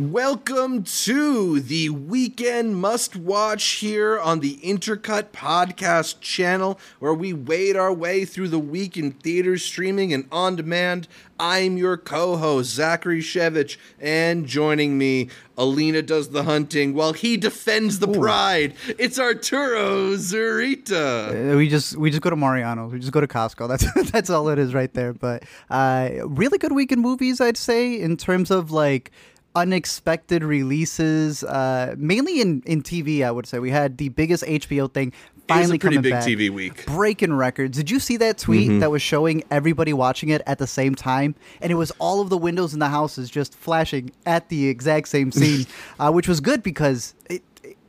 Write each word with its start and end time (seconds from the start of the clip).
Welcome 0.00 0.84
to 0.84 1.60
the 1.60 1.90
weekend 1.90 2.76
must 2.76 3.16
watch 3.16 3.62
here 3.64 4.18
on 4.18 4.40
the 4.40 4.56
Intercut 4.62 5.24
Podcast 5.24 6.22
channel, 6.22 6.80
where 7.00 7.12
we 7.12 7.34
wade 7.34 7.76
our 7.76 7.92
way 7.92 8.24
through 8.24 8.48
the 8.48 8.58
week 8.58 8.96
in 8.96 9.12
theaters, 9.12 9.62
streaming, 9.62 10.14
and 10.14 10.26
on 10.32 10.56
demand. 10.56 11.06
I'm 11.38 11.76
your 11.76 11.98
co 11.98 12.38
host, 12.38 12.70
Zachary 12.70 13.20
Shevich, 13.20 13.76
and 14.00 14.46
joining 14.46 14.96
me, 14.96 15.28
Alina 15.58 16.00
does 16.00 16.30
the 16.30 16.44
hunting 16.44 16.94
while 16.94 17.12
he 17.12 17.36
defends 17.36 17.98
the 17.98 18.08
pride. 18.08 18.72
It's 18.98 19.18
Arturo 19.18 20.14
Zurita. 20.14 21.52
Uh, 21.52 21.56
we 21.58 21.68
just 21.68 21.94
we 21.98 22.08
just 22.08 22.22
go 22.22 22.30
to 22.30 22.36
Mariano's. 22.36 22.90
We 22.90 23.00
just 23.00 23.12
go 23.12 23.20
to 23.20 23.28
Costco. 23.28 23.68
That's 23.68 24.10
that's 24.10 24.30
all 24.30 24.48
it 24.48 24.58
is 24.58 24.72
right 24.72 24.92
there. 24.94 25.12
But 25.12 25.42
uh, 25.68 26.08
really 26.24 26.56
good 26.56 26.72
week 26.72 26.90
in 26.90 27.00
movies, 27.00 27.38
I'd 27.38 27.58
say, 27.58 28.00
in 28.00 28.16
terms 28.16 28.50
of 28.50 28.70
like 28.70 29.10
unexpected 29.54 30.44
releases, 30.44 31.42
uh, 31.44 31.94
mainly 31.98 32.40
in, 32.40 32.62
in 32.66 32.82
TV. 32.82 33.24
I 33.24 33.30
would 33.30 33.46
say 33.46 33.58
we 33.58 33.70
had 33.70 33.98
the 33.98 34.08
biggest 34.10 34.44
HBO 34.44 34.92
thing 34.92 35.12
finally 35.48 35.78
pretty 35.78 35.96
coming 35.96 36.02
big 36.02 36.12
back, 36.12 36.24
TV 36.24 36.50
week. 36.50 36.86
breaking 36.86 37.32
records. 37.32 37.76
Did 37.76 37.90
you 37.90 37.98
see 37.98 38.16
that 38.18 38.38
tweet 38.38 38.80
that 38.80 38.90
was 38.90 39.02
showing 39.02 39.42
everybody 39.50 39.92
watching 39.92 40.28
it 40.28 40.42
at 40.46 40.58
the 40.58 40.66
same 40.66 40.94
time, 40.94 41.34
and 41.60 41.72
it 41.72 41.74
was 41.74 41.90
all 41.98 42.20
of 42.20 42.30
the 42.30 42.38
windows 42.38 42.72
in 42.72 42.78
the 42.78 42.88
houses 42.88 43.30
just 43.30 43.54
flashing 43.54 44.10
at 44.26 44.48
the 44.48 44.68
exact 44.68 45.08
same 45.08 45.32
scene, 45.40 45.66
uh, 45.98 46.10
which 46.12 46.28
was 46.28 46.40
good 46.40 46.62
because 46.62 47.14
it. 47.28 47.42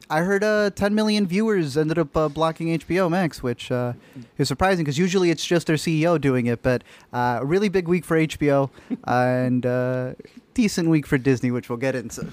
I 0.10 0.20
heard 0.24 0.44
uh, 0.44 0.72
10 0.72 0.94
million 0.94 1.26
viewers 1.26 1.78
ended 1.78 1.98
up 1.98 2.18
uh, 2.18 2.28
blocking 2.28 2.78
HBO 2.78 3.10
Max, 3.10 3.42
which 3.42 3.72
uh, 3.72 3.94
is 4.38 4.50
surprising 4.50 4.84
because 4.84 4.98
usually 4.98 5.30
it's 5.30 5.46
just 5.46 5.68
their 5.68 5.78
CEO 5.78 6.20
doing 6.20 6.48
it. 6.48 6.62
But 6.62 6.84
uh, 7.14 7.40
a 7.40 7.46
really 7.46 7.70
big 7.70 7.88
week 7.88 8.04
for 8.04 8.18
HBO 8.18 8.70
and 9.06 9.66
uh, 9.66 10.16
decent 10.54 10.90
week 10.90 11.06
for 11.08 11.18
Disney, 11.18 11.52
which 11.52 11.70
we'll 11.70 11.78
get 11.78 11.96
into. 11.96 12.32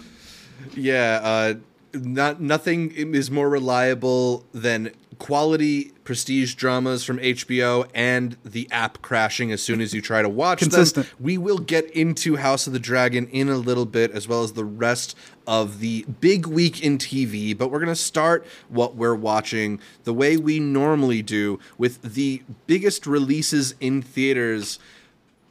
Yeah, 0.75 1.21
uh, 1.23 1.55
not 1.95 2.41
nothing 2.41 2.91
is 2.93 3.31
more 3.31 3.49
reliable 3.49 4.45
than 4.52 4.93
quality 5.19 5.93
prestige 6.05 6.55
dramas 6.55 7.05
from 7.05 7.19
HBO 7.19 7.88
and 7.95 8.37
the 8.45 8.69
app 8.71 9.02
crashing 9.02 9.51
as 9.51 9.60
soon 9.60 9.80
as 9.80 9.93
you 9.93 10.01
try 10.01 10.23
to 10.23 10.29
watch 10.29 10.60
Consistent. 10.60 11.07
them. 11.07 11.16
We 11.19 11.38
will 11.38 11.59
get 11.59 11.91
into 11.91 12.37
House 12.37 12.66
of 12.66 12.73
the 12.73 12.79
Dragon 12.79 13.27
in 13.29 13.49
a 13.49 13.57
little 13.57 13.87
bit, 13.87 14.10
as 14.13 14.29
well 14.29 14.43
as 14.43 14.53
the 14.53 14.65
rest 14.65 15.16
of 15.47 15.80
the 15.80 16.05
big 16.21 16.47
week 16.47 16.82
in 16.82 16.99
TV. 16.99 17.57
But 17.57 17.71
we're 17.71 17.80
going 17.80 17.88
to 17.88 17.97
start 17.97 18.47
what 18.69 18.95
we're 18.95 19.15
watching 19.15 19.80
the 20.05 20.15
way 20.15 20.37
we 20.37 20.60
normally 20.60 21.23
do 21.23 21.59
with 21.77 22.01
the 22.15 22.43
biggest 22.66 23.07
releases 23.07 23.75
in 23.80 24.03
theaters 24.03 24.79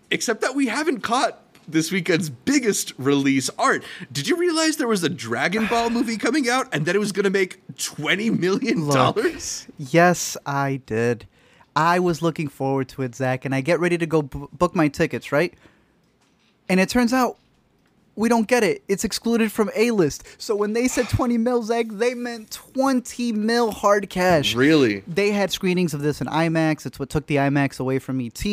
except 0.10 0.40
that 0.42 0.56
we 0.56 0.68
haven't 0.68 1.02
caught 1.02 1.47
this 1.68 1.92
weekend's 1.92 2.30
biggest 2.30 2.94
release 2.98 3.50
art. 3.60 3.84
Did 4.12 4.28
you 4.28 4.38
realize 4.38 4.78
there 4.78 4.88
was 4.88 5.04
a 5.04 5.10
Dragon 5.10 5.68
Ball 5.68 5.90
movie 5.92 6.18
coming 6.18 6.50
out 6.50 6.68
and 6.74 6.86
that 6.86 6.96
it 6.96 7.00
was 7.00 7.12
going 7.12 7.26
to 7.26 7.30
make 7.30 7.60
20 7.78 8.30
million 8.32 8.88
dollars? 8.88 9.68
Yes, 9.78 10.38
I 10.46 10.82
did. 10.86 11.28
I 11.76 12.00
was 12.00 12.22
looking 12.22 12.48
forward 12.48 12.88
to 12.90 13.04
it, 13.04 13.14
Zach, 13.16 13.46
and 13.46 13.54
I 13.54 13.62
get 13.62 13.80
ready 13.80 13.98
to 14.00 14.06
go 14.08 14.24
b- 14.24 14.48
book 14.52 14.76
my 14.76 14.88
tickets, 14.88 15.32
right? 15.32 15.54
And 16.70 16.80
it 16.80 16.90
turns 16.90 17.14
out 17.14 17.38
we 18.18 18.28
don't 18.30 18.48
get 18.48 18.64
it. 18.64 18.84
It's 18.88 19.04
excluded 19.04 19.52
from 19.52 19.70
A 19.76 19.92
list. 19.92 20.24
So 20.40 20.56
when 20.56 20.74
they 20.74 20.88
said 20.88 21.08
20 21.08 21.38
mil, 21.38 21.62
Zach, 21.62 21.86
they 21.90 22.16
meant 22.16 22.50
20 22.52 23.32
mil 23.32 23.72
hard 23.72 24.10
cash. 24.10 24.56
Really? 24.56 25.04
They 25.08 25.32
had 25.32 25.52
screenings 25.52 25.94
of 25.94 26.02
this 26.02 26.20
in 26.20 26.28
IMAX. 26.28 26.86
It's 26.88 27.00
what 27.00 27.10
took 27.10 27.28
the 27.28 27.36
IMAX 27.36 27.80
away 27.80 28.00
from 28.00 28.20
ET, 28.20 28.44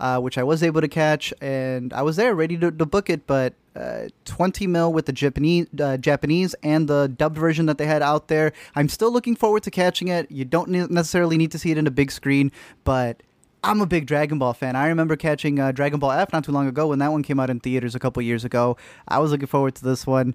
uh, 0.00 0.18
which 0.18 0.38
I 0.38 0.42
was 0.42 0.62
able 0.62 0.80
to 0.80 0.88
catch, 0.88 1.32
and 1.42 1.92
I 1.92 2.00
was 2.00 2.16
there 2.16 2.34
ready 2.34 2.56
to, 2.56 2.70
to 2.70 2.86
book 2.86 3.10
it. 3.10 3.26
But 3.26 3.52
uh, 3.76 4.08
20 4.24 4.66
mil 4.66 4.90
with 4.90 5.04
the 5.04 5.12
Japanese, 5.12 5.66
uh, 5.78 5.98
Japanese 5.98 6.54
and 6.62 6.88
the 6.88 7.06
dubbed 7.06 7.36
version 7.36 7.66
that 7.66 7.76
they 7.76 7.86
had 7.86 8.00
out 8.00 8.28
there. 8.28 8.54
I'm 8.74 8.88
still 8.88 9.12
looking 9.12 9.36
forward 9.36 9.62
to 9.64 9.70
catching 9.70 10.08
it. 10.08 10.30
You 10.30 10.46
don't 10.46 10.70
ne- 10.70 10.86
necessarily 10.88 11.36
need 11.36 11.52
to 11.52 11.58
see 11.58 11.70
it 11.70 11.76
in 11.76 11.86
a 11.86 11.92
big 11.92 12.10
screen, 12.10 12.50
but. 12.82 13.22
I'm 13.64 13.80
a 13.80 13.86
big 13.86 14.06
Dragon 14.06 14.38
Ball 14.38 14.54
fan. 14.54 14.74
I 14.74 14.88
remember 14.88 15.14
catching 15.16 15.60
uh, 15.60 15.70
Dragon 15.72 16.00
Ball 16.00 16.12
F 16.12 16.32
not 16.32 16.44
too 16.44 16.52
long 16.52 16.66
ago 16.66 16.88
when 16.88 16.98
that 16.98 17.12
one 17.12 17.22
came 17.22 17.38
out 17.38 17.48
in 17.48 17.60
theaters 17.60 17.94
a 17.94 18.00
couple 18.00 18.20
years 18.22 18.44
ago. 18.44 18.76
I 19.06 19.18
was 19.20 19.30
looking 19.30 19.46
forward 19.46 19.76
to 19.76 19.84
this 19.84 20.06
one. 20.06 20.34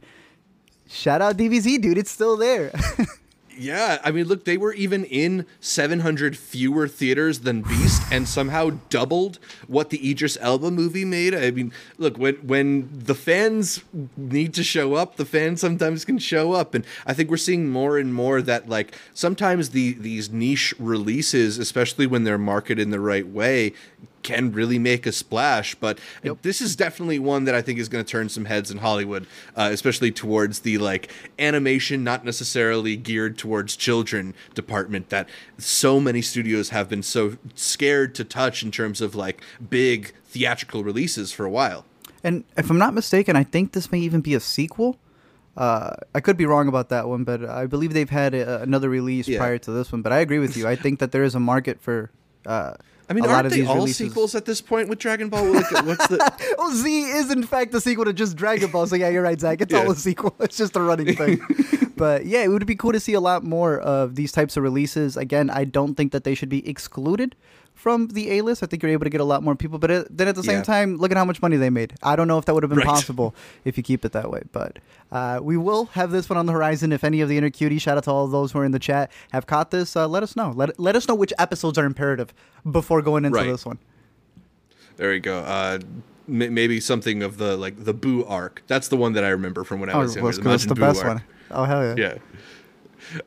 Shout 0.88 1.22
out 1.22 1.36
DBZ, 1.36 1.82
dude. 1.82 1.98
It's 1.98 2.12
still 2.12 2.38
there. 2.38 2.72
Yeah, 3.58 4.00
I 4.04 4.12
mean, 4.12 4.26
look, 4.28 4.46
they 4.46 4.58
were 4.58 4.74
even 4.74 5.04
in 5.06 5.46
700 5.60 6.38
fewer 6.38 6.88
theaters 6.88 7.40
than 7.40 7.62
Beast 7.62 8.02
and 8.12 8.28
somehow 8.28 8.72
doubled 8.90 9.40
what 9.68 9.90
the 9.90 10.10
Idris 10.10 10.38
Elba 10.40 10.70
movie 10.70 11.06
made. 11.06 11.34
I 11.34 11.52
mean, 11.52 11.72
look, 11.98 12.18
when 12.18 12.36
when 12.36 12.90
the 12.92 13.16
fans 13.16 13.84
need 14.16 14.54
to 14.56 14.64
show 14.64 14.94
up, 14.94 15.16
the 15.16 15.26
fans 15.26 15.62
sometimes 15.62 16.06
can 16.06 16.20
show 16.20 16.54
up 16.54 16.74
and 16.76 16.86
I 17.06 17.14
think 17.14 17.30
we're 17.30 17.38
seeing 17.38 17.70
more 17.70 17.98
and 17.98 18.14
more 18.14 18.42
that 18.44 18.70
like 18.70 18.96
sometimes 19.14 19.70
the 19.70 19.94
these 19.94 20.30
niche 20.30 20.74
releases, 20.78 21.58
especially 21.58 22.06
when 22.06 22.24
they're 22.24 22.38
marketed 22.38 22.80
in 22.80 22.92
the 22.92 23.00
right 23.00 23.28
way, 23.28 23.74
can 24.28 24.52
really 24.52 24.78
make 24.78 25.06
a 25.08 25.12
splash. 25.14 25.74
But 25.74 26.00
this 26.42 26.60
is 26.60 26.76
definitely 26.76 27.18
one 27.18 27.46
that 27.46 27.56
I 27.56 27.62
think 27.62 27.80
is 27.80 27.88
going 27.88 28.04
to 28.04 28.12
turn 28.12 28.28
some 28.28 28.46
heads 28.46 28.70
in 28.70 28.80
Hollywood, 28.80 29.26
uh, 29.56 29.70
especially 29.72 30.12
towards 30.12 30.60
the 30.60 30.78
like 30.78 31.10
animation, 31.40 32.04
not 32.04 32.26
necessarily 32.26 32.98
geared 32.98 33.38
towards 33.38 33.78
children 33.78 34.34
department 34.54 35.10
that 35.10 35.30
so 35.58 36.00
many 36.02 36.22
studios 36.22 36.70
have 36.70 36.90
been 36.90 37.02
so 37.04 37.38
scared 37.56 38.14
to 38.16 38.24
touch 38.26 38.64
in 38.64 38.70
terms 38.70 39.00
of 39.00 39.16
like 39.16 39.42
big 39.70 40.14
theatrical 40.26 40.84
releases 40.84 41.32
for 41.32 41.46
a 41.46 41.50
while. 41.50 41.86
And 42.22 42.44
if 42.58 42.70
I'm 42.70 42.78
not 42.78 42.94
mistaken, 42.94 43.38
I 43.38 43.46
think 43.46 43.72
this 43.72 43.92
may 43.92 44.00
even 44.00 44.20
be 44.20 44.34
a 44.36 44.42
sequel. 44.42 44.98
Uh, 45.56 45.96
I 46.14 46.20
could 46.20 46.36
be 46.36 46.46
wrong 46.46 46.68
about 46.68 46.90
that 46.90 47.08
one, 47.08 47.24
but 47.24 47.46
I 47.46 47.66
believe 47.66 47.94
they've 47.94 48.10
had 48.10 48.34
a, 48.36 48.62
another 48.62 48.90
release 48.90 49.28
Yeah. 49.28 49.40
prior 49.40 49.58
to 49.60 49.72
this 49.72 49.92
one. 49.92 50.02
But 50.02 50.12
I 50.12 50.20
agree 50.20 50.40
with 50.40 50.58
you. 50.58 50.68
I 50.68 50.76
think 50.76 51.00
that 51.00 51.12
there 51.14 51.24
is 51.24 51.34
a 51.34 51.40
market 51.40 51.80
for. 51.80 52.12
Uh, 52.46 52.74
I 53.10 53.14
mean, 53.14 53.24
a 53.26 53.30
aren't 53.30 53.50
they 53.50 53.66
all 53.66 53.76
releases. 53.76 54.08
sequels 54.08 54.36
at 54.36 54.46
this 54.46 54.60
point 54.60 54.90
with 54.90 55.00
Dragon 55.00 55.30
Ball? 55.30 55.46
Like, 55.46 55.72
what's 55.86 56.08
the? 56.08 56.34
Oh, 56.60 56.74
Z 56.74 57.02
is 57.04 57.32
in 57.32 57.44
fact 57.44 57.72
the 57.72 57.80
sequel 57.80 58.06
to 58.06 58.14
just 58.14 58.36
Dragon 58.36 58.70
Ball. 58.70 58.86
So 58.88 58.96
yeah, 58.96 59.10
you're 59.10 59.22
right, 59.24 59.40
Zach. 59.40 59.62
It's 59.62 59.72
Yeah. 59.72 59.80
all 59.84 59.92
a 59.92 59.96
sequel. 59.96 60.36
It's 60.42 60.58
just 60.58 60.76
a 60.76 60.82
running 60.82 61.16
thing. 61.16 61.40
but 61.96 62.26
yeah, 62.26 62.44
it 62.44 62.50
would 62.50 62.66
be 62.66 62.76
cool 62.76 62.92
to 62.92 63.00
see 63.00 63.14
a 63.14 63.22
lot 63.22 63.44
more 63.44 63.80
of 63.80 64.16
these 64.16 64.32
types 64.32 64.58
of 64.58 64.64
releases. 64.64 65.16
Again, 65.16 65.50
I 65.50 65.64
don't 65.64 65.96
think 65.96 66.12
that 66.12 66.24
they 66.26 66.36
should 66.36 66.50
be 66.50 66.68
excluded 66.68 67.36
from 67.78 68.08
the 68.08 68.32
A 68.32 68.42
list. 68.42 68.64
I 68.64 68.66
think 68.66 68.82
you're 68.82 68.92
able 68.92 69.04
to 69.06 69.10
get 69.10 69.22
a 69.22 69.24
lot 69.24 69.44
more 69.44 69.56
people. 69.56 69.78
But 69.80 69.92
it, 69.92 70.08
then 70.18 70.28
at 70.28 70.36
the 70.36 70.44
same 70.44 70.58
Yeah. 70.58 70.64
time, 70.64 70.98
look 70.98 71.12
at 71.12 71.18
how 71.18 71.24
much 71.26 71.42
money 71.42 71.56
they 71.58 71.70
made. 71.70 71.94
I 72.02 72.16
don't 72.16 72.28
know 72.28 72.38
if 72.40 72.46
that 72.46 72.54
would 72.54 72.64
have 72.64 72.70
been 72.70 72.80
Right. 72.80 72.88
possible 72.88 73.36
if 73.64 73.78
you 73.78 73.84
keep 73.84 74.04
it 74.04 74.12
that 74.14 74.30
way. 74.32 74.42
But 74.52 74.80
uh, 75.12 75.40
we 75.42 75.56
will 75.58 75.86
have 75.94 76.12
this 76.12 76.28
one 76.30 76.38
on 76.38 76.48
the 76.48 76.54
horizon. 76.54 76.92
If 76.92 77.04
any 77.04 77.22
of 77.22 77.30
the 77.30 77.38
inner 77.38 77.50
cuties, 77.52 77.82
shout 77.82 77.96
out 77.98 78.04
to 78.06 78.12
all 78.12 78.28
those 78.28 78.52
who 78.52 78.60
are 78.60 78.66
in 78.66 78.72
the 78.72 78.80
chat, 78.80 79.12
have 79.32 79.46
caught 79.48 79.72
this, 79.72 79.96
uh, 79.96 80.08
let 80.08 80.24
us 80.24 80.36
know. 80.36 80.52
Let, 80.56 80.80
let 80.80 80.96
us 80.96 81.08
know 81.08 81.16
which 81.16 81.32
episodes 81.38 81.78
are 81.78 81.86
imperative 81.86 82.34
before 82.70 83.02
going 83.02 83.24
into 83.24 83.38
Right. 83.38 83.48
this 83.48 83.66
one. 83.66 83.78
There 84.98 85.14
you 85.14 85.20
go. 85.20 85.40
Uh, 85.40 85.80
m- 86.28 86.54
maybe 86.54 86.80
something 86.80 87.22
of 87.22 87.38
the 87.38 87.56
like 87.56 87.86
the 87.86 87.94
Boo 87.94 88.26
arc. 88.26 88.64
That's 88.68 88.88
the 88.88 88.98
one 88.98 89.14
that 89.14 89.24
I 89.24 89.30
remember 89.30 89.64
from 89.64 89.80
when 89.80 89.90
I 89.90 89.94
Oh, 89.94 90.00
was 90.00 90.16
younger. 90.16 90.26
let's. 90.32 90.40
That's 90.40 90.66
the 90.66 90.76
best 90.76 91.04
arc. 91.04 91.14
one. 91.16 91.24
Oh 91.52 91.64
hell 91.66 91.86
yeah. 91.86 91.96
Yeah. 91.96 92.14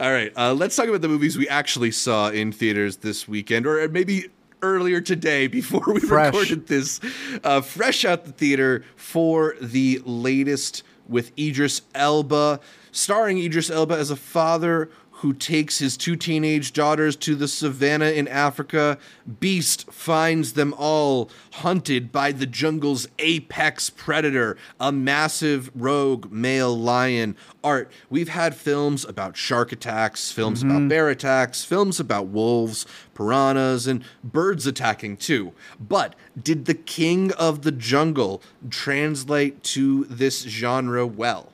All 0.01 0.11
right. 0.13 0.33
Uh, 0.37 0.53
let's 0.53 0.75
talk 0.77 0.89
about 0.89 1.01
the 1.01 1.09
movies 1.09 1.39
we 1.39 1.49
actually 1.49 1.93
saw 1.93 2.29
in 2.29 2.53
theaters 2.53 2.97
this 2.99 3.27
weekend, 3.29 3.67
or 3.67 3.89
maybe 3.89 4.27
earlier 4.63 5.01
today 5.01 5.47
before 5.47 5.85
we 5.93 6.01
Fresh. 6.01 6.27
recorded 6.27 6.67
this. 6.67 7.01
Uh, 7.43 7.61
fresh 7.61 8.05
out 8.05 8.25
the 8.25 8.33
theater 8.33 8.85
for 8.97 9.55
the 9.61 10.01
latest 10.05 10.83
with 11.09 11.37
Idris 11.39 11.83
Elba, 11.95 12.61
starring 12.93 13.39
Idris 13.39 13.71
Elba 13.71 13.97
as 13.97 14.11
a 14.11 14.17
father 14.17 14.91
who 15.21 15.35
takes 15.35 15.79
his 15.79 15.99
two 15.99 16.17
teenage 16.17 16.73
daughters 16.73 17.15
to 17.15 17.35
the 17.35 17.47
savannah 17.47 18.11
in 18.11 18.27
Africa. 18.27 18.97
Beast 19.39 19.91
finds 19.93 20.55
them 20.55 20.75
all 20.79 21.31
hunted 21.53 22.11
by 22.11 22.33
the 22.33 22.47
jungle's 22.47 23.07
apex 23.19 23.91
predator, 23.91 24.57
a 24.81 24.91
massive 24.91 25.71
rogue 25.75 26.33
male 26.33 26.75
lion. 26.75 27.37
Art, 27.63 27.93
we've 28.09 28.31
had 28.31 28.55
films 28.55 29.05
about 29.05 29.37
shark 29.37 29.73
attacks, 29.73 30.33
films 30.33 30.61
mm-hmm. 30.61 30.71
about 30.75 30.89
bear 30.89 31.11
attacks, 31.11 31.65
films 31.65 32.01
about 32.01 32.29
wolves, 32.29 32.87
piranhas, 33.13 33.87
and 33.87 34.03
birds 34.25 34.67
attacking 34.67 35.19
too. 35.19 35.53
But 35.79 36.15
did 36.43 36.65
the 36.65 36.75
king 36.75 37.31
of 37.33 37.61
the 37.61 37.73
jungle 37.73 38.43
translate 38.71 39.63
to 39.65 40.05
this 40.05 40.45
genre 40.45 41.07
well? 41.07 41.53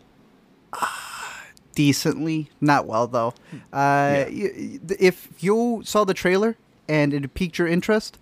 Ah. 0.72 1.05
Decently, 1.76 2.50
not 2.60 2.86
well 2.88 3.06
though. 3.06 3.34
Uh, 3.72 4.26
y- 4.26 4.50
y- 4.56 4.78
If 4.98 5.28
you 5.38 5.82
saw 5.84 6.02
the 6.04 6.14
trailer 6.14 6.56
and 6.88 7.14
it 7.14 7.32
piqued 7.34 7.58
your 7.58 7.68
interest, 7.68 8.18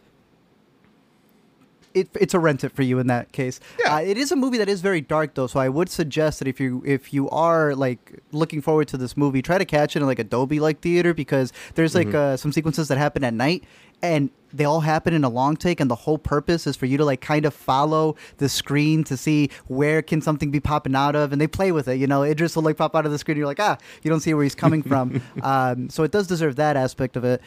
it, 1.95 2.09
it's 2.15 2.35
a 2.35 2.41
rent 2.41 2.65
it 2.65 2.73
for 2.73 2.83
you 2.83 2.99
in 2.99 3.06
that 3.06 3.31
case. 3.31 3.61
Yeah. 3.79 3.95
Uh, 3.95 4.01
it 4.01 4.19
is 4.19 4.33
a 4.33 4.37
movie 4.37 4.59
that 4.59 4.69
is 4.69 4.81
very 4.81 5.01
dark 5.01 5.35
though, 5.35 5.47
so 5.47 5.61
I 5.61 5.69
would 5.69 5.89
suggest 5.89 6.41
that 6.41 6.49
if 6.49 6.59
you 6.59 6.83
if 6.85 7.15
you 7.15 7.31
are 7.31 7.75
like 7.77 8.21
looking 8.33 8.61
forward 8.61 8.89
to 8.89 8.97
this 8.97 9.17
movie, 9.17 9.43
try 9.43 9.59
to 9.59 9.65
catch 9.65 9.95
it 9.95 10.01
in 10.01 10.06
like 10.06 10.19
a 10.19 10.25
Dolby 10.25 10.59
like 10.59 10.81
theater 10.81 11.15
because 11.15 11.53
there's 11.77 11.95
like 11.95 12.12
uh, 12.12 12.37
some 12.37 12.51
sequences 12.53 12.89
that 12.89 12.99
happen 12.99 13.23
at 13.23 13.33
night 13.33 13.62
and 14.02 14.31
they 14.52 14.64
all 14.64 14.81
happen 14.81 15.12
in 15.12 15.25
a 15.25 15.29
long 15.29 15.56
take 15.56 15.81
and 15.81 15.91
the 15.91 15.96
whole 15.96 16.19
purpose 16.19 16.67
is 16.67 16.76
for 16.76 16.87
you 16.87 16.96
to 16.96 17.05
like 17.05 17.20
kind 17.20 17.44
of 17.44 17.52
follow 17.52 18.14
the 18.37 18.49
screen 18.49 19.02
to 19.02 19.17
see 19.17 19.50
where 19.67 20.00
can 20.00 20.20
something 20.20 20.50
be 20.52 20.61
popping 20.61 20.94
out 20.94 21.17
of 21.17 21.32
and 21.32 21.41
they 21.41 21.46
play 21.49 21.73
with 21.73 21.88
it 21.88 21.99
you 21.99 22.06
know? 22.06 22.23
Idris 22.23 22.55
will 22.55 22.62
like 22.62 22.76
pop 22.76 22.94
out 22.94 23.05
of 23.05 23.11
the 23.11 23.19
screen 23.19 23.35
and 23.35 23.38
you're 23.38 23.49
like 23.49 23.58
ah 23.58 23.76
you 24.02 24.11
don't 24.11 24.20
see 24.20 24.32
where 24.32 24.44
he's 24.44 24.55
coming 24.55 24.82
from. 24.82 25.20
Um, 25.43 25.91
so 25.91 26.05
it 26.05 26.11
does 26.11 26.26
deserve 26.26 26.56
that 26.56 26.76
aspect 26.76 27.17
of 27.17 27.25
it. 27.25 27.41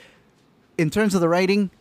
In 0.78 0.90
terms 0.90 1.16
of 1.16 1.22
the 1.22 1.30
writing 1.30 1.72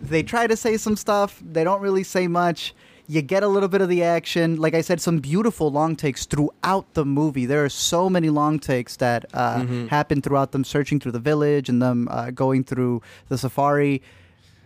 they 0.00 0.22
try 0.22 0.46
to 0.46 0.56
say 0.56 0.76
some 0.76 0.96
stuff. 0.96 1.42
They 1.44 1.64
don't 1.64 1.80
really 1.80 2.04
say 2.04 2.28
much 2.28 2.74
you 3.10 3.22
get 3.22 3.42
a 3.42 3.48
little 3.48 3.68
bit 3.70 3.80
of 3.80 3.88
the 3.88 4.02
action. 4.02 4.56
Like 4.56 4.74
i 4.74 4.82
said 4.82 5.00
some 5.00 5.18
beautiful 5.18 5.70
long 5.70 5.96
takes 5.96 6.26
throughout 6.26 6.92
the 6.94 7.04
movie. 7.06 7.46
There 7.46 7.64
are 7.64 7.70
so 7.70 8.10
many 8.10 8.28
long 8.28 8.58
takes 8.58 8.96
that 8.96 9.24
uh, 9.32 9.64
happen 9.88 10.20
throughout 10.20 10.52
them 10.52 10.62
searching 10.62 11.00
through 11.00 11.12
the 11.12 11.18
village 11.20 11.68
and 11.70 11.80
them 11.80 12.06
uh, 12.10 12.30
going 12.30 12.64
through 12.64 13.00
the 13.28 13.38
safari. 13.38 14.02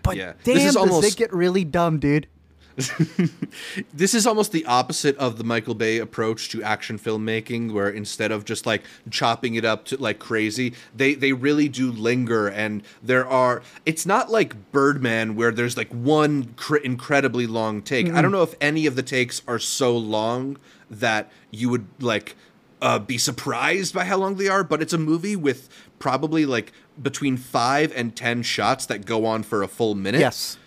But 0.02 0.16
Yeah. 0.16 0.32
damn 0.42 0.54
This 0.56 0.64
is 0.64 0.74
does 0.74 0.76
almost- 0.76 1.06
it 1.06 1.16
get 1.16 1.32
really 1.32 1.64
dumb 1.64 2.00
dude 2.00 2.26
this 3.92 4.14
is 4.14 4.26
almost 4.26 4.52
the 4.52 4.64
opposite 4.66 5.16
of 5.19 5.38
the 5.38 5.44
Michael 5.44 5.74
Bay 5.74 5.98
approach 5.98 6.48
to 6.50 6.62
action 6.62 6.98
filmmaking, 6.98 7.72
where 7.72 7.88
instead 7.88 8.32
of 8.32 8.44
just 8.44 8.66
like 8.66 8.82
chopping 9.10 9.54
it 9.54 9.64
up 9.64 9.84
to 9.86 9.96
like 9.96 10.19
crazy, 10.19 10.74
they 10.94 11.14
they 11.14 11.32
really 11.32 11.69
do 11.69 11.90
linger. 11.90 12.48
And 12.48 12.82
there 13.02 13.26
are, 13.26 13.62
it's 13.84 14.06
not 14.06 14.30
like 14.30 14.72
Birdman 14.72 15.36
where 15.36 15.52
there's 15.52 15.76
like 15.76 15.90
one 15.90 16.54
cr- 16.56 16.76
incredibly 16.76 17.46
long 17.46 17.82
take. 17.82 18.10
I 18.10 18.22
don't 18.22 18.32
know 18.32 18.42
if 18.42 18.54
any 18.60 18.86
of 18.86 18.96
the 18.96 19.02
takes 19.02 19.42
are 19.46 19.58
so 19.58 19.96
long 19.96 20.58
that 20.90 21.30
you 21.50 21.68
would 21.68 21.86
like 22.00 22.36
uh, 22.80 22.98
be 22.98 23.18
surprised 23.18 23.94
by 23.94 24.04
how 24.04 24.16
long 24.16 24.36
they 24.36 24.48
are. 24.48 24.64
But 24.64 24.80
it's 24.82 24.92
a 24.92 24.98
movie 24.98 25.36
with 25.36 25.68
probably 25.98 26.46
like 26.46 26.72
between 27.00 27.36
five 27.36 27.92
and 27.94 28.16
ten 28.16 28.42
shots 28.42 28.86
that 28.86 29.06
go 29.06 29.25
on 29.25 29.42
for 29.42 29.62
a 29.62 29.68
full 29.68 29.94
minute 29.94 30.20
yes 30.20 30.58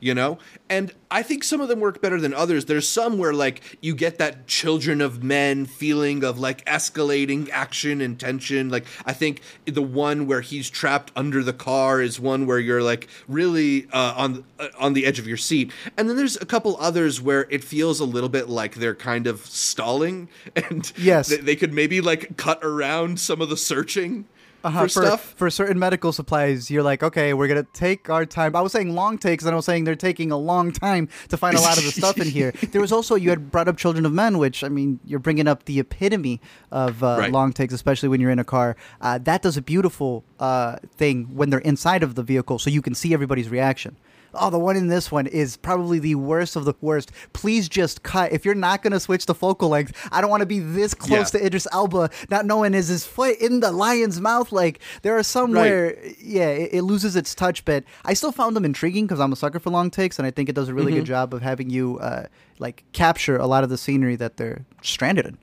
you 0.00 0.14
know? 0.14 0.38
And 0.68 0.92
i 1.08 1.22
think 1.22 1.44
some 1.44 1.60
of 1.60 1.68
them 1.68 1.78
work 1.78 2.02
better 2.02 2.20
than 2.20 2.34
others. 2.34 2.64
There's 2.64 2.88
some 2.88 3.18
where 3.18 3.32
like 3.32 3.78
you 3.80 3.94
get 3.94 4.18
that 4.18 4.46
children 4.48 5.00
of 5.00 5.22
men 5.22 5.64
feeling 5.66 6.24
of 6.24 6.38
like 6.38 6.64
escalating 6.64 7.48
action 7.50 8.00
and 8.00 8.18
tension. 8.18 8.68
Like 8.68 8.86
i 9.04 9.12
think 9.12 9.40
the 9.64 9.82
one 9.82 10.26
where 10.26 10.40
he's 10.40 10.68
trapped 10.68 11.12
under 11.14 11.42
the 11.44 11.52
car 11.52 12.00
is 12.02 12.18
one 12.18 12.46
where 12.46 12.58
you're 12.58 12.82
like 12.82 13.08
really 13.28 13.86
uh, 13.92 14.14
on 14.16 14.44
uh, 14.58 14.68
on 14.78 14.92
the 14.94 15.06
edge 15.06 15.18
of 15.18 15.26
your 15.26 15.36
seat. 15.36 15.70
And 15.96 16.08
then 16.08 16.16
there's 16.16 16.36
a 16.36 16.46
couple 16.46 16.76
others 16.80 17.20
where 17.20 17.46
it 17.50 17.62
feels 17.62 18.00
a 18.00 18.04
little 18.04 18.28
bit 18.28 18.48
like 18.48 18.74
they're 18.74 18.94
kind 18.94 19.26
of 19.26 19.46
stalling 19.46 20.28
and 20.56 20.92
Yes. 20.96 21.28
they, 21.28 21.36
they 21.36 21.56
could 21.56 21.72
maybe 21.72 22.00
like 22.00 22.36
cut 22.36 22.58
around 22.62 23.20
some 23.20 23.40
of 23.40 23.48
the 23.48 23.56
searching 23.56 24.24
uh-huh, 24.66 24.82
for, 24.82 24.88
for, 24.88 25.06
stuff 25.06 25.34
for 25.36 25.50
certain 25.50 25.78
medical 25.78 26.12
supplies, 26.12 26.70
you're 26.70 26.82
like, 26.82 27.02
okay, 27.02 27.34
we're 27.34 27.48
gonna 27.48 27.66
take 27.72 28.10
our 28.10 28.26
time. 28.26 28.54
I 28.56 28.60
was 28.60 28.72
saying 28.72 28.94
long 28.94 29.18
takes, 29.18 29.44
and 29.44 29.52
I 29.52 29.56
was 29.56 29.64
saying 29.64 29.84
they're 29.84 29.94
taking 29.96 30.30
a 30.32 30.36
long 30.36 30.72
time 30.72 31.08
to 31.28 31.36
find 31.36 31.56
a 31.56 31.60
lot 31.60 31.78
of 31.78 31.84
the 31.84 31.90
stuff 32.00 32.18
in 32.18 32.28
here. 32.28 32.52
There 32.72 32.80
was 32.80 32.92
also 32.92 33.14
you 33.14 33.30
had 33.30 33.50
brought 33.50 33.68
up 33.68 33.76
Children 33.76 34.06
of 34.06 34.12
Men, 34.12 34.38
which 34.38 34.62
I 34.64 34.68
mean, 34.68 35.00
you're 35.04 35.18
bringing 35.20 35.48
up 35.48 35.64
the 35.64 35.80
epitome 35.80 36.40
of 36.70 37.02
uh, 37.02 37.16
Right. 37.18 37.32
long 37.32 37.52
takes, 37.52 37.72
especially 37.72 38.08
when 38.08 38.20
you're 38.20 38.30
in 38.30 38.38
a 38.38 38.44
car. 38.44 38.76
Uh, 39.00 39.18
that 39.18 39.42
does 39.42 39.56
a 39.56 39.62
beautiful 39.62 40.24
uh, 40.40 40.76
thing 40.96 41.34
when 41.34 41.50
they're 41.50 41.60
inside 41.60 42.02
of 42.02 42.14
the 42.14 42.22
vehicle, 42.22 42.58
so 42.58 42.68
you 42.70 42.82
can 42.82 42.94
see 42.94 43.14
everybody's 43.14 43.48
reaction. 43.48 43.96
Oh, 44.38 44.50
the 44.50 44.58
one 44.58 44.76
in 44.76 44.88
this 44.88 45.10
one 45.10 45.26
is 45.26 45.56
probably 45.56 45.98
the 45.98 46.14
worst 46.16 46.56
of 46.56 46.64
the 46.64 46.74
worst. 46.80 47.12
Please 47.32 47.68
just 47.68 48.02
cut. 48.02 48.32
If 48.32 48.44
you're 48.44 48.54
not 48.54 48.82
going 48.82 48.92
to 48.92 49.00
switch 49.00 49.26
the 49.26 49.34
focal 49.34 49.68
length, 49.68 49.92
I 50.12 50.20
don't 50.20 50.30
want 50.30 50.40
to 50.42 50.46
be 50.46 50.58
this 50.60 50.94
close 50.94 51.32
Yeah. 51.34 51.40
to 51.40 51.46
Idris 51.46 51.66
Elba, 51.72 52.10
not 52.30 52.46
knowing 52.46 52.74
is 52.74 52.88
his 52.88 53.06
foot 53.06 53.38
in 53.40 53.60
the 53.60 53.72
lion's 53.72 54.20
mouth. 54.20 54.52
Like 54.52 54.80
there 55.02 55.16
are 55.16 55.22
somewhere, 55.22 55.96
Right. 56.02 56.16
yeah, 56.20 56.48
it, 56.48 56.70
it 56.74 56.82
loses 56.82 57.16
its 57.16 57.34
touch. 57.34 57.64
But 57.64 57.84
I 58.04 58.14
still 58.14 58.32
found 58.32 58.56
them 58.56 58.64
intriguing 58.64 59.06
because 59.06 59.20
I'm 59.20 59.32
a 59.32 59.36
sucker 59.36 59.58
for 59.58 59.70
long 59.70 59.90
takes, 59.90 60.18
and 60.18 60.26
I 60.26 60.30
think 60.30 60.48
it 60.48 60.54
does 60.54 60.68
a 60.68 60.74
really 60.74 60.92
Mm-hmm. 60.92 61.00
good 61.00 61.06
job 61.06 61.34
of 61.34 61.42
having 61.42 61.70
you 61.70 61.98
uh, 61.98 62.26
like 62.58 62.84
capture 62.92 63.36
a 63.36 63.46
lot 63.46 63.64
of 63.64 63.70
the 63.70 63.78
scenery 63.78 64.16
that 64.16 64.36
they're 64.36 64.64
stranded 64.82 65.26
in. 65.26 65.38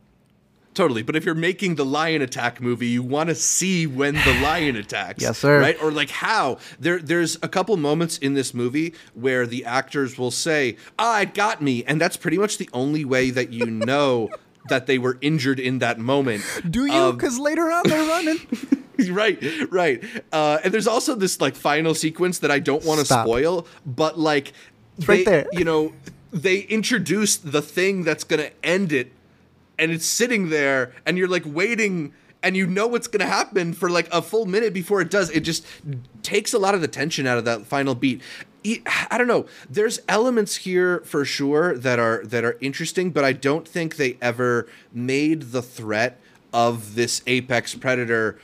Totally, 0.74 1.04
but 1.04 1.16
if 1.16 1.24
you're 1.25 1.36
making 1.36 1.75
the 1.75 1.86
lion 1.86 2.22
attack 2.22 2.60
movie, 2.60 2.88
you 2.88 3.04
want 3.04 3.30
to 3.30 3.36
see 3.36 3.86
when 3.88 4.16
the 4.16 4.40
lion 4.44 4.75
attacks. 4.75 5.22
Yes, 5.22 5.38
sir. 5.38 5.60
Right, 5.60 5.81
or 5.81 5.92
like 5.92 6.10
how 6.10 6.58
there. 6.80 7.00
There's 7.00 7.38
a 7.44 7.48
couple 7.48 7.78
moments 7.78 8.18
in 8.18 8.34
this 8.34 8.54
movie 8.54 8.94
where 9.14 9.46
the 9.46 9.66
actors 9.66 10.18
will 10.18 10.31
say, 10.31 10.78
"Ah, 10.98 11.22
it 11.22 11.34
got 11.34 11.62
me," 11.62 11.84
and 11.86 12.02
that's 12.02 12.18
pretty 12.18 12.38
much 12.38 12.58
the 12.58 12.70
only 12.74 13.06
way 13.06 13.30
that 13.30 13.52
you 13.54 13.66
know 13.92 14.30
that 14.70 14.88
they 14.88 14.98
were 14.98 15.18
injured 15.22 15.60
in 15.60 15.80
that 15.80 16.00
moment. 16.00 16.44
Do 16.70 16.86
you? 16.86 16.94
Um, 16.94 17.16
Because 17.18 17.38
later 17.38 17.69
on 17.72 17.84
they're 17.86 18.08
running. 18.08 18.40
right, 19.12 19.38
right. 19.72 20.04
Uh, 20.31 20.60
and 20.64 20.74
there's 20.74 20.88
also 20.88 21.16
this 21.16 21.42
like 21.42 21.56
final 21.56 21.94
sequence 21.94 22.40
that 22.40 22.52
I 22.52 22.60
don't 22.60 22.84
want 22.86 23.00
to 23.00 23.06
spoil, 23.06 23.68
but 23.86 24.18
like 24.18 24.54
It's 24.98 25.08
right 25.08 25.26
there. 25.26 25.46
You 25.52 25.66
know, 25.66 25.94
they 26.31 26.60
introduce 26.60 27.36
the 27.38 27.62
thing 27.62 28.04
that's 28.04 28.24
gonna 28.24 28.52
end 28.64 28.92
it, 28.94 29.12
and 29.78 29.92
it's 29.92 30.06
sitting 30.06 30.50
there, 30.50 30.94
and 31.06 31.18
you're 31.18 31.28
like 31.28 31.44
waiting. 31.46 32.14
And 32.46 32.58
you 32.58 32.68
know 32.68 32.88
what's 32.88 33.08
going 33.08 33.22
to 33.22 33.25
happen 33.25 33.72
for 33.72 33.90
like 33.90 34.10
a 34.12 34.22
full 34.22 34.46
minute 34.46 34.74
before 34.74 35.00
it 35.00 35.10
does. 35.10 35.30
It 35.30 35.42
just 35.46 35.66
takes 36.24 36.54
a 36.54 36.60
lot 36.60 36.75
of 36.75 36.81
the 36.81 36.90
tension 36.90 37.25
out 37.25 37.38
of 37.38 37.46
that 37.46 37.66
final 37.66 37.96
beat. 37.96 38.22
I 39.10 39.18
don't 39.18 39.28
know. 39.28 39.46
There's 39.70 40.02
elements 40.10 40.58
here 40.58 41.00
for 41.06 41.24
sure 41.24 41.78
that 41.78 42.00
are 42.00 42.22
that 42.25 42.44
are 42.44 42.58
interesting, 42.60 43.12
but 43.12 43.24
I 43.24 43.31
don't 43.31 43.66
think 43.66 43.96
they 43.96 44.18
ever 44.22 44.68
made 44.92 45.54
the 45.54 45.62
threat 45.62 46.19
of 46.54 46.96
this 46.96 47.22
apex 47.28 47.76
predator 47.76 48.38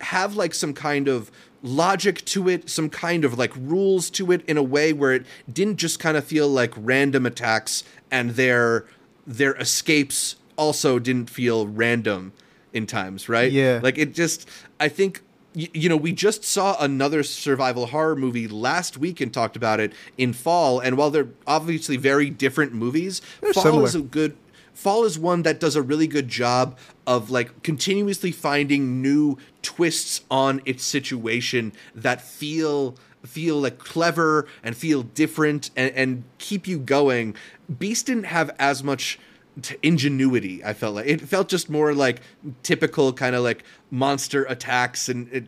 have 0.00 0.34
like 0.36 0.54
some 0.54 0.74
kind 0.74 1.08
of 1.08 1.30
logic 1.62 2.24
to 2.24 2.48
it, 2.48 2.68
some 2.68 2.90
kind 2.90 3.24
of 3.24 3.38
like 3.38 3.52
rules 3.56 4.10
to 4.10 4.32
it 4.32 4.44
in 4.46 4.56
a 4.56 4.62
way 4.62 4.92
where 4.92 5.12
it 5.12 5.26
didn't 5.50 5.76
just 5.76 5.98
kind 5.98 6.16
of 6.16 6.24
feel 6.24 6.48
like 6.48 6.72
random 6.76 7.24
attacks 7.24 7.84
and 8.10 8.30
their 8.30 8.84
their 9.26 9.54
escapes 9.54 10.36
also 10.62 10.98
didn't 10.98 11.28
feel 11.28 11.66
random 11.66 12.32
in 12.72 12.86
times, 12.86 13.28
right? 13.28 13.50
Yeah. 13.52 13.80
Like 13.82 13.98
it 13.98 14.14
just 14.14 14.48
I 14.80 14.88
think 14.88 15.22
y- 15.54 15.68
you 15.74 15.88
know, 15.88 15.96
we 15.96 16.12
just 16.12 16.44
saw 16.44 16.76
another 16.80 17.22
survival 17.22 17.86
horror 17.86 18.16
movie 18.16 18.48
last 18.48 18.96
week 18.96 19.20
and 19.20 19.32
talked 19.32 19.56
about 19.56 19.80
it 19.80 19.92
in 20.16 20.32
Fall, 20.32 20.80
and 20.80 20.96
while 20.96 21.10
they're 21.10 21.28
obviously 21.46 21.96
very 21.96 22.30
different 22.30 22.72
movies, 22.72 23.20
Fall 23.52 23.62
similar. 23.62 23.84
is 23.86 23.94
a 23.94 24.00
good 24.00 24.36
Fall 24.74 25.04
is 25.04 25.18
one 25.18 25.42
that 25.42 25.60
does 25.60 25.76
a 25.76 25.82
really 25.82 26.06
good 26.06 26.28
job 26.28 26.78
of 27.06 27.30
like 27.30 27.62
continuously 27.62 28.32
finding 28.32 29.02
new 29.02 29.36
twists 29.60 30.22
on 30.30 30.62
its 30.64 30.82
situation 30.84 31.72
that 31.94 32.22
feel 32.22 32.96
feel 33.24 33.60
like 33.60 33.78
clever 33.78 34.46
and 34.64 34.76
feel 34.76 35.02
different 35.02 35.70
and, 35.76 35.94
and 35.94 36.24
keep 36.38 36.66
you 36.66 36.78
going. 36.78 37.36
Beast 37.78 38.06
didn't 38.06 38.24
have 38.24 38.50
as 38.58 38.82
much 38.82 39.18
t- 39.60 39.76
ingenuity. 39.82 40.64
I 40.64 40.72
felt 40.72 40.94
like 40.94 41.06
it 41.06 41.20
felt 41.20 41.48
just 41.48 41.68
more 41.68 41.94
like 41.94 42.20
typical 42.62 43.12
kind 43.12 43.34
of 43.34 43.42
like 43.42 43.64
monster 43.90 44.44
attacks 44.44 45.08
and 45.08 45.28
it, 45.32 45.46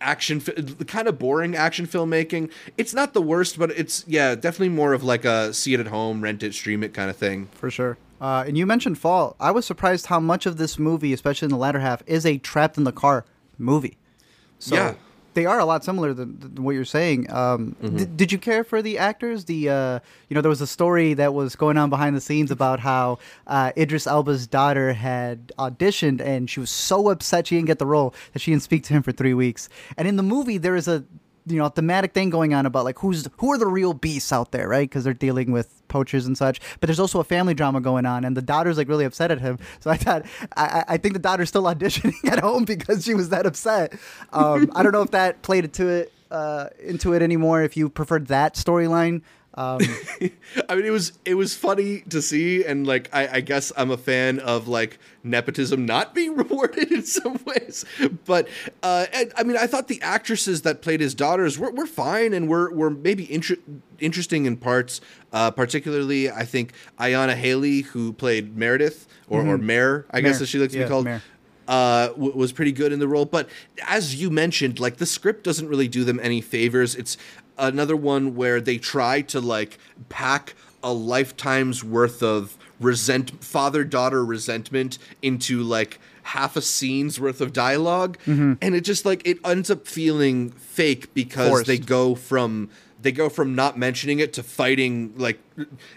action, 0.00 0.38
the 0.38 0.84
kind 0.84 1.08
of 1.08 1.18
boring 1.18 1.56
action 1.56 1.86
filmmaking. 1.86 2.50
It's 2.76 2.94
not 2.94 3.14
the 3.14 3.22
worst, 3.22 3.58
but 3.58 3.70
it's 3.72 4.04
yeah, 4.06 4.34
definitely 4.34 4.68
more 4.70 4.92
of 4.92 5.02
like 5.02 5.24
a 5.24 5.52
see 5.52 5.74
it 5.74 5.80
at 5.80 5.88
home, 5.88 6.22
rent 6.22 6.42
it, 6.42 6.54
stream 6.54 6.82
it 6.82 6.94
kind 6.94 7.10
of 7.10 7.16
thing. 7.16 7.48
For 7.52 7.70
sure. 7.70 7.98
Uh, 8.20 8.44
and 8.46 8.56
you 8.56 8.64
mentioned 8.64 8.98
Fall. 8.98 9.36
I 9.40 9.50
was 9.50 9.66
surprised 9.66 10.06
how 10.06 10.20
much 10.20 10.46
of 10.46 10.56
this 10.56 10.78
movie, 10.78 11.12
especially 11.12 11.46
in 11.46 11.50
the 11.50 11.58
latter 11.58 11.80
half, 11.80 12.02
is 12.06 12.24
a 12.24 12.38
trapped 12.38 12.78
in 12.78 12.84
the 12.84 12.92
car 12.92 13.24
movie. 13.58 13.98
So 14.58 14.76
Yeah. 14.76 14.94
They 15.34 15.46
are 15.46 15.58
a 15.58 15.64
lot 15.64 15.84
similar 15.84 16.14
than, 16.14 16.38
than 16.38 16.62
what 16.64 16.72
you're 16.72 16.84
saying. 16.84 17.30
Um, 17.30 17.76
Mm-hmm. 17.82 17.96
d- 17.96 18.04
did 18.16 18.32
you 18.32 18.38
care 18.38 18.64
for 18.64 18.80
the 18.82 18.98
actors? 18.98 19.44
The 19.46 19.68
uh, 19.68 19.98
you 20.28 20.34
know 20.34 20.40
there 20.40 20.48
was 20.48 20.60
a 20.60 20.66
story 20.66 21.14
that 21.14 21.34
was 21.34 21.56
going 21.56 21.76
on 21.76 21.90
behind 21.90 22.16
the 22.16 22.20
scenes 22.20 22.50
about 22.50 22.80
how 22.80 23.18
uh, 23.46 23.72
Idris 23.76 24.06
Elba's 24.06 24.46
daughter 24.46 24.92
had 24.92 25.52
auditioned 25.58 26.20
and 26.20 26.48
she 26.48 26.60
was 26.60 26.70
so 26.70 27.08
upset 27.10 27.46
she 27.46 27.56
didn't 27.56 27.66
get 27.66 27.78
the 27.78 27.86
role 27.86 28.14
that 28.32 28.38
she 28.40 28.50
didn't 28.52 28.62
speak 28.62 28.84
to 28.84 28.92
him 28.94 29.02
for 29.02 29.12
three 29.12 29.34
weeks. 29.34 29.68
And 29.96 30.06
in 30.08 30.16
the 30.16 30.22
movie 30.22 30.58
there 30.58 30.76
is 30.76 30.88
a 30.88 31.04
you 31.46 31.56
know 31.58 31.68
thematic 31.68 32.12
thing 32.14 32.30
going 32.30 32.54
on 32.54 32.64
about 32.66 32.84
like 32.84 32.98
who's 32.98 33.28
who 33.38 33.52
are 33.52 33.58
the 33.58 33.66
real 33.66 33.92
beasts 33.94 34.32
out 34.32 34.50
there 34.52 34.68
right? 34.68 34.88
Because 34.88 35.04
they're 35.04 35.12
dealing 35.14 35.52
with 35.52 35.82
poachers 35.88 36.26
and 36.26 36.36
such. 36.38 36.60
But 36.80 36.86
there's 36.88 37.00
also 37.00 37.20
a 37.20 37.24
family 37.24 37.54
drama 37.54 37.80
going 37.80 38.06
on 38.06 38.24
and 38.24 38.36
the 38.36 38.42
daughter's 38.42 38.76
like 38.78 38.88
really 38.88 39.04
upset 39.04 39.30
at 39.30 39.40
him. 39.40 39.58
So 39.80 39.90
i 39.90 39.96
thought 39.96 40.24
i, 40.56 40.84
I- 40.88 40.96
think 40.96 41.12
the 41.14 41.20
daughter's 41.20 41.48
still 41.50 41.64
auditioning 41.74 42.14
at 42.30 42.40
home 42.40 42.64
because 42.64 43.04
she 43.04 43.14
was 43.14 43.28
that 43.28 43.44
upset. 43.46 43.92
Um, 44.32 44.70
i 44.74 44.82
don't 44.82 44.92
know 44.92 45.02
if 45.02 45.10
that 45.10 45.42
played 45.42 45.64
into 45.64 45.88
it 45.88 46.12
uh, 46.30 46.68
into 46.82 47.12
it 47.12 47.22
anymore 47.22 47.62
if 47.62 47.76
you 47.76 47.88
preferred 47.88 48.26
that 48.28 48.54
storyline 48.54 49.22
Um, 49.56 49.80
I 50.68 50.74
mean, 50.74 50.84
it 50.84 50.90
was 50.90 51.12
it 51.24 51.34
was 51.34 51.54
funny 51.54 52.00
to 52.10 52.20
see, 52.20 52.64
and 52.64 52.86
like 52.86 53.08
I, 53.12 53.28
I 53.36 53.40
guess 53.40 53.72
I'm 53.76 53.90
a 53.90 53.96
fan 53.96 54.40
of 54.40 54.66
like 54.68 54.98
nepotism 55.22 55.86
not 55.86 56.14
being 56.14 56.34
rewarded 56.36 56.90
in 56.90 57.04
some 57.04 57.38
ways. 57.46 57.84
But 58.24 58.48
uh, 58.82 59.06
and, 59.12 59.32
I 59.36 59.42
mean, 59.44 59.56
I 59.56 59.66
thought 59.66 59.88
the 59.88 60.02
actresses 60.02 60.62
that 60.62 60.82
played 60.82 61.00
his 61.00 61.14
daughters 61.14 61.58
were, 61.58 61.70
were 61.70 61.86
fine 61.86 62.32
and 62.34 62.48
were 62.48 62.70
were 62.72 62.90
maybe 62.90 63.32
inter- 63.32 63.56
interesting 64.00 64.46
in 64.46 64.56
parts. 64.56 65.00
Uh, 65.32 65.50
particularly, 65.50 66.30
I 66.30 66.44
think 66.44 66.72
Iyana 66.98 67.34
Halley, 67.34 67.80
who 67.80 68.12
played 68.12 68.56
Meredith 68.56 69.08
or, 69.28 69.44
or 69.44 69.58
Mare, 69.58 70.06
I 70.12 70.20
guess 70.20 70.36
Mare. 70.36 70.42
as 70.42 70.48
she 70.48 70.58
likes 70.58 70.72
to 70.74 70.78
Yeah, 70.78 70.84
be 70.84 70.90
called 70.90 71.04
Mare. 71.06 71.22
Uh, 71.68 72.08
w- 72.08 72.32
was 72.36 72.52
pretty 72.52 72.72
good 72.72 72.92
in 72.92 72.98
the 72.98 73.08
role. 73.08 73.24
But 73.24 73.48
as 73.86 74.14
you 74.16 74.30
mentioned, 74.30 74.78
like 74.78 74.96
the 74.96 75.06
script 75.06 75.44
doesn't 75.44 75.68
really 75.68 75.88
do 75.88 76.04
them 76.04 76.20
any 76.22 76.40
favors. 76.40 76.94
It's 76.94 77.16
another 77.58 77.96
one 77.96 78.34
where 78.34 78.60
they 78.60 78.78
try 78.78 79.20
to 79.22 79.40
like 79.40 79.78
pack 80.08 80.54
a 80.82 80.92
lifetime's 80.92 81.82
worth 81.82 82.22
of 82.22 82.56
resent 82.80 83.42
father 83.42 83.84
daughter 83.84 84.24
resentment 84.24 84.98
into 85.22 85.62
like 85.62 85.98
half 86.24 86.56
a 86.56 86.60
scene's 86.62 87.20
worth 87.20 87.40
of 87.40 87.52
dialog 87.52 88.16
and 88.26 88.58
it 88.60 88.80
just 88.82 89.04
like 89.06 89.22
it 89.26 89.38
ends 89.44 89.70
up 89.70 89.86
feeling 89.86 90.50
fake 90.50 91.12
because 91.14 91.48
Forced. 91.48 91.66
they 91.66 91.78
go 91.78 92.14
from 92.14 92.68
they 93.00 93.12
go 93.12 93.28
from 93.28 93.54
not 93.54 93.78
mentioning 93.78 94.18
it 94.18 94.32
to 94.34 94.42
fighting 94.42 95.14
like 95.16 95.38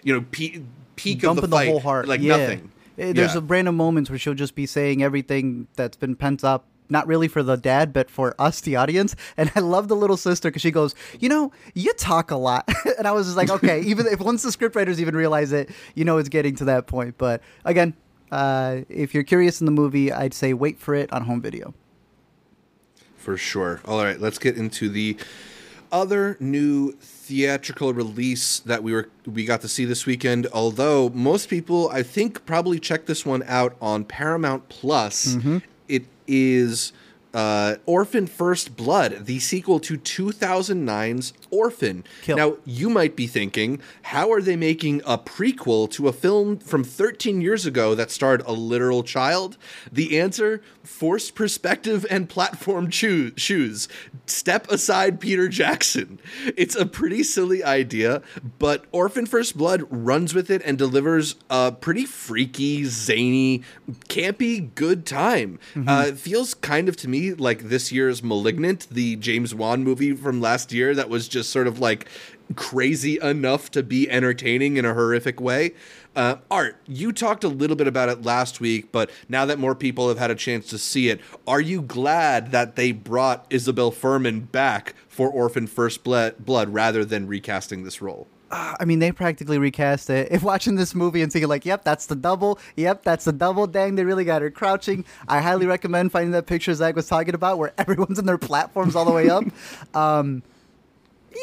you 0.03 0.13
know 0.13 0.23
pe- 0.31 0.61
peak 0.95 1.17
of 1.17 1.21
dumping 1.37 1.41
the 1.41 1.47
the, 1.47 1.55
fight 1.55 1.67
whole 1.69 1.79
heart. 1.79 2.07
like 2.07 2.21
yeah. 2.21 2.37
nothing 2.37 2.71
There's 2.97 3.33
Yeah. 3.33 3.37
a 3.37 3.41
random 3.41 3.75
moments 3.77 4.09
where 4.09 4.19
she'll 4.19 4.33
just 4.33 4.55
be 4.55 4.65
saying 4.65 5.01
everything 5.03 5.67
that's 5.75 5.95
been 5.95 6.15
pent 6.15 6.43
up, 6.43 6.65
not 6.89 7.05
really 7.07 7.27
for 7.27 7.43
the 7.43 7.55
dad, 7.55 7.93
but 7.93 8.09
for 8.09 8.33
us, 8.39 8.59
the 8.59 8.75
audience. 8.75 9.15
And 9.37 9.51
I 9.55 9.59
love 9.59 9.87
the 9.87 9.95
little 9.95 10.17
sister 10.17 10.49
because 10.49 10.61
she 10.63 10.71
goes, 10.71 10.95
"You 11.19 11.29
know, 11.29 11.51
you 11.75 11.93
talk 11.93 12.31
a 12.31 12.35
lot," 12.37 12.67
and 12.97 13.07
I 13.07 13.11
was 13.11 13.27
just 13.27 13.37
like, 13.37 13.49
"Okay." 13.57 13.81
even 13.81 14.07
if 14.07 14.19
once 14.19 14.41
the 14.43 14.49
scriptwriters 14.49 14.99
even 14.99 15.15
realize 15.15 15.51
it, 15.51 15.69
you 15.95 16.03
know, 16.05 16.17
it's 16.17 16.29
getting 16.29 16.55
to 16.55 16.65
that 16.65 16.87
point. 16.87 17.15
But 17.17 17.41
again, 17.65 17.93
uh, 18.31 18.77
if 18.89 19.13
you're 19.13 19.23
curious 19.23 19.61
in 19.61 19.65
the 19.65 19.71
movie, 19.71 20.11
I'd 20.11 20.33
say 20.33 20.53
wait 20.53 20.79
for 20.79 20.95
it 20.95 21.11
on 21.13 21.23
home 21.25 21.41
video. 21.41 21.73
For 23.17 23.37
sure. 23.37 23.81
All 23.85 24.03
right, 24.03 24.19
let's 24.19 24.39
get 24.39 24.55
into 24.57 24.89
the 24.89 25.17
other 25.91 26.35
new 26.39 26.93
theatrical 27.27 27.93
release 27.93 28.59
that 28.59 28.81
we 28.83 28.93
were 28.93 29.09
we 29.25 29.43
got 29.45 29.61
to 29.61 29.67
see 29.67 29.85
this 29.85 30.05
weekend. 30.05 30.47
Although 30.53 31.09
most 31.09 31.49
people, 31.49 31.89
I 31.89 32.01
think, 32.03 32.45
probably 32.45 32.79
checked 32.79 33.05
this 33.07 33.25
one 33.25 33.43
out 33.47 33.75
on 33.81 34.05
Paramount 34.05 34.69
Plus. 34.69 35.35
It 35.87 36.05
is 36.27 36.93
uh, 37.33 37.75
Orphan 37.85 38.27
First 38.27 38.75
Blood, 38.77 39.25
the 39.25 39.39
sequel 39.39 39.79
to 39.81 39.97
2009's 39.97 41.33
Orphan. 41.49 42.03
Kill. 42.23 42.37
Now, 42.37 42.57
you 42.65 42.89
might 42.89 43.15
be 43.15 43.27
thinking, 43.27 43.81
how 44.03 44.31
are 44.31 44.41
they 44.41 44.55
making 44.55 45.01
a 45.05 45.17
prequel 45.17 45.89
to 45.91 46.07
a 46.07 46.13
film 46.13 46.57
from 46.57 46.83
13 46.83 47.41
years 47.41 47.65
ago 47.65 47.95
that 47.95 48.11
starred 48.11 48.41
a 48.45 48.53
literal 48.53 49.03
child? 49.03 49.57
The 49.91 50.19
answer 50.19 50.61
forced 50.83 51.35
perspective 51.35 52.05
and 52.09 52.29
platform 52.29 52.89
choo- 52.89 53.33
shoes. 53.35 53.87
Step 54.25 54.69
aside, 54.71 55.19
Peter 55.19 55.47
Jackson. 55.47 56.19
It's 56.55 56.75
a 56.75 56.85
pretty 56.85 57.23
silly 57.23 57.63
idea, 57.63 58.21
but 58.59 58.85
Orphan 58.91 59.25
First 59.25 59.57
Blood 59.57 59.83
runs 59.89 60.33
with 60.33 60.49
it 60.49 60.61
and 60.65 60.77
delivers 60.77 61.35
a 61.49 61.71
pretty 61.71 62.05
freaky, 62.05 62.85
zany, 62.85 63.63
campy, 64.07 64.73
good 64.75 65.05
time. 65.05 65.59
Uh, 65.75 66.05
it 66.09 66.17
feels 66.17 66.53
kind 66.53 66.89
of 66.89 66.95
to 66.97 67.07
me 67.09 67.33
like 67.33 67.63
this 67.69 67.91
year's 67.91 68.23
Malignant, 68.23 68.87
the 68.89 69.15
James 69.17 69.53
Wan 69.53 69.83
movie 69.83 70.13
from 70.15 70.41
last 70.41 70.71
year 70.71 70.95
that 70.95 71.09
was 71.09 71.27
just 71.27 71.36
sort 71.43 71.67
of 71.67 71.79
like 71.79 72.07
crazy 72.55 73.19
enough 73.19 73.71
to 73.71 73.83
be 73.83 74.09
entertaining 74.09 74.77
in 74.77 74.85
a 74.85 74.93
horrific 74.93 75.41
way. 75.41 75.73
Uh, 76.15 76.37
Art, 76.49 76.77
you 76.87 77.11
talked 77.11 77.43
a 77.43 77.47
little 77.47 77.75
bit 77.75 77.87
about 77.87 78.09
it 78.09 78.23
last 78.23 78.59
week, 78.59 78.91
but 78.91 79.11
now 79.29 79.45
that 79.45 79.59
more 79.59 79.75
people 79.75 80.07
have 80.09 80.17
had 80.17 80.31
a 80.31 80.35
chance 80.35 80.67
to 80.67 80.77
see 80.77 81.09
it, 81.09 81.21
are 81.47 81.61
you 81.61 81.81
glad 81.81 82.51
that 82.51 82.75
they 82.75 82.91
brought 82.91 83.45
Isabelle 83.51 83.91
Fuhrman 83.91 84.51
back 84.51 84.95
for 85.07 85.29
Orphan 85.29 85.67
First 85.67 86.03
Blood, 86.03 86.35
rather 86.47 87.05
than 87.05 87.27
recasting 87.27 87.83
this 87.83 88.01
role? 88.01 88.27
I 88.49 88.85
mean, 88.85 88.99
they 88.99 89.11
practically 89.11 89.57
recast 89.57 90.09
it. 90.09 90.29
If 90.37 90.43
watching 90.43 90.75
this 90.75 90.93
movie 90.93 91.21
and 91.21 91.31
thinking 91.31 91.49
like, 91.49 91.65
"Yep, 91.65 91.83
that's 91.83 92.05
the 92.05 92.15
double. 92.15 92.59
Yep, 92.75 93.03
that's 93.03 93.25
the 93.25 93.31
double." 93.31 93.67
Dang, 93.67 93.95
they 93.95 94.05
really 94.05 94.23
got 94.23 94.41
her 94.41 94.51
crouching. 94.51 95.03
I 95.27 95.41
highly 95.41 95.65
recommend 95.65 96.11
finding 96.11 96.31
that 96.31 96.45
picture 96.45 96.73
Zach 96.73 96.95
was 96.95 97.07
talking 97.07 97.33
about, 97.33 97.57
where 97.57 97.73
everyone's 97.77 98.19
in 98.19 98.25
their 98.25 98.37
platforms 98.37 98.95
all 98.95 99.05
the 99.05 99.11
way 99.11 99.29
up. 99.29 99.43
um, 99.95 100.43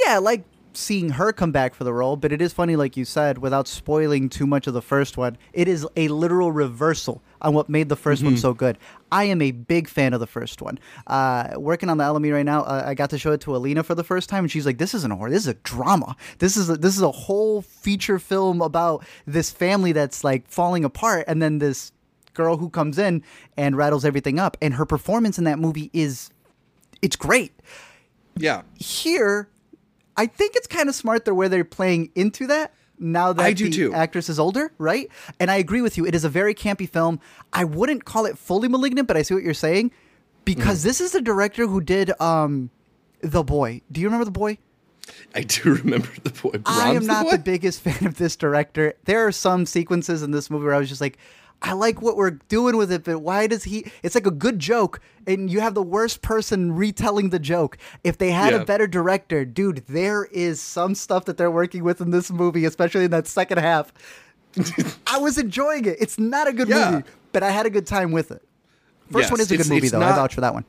yeah, 0.07 0.19
like 0.19 0.45
seeing 0.77 1.11
her 1.11 1.33
come 1.33 1.53
back 1.53 1.73
for 1.73 1.85
the 1.85 1.93
role, 1.95 2.17
but 2.17 2.33
it 2.33 2.43
is 2.43 2.53
funny, 2.53 2.75
like 2.75 2.97
you 2.97 3.05
said, 3.05 3.39
without 3.39 3.69
spoiling 3.69 4.29
too 4.29 4.45
much 4.47 4.67
of 4.67 4.75
the 4.75 4.83
first 4.83 5.17
one. 5.17 5.39
It 5.53 5.69
is 5.69 5.87
a 5.95 6.09
literal 6.09 6.51
reversal 6.51 7.23
on 7.41 7.55
what 7.55 7.69
made 7.69 7.89
the 7.89 7.97
1st 7.97 8.25
one 8.25 8.37
so 8.37 8.55
good. 8.55 8.77
I 9.13 9.25
am 9.25 9.41
a 9.41 9.53
big 9.53 9.87
fan 9.89 10.15
of 10.15 10.19
the 10.19 10.27
first 10.27 10.61
one. 10.61 10.81
Uh, 11.07 11.51
working 11.57 11.89
on 11.91 11.99
the 11.99 12.05
LME 12.05 12.33
right 12.33 12.45
now, 12.45 12.63
uh, 12.63 12.83
I 12.87 12.95
got 12.95 13.11
to 13.11 13.19
show 13.19 13.31
it 13.31 13.41
to 13.43 13.55
Alina 13.55 13.85
for 13.85 13.95
the 13.95 14.03
first 14.03 14.29
time, 14.29 14.43
and 14.45 14.51
she's 14.51 14.67
like, 14.67 14.79
"This 14.79 14.95
isn't 14.95 15.13
a 15.13 15.15
horror. 15.15 15.31
This 15.31 15.43
is 15.43 15.49
a 15.49 15.55
drama. 15.55 16.17
This 16.39 16.57
is 16.57 16.69
a, 16.69 16.77
this 16.77 16.97
is 16.97 17.03
a 17.03 17.13
whole 17.13 17.63
feature 17.63 18.19
film 18.19 18.61
about 18.61 19.05
this 19.27 19.51
family 19.53 19.93
that's 19.93 20.25
like 20.25 20.49
falling 20.49 20.85
apart, 20.85 21.25
and 21.29 21.41
then 21.41 21.59
this." 21.59 21.93
girl 22.33 22.57
who 22.57 22.69
comes 22.69 22.99
in 22.99 23.23
and 23.57 23.77
rattles 23.77 24.05
everything 24.05 24.41
up 24.41 24.57
and 24.61 24.75
her 24.75 24.85
performance 24.85 25.39
in 25.39 25.45
that 25.45 25.57
movie 25.57 25.89
is 25.93 26.31
it's 27.01 27.15
great 27.15 27.53
Yeah. 28.37 28.63
here, 28.75 29.49
I 30.17 30.27
think 30.27 30.55
it's 30.57 30.67
kind 30.67 30.89
of 30.89 30.95
smart 30.95 31.25
the 31.25 31.35
way 31.35 31.49
they're 31.49 31.65
playing 31.65 32.11
into 32.15 32.47
that. 32.49 32.73
Now 32.99 33.33
that 33.33 33.43
I 33.43 33.53
do 33.53 33.65
the 33.65 33.71
too. 33.71 33.93
actress 33.95 34.29
is 34.29 34.39
older, 34.39 34.73
right? 34.79 35.09
And 35.41 35.51
I 35.51 35.57
agree 35.57 35.83
with 35.83 35.97
you. 35.99 36.07
It 36.07 36.15
is 36.15 36.25
a 36.25 36.29
very 36.29 36.55
campy 36.55 36.89
film. 36.89 37.19
I 37.53 37.65
wouldn't 37.65 38.05
call 38.05 38.25
it 38.25 38.39
fully 38.39 38.69
malignant, 38.69 39.09
but 39.09 39.17
I 39.17 39.23
see 39.23 39.35
what 39.35 39.43
you're 39.43 39.53
saying 39.53 39.91
because 40.45 40.81
Mm. 40.81 40.85
this 40.85 41.01
is 41.01 41.11
the 41.13 41.21
director 41.21 41.67
who 41.67 41.81
did 41.81 42.19
um, 42.21 42.71
The 43.21 43.43
Boy. 43.43 43.83
Do 43.91 44.01
you 44.01 44.07
remember 44.07 44.25
The 44.25 44.31
Boy? 44.31 44.59
I 45.35 45.43
do 45.43 45.75
remember 45.83 46.09
the 46.23 46.31
boy. 46.31 46.61
I 46.65 46.93
am 46.95 47.05
not 47.05 47.25
boy? 47.27 47.33
the 47.33 47.39
biggest 47.39 47.81
fan 47.87 48.07
of 48.07 48.17
this 48.17 48.37
director. 48.37 48.95
There 49.05 49.27
are 49.27 49.33
some 49.33 49.67
sequences 49.67 50.23
in 50.23 50.31
this 50.31 50.49
movie 50.49 50.65
where 50.65 50.75
I 50.75 50.79
was 50.79 50.89
just 50.89 51.01
like, 51.03 51.19
I 51.63 51.73
like 51.73 52.03
what 52.03 52.17
we're 52.17 52.33
doing 52.49 52.77
with 52.77 52.93
it, 52.93 53.05
but 53.05 53.21
why 53.21 53.47
does 53.47 53.65
he? 53.65 53.87
It's 54.03 54.15
like 54.15 54.27
a 54.27 54.31
good 54.31 54.59
joke, 54.59 55.01
and 55.27 55.51
you 55.51 55.61
have 55.61 55.73
the 55.75 55.83
worst 55.83 56.21
person 56.21 56.73
retelling 56.75 57.31
the 57.31 57.39
joke. 57.39 57.79
If 58.03 58.19
they 58.19 58.31
had 58.33 58.53
Yeah. 58.53 58.61
a 58.61 58.65
better 58.67 58.87
director, 58.87 59.45
dude, 59.47 59.83
there 59.89 60.27
is 60.27 60.61
some 60.61 60.95
stuff 60.95 61.25
that 61.25 61.39
they're 61.39 61.51
working 61.51 61.83
with 61.83 62.01
in 62.03 62.11
this 62.11 62.31
movie, 62.31 62.67
especially 62.67 63.05
in 63.05 63.11
that 63.13 63.27
second 63.27 63.59
half. 63.59 63.93
I 65.07 65.19
was 65.19 65.39
enjoying 65.39 65.87
it. 65.87 65.97
It's 66.01 66.19
not 66.19 66.47
a 66.49 66.53
good 66.53 66.69
Yeah. 66.69 66.91
movie, 66.91 67.05
but 67.33 67.43
I 67.43 67.51
had 67.51 67.65
a 67.67 67.71
good 67.71 67.87
time 67.87 68.13
with 68.13 68.31
it. 68.31 68.43
First 69.11 69.23
Yes, 69.25 69.31
one 69.31 69.41
is 69.41 69.51
a 69.51 69.57
good 69.57 69.69
movie, 69.69 69.89
though. 69.89 70.03
I 70.03 70.13
vouch 70.13 70.35
for 70.35 70.41
that 70.43 70.53
one. 70.55 70.65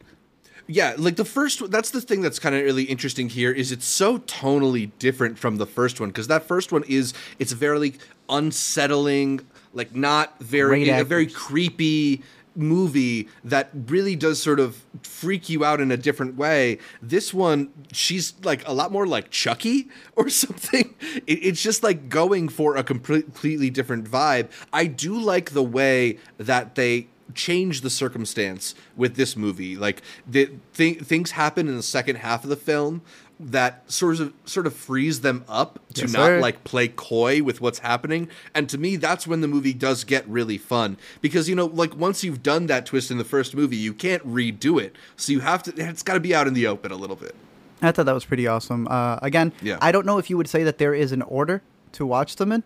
Yeah, 0.67 0.95
like 0.97 1.15
the 1.15 1.25
first 1.25 1.69
that's 1.69 1.91
the 1.91 2.01
thing 2.01 2.21
that's 2.21 2.39
kind 2.39 2.55
of 2.55 2.63
really 2.63 2.83
interesting 2.85 3.29
here 3.29 3.51
is 3.51 3.71
it's 3.71 3.85
so 3.85 4.17
tonally 4.19 4.89
different 4.97 5.37
from 5.37 5.57
the 5.57 5.65
first 5.67 5.99
one 5.99 6.09
because 6.09 6.27
that 6.27 6.47
first 6.47 6.71
one 6.71 6.83
is 6.87 7.13
it's 7.37 7.51
very 7.51 7.93
unsettling, 8.29 9.41
like 9.75 9.95
not 9.95 10.39
very 10.39 10.89
a 10.89 11.03
very 11.03 11.27
creepy 11.27 12.23
movie 12.55 13.27
that 13.43 13.69
really 13.87 14.15
does 14.15 14.41
sort 14.41 14.59
of 14.59 14.81
freak 15.03 15.49
you 15.49 15.63
out 15.63 15.81
in 15.81 15.91
a 15.91 15.97
different 15.97 16.35
way. 16.35 16.79
This 17.01 17.33
one, 17.33 17.69
she's 17.91 18.33
like 18.43 18.67
a 18.67 18.73
lot 18.73 18.91
more 18.91 19.05
like 19.05 19.29
Chucky 19.29 19.89
or 20.15 20.29
something. 20.29 20.95
It, 21.27 21.39
it's 21.43 21.61
just 21.61 21.83
like 21.83 22.09
going 22.09 22.49
for 22.49 22.75
a 22.75 22.83
complete- 22.83 23.25
completely 23.25 23.69
different 23.69 24.09
vibe. 24.09 24.49
I 24.71 24.87
do 24.87 25.19
like 25.19 25.51
the 25.51 25.63
way 25.63 26.17
that 26.37 26.75
they 26.75 27.07
change 27.33 27.81
the 27.81 27.89
circumstance 27.89 28.75
with 28.95 29.15
this 29.15 29.35
movie. 29.35 29.75
Like 29.75 30.01
the 30.27 30.51
th- 30.73 31.01
things 31.01 31.31
happen 31.31 31.67
in 31.67 31.75
the 31.75 31.83
second 31.83 32.17
half 32.17 32.43
of 32.43 32.49
the 32.49 32.55
film 32.55 33.01
that 33.39 33.89
sort 33.91 34.19
of 34.21 34.33
sort 34.45 34.65
of 34.65 34.73
frees 34.73 35.19
them 35.21 35.43
up 35.49 35.79
to 35.93 36.01
Yes, 36.01 36.13
not 36.13 36.25
sir. 36.27 36.39
like 36.39 36.63
play 36.63 36.87
coy 36.87 37.43
with 37.43 37.59
what's 37.59 37.79
happening. 37.79 38.29
And 38.53 38.69
to 38.69 38.77
me, 38.77 38.95
that's 38.95 39.27
when 39.27 39.41
the 39.41 39.47
movie 39.47 39.73
does 39.73 40.03
get 40.05 40.25
really 40.27 40.57
fun 40.57 40.97
because 41.21 41.49
you 41.49 41.55
know, 41.55 41.65
like 41.65 41.95
once 41.97 42.23
you've 42.23 42.41
done 42.43 42.67
that 42.67 42.85
twist 42.85 43.11
in 43.11 43.17
the 43.17 43.25
first 43.25 43.53
movie, 43.53 43.75
you 43.75 43.93
can't 43.93 44.25
redo 44.25 44.81
it. 44.81 44.95
So 45.17 45.31
you 45.33 45.41
have 45.41 45.63
to. 45.63 45.73
It's 45.75 46.01
got 46.03 46.13
to 46.13 46.19
be 46.21 46.33
out 46.33 46.47
in 46.47 46.53
the 46.53 46.65
open 46.67 46.91
a 46.91 46.95
little 46.95 47.15
bit. 47.17 47.35
I 47.81 47.91
thought 47.91 48.05
that 48.05 48.13
was 48.13 48.23
pretty 48.25 48.47
awesome. 48.47 48.87
Uh, 48.89 49.19
again, 49.21 49.51
Yeah. 49.61 49.77
I 49.81 49.91
don't 49.91 50.05
know 50.05 50.17
if 50.17 50.29
you 50.29 50.37
would 50.37 50.47
say 50.47 50.63
that 50.63 50.77
there 50.77 50.93
is 50.93 51.11
an 51.11 51.21
order 51.23 51.61
to 51.91 52.05
watch 52.05 52.37
them 52.37 52.51
in. 52.53 52.63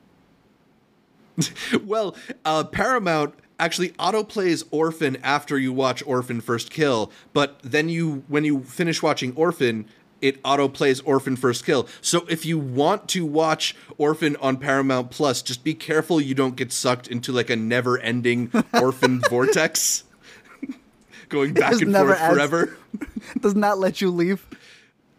Well, 1.83 2.15
uh, 2.45 2.65
Paramount 2.65 3.33
actually 3.59 3.89
autoplays 3.91 4.63
Orphan 4.71 5.17
after 5.23 5.57
you 5.57 5.71
watch 5.73 6.03
Orphan 6.05 6.41
First 6.41 6.69
Kill, 6.71 7.11
but 7.33 7.59
then 7.63 7.89
you 7.89 8.23
when 8.27 8.43
you 8.43 8.63
finish 8.63 9.01
watching 9.01 9.33
Orphan, 9.35 9.85
it 10.21 10.41
autoplays 10.43 11.01
Orphan 11.05 11.35
First 11.35 11.65
Kill. 11.65 11.87
So 12.01 12.25
if 12.29 12.45
you 12.45 12.57
want 12.59 13.07
to 13.09 13.25
watch 13.25 13.75
Orphan 13.97 14.35
on 14.37 14.57
Paramount 14.57 15.11
Plus, 15.11 15.41
just 15.41 15.63
be 15.63 15.73
careful 15.73 16.19
you 16.19 16.35
don't 16.35 16.55
get 16.55 16.71
sucked 16.71 17.07
into 17.07 17.31
like 17.31 17.49
a 17.49 17.55
never-ending 17.55 18.51
Orphan 18.73 19.21
vortex. 19.29 20.03
Going 21.29 21.53
back 21.53 21.73
and 21.81 21.93
forth 21.95 22.17
forever. 22.17 22.77
Does 23.39 23.55
not 23.55 23.77
let 23.77 24.01
you 24.01 24.09
leave. 24.09 24.45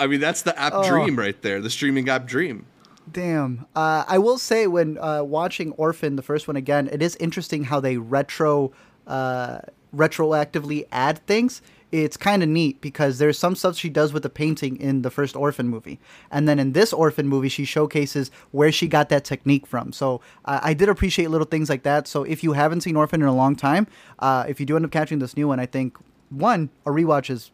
I 0.01 0.07
mean, 0.07 0.21
that's 0.21 0.43
the 0.43 0.59
app 0.59 0.73
Oh. 0.75 0.89
dream 0.89 1.17
right 1.19 1.41
there, 1.43 1.61
the 1.61 1.71
streaming 1.71 2.09
app 2.09 2.27
dream. 2.27 2.67
Damn. 3.13 3.67
Uh, 3.77 4.05
I 4.09 4.19
will 4.19 4.39
say 4.39 4.67
when 4.67 4.99
uh, 4.99 5.23
watching 5.23 5.73
Orphan, 5.73 6.17
the 6.17 6.23
first 6.23 6.47
one 6.49 6.57
again, 6.57 6.89
it 6.93 7.03
is 7.03 7.17
interesting 7.17 7.65
how 7.65 7.81
they 7.81 7.97
retro, 7.97 8.73
uh, 9.07 9.61
retroactively 9.95 10.87
add 10.93 11.25
things. 11.27 11.61
It's 11.93 12.17
kind 12.17 12.43
of 12.43 12.49
neat 12.49 12.81
because 12.81 13.19
there's 13.19 13.39
some 13.39 13.57
stuff 13.57 13.77
she 13.77 13.89
does 13.89 14.13
with 14.13 14.23
the 14.23 14.31
painting 14.31 14.77
in 14.77 15.03
the 15.03 15.11
first 15.11 15.35
Orphan 15.35 15.69
movie, 15.69 15.99
and 16.31 16.49
then 16.49 16.59
in 16.59 16.73
this 16.73 16.93
Orphan 16.93 17.27
movie, 17.27 17.49
she 17.49 17.65
showcases 17.65 18.31
where 18.53 18.71
she 18.71 18.87
got 18.87 19.09
that 19.09 19.25
technique 19.25 19.67
from. 19.67 19.93
So 19.93 20.21
uh, 20.45 20.61
I 20.63 20.73
did 20.73 20.89
appreciate 20.89 21.31
little 21.31 21.47
things 21.47 21.69
like 21.69 21.83
that. 21.83 22.07
So 22.07 22.23
if 22.23 22.45
you 22.45 22.53
haven't 22.53 22.83
seen 22.83 22.95
Orphan 22.95 23.23
in 23.23 23.29
a 23.29 23.35
long 23.35 23.57
time, 23.57 23.87
uh, 24.21 24.45
if 24.49 24.61
you 24.61 24.67
do 24.67 24.77
end 24.77 24.85
up 24.85 24.93
catching 24.93 25.19
this 25.19 25.37
new 25.37 25.49
one, 25.49 25.59
I 25.59 25.67
think 25.67 25.99
one 26.29 26.71
a 26.87 26.91
rewatch 26.91 27.29
is 27.29 27.51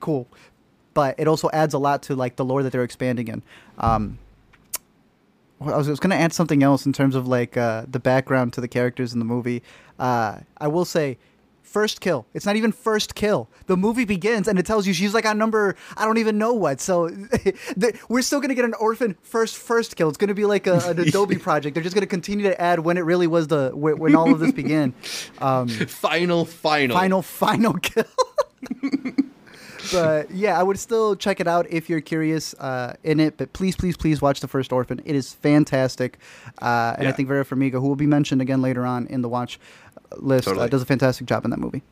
cool, 0.00 0.26
but 0.94 1.14
it 1.18 1.28
also 1.28 1.50
adds 1.52 1.74
a 1.74 1.78
lot 1.78 2.02
to 2.04 2.14
like 2.14 2.36
the 2.36 2.44
lore 2.44 2.62
that 2.62 2.72
they're 2.72 2.82
expanding 2.82 3.28
in. 3.28 3.42
Um, 3.78 4.18
I 5.60 5.76
was, 5.76 5.88
was 5.88 6.00
going 6.00 6.10
to 6.10 6.16
add 6.16 6.32
something 6.32 6.62
else 6.62 6.84
in 6.84 6.92
terms 6.92 7.14
of 7.14 7.26
like 7.26 7.56
uh, 7.56 7.84
the 7.88 8.00
background 8.00 8.52
to 8.54 8.60
the 8.60 8.68
characters 8.68 9.12
in 9.12 9.18
the 9.18 9.24
movie. 9.24 9.62
Uh, 9.98 10.40
I 10.58 10.68
will 10.68 10.84
say, 10.84 11.18
first 11.64 12.00
kill. 12.00 12.24
It's 12.34 12.46
not 12.46 12.54
even 12.54 12.70
first 12.70 13.16
kill. 13.16 13.48
The 13.66 13.76
movie 13.76 14.04
begins 14.04 14.46
and 14.46 14.58
it 14.58 14.66
tells 14.66 14.86
you 14.86 14.92
she's 14.92 15.12
like 15.14 15.26
on 15.26 15.38
number 15.38 15.74
I 15.96 16.04
don't 16.04 16.18
even 16.18 16.38
know 16.38 16.52
what. 16.52 16.80
So 16.80 17.10
we're 18.08 18.22
still 18.22 18.38
going 18.38 18.50
to 18.50 18.54
get 18.54 18.64
an 18.64 18.74
orphan 18.74 19.16
first 19.22 19.56
first 19.56 19.96
kill. 19.96 20.08
It's 20.08 20.18
going 20.18 20.28
to 20.28 20.34
be 20.34 20.44
like 20.44 20.66
a, 20.68 20.78
an 20.86 20.98
Adobe 21.08 21.36
project. 21.36 21.74
They're 21.74 21.82
just 21.82 21.94
going 21.96 22.02
to 22.06 22.06
continue 22.06 22.44
to 22.44 22.60
add 22.60 22.80
when 22.80 22.96
it 22.96 23.00
really 23.00 23.26
was 23.26 23.48
the 23.48 23.72
when, 23.74 23.98
when 23.98 24.14
all 24.14 24.32
of 24.32 24.38
this 24.38 24.52
began. 24.62 24.94
Um, 25.40 25.66
final, 25.68 26.44
final, 26.44 26.96
final, 26.96 27.22
final 27.22 27.72
kill. 27.74 28.04
but 29.92 30.30
yeah, 30.30 30.58
I 30.58 30.62
would 30.62 30.78
still 30.78 31.14
check 31.16 31.40
it 31.40 31.46
out 31.48 31.66
if 31.70 31.88
you're 31.88 32.00
curious 32.00 32.54
uh, 32.54 32.94
in 33.02 33.20
it. 33.20 33.36
But 33.36 33.52
please, 33.52 33.76
please, 33.76 33.96
please 33.96 34.22
watch 34.22 34.40
the 34.40 34.48
first 34.48 34.72
Orphan. 34.72 35.00
It 35.04 35.14
is 35.14 35.32
fantastic, 35.34 36.18
uh, 36.62 36.94
and 36.96 37.04
Yeah. 37.04 37.08
I 37.10 37.12
think 37.12 37.28
Vera 37.28 37.44
Farmiga, 37.44 37.72
who 37.72 37.88
will 37.88 37.96
be 37.96 38.06
mentioned 38.06 38.40
again 38.40 38.62
later 38.62 38.86
on 38.86 39.06
in 39.08 39.22
the 39.22 39.28
watch 39.28 39.58
list, 40.18 40.48
uh, 40.48 40.66
does 40.66 40.82
a 40.82 40.86
fantastic 40.86 41.26
job 41.26 41.44
in 41.44 41.50
that 41.50 41.60
movie. 41.60 41.82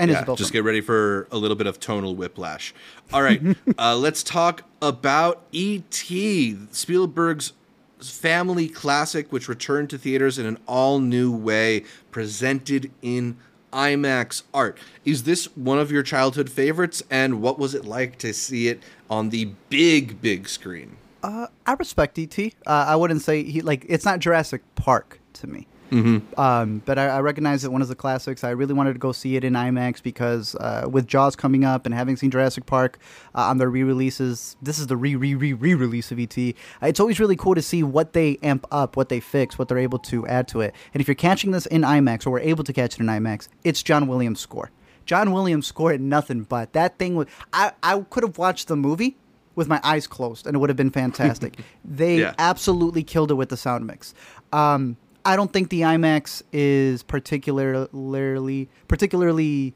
And 0.00 0.10
yeah, 0.10 0.24
just 0.36 0.52
get 0.52 0.62
ready 0.62 0.80
for 0.80 1.26
a 1.32 1.36
little 1.36 1.56
bit 1.56 1.66
of 1.66 1.80
tonal 1.80 2.14
whiplash. 2.14 2.72
All 3.12 3.22
right, 3.22 3.42
uh, 3.78 3.96
let's 3.96 4.22
talk 4.22 4.62
about 4.80 5.42
E.T., 5.50 6.56
Spielberg's 6.70 7.52
family 8.00 8.68
classic, 8.68 9.32
which 9.32 9.48
returned 9.48 9.90
to 9.90 9.98
theaters 9.98 10.38
in 10.38 10.46
an 10.46 10.58
all 10.66 11.00
new 11.00 11.32
way, 11.32 11.84
presented 12.12 12.92
in 13.02 13.36
IMAX 13.72 14.42
art. 14.54 14.78
Is 15.04 15.24
this 15.24 15.56
one 15.56 15.78
of 15.78 15.90
your 15.90 16.02
childhood 16.02 16.50
favorites? 16.50 17.02
And 17.10 17.42
what 17.42 17.58
was 17.58 17.74
it 17.74 17.84
like 17.84 18.18
to 18.18 18.32
see 18.32 18.68
it 18.68 18.82
on 19.10 19.30
the 19.30 19.52
big, 19.68 20.20
big 20.20 20.48
screen? 20.48 20.96
Uh, 21.22 21.48
I 21.66 21.72
respect 21.74 22.18
ET. 22.18 22.38
Uh, 22.38 22.50
I 22.66 22.96
wouldn't 22.96 23.22
say 23.22 23.42
he 23.42 23.60
like 23.60 23.84
it's 23.88 24.04
not 24.04 24.20
Jurassic 24.20 24.62
Park 24.76 25.20
to 25.34 25.46
me. 25.46 25.66
Mm-hmm. 25.90 26.38
Um, 26.40 26.82
but 26.84 26.98
I, 26.98 27.06
I 27.06 27.20
recognize 27.20 27.64
it 27.64 27.72
one 27.72 27.82
of 27.82 27.88
the 27.88 27.94
classics. 27.94 28.44
I 28.44 28.50
really 28.50 28.74
wanted 28.74 28.92
to 28.92 28.98
go 28.98 29.12
see 29.12 29.36
it 29.36 29.44
in 29.44 29.54
IMAX 29.54 30.02
because 30.02 30.54
uh, 30.56 30.86
with 30.90 31.06
Jaws 31.06 31.34
coming 31.36 31.64
up 31.64 31.86
and 31.86 31.94
having 31.94 32.16
seen 32.16 32.30
Jurassic 32.30 32.66
Park 32.66 32.98
uh, 33.34 33.42
on 33.42 33.58
their 33.58 33.70
re-releases, 33.70 34.56
this 34.60 34.78
is 34.78 34.86
the 34.88 34.96
re 34.96 35.16
re 35.16 35.34
re 35.34 35.52
re 35.54 35.74
release 35.74 36.12
of 36.12 36.18
ET. 36.18 36.36
Uh, 36.38 36.52
it's 36.82 37.00
always 37.00 37.18
really 37.18 37.36
cool 37.36 37.54
to 37.54 37.62
see 37.62 37.82
what 37.82 38.12
they 38.12 38.38
amp 38.42 38.66
up, 38.70 38.96
what 38.96 39.08
they 39.08 39.20
fix, 39.20 39.58
what 39.58 39.68
they're 39.68 39.78
able 39.78 39.98
to 40.00 40.26
add 40.26 40.46
to 40.48 40.60
it. 40.60 40.74
And 40.92 41.00
if 41.00 41.08
you're 41.08 41.14
catching 41.14 41.52
this 41.52 41.66
in 41.66 41.82
IMAX 41.82 42.26
or 42.26 42.30
we're 42.30 42.40
able 42.40 42.64
to 42.64 42.72
catch 42.72 42.94
it 42.94 43.00
in 43.00 43.06
IMAX, 43.06 43.48
it's 43.64 43.82
John 43.82 44.06
Williams' 44.06 44.40
score. 44.40 44.70
John 45.06 45.32
Williams 45.32 45.66
scored 45.66 46.00
nothing 46.02 46.42
but 46.42 46.74
that 46.74 46.98
thing 46.98 47.14
was. 47.16 47.26
I 47.52 47.72
I 47.82 47.98
could 48.10 48.24
have 48.24 48.36
watched 48.36 48.68
the 48.68 48.76
movie 48.76 49.16
with 49.54 49.66
my 49.66 49.80
eyes 49.82 50.06
closed, 50.06 50.46
and 50.46 50.54
it 50.54 50.58
would 50.58 50.68
have 50.70 50.76
been 50.76 50.90
fantastic. 50.90 51.58
they 51.84 52.20
Yeah. 52.20 52.34
absolutely 52.38 53.02
killed 53.02 53.30
it 53.30 53.34
with 53.34 53.48
the 53.48 53.56
sound 53.56 53.86
mix. 53.86 54.14
Um, 54.52 54.96
I 55.24 55.36
don't 55.36 55.52
think 55.52 55.68
the 55.70 55.82
IMAX 55.82 56.42
is 56.52 57.02
particularly 57.02 58.68
particularly 58.88 59.74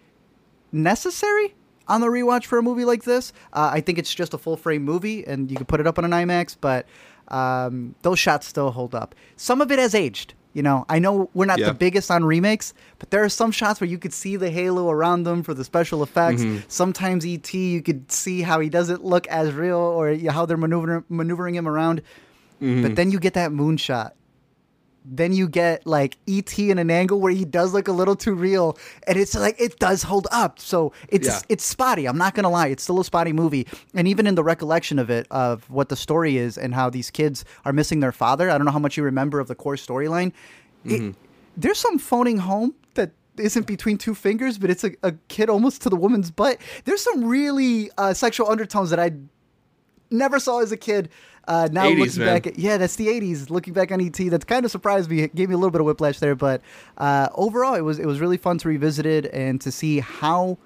necessary 0.70 1.54
on 1.88 2.00
the 2.00 2.06
rewatch 2.06 2.44
for 2.46 2.58
a 2.58 2.62
movie 2.62 2.84
like 2.84 3.04
this. 3.04 3.32
Uh, 3.52 3.70
I 3.72 3.80
think 3.80 3.98
it's 3.98 4.14
just 4.14 4.32
a 4.34 4.38
full 4.38 4.56
frame 4.56 4.82
movie, 4.82 5.26
and 5.26 5.50
you 5.50 5.56
can 5.56 5.66
put 5.66 5.80
it 5.80 5.86
up 5.86 5.98
on 5.98 6.04
an 6.04 6.10
IMAX, 6.12 6.56
but 6.60 6.86
um, 7.28 7.94
those 8.02 8.18
shots 8.18 8.46
still 8.46 8.70
hold 8.70 8.94
up. 8.94 9.14
Some 9.36 9.60
of 9.60 9.70
it 9.70 9.78
has 9.78 9.94
aged. 9.94 10.34
You 10.54 10.62
know, 10.62 10.84
I 10.90 10.98
know 10.98 11.30
we're 11.32 11.46
not 11.46 11.58
Yeah. 11.58 11.68
the 11.68 11.74
biggest 11.74 12.10
on 12.10 12.24
remakes, 12.26 12.74
but 12.98 13.10
there 13.10 13.24
are 13.24 13.28
some 13.30 13.52
shots 13.52 13.80
where 13.80 13.88
you 13.88 13.96
could 13.98 14.12
see 14.12 14.36
the 14.36 14.50
halo 14.50 14.90
around 14.90 15.22
them 15.22 15.42
for 15.42 15.54
the 15.54 15.64
special 15.64 16.02
effects. 16.02 16.44
Sometimes 16.68 17.24
ET, 17.24 17.54
you 17.54 17.80
could 17.80 18.12
see 18.12 18.42
how 18.42 18.60
he 18.60 18.68
doesn't 18.68 19.02
look 19.02 19.26
as 19.28 19.52
real, 19.54 19.78
or 19.78 20.14
how 20.30 20.44
they're 20.44 20.58
maneuvering 20.58 21.04
maneuvering 21.08 21.54
him 21.54 21.66
around. 21.66 22.02
But 22.60 22.94
then 22.96 23.10
you 23.10 23.18
get 23.18 23.32
that 23.34 23.50
moonshot. 23.50 24.12
Then 25.04 25.32
you 25.32 25.48
get 25.48 25.86
like 25.86 26.16
ET 26.28 26.56
in 26.58 26.78
an 26.78 26.90
angle 26.90 27.20
where 27.20 27.32
he 27.32 27.44
does 27.44 27.72
look 27.74 27.88
a 27.88 27.92
little 27.92 28.14
too 28.16 28.34
real, 28.34 28.78
and 29.06 29.18
it's 29.18 29.34
like 29.34 29.60
it 29.60 29.78
does 29.78 30.02
hold 30.04 30.28
up. 30.30 30.58
So 30.60 30.92
it's 31.08 31.26
Yeah. 31.28 31.40
it's 31.48 31.64
spotty. 31.64 32.06
I'm 32.06 32.18
not 32.18 32.34
gonna 32.34 32.50
lie, 32.50 32.68
it's 32.68 32.82
still 32.84 33.00
a 33.00 33.04
spotty 33.04 33.32
movie. 33.32 33.66
And 33.94 34.06
even 34.06 34.26
in 34.26 34.34
the 34.36 34.44
recollection 34.44 34.98
of 34.98 35.10
it, 35.10 35.26
of 35.30 35.68
what 35.68 35.88
the 35.88 35.96
story 35.96 36.36
is 36.36 36.56
and 36.56 36.72
how 36.74 36.88
these 36.90 37.10
kids 37.10 37.44
are 37.64 37.72
missing 37.72 38.00
their 38.00 38.12
father, 38.12 38.48
I 38.50 38.56
don't 38.58 38.64
know 38.64 38.72
how 38.72 38.78
much 38.78 38.96
you 38.96 39.02
remember 39.02 39.40
of 39.40 39.48
the 39.48 39.54
core 39.56 39.76
storyline. 39.76 40.32
It- 40.84 41.14
There's 41.56 41.78
some 41.78 41.98
phoning 41.98 42.38
home 42.38 42.74
that 42.94 43.10
isn't 43.36 43.66
between 43.66 43.98
two 43.98 44.14
fingers, 44.14 44.56
but 44.56 44.70
it's 44.70 44.84
a, 44.84 44.92
a 45.02 45.12
kid 45.28 45.50
almost 45.50 45.82
to 45.82 45.90
the 45.90 45.96
woman's 45.96 46.30
butt. 46.30 46.58
There's 46.84 47.02
some 47.02 47.24
really 47.24 47.90
uh, 47.98 48.14
sexual 48.14 48.48
undertones 48.50 48.88
that 48.90 48.98
I 48.98 49.10
never 50.12 50.38
saw 50.38 50.60
as 50.60 50.72
a 50.72 50.76
kid. 50.76 51.08
Uh, 51.48 51.68
now 51.72 51.86
80s, 51.86 51.98
looking 51.98 52.18
man. 52.20 52.34
back, 52.34 52.46
at, 52.46 52.58
yeah, 52.58 52.76
that's 52.76 52.94
the 52.96 53.08
'80s. 53.08 53.50
Looking 53.50 53.72
back 53.72 53.90
on 53.90 54.00
ET, 54.00 54.12
that's 54.12 54.44
kind 54.44 54.64
of 54.64 54.70
surprised 54.70 55.10
me. 55.10 55.22
It 55.22 55.34
gave 55.34 55.48
me 55.48 55.54
a 55.54 55.58
little 55.58 55.72
bit 55.72 55.80
of 55.80 55.86
whiplash 55.86 56.20
there, 56.20 56.36
but 56.36 56.60
uh, 56.98 57.28
overall, 57.34 57.74
it 57.74 57.80
was 57.80 57.98
it 57.98 58.06
was 58.06 58.20
really 58.20 58.36
fun 58.36 58.58
to 58.58 58.68
revisit 58.68 59.06
it 59.06 59.26
and 59.32 59.60
to 59.60 59.72
see 59.72 59.98
how, 59.98 60.56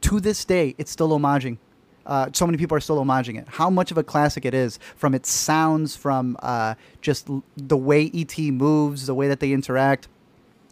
to 0.00 0.20
this 0.20 0.44
day, 0.46 0.74
it's 0.78 0.90
still 0.90 1.10
homaging. 1.10 1.58
Uh, 2.06 2.28
so 2.32 2.46
many 2.46 2.56
people 2.58 2.76
are 2.76 2.80
still 2.80 3.02
homaging 3.04 3.38
it. 3.38 3.46
How 3.48 3.68
much 3.68 3.90
of 3.90 3.98
a 3.98 4.02
classic 4.02 4.44
it 4.44 4.54
is 4.54 4.78
from 4.96 5.14
its 5.14 5.30
sounds, 5.30 5.96
from 5.96 6.36
uh, 6.42 6.74
just 7.02 7.28
l- 7.28 7.42
the 7.56 7.76
way 7.76 8.10
ET 8.14 8.38
moves, 8.38 9.06
the 9.06 9.14
way 9.14 9.28
that 9.28 9.40
they 9.40 9.52
interact 9.52 10.08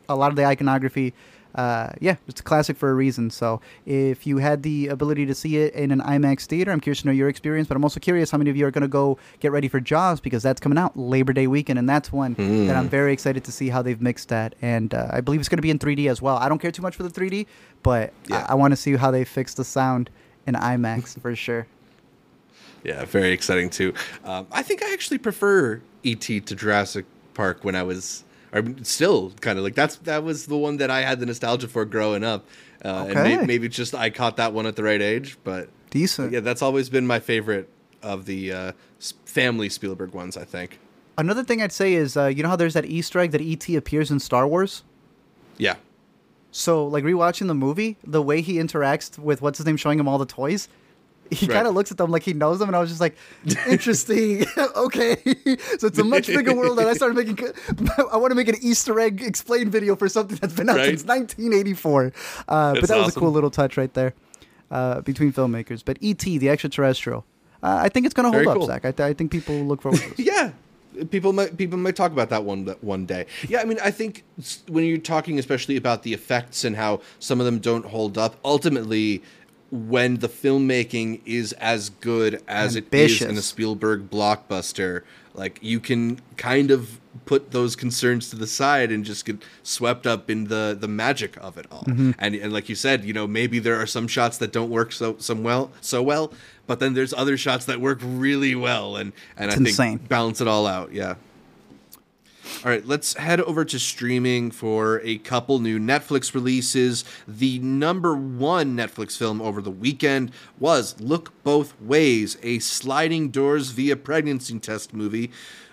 a 0.09 0.17
lot 0.17 0.31
of 0.31 0.37
the 0.37 0.45
iconography. 0.45 1.15
Uh, 1.55 1.91
yeah, 2.01 2.17
it's 2.29 2.41
a 2.41 2.43
classic 2.43 2.77
for 2.77 2.91
a 2.91 2.95
reason. 2.95 3.31
So 3.31 3.61
if 3.87 4.27
you 4.27 4.39
had 4.39 4.63
the 4.63 4.89
ability 4.89 5.27
to 5.27 5.35
see 5.35 5.59
it 5.59 5.75
in 5.75 5.91
an 5.91 6.01
IMAX 6.01 6.47
theater, 6.47 6.71
I'm 6.73 6.81
curious 6.81 7.03
to 7.03 7.07
know 7.07 7.13
your 7.13 7.29
experience. 7.29 7.69
But 7.69 7.77
I'm 7.77 7.85
also 7.85 8.01
curious 8.01 8.31
how 8.31 8.39
many 8.39 8.51
of 8.51 8.57
you 8.57 8.67
are 8.67 8.71
going 8.71 8.83
to 8.83 8.89
go 8.89 9.19
get 9.41 9.53
ready 9.53 9.69
for 9.69 9.81
Jaws 9.81 10.21
because 10.21 10.43
that's 10.43 10.61
coming 10.61 10.79
out 10.79 10.97
Labor 10.97 11.33
Day 11.33 11.47
weekend, 11.47 11.79
and 11.79 11.89
that's 11.89 12.11
one 12.13 12.35
that 12.67 12.77
I'm 12.77 12.89
very 12.89 13.13
excited 13.13 13.45
to 13.45 13.53
see 13.53 13.69
how 13.69 13.83
they've 13.83 14.01
mixed 14.01 14.29
that. 14.31 14.55
And 14.63 14.95
uh, 14.95 15.09
I 15.11 15.21
believe 15.21 15.41
it's 15.41 15.49
going 15.49 15.59
to 15.59 15.63
be 15.63 15.71
in 15.71 15.79
3D 15.79 16.09
as 16.11 16.23
well. 16.23 16.37
I 16.37 16.49
don't 16.49 16.59
care 16.59 16.73
too 16.73 16.83
much 16.83 16.97
for 16.97 17.03
the 17.03 17.11
3D, 17.11 17.47
but 17.83 18.13
Yeah. 18.29 18.47
I, 18.49 18.53
I 18.53 18.55
want 18.55 18.73
to 18.73 18.77
see 18.77 18.97
how 18.97 19.11
they 19.11 19.25
fix 19.25 19.55
the 19.55 19.65
sound 19.65 20.09
in 20.47 20.55
IMAX 20.55 21.19
for 21.23 21.35
sure. 21.37 21.67
Yeah, 22.85 23.05
very 23.05 23.31
exciting 23.31 23.71
too. 23.71 23.95
Um, 24.25 24.47
I 24.51 24.63
think 24.63 24.83
I 24.83 24.93
actually 24.93 25.19
prefer 25.19 25.81
ET 26.05 26.21
to 26.21 26.41
Jurassic 26.41 27.05
Park 27.35 27.63
when 27.63 27.77
I 27.77 27.83
was, 27.85 28.25
or 28.53 28.63
still 28.83 29.33
kind 29.41 29.59
of 29.59 29.65
like 29.65 29.75
that's 29.75 29.97
that 29.97 30.23
was 30.25 30.47
the 30.47 30.57
one 30.57 30.77
that 30.79 30.91
I 30.91 31.03
had 31.03 31.21
the 31.21 31.27
nostalgia 31.27 31.69
for 31.69 31.85
growing 31.85 32.25
up. 32.25 32.47
Uh, 32.85 33.07
And 33.09 33.11
Okay. 33.19 33.37
may, 33.39 33.47
maybe 33.47 33.69
just 33.69 33.95
I 33.95 34.11
caught 34.11 34.37
that 34.37 34.53
one 34.53 34.67
at 34.67 34.77
the 34.77 34.83
right 34.83 35.01
age, 35.01 35.39
but 35.45 35.69
Decent. 35.91 36.33
yeah, 36.33 36.41
that's 36.41 36.63
always 36.63 36.89
been 36.89 37.07
my 37.07 37.21
favorite 37.21 37.69
of 38.03 38.27
the 38.27 38.53
uh, 38.53 38.73
family 39.25 39.69
Spielberg 39.69 40.13
ones. 40.13 40.37
I 40.37 40.45
think. 40.45 40.79
Another 41.19 41.45
thing 41.45 41.61
I'd 41.63 41.73
say 41.73 41.93
is, 41.95 42.17
uh, 42.17 42.27
you 42.27 42.43
know 42.43 42.49
how 42.49 42.57
there's 42.57 42.75
that 42.75 42.87
Easter 42.87 43.21
egg 43.21 43.31
that 43.33 43.41
ET 43.43 43.69
appears 43.77 44.11
in 44.11 44.19
Star 44.19 44.47
Wars. 44.49 44.83
Yeah. 45.59 45.77
So, 46.51 46.87
like 46.87 47.05
rewatching 47.05 47.47
the 47.47 47.55
movie, 47.55 47.97
the 48.05 48.21
way 48.23 48.41
he 48.43 48.55
interacts 48.55 49.19
with 49.19 49.41
what's 49.43 49.59
his 49.59 49.67
name, 49.67 49.77
showing 49.77 49.99
him 49.99 50.09
all 50.09 50.19
the 50.19 50.27
toys, 50.27 50.69
he 51.33 51.47
Right. 51.47 51.55
kind 51.55 51.67
of 51.67 51.75
looks 51.75 51.91
at 51.91 51.97
them 51.99 52.11
like 52.11 52.23
he 52.23 52.33
knows 52.33 52.59
them, 52.59 52.69
and 52.69 52.77
I 52.77 52.81
was 52.81 52.89
just 52.91 53.01
like, 53.01 53.17
interesting. 53.69 54.45
okay, 54.77 55.17
so 55.79 55.87
it's 55.87 55.99
a 55.99 56.05
much 56.05 56.27
bigger 56.27 56.55
world, 56.55 56.79
and 56.79 56.89
I 56.89 56.95
started 56.95 57.17
making. 57.17 57.39
I 58.13 58.17
want 58.17 58.31
to 58.31 58.35
make 58.35 58.49
an 58.49 58.57
Easter 58.61 58.99
egg 59.01 59.23
explain 59.23 59.71
video 59.71 59.97
for 59.97 60.09
something 60.09 60.37
that's 60.41 60.55
been 60.55 60.69
out 60.69 60.77
Right. 60.77 60.99
since 60.99 61.05
1984. 61.05 62.13
Uh, 62.49 62.75
but 62.75 62.89
that 62.89 62.99
was 62.99 63.17
a 63.17 63.19
cool 63.19 63.31
little 63.31 63.51
touch 63.51 63.77
right 63.77 63.93
there 63.95 64.15
uh, 64.71 65.01
between 65.01 65.33
filmmakers. 65.33 65.83
But 65.85 65.99
ET, 66.03 66.19
the 66.19 66.49
extraterrestrial, 66.49 67.25
uh, 67.63 67.79
I 67.83 67.89
think 67.89 68.07
it's 68.07 68.15
going 68.15 68.25
to 68.25 68.31
hold 68.31 68.45
Very 68.45 68.47
up, 68.49 68.57
cool. 68.59 68.67
Zach. 68.67 68.85
I, 68.85 68.93
th- 68.93 69.09
I 69.09 69.13
think 69.15 69.31
people 69.31 69.55
look 69.65 69.83
forward 69.83 70.01
to 70.01 70.09
this. 70.15 70.19
Yeah. 70.27 70.53
People 71.11 71.33
might 71.33 71.57
people 71.57 71.79
might 71.79 71.97
talk 71.97 72.13
about 72.13 72.29
that 72.29 72.45
one 72.45 72.67
that 72.67 72.85
one 72.85 73.07
day. 73.07 73.25
Yeah, 73.49 73.61
I 73.63 73.65
mean, 73.65 73.79
I 73.83 73.91
think 73.91 74.25
when 74.69 74.85
you're 74.85 74.99
talking 74.99 75.39
especially 75.39 75.77
about 75.77 76.03
the 76.03 76.13
effects 76.13 76.65
and 76.65 76.77
how 76.77 77.01
some 77.19 77.41
of 77.41 77.47
them 77.47 77.61
don't 77.61 77.87
hold 77.87 78.19
up, 78.19 78.37
ultimately 78.45 79.23
when 79.73 80.19
the 80.19 80.29
filmmaking 80.29 81.23
is 81.25 81.55
as 81.55 81.89
good 81.89 82.43
as 82.47 82.77
it 82.77 82.93
is 82.93 83.23
in 83.23 83.37
a 83.39 83.43
Spielberg 83.43 84.11
blockbuster. 84.11 85.03
Like 85.35 85.59
you 85.63 85.81
can 85.81 86.21
kind 86.37 86.71
of 86.71 87.01
put 87.25 87.53
those 87.53 87.75
concerns 87.75 88.29
to 88.31 88.37
the 88.37 88.47
side 88.47 88.93
and 88.93 89.03
just 89.03 89.25
get 89.25 89.43
swept 89.63 90.07
up 90.07 90.29
in 90.29 90.45
the 90.45 90.77
the 90.79 90.89
magic 90.89 91.39
of 91.41 91.57
it 91.57 91.67
all. 91.73 91.85
Mm-hmm. 91.85 92.11
And 92.19 92.35
and 92.35 92.53
like 92.53 92.69
you 92.69 92.75
said, 92.75 93.05
you 93.05 93.15
know, 93.15 93.27
maybe 93.27 93.59
there 93.59 93.81
are 93.81 93.87
some 93.87 94.07
shots 94.09 94.37
that 94.39 94.53
don't 94.53 94.69
work 94.69 94.93
so 94.93 95.17
some 95.19 95.43
well 95.43 95.73
so 95.81 96.03
well, 96.03 96.35
but 96.67 96.79
then 96.79 96.93
there's 96.93 97.15
other 97.15 97.39
shots 97.39 97.65
that 97.65 97.81
work 97.81 97.99
really 98.03 98.55
well 98.55 98.97
and 98.97 99.15
and 99.39 99.47
It's 99.47 99.55
I 99.55 99.57
think 99.57 99.69
insane. 99.69 99.97
balance 100.07 100.43
it 100.43 100.49
all 100.49 100.67
out. 100.67 100.93
Yeah. 100.93 101.15
All 102.65 102.71
right, 102.71 102.87
let's 102.87 103.15
head 103.15 103.41
over 103.41 103.65
to 103.65 103.79
streaming 103.81 104.53
for 104.53 105.01
a 105.03 105.19
couple 105.19 105.59
new 105.59 105.81
Netflix 105.81 106.33
releases. 106.33 107.05
The 107.27 107.59
number 107.59 108.15
one 108.15 108.77
Netflix 108.77 109.17
film 109.17 109.43
over 109.43 109.61
the 109.61 109.71
weekend 109.71 110.31
was 110.61 111.01
Look 111.01 111.33
Both 111.43 111.75
Ways, 111.81 112.39
a 112.41 112.61
sliding 112.61 113.31
doors 113.31 113.71
via 113.71 113.97
pregnancy 113.97 114.61
test 114.61 114.95
movie. 114.95 115.33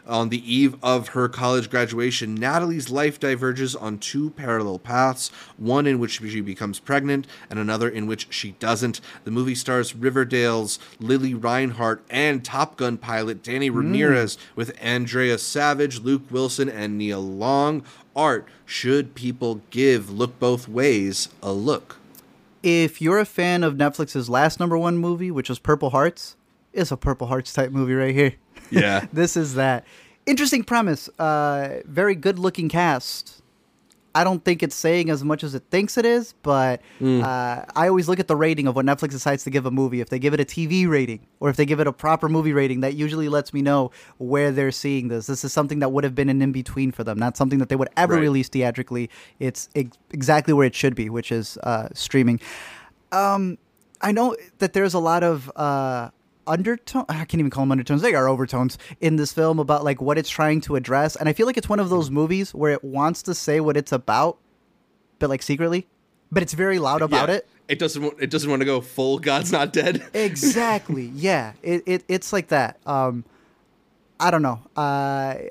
On 0.09 0.29
the 0.29 0.53
eve 0.53 0.75
of 0.81 1.09
her 1.09 1.29
college 1.29 1.69
graduation, 1.69 2.33
Natalie's 2.33 2.89
life 2.89 3.19
diverges 3.19 3.75
on 3.75 3.99
two 3.99 4.31
parallel 4.31 4.79
paths 4.79 5.29
one 5.55 5.85
in 5.85 5.99
which 5.99 6.19
she 6.19 6.41
becomes 6.41 6.79
pregnant, 6.79 7.27
and 7.47 7.59
another 7.59 7.87
in 7.87 8.07
which 8.07 8.25
she 8.31 8.53
doesn't. 8.53 9.01
The 9.23 9.29
movie 9.29 9.53
stars 9.53 9.95
Riverdale's 9.95 10.79
Lili 10.99 11.35
Reinhart 11.35 12.01
and 12.09 12.43
Top 12.43 12.75
Gun 12.75 12.97
pilot 12.97 13.43
Danny 13.43 13.67
hmm. 13.67 13.77
Ramirez 13.77 14.39
with 14.55 14.75
Andrea 14.81 15.37
Savage, 15.37 15.99
Luke 15.99 16.23
Wilson, 16.31 16.69
and 16.69 16.97
Nia 16.97 17.19
Long. 17.19 17.83
Art, 18.15 18.47
should 18.65 19.13
people 19.13 19.61
give 19.69 20.09
Look 20.09 20.39
Both 20.39 20.67
Ways 20.67 21.29
a 21.43 21.51
look? 21.51 21.97
If 22.63 22.99
you're 22.99 23.19
a 23.19 23.25
fan 23.25 23.63
of 23.63 23.75
Netflix's 23.75 24.27
last 24.27 24.59
number 24.59 24.77
one 24.77 24.97
movie, 24.97 25.29
which 25.29 25.49
was 25.49 25.59
Purple 25.59 25.91
Hearts, 25.91 26.35
it's 26.73 26.91
a 26.91 26.97
Purple 26.97 27.27
Hearts 27.27 27.53
type 27.53 27.71
movie 27.71 27.93
right 27.93 28.13
here. 28.13 28.33
Yeah. 28.71 29.05
this 29.13 29.35
is 29.37 29.55
that. 29.55 29.85
Interesting 30.25 30.63
premise. 30.63 31.09
Uh, 31.17 31.79
very 31.85 32.15
good 32.15 32.37
looking 32.39 32.69
cast. 32.69 33.35
I 34.15 34.23
don't 34.23 34.43
think 34.43 34.63
it's 34.63 34.75
saying 34.75 35.11
as 35.11 35.23
much 35.23 35.43
as 35.43 35.53
it 35.53 35.63
thinks 35.69 35.95
it 35.95 36.03
is, 36.05 36.33
but 36.41 36.81
uh, 37.01 37.63
I 37.75 37.87
always 37.87 38.09
look 38.09 38.19
at 38.19 38.27
the 38.27 38.35
rating 38.35 38.65
of 38.65 38.75
what 38.75 38.83
Netflix 38.83 39.11
decides 39.11 39.43
to 39.43 39.51
give 39.51 39.67
a 39.67 39.71
movie. 39.71 40.01
If 40.01 40.09
they 40.09 40.17
give 40.17 40.33
it 40.33 40.39
a 40.39 40.45
TV 40.45 40.89
rating 40.89 41.27
or 41.39 41.49
if 41.51 41.55
they 41.57 41.65
give 41.65 41.79
it 41.79 41.85
a 41.85 41.93
proper 41.93 42.27
movie 42.27 42.51
rating, 42.51 42.79
that 42.81 42.95
usually 42.95 43.29
lets 43.29 43.53
me 43.53 43.61
know 43.61 43.91
where 44.17 44.51
they're 44.51 44.71
seeing 44.71 45.09
this. 45.09 45.27
This 45.27 45.43
is 45.45 45.53
something 45.53 45.77
that 45.79 45.91
would 45.91 46.03
have 46.03 46.15
been 46.15 46.27
an 46.27 46.41
in 46.41 46.51
between 46.51 46.91
for 46.91 47.03
them, 47.03 47.19
not 47.19 47.37
something 47.37 47.59
that 47.59 47.69
they 47.69 47.75
would 47.75 47.89
ever 47.95 48.15
Right. 48.15 48.21
release 48.21 48.49
theatrically. 48.49 49.11
It's 49.39 49.69
ex- 49.75 49.97
exactly 50.09 50.55
where 50.55 50.65
it 50.65 50.73
should 50.73 50.95
be, 50.95 51.09
which 51.11 51.31
is 51.31 51.59
uh, 51.61 51.89
streaming. 51.93 52.39
Um, 53.11 53.59
I 54.01 54.11
know 54.11 54.35
that 54.57 54.73
there's 54.73 54.95
a 54.95 54.99
lot 54.99 55.23
of 55.23 55.51
uh, 55.55 56.09
undertone. 56.49 57.05
I 57.07 57.23
can't 57.25 57.35
even 57.35 57.49
call 57.49 57.61
them 57.63 57.71
undertones. 57.71 58.01
They 58.01 58.13
are 58.15 58.27
overtones 58.27 58.77
in 58.99 59.15
this 59.15 59.31
film 59.31 59.59
about 59.59 59.83
like 59.85 60.01
what 60.01 60.17
it's 60.17 60.29
trying 60.29 60.59
to 60.61 60.75
address, 60.75 61.15
and 61.15 61.29
I 61.29 61.33
feel 61.33 61.45
like 61.45 61.55
it's 61.57 61.69
one 61.69 61.79
of 61.79 61.89
those 61.89 62.09
movies 62.11 62.53
where 62.53 62.73
it 62.73 62.83
wants 62.83 63.21
to 63.23 63.33
say 63.35 63.59
what 63.61 63.77
it's 63.77 63.91
about, 63.93 64.37
but 65.19 65.29
like 65.29 65.41
secretly, 65.41 65.87
but 66.31 66.43
it's 66.43 66.53
very 66.53 66.79
loud 66.79 67.01
about 67.01 67.29
Yeah. 67.29 67.35
it. 67.35 67.47
It 67.69 67.77
doesn't 67.79 68.15
it 68.19 68.29
doesn't 68.31 68.49
want 68.49 68.61
to 68.61 68.65
go 68.65 68.81
full. 68.81 69.19
God's 69.19 69.51
not 69.51 69.71
dead. 69.71 70.03
Exactly. 70.13 71.11
yeah. 71.13 71.53
It, 71.61 71.83
it 71.85 72.03
it's 72.07 72.33
like 72.33 72.47
that. 72.47 72.79
Um, 72.85 73.23
I 74.19 74.31
don't 74.31 74.41
know. 74.41 74.59
Uh, 74.75 74.81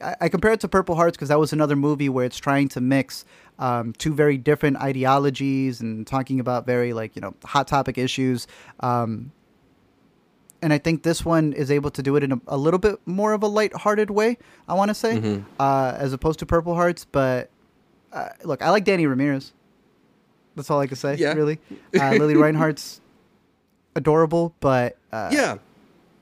I, 0.03 0.17
I 0.23 0.29
compare 0.29 0.53
it 0.53 0.61
to 0.61 0.69
Purple 0.69 0.95
Hearts 0.97 1.17
because 1.17 1.29
that 1.31 1.39
was 1.39 1.53
another 1.55 1.77
movie 1.77 2.09
where 2.11 2.27
it's 2.27 2.37
trying 2.37 2.69
to 2.71 2.81
mix 2.83 3.25
um, 3.59 3.93
two 3.95 4.13
very 4.13 4.37
different 4.37 4.77
ideologies 4.79 5.81
and 5.81 6.07
talking 6.07 6.39
about 6.39 6.67
very 6.67 6.93
like 6.93 7.17
you 7.17 7.23
know 7.23 7.35
hot 7.45 7.67
topic 7.69 7.97
issues. 7.99 8.47
Um, 8.81 9.33
and 10.63 10.73
I 10.73 10.79
think 10.79 11.03
this 11.03 11.25
one 11.25 11.53
is 11.53 11.71
able 11.71 11.91
to 11.91 12.03
do 12.03 12.17
it 12.17 12.23
in 12.23 12.33
a, 12.33 12.41
a 12.49 12.57
little 12.57 12.79
bit 12.79 12.99
more 13.07 13.33
of 13.33 13.43
a 13.43 13.47
light-hearted 13.47 14.11
way. 14.11 14.39
I 14.69 14.75
want 14.75 14.89
to 14.89 14.95
say, 14.95 15.43
uh, 15.61 15.95
as 15.97 16.13
opposed 16.13 16.39
to 16.41 16.47
Purple 16.47 16.75
Hearts. 16.75 17.05
But 17.05 17.51
uh, 18.13 18.31
look, 18.45 18.63
I 18.63 18.71
like 18.71 18.85
Danny 18.85 19.07
Ramirez. 19.07 19.53
That's 20.57 20.71
all 20.71 20.81
I 20.81 20.87
can 20.87 20.97
say. 20.97 21.15
Yeah. 21.17 21.35
Really, 21.35 21.61
uh, 22.01 22.11
Lili 22.11 22.35
Reinhart's 22.35 23.01
adorable, 23.95 24.55
but 24.61 24.97
uh, 25.13 25.31
yeah. 25.33 25.59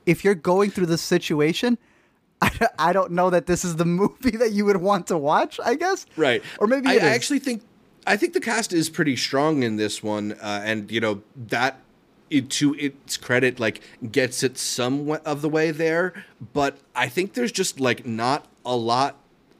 if 0.05 0.23
you're 0.23 0.35
going 0.35 0.69
through 0.69 0.85
this 0.87 1.01
situation, 1.01 1.77
I, 2.41 2.51
I 2.77 2.93
don't 2.93 3.11
know 3.11 3.29
that 3.31 3.47
this 3.47 3.65
is 3.65 3.77
the 3.77 3.85
movie 4.01 4.37
that 4.37 4.51
you 4.51 4.65
would 4.65 4.77
want 4.77 5.07
to 5.07 5.17
watch. 5.17 5.59
I 5.63 5.75
guess. 5.75 6.05
Right. 6.15 6.43
Or 6.59 6.67
maybe 6.67 6.89
I, 6.89 6.93
I 6.93 7.09
actually 7.09 7.39
think 7.39 7.63
I 8.05 8.15
think 8.15 8.33
the 8.33 8.39
cast 8.39 8.73
is 8.73 8.89
pretty 8.89 9.15
strong 9.15 9.63
in 9.63 9.75
this 9.75 10.03
one, 10.03 10.33
uh, 10.33 10.61
and 10.63 10.91
you 10.91 11.01
know 11.01 11.23
that 11.47 11.79
it, 12.29 12.49
to 12.51 12.73
its 12.75 13.17
credit, 13.17 13.59
like 13.59 13.81
gets 14.11 14.43
it 14.43 14.57
somewhat 14.57 15.25
of 15.25 15.41
the 15.41 15.49
way 15.49 15.71
there. 15.71 16.13
But 16.53 16.77
I 16.95 17.07
think 17.07 17.33
there's 17.33 17.51
just 17.51 17.79
like 17.79 18.05
not 18.05 18.45
a 18.65 18.75
lot 18.75 19.17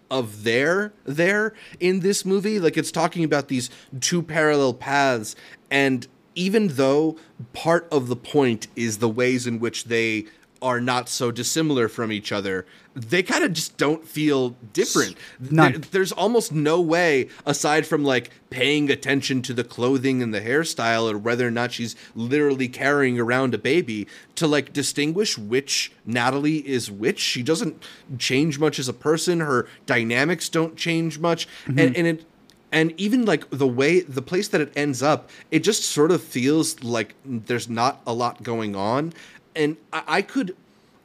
of 0.10 0.44
there 0.44 0.94
there 1.06 1.54
in 1.80 2.00
this 2.00 2.26
movie. 2.26 2.60
Like 2.60 2.78
it's 2.78 2.92
talking 2.92 3.24
about 3.24 3.48
these 3.48 3.70
two 4.00 4.22
parallel 4.22 4.74
paths, 4.74 5.36
and 5.70 6.08
even 6.36 6.68
though 6.70 7.18
part 7.54 7.88
of 7.92 8.08
the 8.08 8.16
point 8.16 8.68
is 8.76 9.00
the 9.00 9.10
ways 9.10 9.48
in 9.48 9.60
which 9.60 9.86
they 9.86 10.26
are 10.62 10.80
not 10.80 11.10
so 11.10 11.32
dissimilar 11.32 11.88
from 11.88 12.12
each 12.12 12.32
other, 12.32 12.66
they 12.98 13.22
kind 13.22 13.44
of 13.44 13.54
just 13.54 13.78
don't 13.78 14.08
feel 14.08 14.56
different. 14.74 15.16
None. 15.40 15.74
There- 15.74 15.82
there's 15.92 16.12
almost 16.12 16.52
no 16.52 16.82
way, 16.82 17.30
aside 17.46 17.86
from 17.86 18.04
like 18.04 18.32
paying 18.50 18.90
attention 18.90 19.42
to 19.44 19.54
the 19.54 19.64
clothing 19.64 20.24
and 20.24 20.34
the 20.34 20.42
hairstyle, 20.42 21.12
or 21.12 21.18
whether 21.18 21.48
or 21.48 21.52
not 21.52 21.72
she's 21.72 21.96
literally 22.16 22.68
carrying 22.68 23.20
around 23.20 23.54
a 23.54 23.58
baby, 23.58 24.08
to 24.36 24.48
like 24.48 24.74
distinguish 24.74 25.38
which 25.38 25.92
Natalie 26.06 26.68
is 26.68 26.90
which. 26.90 27.20
She 27.20 27.44
doesn't 27.44 27.84
change 28.18 28.58
much 28.58 28.80
as 28.80 28.88
a 28.88 28.94
person. 28.94 29.42
Her 29.42 29.68
dynamics 29.86 30.50
don't 30.50 30.76
change 30.76 31.20
much, 31.20 31.48
mm-hmm. 31.66 31.80
and 31.80 31.96
and 31.96 32.08
it. 32.08 32.26
And 32.70 32.94
even 33.00 33.24
like 33.24 33.50
the 33.50 33.68
way 33.68 34.02
the 34.02 34.22
place 34.22 34.50
that 34.50 34.60
it 34.60 34.74
ends 34.76 35.02
up, 35.02 35.30
it 35.52 35.60
just 35.60 35.84
sort 35.84 36.12
of 36.12 36.22
feels 36.22 36.84
like 36.84 37.16
there's 37.24 37.70
not 37.70 38.02
a 38.06 38.14
lot 38.14 38.44
going 38.44 38.76
on. 38.76 39.14
And 39.56 39.78
I, 39.94 40.04
I 40.08 40.22
could 40.22 40.54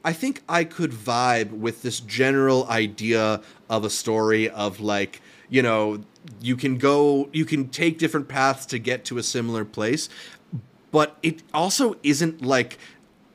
I 0.03 0.13
think 0.13 0.41
I 0.49 0.63
could 0.65 0.91
vibe 0.91 1.51
with 1.51 1.81
this 1.81 1.99
general 1.99 2.67
idea 2.67 3.41
of 3.69 3.85
a 3.85 3.89
story 3.89 4.49
of 4.49 4.79
like, 4.79 5.21
you 5.49 5.61
know, 5.61 6.03
you 6.41 6.55
can 6.55 6.77
go, 6.77 7.29
you 7.31 7.45
can 7.45 7.69
take 7.69 7.97
different 7.97 8.27
paths 8.27 8.65
to 8.67 8.79
get 8.79 9.05
to 9.05 9.17
a 9.17 9.23
similar 9.23 9.65
place, 9.65 10.09
but 10.91 11.17
it 11.23 11.41
also 11.53 11.95
isn't 12.03 12.43
like. 12.43 12.77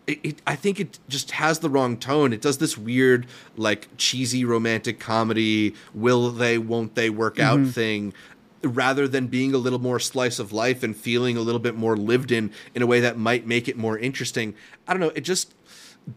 It, 0.06 0.20
it, 0.22 0.42
I 0.46 0.56
think 0.56 0.80
it 0.80 0.98
just 1.06 1.32
has 1.32 1.58
the 1.58 1.68
wrong 1.68 1.98
tone. 1.98 2.32
It 2.32 2.40
does 2.40 2.56
this 2.56 2.78
weird, 2.78 3.26
like 3.58 3.88
cheesy 3.98 4.42
romantic 4.42 4.98
comedy, 4.98 5.74
will 5.92 6.30
they, 6.30 6.56
won't 6.56 6.94
they 6.94 7.10
work 7.10 7.38
out 7.38 7.58
mm-hmm. 7.58 7.70
thing, 7.70 8.14
rather 8.62 9.06
than 9.06 9.26
being 9.26 9.52
a 9.52 9.58
little 9.58 9.78
more 9.78 10.00
slice 10.00 10.38
of 10.38 10.50
life 10.50 10.82
and 10.82 10.96
feeling 10.96 11.36
a 11.36 11.42
little 11.42 11.58
bit 11.58 11.74
more 11.74 11.94
lived 11.94 12.32
in 12.32 12.50
in 12.74 12.80
a 12.80 12.86
way 12.86 13.00
that 13.00 13.18
might 13.18 13.46
make 13.46 13.68
it 13.68 13.76
more 13.76 13.98
interesting. 13.98 14.54
I 14.86 14.94
don't 14.94 15.00
know. 15.00 15.12
It 15.14 15.20
just 15.20 15.54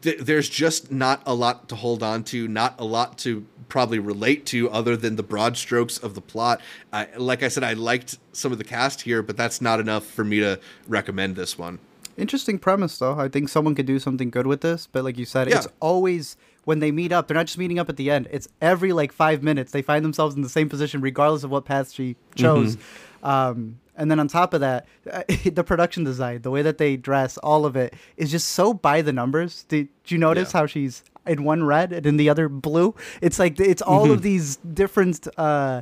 th- 0.01 0.19
there's 0.19 0.49
just 0.49 0.91
not 0.91 1.21
a 1.25 1.33
lot 1.33 1.69
to 1.69 1.75
hold 1.75 2.03
on 2.03 2.23
to, 2.25 2.47
not 2.47 2.75
a 2.79 2.85
lot 2.85 3.17
to 3.19 3.45
probably 3.69 3.99
relate 3.99 4.45
to 4.47 4.69
other 4.69 4.97
than 4.97 5.15
the 5.15 5.23
broad 5.23 5.55
strokes 5.57 5.97
of 5.97 6.13
the 6.13 6.21
plot. 6.21 6.59
I, 6.91 7.07
like 7.17 7.41
I 7.43 7.47
said, 7.47 7.63
I 7.63 7.73
liked 7.73 8.17
some 8.33 8.51
of 8.51 8.57
the 8.57 8.63
cast 8.65 9.01
here, 9.01 9.21
but 9.23 9.37
that's 9.37 9.61
not 9.61 9.79
enough 9.79 10.05
for 10.05 10.23
me 10.25 10.39
to 10.41 10.59
recommend 10.87 11.35
this 11.35 11.57
one. 11.57 11.79
Interesting 12.17 12.59
premise, 12.59 12.97
though. 12.97 13.17
I 13.17 13.29
think 13.29 13.47
someone 13.47 13.73
could 13.73 13.85
do 13.85 13.97
something 13.97 14.29
good 14.29 14.45
with 14.45 14.59
this. 14.61 14.87
But 14.91 15.03
like 15.05 15.17
you 15.17 15.25
said, 15.25 15.47
Yeah. 15.49 15.57
it's 15.57 15.67
always 15.79 16.35
when 16.65 16.79
they 16.79 16.91
meet 16.91 17.11
up. 17.13 17.27
They're 17.27 17.35
not 17.37 17.45
just 17.47 17.57
meeting 17.57 17.79
up 17.79 17.87
at 17.89 17.95
the 17.95 18.11
end. 18.11 18.27
It's 18.31 18.47
every 18.61 18.91
like 18.91 19.11
five 19.13 19.41
minutes 19.41 19.71
they 19.71 19.81
find 19.81 20.03
themselves 20.03 20.35
in 20.35 20.41
the 20.41 20.49
same 20.49 20.67
position, 20.67 20.99
regardless 21.01 21.43
of 21.45 21.49
what 21.49 21.63
path 21.65 21.91
she 21.93 22.17
chose. 22.35 22.77
Um, 23.23 23.79
and 23.95 24.09
then 24.09 24.19
on 24.19 24.27
top 24.27 24.53
of 24.53 24.61
that, 24.61 24.87
the 25.45 25.63
production 25.63 26.03
design, 26.03 26.41
the 26.41 26.51
way 26.51 26.61
that 26.61 26.77
they 26.77 26.97
dress, 26.97 27.37
all 27.39 27.65
of 27.65 27.75
it 27.75 27.93
is 28.17 28.31
just 28.31 28.47
so 28.51 28.73
by 28.73 29.01
the 29.01 29.13
numbers. 29.13 29.63
Did 29.63 29.89
you 30.07 30.17
notice 30.17 30.53
Yeah. 30.53 30.59
how 30.61 30.65
she's 30.65 31.03
in 31.27 31.43
one 31.43 31.63
red 31.63 31.91
and 31.93 32.05
in 32.05 32.17
the 32.17 32.29
other 32.29 32.49
blue? 32.49 32.95
It's 33.21 33.37
like 33.39 33.59
it's 33.59 33.81
all 33.81 34.11
of 34.11 34.21
these 34.21 34.57
different. 34.57 35.27
Uh, 35.37 35.81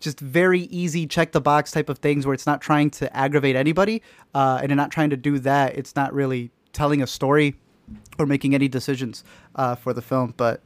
just 0.00 0.18
very 0.20 0.62
easy 0.62 1.06
check 1.06 1.32
the 1.32 1.40
box 1.40 1.70
type 1.70 1.88
of 1.88 1.98
things 1.98 2.26
where 2.26 2.34
it's 2.34 2.46
not 2.46 2.60
trying 2.60 2.90
to 2.90 3.16
aggravate 3.16 3.56
anybody 3.56 4.02
uh, 4.34 4.58
and 4.62 4.74
not 4.76 4.90
trying 4.90 5.08
to 5.08 5.16
do 5.16 5.38
that 5.38 5.76
it's 5.76 5.94
not 5.96 6.12
really 6.12 6.50
telling 6.74 7.00
a 7.00 7.06
story 7.06 7.54
or 8.18 8.26
making 8.26 8.54
any 8.54 8.68
decisions 8.68 9.24
uh, 9.54 9.74
for 9.76 9.94
the 9.94 10.02
film 10.02 10.34
but 10.36 10.60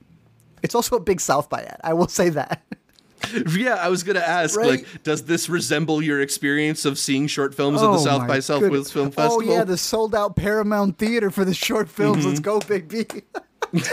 it's 0.62 0.74
also 0.74 0.96
a 0.96 1.00
big 1.00 1.20
south 1.20 1.48
by 1.50 1.62
ad 1.62 1.78
i 1.84 1.92
will 1.92 2.08
say 2.08 2.30
that 2.30 2.62
Yeah, 3.56 3.74
I 3.74 3.88
was 3.88 4.02
gonna 4.02 4.20
ask, 4.20 4.56
Right. 4.56 4.68
like, 4.70 5.02
does 5.02 5.24
this 5.24 5.48
resemble 5.48 6.02
your 6.02 6.20
experience 6.20 6.84
of 6.84 6.98
seeing 6.98 7.26
short 7.26 7.54
films 7.54 7.78
at 7.82 7.86
the 7.86 7.98
Oh 7.98 8.04
South 8.04 8.28
by 8.28 8.40
Southwest 8.40 8.70
goodness. 8.70 8.92
Film 8.92 9.10
Festival? 9.10 9.50
oh 9.50 9.54
yeah 9.56 9.64
the 9.64 9.76
sold 9.76 10.14
out 10.14 10.36
paramount 10.36 10.98
theater 10.98 11.30
for 11.30 11.44
the 11.44 11.54
short 11.54 11.88
films 11.88 12.24
let's 12.26 12.40
go 12.40 12.60
big 12.60 12.88
b 12.88 13.04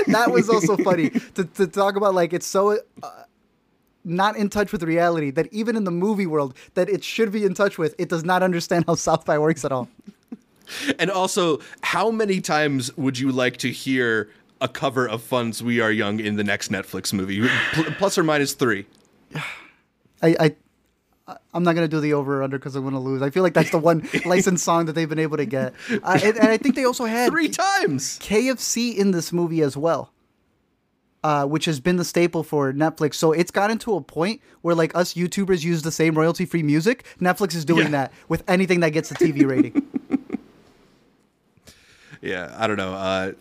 that 0.08 0.32
was 0.32 0.50
also 0.50 0.78
funny 0.78 1.10
to, 1.34 1.44
to 1.44 1.68
talk 1.68 1.96
about 1.96 2.14
like 2.14 2.32
it's 2.34 2.46
so 2.48 2.78
uh, 3.04 3.10
not 4.04 4.38
in 4.38 4.48
touch 4.50 4.72
with 4.72 4.84
reality 4.84 5.32
that 5.32 5.52
even 5.52 5.76
in 5.76 5.84
the 5.84 5.92
movie 5.92 6.28
world 6.28 6.54
that 6.76 6.88
it 6.88 7.04
should 7.04 7.32
be 7.32 7.44
in 7.44 7.54
touch 7.54 7.78
with 7.78 7.96
it 7.98 8.08
does 8.08 8.24
not 8.24 8.44
understand 8.44 8.86
how 8.88 8.96
south 8.96 9.26
by 9.26 9.38
works 9.38 9.66
at 9.66 9.72
all 9.72 9.90
And 10.98 11.12
also, 11.12 11.60
how 11.82 12.10
many 12.10 12.42
times 12.42 12.96
would 12.98 13.20
you 13.20 13.32
like 13.32 13.58
to 13.58 13.70
hear 13.72 14.32
a 14.62 14.68
cover 14.68 15.08
of 15.08 15.22
fun.'s 15.22 15.62
We 15.62 15.80
Are 15.80 15.92
Young 15.92 16.20
in 16.20 16.38
the 16.38 16.44
next 16.44 16.72
Netflix 16.72 17.14
movie? 17.14 17.48
Pl- 17.74 17.84
plus 18.00 18.18
or 18.18 18.24
minus 18.24 18.54
three. 18.54 18.88
I, 20.22 20.36
I 20.40 20.56
I'm 21.54 21.64
not 21.64 21.74
gonna 21.74 21.88
do 21.88 22.00
the 22.00 22.14
over 22.14 22.40
or 22.40 22.44
under 22.44 22.58
because 22.60 22.76
I'm 22.76 22.84
gonna 22.84 23.00
lose. 23.00 23.22
I 23.22 23.30
feel 23.32 23.42
like 23.44 23.54
that's 23.54 23.72
the 23.72 23.78
one 23.80 24.08
licensed 24.26 24.64
song 24.64 24.86
that 24.86 24.94
they've 24.94 25.10
been 25.10 25.20
able 25.20 25.38
to 25.38 25.46
get, 25.46 25.74
uh, 26.04 26.20
and, 26.24 26.38
and 26.38 26.50
I 26.50 26.58
think 26.58 26.76
they 26.76 26.86
also 26.86 27.06
had 27.06 27.32
Three 27.32 27.50
times. 27.50 28.20
KFC 28.20 28.96
in 28.96 29.12
this 29.12 29.34
movie 29.34 29.62
as 29.62 29.76
well, 29.76 30.12
uh, 31.24 31.46
which 31.46 31.66
has 31.66 31.80
been 31.80 31.96
the 31.96 32.06
staple 32.06 32.44
for 32.44 32.72
Netflix. 32.74 33.16
So 33.16 33.32
it's 33.32 33.50
gotten 33.52 33.80
to 33.80 33.96
a 33.96 34.02
point 34.02 34.42
where 34.62 34.76
like 34.76 34.94
us 34.96 35.16
YouTubers 35.16 35.64
use 35.64 35.82
the 35.82 35.92
same 35.92 36.16
royalty 36.16 36.46
free 36.46 36.64
music. 36.64 37.06
Netflix 37.20 37.56
is 37.56 37.66
doing 37.66 37.86
Yeah. 37.86 37.92
that 37.92 38.14
with 38.28 38.44
anything 38.48 38.82
that 38.82 38.92
gets 38.92 39.10
a 39.12 39.16
TV 39.16 39.48
rating. 39.48 39.82
Yeah, 42.22 42.56
I 42.58 42.68
don't 42.68 42.78
know. 42.78 42.94
Uh, 42.94 43.32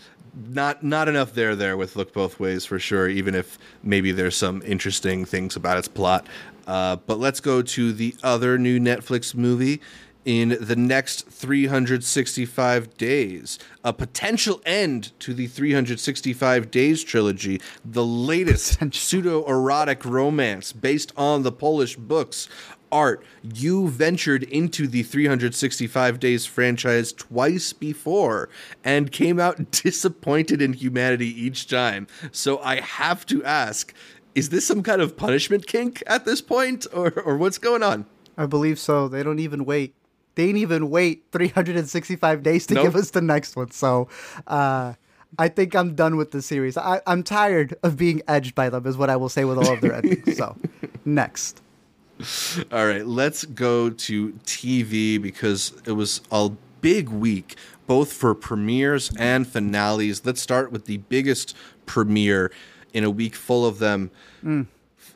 not 0.49 0.83
not 0.83 1.09
enough 1.09 1.33
there 1.35 1.55
there 1.55 1.77
with 1.77 1.97
Look 1.97 2.13
Both 2.13 2.41
Ways 2.41 2.65
for 2.65 2.79
sure. 2.79 3.09
Even 3.09 3.35
if 3.35 3.59
maybe 3.83 4.13
there's 4.13 4.37
some 4.37 4.63
interesting 4.65 5.25
things 5.25 5.57
about 5.57 5.79
its 5.79 5.89
plot. 5.89 6.27
Uh, 6.67 6.97
but 6.97 7.19
let's 7.19 7.41
go 7.41 7.63
to 7.63 7.93
the 7.93 8.15
other 8.23 8.59
new 8.59 8.81
Netflix 8.81 9.35
movie. 9.35 9.81
In 10.25 10.57
the 10.59 10.75
next 10.75 11.29
365 11.29 12.97
days, 12.97 13.59
a 13.85 13.93
potential 13.93 14.63
end 14.65 15.13
to 15.21 15.35
the 15.35 15.47
365 15.47 16.71
Days 16.71 17.05
trilogy, 17.05 17.61
the 17.85 18.07
latest 18.07 18.79
pseudo 18.95 19.45
erotic 19.45 20.03
romance 20.03 20.73
based 20.73 21.13
on 21.19 21.43
the 21.43 21.53
Polish 21.53 21.97
books 21.97 22.49
Art, 22.95 23.25
you 23.43 23.89
ventured 23.89 24.45
into 24.45 24.87
the 24.87 25.03
365 25.03 26.21
Days 26.21 26.47
franchise 26.47 27.13
twice 27.13 27.73
before 27.73 28.49
and 28.85 29.11
came 29.11 29.41
out 29.41 29.71
disappointed 29.73 30.63
in 30.63 30.75
humanity 30.75 31.27
each 31.27 31.67
time. 31.67 32.07
So 32.31 32.61
I 32.61 32.81
have 32.81 33.27
to 33.27 33.45
ask 33.45 33.93
is 34.37 34.49
this 34.49 34.67
some 34.67 34.83
kind 34.83 35.01
of 35.01 35.17
punishment 35.17 35.67
kink 35.67 36.03
at 36.07 36.25
this 36.25 36.41
point, 36.41 36.87
or, 36.93 37.13
or 37.21 37.37
what's 37.37 37.59
going 37.59 37.83
on? 37.83 38.07
I 38.37 38.47
believe 38.47 38.79
so. 38.79 39.09
They 39.09 39.23
don't 39.23 39.39
even 39.41 39.65
wait. 39.65 39.95
They 40.37 40.47
didn't 40.47 40.61
even 40.61 40.91
wait 40.91 41.25
365 41.33 42.43
days 42.43 42.67
to 42.67 42.75
Nope. 42.75 42.85
give 42.85 42.97
us 42.97 43.11
the 43.11 43.21
next 43.21 43.55
one. 43.57 43.71
So, 43.71 44.09
uh, 44.47 44.95
I 45.37 45.49
think 45.49 45.75
I'm 45.75 45.95
done 45.97 46.17
with 46.17 46.31
the 46.31 46.43
series. 46.43 46.77
I, 46.77 47.01
I'm 47.07 47.25
tired 47.25 47.75
of 47.83 47.97
being 47.97 48.23
edged 48.29 48.55
by 48.55 48.69
them, 48.71 48.87
is 48.87 48.97
what 48.97 49.11
I 49.11 49.17
will 49.17 49.29
say 49.29 49.45
with 49.45 49.59
all 49.59 49.73
of 49.73 49.81
their 49.81 49.95
endings. 49.95 50.37
So, 50.37 50.57
next. 51.05 51.61
All 52.73 52.87
right, 52.87 53.07
let's 53.07 53.45
go 53.45 53.91
to 53.91 54.33
TV 54.45 55.21
because 55.21 55.73
it 55.87 55.93
was 55.93 56.21
a 56.31 56.51
big 56.81 57.09
week, 57.09 57.57
both 57.87 58.13
for 58.13 58.35
premieres 58.35 59.11
and 59.17 59.47
finales. 59.47 60.25
Let's 60.25 60.41
start 60.41 60.73
with 60.73 60.87
the 60.87 60.99
biggest 60.99 61.57
premiere 61.87 62.51
in 62.93 63.05
a 63.05 63.11
week 63.11 63.35
full 63.35 63.67
of 63.67 63.79
them. 63.79 64.11
Mm. 64.45 64.67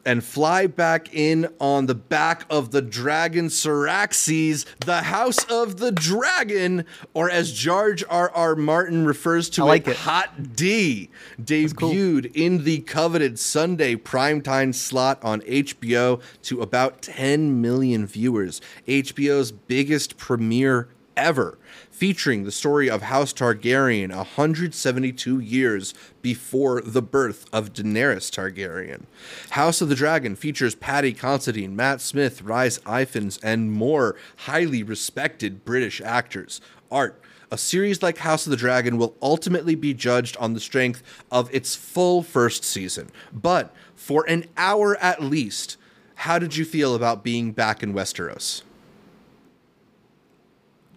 And 0.05 0.25
fly 0.25 0.67
back 0.67 1.15
in 1.15 1.49
on 1.61 1.87
the 1.87 1.95
back 1.95 2.45
of 2.49 2.71
the 2.71 2.81
Dragon 2.81 3.47
Syraxes, 3.47 4.65
the 4.81 5.03
House 5.03 5.45
of 5.45 5.79
the 5.79 5.93
Dragon, 5.93 6.87
or 7.15 7.31
as 7.31 7.53
George 7.53 8.03
R. 8.09 8.31
R. 8.31 8.57
Martin 8.57 9.05
refers 9.05 9.51
to 9.51 9.65
like 9.65 9.87
it, 9.87 9.93
it. 9.93 9.97
Hot 9.99 10.57
D, 10.57 11.11
cool. 11.37 11.91
debuted 11.91 12.33
in 12.35 12.65
the 12.65 12.81
coveted 12.81 13.39
Sunday 13.39 13.97
primetime 13.97 14.75
slot 14.75 15.23
on 15.23 15.41
HBO 15.43 16.23
to 16.43 16.63
about 16.63 17.03
10 17.03 17.61
million 17.61 18.07
viewers. 18.07 18.61
HBO's 18.87 19.53
biggest 19.53 20.17
premiere 20.17 20.89
ever, 21.17 21.59
featuring 21.99 22.45
the 22.45 22.53
story 22.53 22.89
of 22.89 23.03
House 23.03 23.33
Targaryen 23.33 24.15
172 24.15 25.41
years 25.41 25.95
before 26.23 26.81
the 26.81 27.03
birth 27.03 27.45
of 27.53 27.73
Daenerys 27.73 28.31
Targaryen. 28.31 29.07
House 29.51 29.81
of 29.81 29.89
the 29.89 29.97
Dragon 29.97 30.37
features 30.37 30.77
Paddy 30.77 31.13
Considine, 31.13 31.75
Matt 31.75 32.01
Smith, 32.01 32.41
Rhys 32.43 32.79
Ifans, 32.87 33.41
and 33.43 33.73
more 33.73 34.15
highly 34.37 34.85
respected 34.85 35.65
British 35.65 36.01
actors. 36.01 36.61
Art 36.89 37.21
a 37.51 37.59
series 37.59 38.01
like 38.01 38.19
House 38.19 38.47
of 38.47 38.53
the 38.53 38.57
Dragon 38.57 38.97
will 38.97 39.17
ultimately 39.21 39.75
be 39.75 39.93
judged 39.93 40.37
on 40.37 40.55
the 40.55 40.61
strength 40.61 41.03
of 41.33 41.53
its 41.53 41.75
full 41.75 42.23
first 42.23 42.63
season. 42.63 43.11
But 43.33 43.75
for 43.97 44.25
an 44.29 44.45
hour 44.57 44.97
at 44.99 45.21
least, 45.21 45.77
how 46.15 46.39
did 46.39 46.57
you 46.57 46.65
feel 46.65 46.95
about 46.95 47.25
being 47.25 47.51
back 47.51 47.83
in 47.83 47.93
Westeros? 47.93 48.63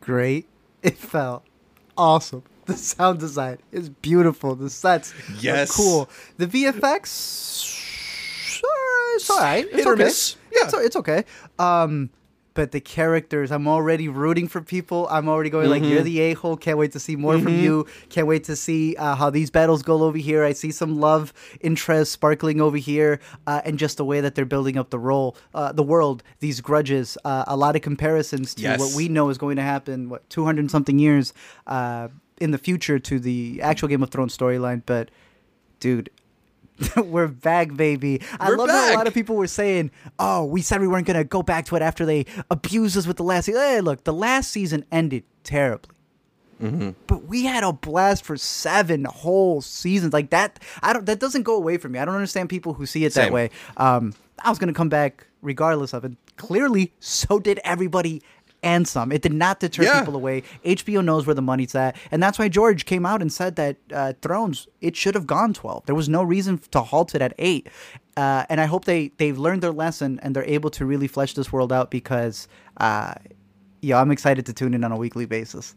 Great. 0.02 0.51
It 0.84 0.98
felt 0.98 1.44
awesome. 1.98 2.44
The 2.66 2.76
sound 2.76 3.20
design 3.20 3.58
is 3.72 3.90
beautiful. 3.90 4.56
The 4.56 4.70
sets 4.70 5.14
Yes. 5.40 5.72
are 5.72 5.74
cool. 5.74 6.10
The 6.38 6.48
VFX, 6.48 7.80
it's 9.16 9.30
all 9.30 9.40
right. 9.40 9.66
It's 9.66 9.76
Hit 9.76 9.88
okay. 9.88 10.04
miss. 10.04 10.36
Yeah. 10.52 10.60
It's, 10.66 10.74
it's 10.74 10.96
okay. 10.96 11.26
Um, 11.60 12.10
but 12.54 12.72
the 12.72 12.82
characters, 12.82 13.52
I'm 13.52 13.68
already 13.68 14.10
rooting 14.10 14.48
for 14.50 14.62
people. 14.62 15.08
I'm 15.10 15.30
already 15.30 15.50
going 15.50 15.70
like, 15.70 15.82
Mm-hmm. 15.84 15.92
you're 15.92 16.02
the 16.04 16.20
a 16.20 16.34
hole. 16.34 16.58
Can't 16.58 16.78
wait 16.78 16.92
to 16.92 17.00
see 17.00 17.16
more 17.16 17.40
from 17.40 17.58
you. 17.60 17.86
Can't 18.10 18.28
wait 18.28 18.44
to 18.46 18.56
see 18.58 18.96
uh, 18.98 19.16
how 19.16 19.30
these 19.30 19.50
battles 19.50 19.84
go 19.84 20.04
over 20.04 20.18
here. 20.18 20.44
I 20.44 20.52
see 20.54 20.72
some 20.72 21.00
love 21.00 21.34
interest 21.62 22.12
sparkling 22.12 22.60
over 22.60 22.78
here, 22.78 23.20
uh, 23.48 23.62
and 23.64 23.80
just 23.80 23.96
the 23.98 24.06
way 24.06 24.20
that 24.22 24.36
they're 24.36 24.46
building 24.46 24.78
up 24.78 24.90
the 24.90 25.00
role, 25.00 25.38
uh, 25.54 25.72
the 25.72 25.84
world, 25.84 26.24
these 26.40 26.60
grudges, 26.60 27.18
uh, 27.24 27.46
a 27.48 27.56
lot 27.56 27.76
of 27.78 27.82
comparisons 27.82 28.54
to 28.56 28.64
Yes. 28.64 28.80
what 28.80 28.94
we 28.96 29.08
know 29.08 29.30
is 29.30 29.38
going 29.38 29.56
to 29.56 29.62
happen. 29.64 30.10
What 30.10 30.30
200 30.30 30.70
something 30.70 31.00
years 31.00 31.34
uh, 31.68 32.10
in 32.42 32.52
the 32.52 32.58
future 32.58 33.00
to 33.00 33.20
the 33.20 33.62
actual 33.62 33.88
Game 33.88 34.04
of 34.04 34.10
Thrones 34.10 34.38
storyline. 34.38 34.82
But 34.86 35.10
dude, 35.80 36.10
we're 36.98 37.28
back, 37.28 37.76
baby. 37.76 38.22
I 38.40 38.50
We're 38.50 38.58
love 38.58 38.70
how 38.70 38.94
a 38.94 38.96
lot 38.96 39.08
of 39.08 39.14
people 39.14 39.36
were 39.36 39.48
saying, 39.48 39.92
"Oh, 40.20 40.46
we 40.46 40.62
said 40.62 40.82
we 40.82 40.88
weren't 40.88 41.08
gonna 41.08 41.24
go 41.24 41.44
back 41.44 41.66
to 41.66 41.76
it 41.76 41.82
after 41.82 42.06
they 42.06 42.26
abused 42.50 42.98
us 42.98 43.08
with 43.08 43.18
the 43.18 43.24
last." 43.24 43.46
season. 43.46 43.62
Hey, 43.62 43.82
look, 43.82 44.04
the 44.04 44.14
last 44.14 44.52
season 44.52 44.86
ended 44.92 45.24
terribly. 45.44 45.96
But 47.08 47.26
we 47.26 47.46
had 47.46 47.64
a 47.64 47.74
blast 47.74 48.24
for 48.24 48.38
seven 48.38 49.06
whole 49.06 49.62
seasons. 49.62 50.14
Like 50.14 50.30
that, 50.30 50.60
I 50.84 50.94
don't. 50.94 51.06
That 51.08 51.20
doesn't 51.20 51.44
go 51.44 51.56
away 51.56 51.78
from 51.78 51.94
me. 51.94 52.00
I 52.00 52.06
don't 52.06 52.16
understand 52.16 52.50
people 52.50 52.74
who 52.74 52.86
see 52.86 53.04
it 53.06 53.14
that 53.16 53.32
way. 53.32 53.50
Um, 53.78 54.14
I 54.44 54.50
was 54.50 54.60
gonna 54.60 54.74
come 54.74 54.90
back 54.90 55.26
regardless 55.42 55.94
of 55.94 56.06
it. 56.06 56.14
Clearly, 56.38 56.94
so 57.00 57.40
did 57.40 57.60
everybody 57.64 58.22
and 58.64 58.88
some. 58.88 59.12
It 59.12 59.22
did 59.22 59.34
not 59.34 59.60
deter 59.60 59.84
Yeah. 59.84 60.00
people 60.00 60.16
away. 60.16 60.44
HBO 60.64 61.04
knows 61.04 61.26
where 61.26 61.34
the 61.34 61.42
money's 61.42 61.74
at, 61.76 61.96
and 62.12 62.22
that's 62.22 62.38
why 62.40 62.48
George 62.48 62.86
came 62.86 63.06
out 63.06 63.22
and 63.22 63.32
said 63.32 63.56
that 63.56 63.78
uh, 63.94 64.14
Thrones 64.22 64.68
it 64.82 64.96
should 64.96 65.16
have 65.16 65.26
gone 65.28 65.54
twelve. 65.54 65.86
There 65.86 65.96
was 65.96 66.08
no 66.10 66.24
reason 66.24 66.60
to 66.72 66.82
halt 66.82 67.16
it 67.16 67.22
at 67.22 67.34
eight. 67.38 67.68
Uh, 68.18 68.46
and 68.50 68.60
I 68.60 68.66
hope 68.66 68.86
they 68.86 69.12
they've 69.18 69.38
learned 69.38 69.64
their 69.64 69.72
lesson 69.72 70.20
and 70.22 70.36
they're 70.36 70.44
able 70.46 70.70
to 70.72 70.86
really 70.86 71.08
flesh 71.08 71.34
this 71.34 71.52
world 71.52 71.72
out 71.72 71.90
because, 71.92 72.48
uh, 72.78 73.14
yeah, 73.82 74.00
I'm 74.00 74.12
excited 74.12 74.46
to 74.48 74.54
tune 74.54 74.74
in 74.74 74.84
on 74.84 74.92
a 74.92 74.98
weekly 74.98 75.26
basis. 75.26 75.76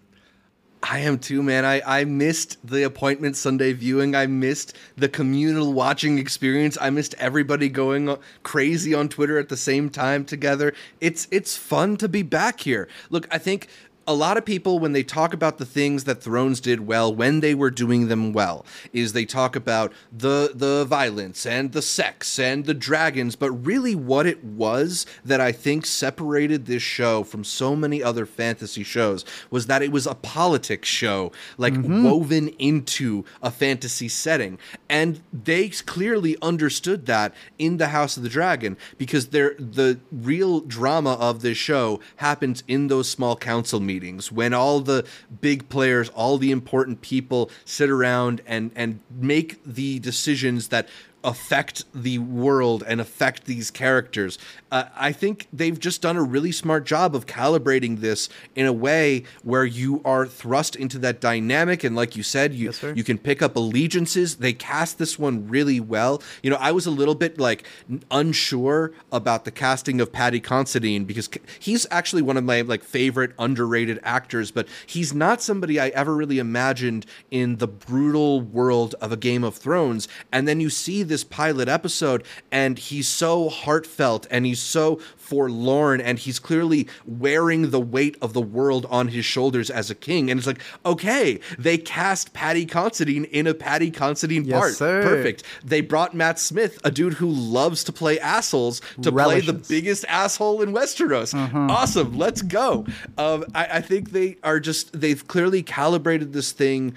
I 0.86 0.98
am 0.98 1.18
too, 1.18 1.42
man. 1.42 1.64
I, 1.64 2.00
I 2.00 2.04
missed 2.04 2.58
the 2.62 2.82
appointment 2.82 3.36
Sunday 3.36 3.72
viewing. 3.72 4.14
I 4.14 4.26
missed 4.26 4.76
the 4.96 5.08
communal 5.08 5.72
watching 5.72 6.18
experience. 6.18 6.76
I 6.78 6.90
missed 6.90 7.14
everybody 7.18 7.70
going 7.70 8.14
crazy 8.42 8.92
on 8.92 9.08
Twitter 9.08 9.38
at 9.38 9.48
the 9.48 9.56
same 9.56 9.88
time 9.88 10.26
together. 10.26 10.74
It's 11.00 11.26
it's 11.30 11.56
fun 11.56 11.96
to 11.96 12.08
be 12.08 12.22
back 12.22 12.60
here. 12.60 12.86
Look, 13.08 13.26
I 13.30 13.38
think 13.38 13.68
a 14.06 14.14
lot 14.14 14.36
of 14.36 14.44
people 14.44 14.78
when 14.78 14.92
they 14.92 15.02
talk 15.02 15.32
about 15.32 15.58
the 15.58 15.64
things 15.64 16.04
that 16.04 16.22
Thrones 16.22 16.60
did 16.60 16.86
well 16.86 17.14
when 17.14 17.40
they 17.40 17.54
were 17.54 17.70
doing 17.70 18.08
them 18.08 18.32
well 18.32 18.64
is 18.92 19.12
they 19.12 19.24
talk 19.24 19.56
about 19.56 19.92
the 20.12 20.52
the 20.54 20.84
violence 20.84 21.46
and 21.46 21.72
the 21.72 21.82
sex 21.82 22.38
and 22.38 22.66
the 22.66 22.74
dragons. 22.74 23.36
But 23.36 23.52
really 23.52 23.94
what 23.94 24.26
it 24.26 24.44
was 24.44 25.06
that 25.24 25.40
I 25.40 25.52
think 25.52 25.86
separated 25.86 26.66
this 26.66 26.82
show 26.82 27.24
from 27.24 27.44
so 27.44 27.74
many 27.74 28.02
other 28.02 28.26
fantasy 28.26 28.82
shows 28.82 29.24
was 29.50 29.66
that 29.66 29.82
it 29.82 29.92
was 29.92 30.06
a 30.06 30.14
politics 30.14 30.88
show 30.88 31.32
like 31.56 31.74
mm-hmm. 31.74 32.04
woven 32.04 32.48
into 32.58 33.24
a 33.42 33.50
fantasy 33.50 34.08
setting. 34.08 34.58
And 34.88 35.22
they 35.32 35.68
clearly 35.68 36.36
understood 36.42 37.06
that 37.06 37.34
in 37.58 37.78
the 37.78 37.88
House 37.88 38.16
of 38.16 38.22
the 38.22 38.28
Dragon 38.28 38.76
because 38.98 39.28
they're 39.28 39.54
the 39.58 39.98
real 40.12 40.60
drama 40.60 41.14
of 41.14 41.42
this 41.42 41.56
show 41.56 42.00
happens 42.16 42.62
in 42.68 42.88
those 42.88 43.08
small 43.08 43.36
council 43.36 43.80
meetings 43.80 43.93
when 44.32 44.52
all 44.54 44.80
the 44.80 45.06
big 45.40 45.68
players, 45.68 46.08
all 46.10 46.38
the 46.38 46.50
important 46.50 47.00
people 47.00 47.50
sit 47.64 47.90
around 47.90 48.40
and 48.46 48.70
and 48.74 49.00
make 49.10 49.62
the 49.64 49.98
decisions 49.98 50.68
that 50.68 50.88
affect 51.24 51.84
the 51.94 52.18
world 52.18 52.84
and 52.86 53.00
affect 53.00 53.46
these 53.46 53.70
characters. 53.70 54.38
Uh, 54.70 54.84
I 54.94 55.12
think 55.12 55.48
they've 55.52 55.78
just 55.78 56.02
done 56.02 56.16
a 56.16 56.22
really 56.22 56.52
smart 56.52 56.84
job 56.84 57.14
of 57.16 57.26
calibrating 57.26 58.00
this 58.00 58.28
in 58.54 58.66
a 58.66 58.72
way 58.72 59.24
where 59.42 59.64
you 59.64 60.02
are 60.04 60.26
thrust 60.26 60.76
into 60.76 60.98
that 60.98 61.20
dynamic. 61.20 61.82
And 61.82 61.96
like 61.96 62.16
you 62.16 62.22
said, 62.22 62.54
you 62.54 62.66
Yes, 62.66 62.82
you 62.96 63.04
can 63.04 63.18
pick 63.18 63.40
up 63.40 63.56
allegiances. 63.56 64.36
They 64.36 64.52
cast 64.52 64.98
this 64.98 65.18
one 65.18 65.48
really 65.48 65.80
well. 65.80 66.22
You 66.42 66.50
know, 66.50 66.56
I 66.56 66.72
was 66.72 66.86
a 66.86 66.90
little 66.90 67.14
bit 67.14 67.38
like 67.38 67.64
unsure 68.10 68.92
about 69.12 69.44
the 69.44 69.50
casting 69.50 70.00
of 70.00 70.12
Paddy 70.12 70.40
Considine 70.40 71.04
because 71.04 71.30
he's 71.58 71.86
actually 71.90 72.22
one 72.22 72.36
of 72.36 72.44
my 72.44 72.60
like 72.62 72.82
favorite 72.82 73.32
underrated 73.38 74.00
actors, 74.02 74.50
but 74.50 74.66
he's 74.86 75.14
not 75.14 75.40
somebody 75.40 75.78
I 75.80 75.88
ever 75.88 76.14
really 76.14 76.38
imagined 76.38 77.06
in 77.30 77.56
the 77.56 77.68
brutal 77.68 78.40
world 78.40 78.94
of 79.00 79.12
a 79.12 79.16
Game 79.16 79.44
of 79.44 79.54
Thrones. 79.54 80.08
And 80.32 80.48
then 80.48 80.60
you 80.60 80.68
see 80.68 81.02
this 81.02 81.13
pilot 81.22 81.68
episode 81.68 82.24
and 82.50 82.78
he's 82.78 83.06
so 83.06 83.48
heartfelt 83.48 84.26
and 84.30 84.46
he's 84.46 84.60
so 84.60 84.96
forlorn 85.16 86.00
and 86.00 86.18
he's 86.18 86.38
clearly 86.38 86.88
wearing 87.06 87.70
the 87.70 87.80
weight 87.80 88.16
of 88.22 88.32
the 88.32 88.40
world 88.40 88.86
on 88.90 89.08
his 89.08 89.24
shoulders 89.24 89.70
as 89.70 89.90
a 89.90 89.94
king. 89.94 90.30
And 90.30 90.38
it's 90.38 90.46
like, 90.46 90.60
okay, 90.84 91.40
they 91.58 91.78
cast 91.78 92.32
Paddy 92.32 92.64
Considine 92.66 93.24
in 93.26 93.46
a 93.46 93.54
Paddy 93.54 93.90
Considine 93.90 94.44
Yes, 94.44 94.58
part. 94.58 94.74
sir. 94.74 95.02
Perfect. 95.02 95.42
They 95.64 95.80
brought 95.82 96.14
Matt 96.14 96.38
Smith, 96.38 96.78
a 96.84 96.90
dude 96.90 97.14
who 97.14 97.28
loves 97.28 97.84
to 97.84 97.92
play 97.92 98.18
assholes, 98.18 98.80
to 99.02 99.12
play 99.12 99.40
the 99.40 99.52
biggest 99.52 100.04
asshole 100.08 100.62
in 100.62 100.72
Westeros. 100.72 101.34
Awesome. 101.70 102.16
Let's 102.16 102.40
go. 102.42 102.86
Um, 103.18 103.44
I, 103.54 103.66
I 103.74 103.80
think 103.80 104.12
they 104.12 104.36
are 104.42 104.60
just 104.60 104.98
they've 104.98 105.26
clearly 105.26 105.62
calibrated 105.62 106.32
this 106.32 106.52
thing 106.52 106.94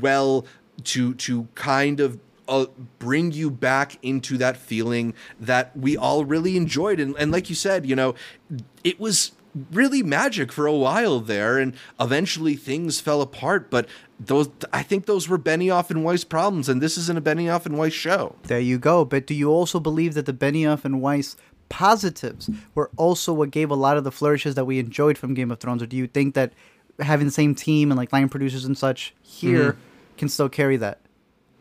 well 0.00 0.46
to 0.84 1.14
to 1.14 1.48
kind 1.54 1.98
of 2.00 2.18
uh, 2.48 2.66
bring 2.98 3.30
you 3.32 3.50
back 3.50 3.98
into 4.02 4.36
that 4.38 4.56
feeling 4.56 5.14
that 5.38 5.76
we 5.76 5.96
all 5.96 6.24
really 6.24 6.56
enjoyed 6.56 6.98
and, 6.98 7.14
and 7.18 7.30
like 7.30 7.48
you 7.48 7.54
said 7.54 7.86
you 7.86 7.94
know 7.94 8.14
it 8.82 8.98
was 8.98 9.32
really 9.72 10.02
magic 10.02 10.52
for 10.52 10.66
a 10.66 10.74
while 10.74 11.20
there 11.20 11.58
and 11.58 11.74
eventually 12.00 12.54
things 12.54 13.00
fell 13.00 13.20
apart 13.20 13.70
but 13.70 13.88
those 14.20 14.48
i 14.72 14.82
think 14.82 15.06
those 15.06 15.28
were 15.28 15.38
benioff 15.38 15.90
and 15.90 16.04
weiss 16.04 16.24
problems 16.24 16.68
and 16.68 16.80
this 16.80 16.96
isn't 16.96 17.18
a 17.18 17.22
benioff 17.22 17.66
and 17.66 17.76
weiss 17.78 17.92
show 17.92 18.34
There 18.44 18.60
you 18.60 18.78
go. 18.78 19.04
But 19.04 19.26
do 19.26 19.34
you 19.34 19.50
also 19.50 19.78
believe 19.80 20.14
that 20.14 20.26
the 20.26 20.32
Benioff 20.32 20.84
and 20.84 21.00
Weiss 21.00 21.36
positives 21.68 22.48
were 22.74 22.90
also 22.96 23.32
what 23.32 23.50
gave 23.50 23.70
a 23.70 23.74
lot 23.74 23.96
of 23.96 24.04
the 24.04 24.10
flourishes 24.12 24.54
that 24.54 24.64
we 24.64 24.78
enjoyed 24.78 25.18
from 25.18 25.34
Game 25.34 25.50
of 25.50 25.60
Thrones? 25.60 25.82
Or 25.82 25.86
do 25.86 25.96
you 25.96 26.06
think 26.06 26.34
that 26.34 26.52
having 26.98 27.26
the 27.26 27.32
same 27.32 27.54
team 27.54 27.90
and 27.90 27.98
like 27.98 28.12
line 28.12 28.28
producers 28.28 28.64
and 28.64 28.76
such 28.76 29.14
here 29.22 29.76
can 30.16 30.28
still 30.28 30.48
carry 30.48 30.76
that? 30.78 30.98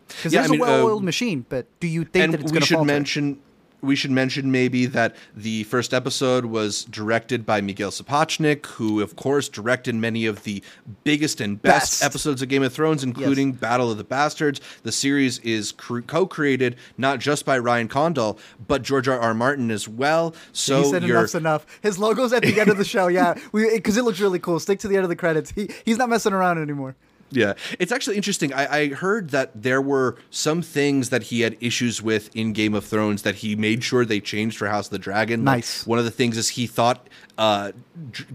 Because. 0.07 0.33
Yeah, 0.33 0.41
there's 0.41 0.51
I 0.51 0.53
mean, 0.53 0.61
a 0.61 0.63
well-oiled 0.63 1.03
uh, 1.03 1.05
machine, 1.05 1.45
but 1.47 1.67
do 1.79 1.87
you 1.87 2.03
think 2.03 2.31
that 2.31 2.41
it's 2.41 2.51
we 2.51 2.55
going 2.55 2.61
to 2.61 2.67
should 2.67 2.75
falter? 2.75 2.87
mention 2.87 3.39
we 3.81 3.95
should 3.95 4.11
mention 4.11 4.51
maybe 4.51 4.85
that 4.87 5.15
the 5.35 5.63
first 5.65 5.93
episode 5.93 6.45
was 6.45 6.85
directed 6.85 7.45
by 7.45 7.61
Miguel 7.61 7.91
Sapochnik, 7.91 8.65
who 8.65 9.01
of 9.01 9.15
course 9.15 9.49
directed 9.49 9.95
many 9.95 10.25
of 10.25 10.43
the 10.43 10.63
biggest 11.03 11.39
and 11.39 11.61
best, 11.61 12.01
Best. 12.01 12.03
episodes 12.03 12.41
of 12.41 12.49
Game 12.49 12.63
of 12.63 12.73
Thrones, 12.73 13.03
including 13.03 13.51
Battle 13.53 13.91
of 13.91 13.97
the 13.97 14.03
Bastards. 14.03 14.61
The 14.83 14.91
series 14.91 15.39
is 15.39 15.71
co-created 15.71 16.75
not 16.97 17.19
just 17.19 17.45
by 17.45 17.57
Ryan 17.59 17.87
Condal, 17.87 18.39
but 18.67 18.81
George 18.81 19.07
R. 19.07 19.19
R. 19.19 19.33
Martin 19.33 19.69
as 19.69 19.87
well. 19.87 20.33
So 20.53 20.83
he 20.83 20.89
said 20.89 21.03
you're 21.03 21.17
enough's 21.17 21.35
enough. 21.35 21.65
His 21.81 21.97
logo's 21.97 22.33
at 22.33 22.43
the 22.43 22.59
end 22.59 22.69
of 22.69 22.77
the 22.77 22.85
show. 22.85 23.07
Yeah, 23.07 23.35
because 23.53 23.97
it 23.97 24.03
looks 24.03 24.19
really 24.19 24.39
cool. 24.39 24.59
Stick 24.59 24.79
to 24.79 24.87
the 24.87 24.95
end 24.95 25.03
of 25.03 25.09
the 25.09 25.15
credits. 25.15 25.51
He 25.51 25.69
he's 25.85 25.97
not 25.97 26.09
messing 26.09 26.33
around 26.33 26.57
anymore. 26.57 26.95
Yeah, 27.29 27.53
it's 27.77 27.91
actually 27.91 28.15
interesting. 28.15 28.53
I, 28.53 28.73
I 28.77 28.87
heard 28.93 29.31
that 29.31 29.51
there 29.61 29.81
were 29.81 30.15
some 30.29 30.61
things 30.61 31.09
that 31.09 31.23
he 31.23 31.41
had 31.41 31.57
issues 31.59 32.01
with 32.01 32.33
in 32.35 32.53
Game 32.53 32.73
of 32.73 32.85
Thrones 32.85 33.23
that 33.23 33.35
he 33.35 33.55
made 33.55 33.83
sure 33.83 34.05
they 34.05 34.19
changed 34.21 34.57
for 34.57 34.67
House 34.67 34.87
of 34.87 34.91
the 34.91 34.99
Dragon. 34.99 35.43
Like, 35.43 35.57
Nice. 35.57 35.85
one 35.85 35.99
of 35.99 36.05
the 36.05 36.11
things 36.11 36.37
is 36.37 36.49
he 36.49 36.67
thought 36.67 37.07
uh, 37.37 37.73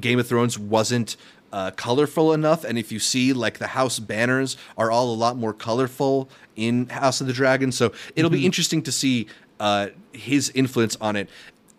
Game 0.00 0.18
of 0.18 0.26
Thrones 0.28 0.58
wasn't 0.58 1.16
uh, 1.52 1.70
colorful 1.70 2.32
enough, 2.32 2.64
and 2.64 2.78
if 2.78 2.90
you 2.92 2.98
see 2.98 3.32
like 3.32 3.58
the 3.58 3.68
house 3.68 3.98
banners 3.98 4.56
are 4.78 4.90
all 4.90 5.12
a 5.12 5.16
lot 5.16 5.36
more 5.36 5.52
colorful 5.52 6.28
in 6.56 6.86
House 6.88 7.20
of 7.20 7.26
the 7.26 7.32
Dragon, 7.32 7.72
so 7.72 7.92
it'll 8.16 8.30
be 8.30 8.44
interesting 8.46 8.82
to 8.82 8.92
see 8.92 9.26
uh, 9.60 9.88
his 10.12 10.50
influence 10.54 10.96
on 11.00 11.16
it. 11.16 11.28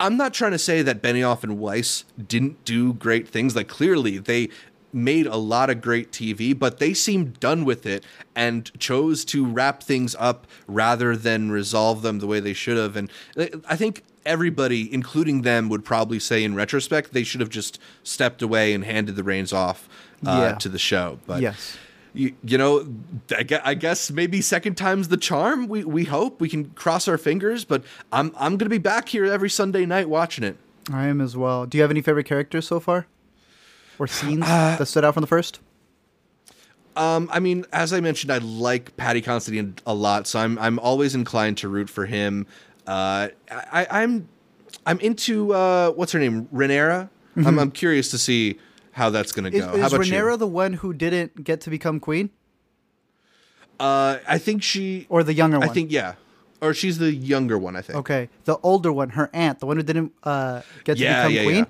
I'm 0.00 0.16
not 0.16 0.34
trying 0.34 0.50
to 0.52 0.58
say 0.58 0.82
that 0.82 1.00
Benioff 1.02 1.44
and 1.44 1.58
Weiss 1.58 2.04
didn't 2.28 2.64
do 2.64 2.92
great 2.94 3.28
things. 3.28 3.54
Like 3.54 3.68
clearly 3.68 4.18
they 4.18 4.48
made 4.94 5.26
a 5.26 5.36
lot 5.36 5.68
of 5.70 5.80
great 5.80 6.12
TV, 6.12 6.56
but 6.58 6.78
they 6.78 6.94
seemed 6.94 7.40
done 7.40 7.64
with 7.64 7.84
it 7.84 8.04
and 8.34 8.70
chose 8.78 9.24
to 9.26 9.44
wrap 9.44 9.82
things 9.82 10.14
up 10.18 10.46
rather 10.66 11.16
than 11.16 11.50
resolve 11.50 12.02
them 12.02 12.20
the 12.20 12.26
way 12.26 12.40
they 12.40 12.52
should 12.52 12.76
have. 12.76 12.96
And 12.96 13.10
I 13.68 13.76
think 13.76 14.02
everybody, 14.24 14.92
including 14.92 15.42
them, 15.42 15.68
would 15.68 15.84
probably 15.84 16.18
say 16.18 16.44
in 16.44 16.54
retrospect 16.54 17.12
they 17.12 17.24
should 17.24 17.40
have 17.40 17.50
just 17.50 17.78
stepped 18.02 18.40
away 18.42 18.72
and 18.72 18.84
handed 18.84 19.16
the 19.16 19.24
reins 19.24 19.52
off 19.52 19.88
uh, 20.26 20.48
Yeah. 20.52 20.54
to 20.58 20.68
the 20.68 20.78
show. 20.78 21.18
But 21.26 21.42
Yes. 21.42 21.76
you, 22.14 22.32
you 22.44 22.56
know, 22.56 22.86
I 23.32 23.60
I 23.64 23.74
guess 23.74 24.10
maybe 24.10 24.40
second 24.40 24.76
time's 24.76 25.08
the 25.08 25.16
charm. 25.16 25.66
We 25.68 25.84
we 25.84 26.04
hope 26.04 26.40
we 26.40 26.48
can 26.48 26.66
cross 26.70 27.08
our 27.08 27.18
fingers, 27.18 27.64
but 27.64 27.82
I'm 28.12 28.32
I'm 28.38 28.56
gonna 28.56 28.70
be 28.70 28.78
back 28.78 29.08
here 29.08 29.24
every 29.24 29.50
Sunday 29.50 29.84
night 29.84 30.08
watching 30.08 30.44
it. 30.44 30.56
I 30.92 31.06
am 31.08 31.20
as 31.20 31.36
well. 31.36 31.66
Do 31.66 31.76
you 31.78 31.82
have 31.82 31.90
any 31.90 32.00
favorite 32.02 32.26
characters 32.26 32.66
so 32.68 32.78
far, 32.78 33.06
or 33.98 34.06
scenes 34.06 34.44
Uh, 34.46 34.76
that 34.78 34.86
stood 34.86 35.04
out 35.04 35.14
from 35.14 35.20
the 35.22 35.26
first? 35.26 35.60
Um, 36.96 37.28
I 37.32 37.40
mean, 37.40 37.64
as 37.72 37.92
I 37.92 38.00
mentioned, 38.00 38.30
I 38.32 38.38
like 38.38 38.96
Paddy 38.96 39.20
Considine 39.20 39.74
a 39.86 39.94
lot, 39.94 40.26
so 40.28 40.38
I'm 40.38 40.58
I'm 40.60 40.78
always 40.78 41.14
inclined 41.14 41.58
to 41.58 41.68
root 41.68 41.90
for 41.90 42.06
him. 42.06 42.46
Uh, 42.86 43.28
I, 43.50 43.86
I'm 43.90 44.28
I'm 44.86 45.00
into 45.00 45.52
uh, 45.54 45.90
what's 45.90 46.12
her 46.12 46.20
name, 46.20 46.46
Rhaenyra. 46.54 47.08
I'm 47.36 47.58
I'm 47.58 47.70
curious 47.72 48.10
to 48.12 48.18
see 48.18 48.60
how 48.92 49.10
that's 49.10 49.32
gonna 49.32 49.50
go. 49.50 49.56
Is, 49.58 49.64
how 49.64 49.74
is 49.74 49.92
about 49.92 50.06
Rhaenyra 50.06 50.30
you? 50.32 50.36
the 50.36 50.46
one 50.46 50.72
who 50.74 50.92
didn't 50.92 51.42
get 51.42 51.60
to 51.62 51.70
become 51.70 51.98
queen, 51.98 52.30
Uh, 53.80 54.18
I 54.28 54.38
think 54.38 54.62
she, 54.62 55.06
or 55.08 55.24
the 55.24 55.34
younger 55.34 55.58
one. 55.58 55.68
I 55.68 55.72
think 55.72 55.90
yeah, 55.90 56.14
or 56.62 56.74
she's 56.74 56.98
the 56.98 57.12
younger 57.12 57.58
one. 57.58 57.74
I 57.74 57.82
think. 57.82 57.98
Okay, 57.98 58.28
the 58.44 58.56
older 58.62 58.92
one, 58.92 59.10
her 59.10 59.30
aunt, 59.32 59.58
the 59.58 59.66
one 59.66 59.76
who 59.78 59.82
didn't 59.82 60.12
uh, 60.22 60.62
get 60.84 60.96
to 60.98 61.02
Yeah, 61.02 61.22
become 61.22 61.32
yeah, 61.34 61.42
queen. 61.42 61.56
yeah. 61.56 61.64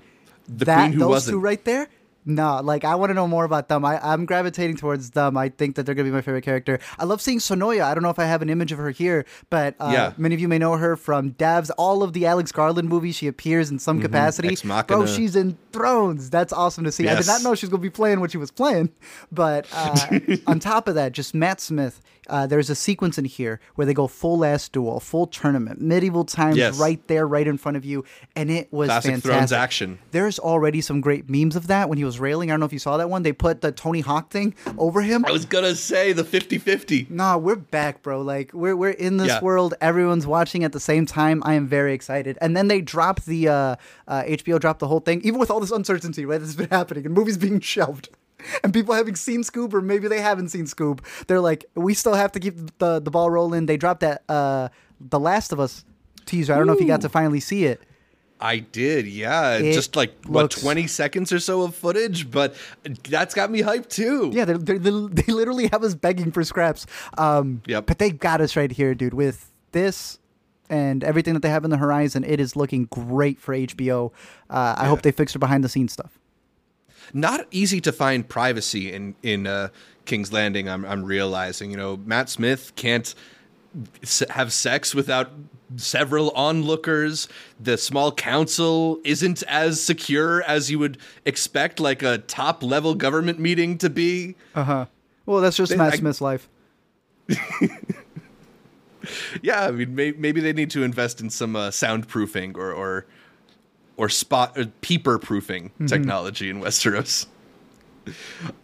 The 0.47 0.65
that 0.65 0.77
queen 0.81 0.91
who 0.93 0.99
those 0.99 1.09
wasn't. 1.09 1.33
two 1.33 1.39
right 1.39 1.63
there. 1.65 1.87
No, 2.27 2.59
like 2.63 2.83
I 2.83 2.95
want 2.95 3.11
to 3.11 3.13
know 3.13 3.27
more 3.27 3.45
about 3.45 3.67
them. 3.69 3.85
I, 3.85 3.99
I'm 4.03 4.25
gravitating 4.25 4.77
towards 4.77 5.11
them. 5.11 5.37
I 5.37 5.49
think 5.49 5.75
that 5.75 5.85
they're 5.85 5.93
gonna 5.93 6.09
be 6.09 6.13
my 6.13 6.21
favorite 6.21 6.41
character. 6.43 6.79
I 6.97 7.05
love 7.05 7.21
seeing 7.21 7.37
Sonoya. 7.37 7.83
I 7.83 7.93
don't 7.93 8.01
know 8.01 8.09
if 8.09 8.17
I 8.17 8.25
have 8.25 8.41
an 8.41 8.49
image 8.49 8.71
of 8.71 8.79
her 8.79 8.89
here, 8.89 9.25
but 9.51 9.75
uh, 9.79 9.91
Yeah. 9.93 10.13
many 10.17 10.33
of 10.33 10.41
you 10.41 10.47
may 10.47 10.57
know 10.57 10.73
her 10.77 10.95
from 10.95 11.33
Devs. 11.33 11.69
All 11.77 12.01
of 12.01 12.13
the 12.13 12.25
Alex 12.25 12.51
Garland 12.51 12.89
movies, 12.89 13.15
she 13.15 13.27
appears 13.27 13.69
in 13.69 13.77
some 13.77 14.01
capacity. 14.01 14.49
Mm-hmm. 14.55 14.67
Machina. 14.67 14.87
Bro, 14.87 15.05
she's 15.05 15.35
in 15.35 15.57
Thrones. 15.71 16.29
That's 16.31 16.51
awesome 16.51 16.83
to 16.85 16.91
see. 16.91 17.07
I 17.07 17.15
did 17.15 17.27
not 17.27 17.43
know 17.43 17.53
she 17.53 17.65
was 17.67 17.69
gonna 17.71 17.81
be 17.83 17.89
playing 17.91 18.19
what 18.21 18.31
she 18.31 18.37
was 18.39 18.49
playing. 18.51 18.89
But 19.31 19.67
uh, 19.71 20.19
on 20.47 20.59
top 20.59 20.87
of 20.87 20.95
that, 20.95 21.11
just 21.11 21.35
Matt 21.35 21.61
Smith. 21.61 22.01
Uh, 22.27 22.47
there's 22.47 22.69
a 22.69 22.75
sequence 22.75 23.17
in 23.17 23.25
here 23.25 23.59
where 23.75 23.85
they 23.85 23.93
go 23.93 24.07
full 24.07 24.43
ass 24.45 24.67
duel, 24.69 24.99
full 24.99 25.27
tournament, 25.27 25.81
medieval 25.81 26.23
times, 26.25 26.57
Yes. 26.57 26.77
right 26.79 27.05
there, 27.07 27.27
right 27.27 27.47
in 27.47 27.57
front 27.57 27.77
of 27.77 27.85
you, 27.85 28.03
and 28.35 28.49
it 28.49 28.71
was 28.71 28.87
Classic 28.87 29.11
fantastic. 29.11 29.31
Thrones 29.31 29.51
action. 29.51 29.99
There's 30.11 30.39
already 30.39 30.81
some 30.81 31.01
great 31.01 31.29
memes 31.29 31.55
of 31.55 31.67
that 31.67 31.89
when 31.89 31.97
he 31.97 32.03
was 32.03 32.19
railing. 32.19 32.49
I 32.49 32.53
don't 32.53 32.59
know 32.61 32.65
if 32.65 32.73
you 32.73 32.79
saw 32.79 32.97
that 32.97 33.09
one. 33.09 33.23
They 33.23 33.33
put 33.33 33.61
the 33.61 33.71
Tony 33.71 34.01
Hawk 34.01 34.29
thing 34.31 34.55
over 34.77 35.01
him. 35.01 35.25
I 35.25 35.31
was 35.31 35.45
gonna 35.45 35.75
say 35.75 36.13
the 36.13 36.23
50-50. 36.23 37.09
Nah, 37.09 37.37
we're 37.37 37.55
back, 37.55 38.01
bro. 38.01 38.21
Like 38.21 38.51
we're 38.53 38.75
we're 38.75 38.89
in 38.91 39.17
this 39.17 39.27
Yeah. 39.27 39.41
world. 39.41 39.73
Everyone's 39.81 40.27
watching 40.27 40.63
at 40.63 40.71
the 40.71 40.79
same 40.79 41.05
time. 41.05 41.41
I 41.45 41.53
am 41.55 41.67
very 41.67 41.93
excited. 41.93 42.37
And 42.41 42.55
then 42.55 42.67
they 42.67 42.81
dropped 42.81 43.25
the 43.25 43.47
uh, 43.47 43.75
uh, 44.07 44.23
HBO 44.23 44.59
dropped 44.59 44.79
the 44.79 44.87
whole 44.87 44.99
thing, 44.99 45.21
even 45.23 45.39
with 45.39 45.51
all 45.51 45.59
this 45.59 45.71
uncertainty 45.71 46.25
right, 46.25 46.39
that's 46.39 46.55
been 46.55 46.69
happening 46.69 47.05
and 47.05 47.13
movies 47.13 47.37
being 47.37 47.59
shelved. 47.75 48.09
And 48.63 48.73
people 48.73 48.93
having 48.93 49.15
seen 49.15 49.43
Scoob, 49.43 49.73
or 49.73 49.81
maybe 49.81 50.07
they 50.07 50.21
haven't 50.21 50.49
seen 50.49 50.65
Scoob. 50.65 50.99
They're 51.27 51.39
like, 51.39 51.65
we 51.75 51.93
still 51.93 52.13
have 52.13 52.31
to 52.33 52.39
keep 52.39 52.77
the 52.77 52.99
the 52.99 53.11
ball 53.11 53.29
rolling. 53.29 53.65
They 53.65 53.77
dropped 53.77 54.01
that 54.01 54.23
uh, 54.29 54.69
the 54.99 55.19
Last 55.19 55.51
of 55.51 55.59
Us 55.59 55.85
teaser. 56.25 56.53
I 56.53 56.57
don't 56.57 56.67
know 56.67 56.73
if 56.73 56.81
you 56.81 56.87
got 56.87 57.01
to 57.01 57.09
finally 57.09 57.39
see 57.39 57.65
it. 57.65 57.81
I 58.39 58.59
did, 58.59 59.07
yeah. 59.07 59.57
It 59.57 59.73
Just 59.73 59.95
like 59.95 60.13
what 60.25 60.51
twenty 60.51 60.87
seconds 60.87 61.31
or 61.31 61.39
so 61.39 61.61
of 61.63 61.75
footage, 61.75 62.29
but 62.29 62.55
that's 63.09 63.33
got 63.33 63.49
me 63.49 63.61
hyped 63.61 63.89
too. 63.89 64.31
Yeah, 64.33 64.45
they're, 64.45 64.57
they're, 64.57 64.77
they 64.77 65.31
literally 65.31 65.67
have 65.71 65.83
us 65.83 65.95
begging 65.95 66.31
for 66.31 66.43
scraps. 66.43 66.85
Um, 67.17 67.61
Yep. 67.65 67.85
But 67.85 67.99
they 67.99 68.11
got 68.11 68.41
us 68.41 68.55
right 68.55 68.71
here, 68.71 68.93
dude. 68.93 69.13
With 69.13 69.51
this 69.71 70.19
and 70.69 71.03
everything 71.03 71.33
that 71.33 71.41
they 71.41 71.49
have 71.49 71.63
in 71.63 71.69
the 71.69 71.77
horizon, 71.77 72.23
it 72.23 72.39
is 72.39 72.55
looking 72.55 72.85
great 72.85 73.39
for 73.39 73.55
HBO. 73.55 74.11
Uh, 74.49 74.75
I 74.77 74.87
hope 74.87 75.01
they 75.01 75.11
fix 75.11 75.33
their 75.33 75.39
behind 75.39 75.63
the 75.63 75.69
scenes 75.69 75.93
stuff. 75.93 76.19
Not 77.13 77.47
easy 77.51 77.81
to 77.81 77.91
find 77.91 78.27
privacy 78.27 78.91
in 78.93 79.15
in 79.23 79.47
uh, 79.47 79.69
King's 80.05 80.31
Landing. 80.33 80.69
I'm 80.69 80.85
I'm 80.85 81.03
realizing, 81.03 81.71
you 81.71 81.77
know, 81.77 81.97
Matt 82.05 82.29
Smith 82.29 82.73
can't 82.75 83.13
have 84.29 84.53
sex 84.53 84.95
without 84.95 85.31
several 85.75 86.29
onlookers. 86.31 87.27
The 87.59 87.77
small 87.77 88.11
council 88.11 88.99
isn't 89.03 89.43
as 89.43 89.83
secure 89.83 90.41
as 90.43 90.71
you 90.71 90.79
would 90.79 90.97
expect, 91.25 91.79
like 91.79 92.01
a 92.03 92.19
top 92.19 92.63
level 92.63 92.95
government 92.95 93.39
meeting 93.39 93.77
to 93.79 93.89
be. 93.89 94.35
Uh 94.53 94.63
huh. 94.63 94.85
Well, 95.25 95.41
that's 95.41 95.57
just 95.57 95.75
Matt 95.75 95.93
I- 95.93 95.97
Smith's 95.97 96.21
life. 96.21 96.47
yeah, 99.41 99.65
I 99.65 99.71
mean, 99.71 99.95
may- 99.95 100.11
maybe 100.13 100.41
they 100.41 100.53
need 100.53 100.69
to 100.71 100.83
invest 100.83 101.19
in 101.21 101.29
some 101.29 101.55
uh, 101.55 101.69
soundproofing 101.69 102.55
or 102.57 102.71
or 102.71 103.05
or 103.97 104.09
spot 104.09 104.57
or 104.57 104.65
peeper 104.81 105.17
proofing 105.17 105.71
technology 105.87 106.49
in 106.49 106.61
Westeros. 106.61 107.27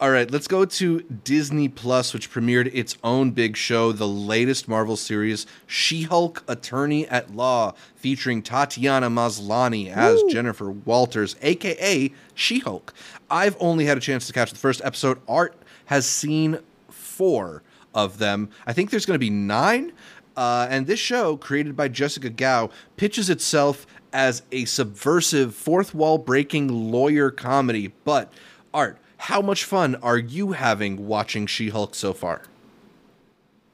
All 0.00 0.10
right, 0.10 0.30
let's 0.30 0.46
go 0.46 0.64
to 0.64 1.00
Disney 1.00 1.68
Plus, 1.68 2.12
which 2.14 2.30
premiered 2.30 2.70
its 2.72 2.96
own 3.02 3.32
big 3.32 3.56
show, 3.56 3.92
the 3.92 4.06
latest 4.06 4.68
Marvel 4.68 4.96
series, 4.96 5.46
She 5.66 6.02
Hulk 6.02 6.44
Attorney 6.46 7.08
at 7.08 7.34
Law, 7.34 7.74
featuring 7.96 8.42
Tatiana 8.42 9.10
Maslany 9.10 9.90
as 9.90 10.22
Jennifer 10.24 10.70
Walters, 10.70 11.36
aka 11.42 12.12
She 12.34 12.60
Hulk. 12.60 12.94
I've 13.30 13.56
only 13.58 13.86
had 13.86 13.96
a 13.96 14.00
chance 14.00 14.26
to 14.26 14.32
catch 14.32 14.52
the 14.52 14.58
first 14.58 14.80
episode. 14.84 15.20
Art 15.26 15.56
has 15.86 16.06
seen 16.06 16.58
four 16.88 17.62
of 17.94 18.18
them. 18.18 18.48
I 18.66 18.72
think 18.72 18.90
there's 18.90 19.06
going 19.06 19.16
to 19.16 19.18
be 19.18 19.30
nine. 19.30 19.92
Uh, 20.34 20.66
and 20.70 20.86
this 20.86 20.98
show, 20.98 21.36
created 21.36 21.76
by 21.76 21.88
Jessica 21.88 22.30
Gao, 22.30 22.70
pitches 22.96 23.28
itself 23.28 23.86
as 24.12 24.42
a 24.52 24.64
subversive, 24.64 25.54
fourth 25.54 25.94
wall 25.94 26.18
breaking 26.18 26.68
lawyer 26.68 27.30
comedy. 27.30 27.92
But, 28.04 28.32
Art, 28.74 28.98
how 29.18 29.40
much 29.40 29.64
fun 29.64 29.96
are 29.96 30.18
you 30.18 30.52
having 30.52 31.06
watching 31.06 31.46
She 31.46 31.68
Hulk 31.70 31.94
so 31.94 32.12
far? 32.12 32.42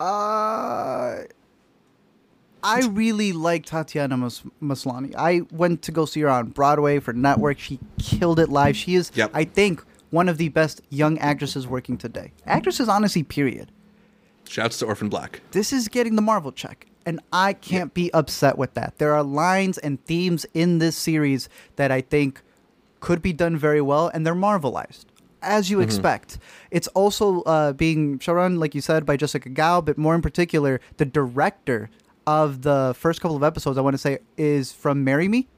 Uh, 0.00 1.24
I 2.62 2.80
really 2.90 3.32
like 3.32 3.66
Tatiana 3.66 4.16
Mas- 4.16 4.42
Maslany. 4.62 5.14
I 5.16 5.42
went 5.50 5.82
to 5.82 5.92
go 5.92 6.04
see 6.04 6.20
her 6.20 6.28
on 6.28 6.48
Broadway 6.48 6.98
for 7.00 7.12
Network. 7.12 7.58
She 7.58 7.78
killed 7.98 8.38
it 8.38 8.48
live. 8.48 8.76
She 8.76 8.94
is, 8.94 9.10
Yep. 9.14 9.30
I 9.34 9.44
think, 9.44 9.82
one 10.10 10.28
of 10.28 10.38
the 10.38 10.48
best 10.48 10.80
young 10.90 11.18
actresses 11.18 11.66
working 11.66 11.96
today. 11.98 12.32
Actresses, 12.46 12.88
honestly, 12.88 13.22
period. 13.22 13.70
Shouts 14.48 14.78
to 14.78 14.86
Orphan 14.86 15.08
Black. 15.08 15.40
This 15.50 15.72
is 15.72 15.88
getting 15.88 16.16
the 16.16 16.22
Marvel 16.22 16.52
check. 16.52 16.86
And 17.08 17.20
I 17.32 17.54
can't 17.54 17.94
be 17.94 18.12
upset 18.12 18.58
with 18.58 18.74
that. 18.74 18.98
There 18.98 19.14
are 19.14 19.22
lines 19.22 19.78
and 19.78 20.04
themes 20.04 20.44
in 20.52 20.78
this 20.78 20.94
series 20.94 21.48
that 21.76 21.90
I 21.90 22.02
think 22.02 22.42
could 23.00 23.22
be 23.22 23.32
done 23.32 23.56
very 23.56 23.80
well, 23.80 24.08
and 24.12 24.26
they're 24.26 24.34
Marvelized, 24.34 25.06
as 25.40 25.70
you 25.70 25.80
expect. 25.80 26.36
It's 26.70 26.86
also 26.88 27.40
uh, 27.44 27.72
being 27.72 28.18
showrun, 28.18 28.58
like 28.58 28.74
you 28.74 28.82
said, 28.82 29.06
by 29.06 29.16
Jessica 29.16 29.48
Gao, 29.48 29.80
but 29.80 29.96
more 29.96 30.14
in 30.14 30.20
particular, 30.20 30.82
the 30.98 31.06
director 31.06 31.88
of 32.26 32.60
the 32.60 32.94
first 32.94 33.22
couple 33.22 33.38
of 33.38 33.42
episodes, 33.42 33.78
I 33.78 33.80
want 33.80 33.94
to 33.94 33.98
say, 33.98 34.18
is 34.36 34.70
from 34.74 35.02
Marry 35.02 35.28
Me. 35.28 35.48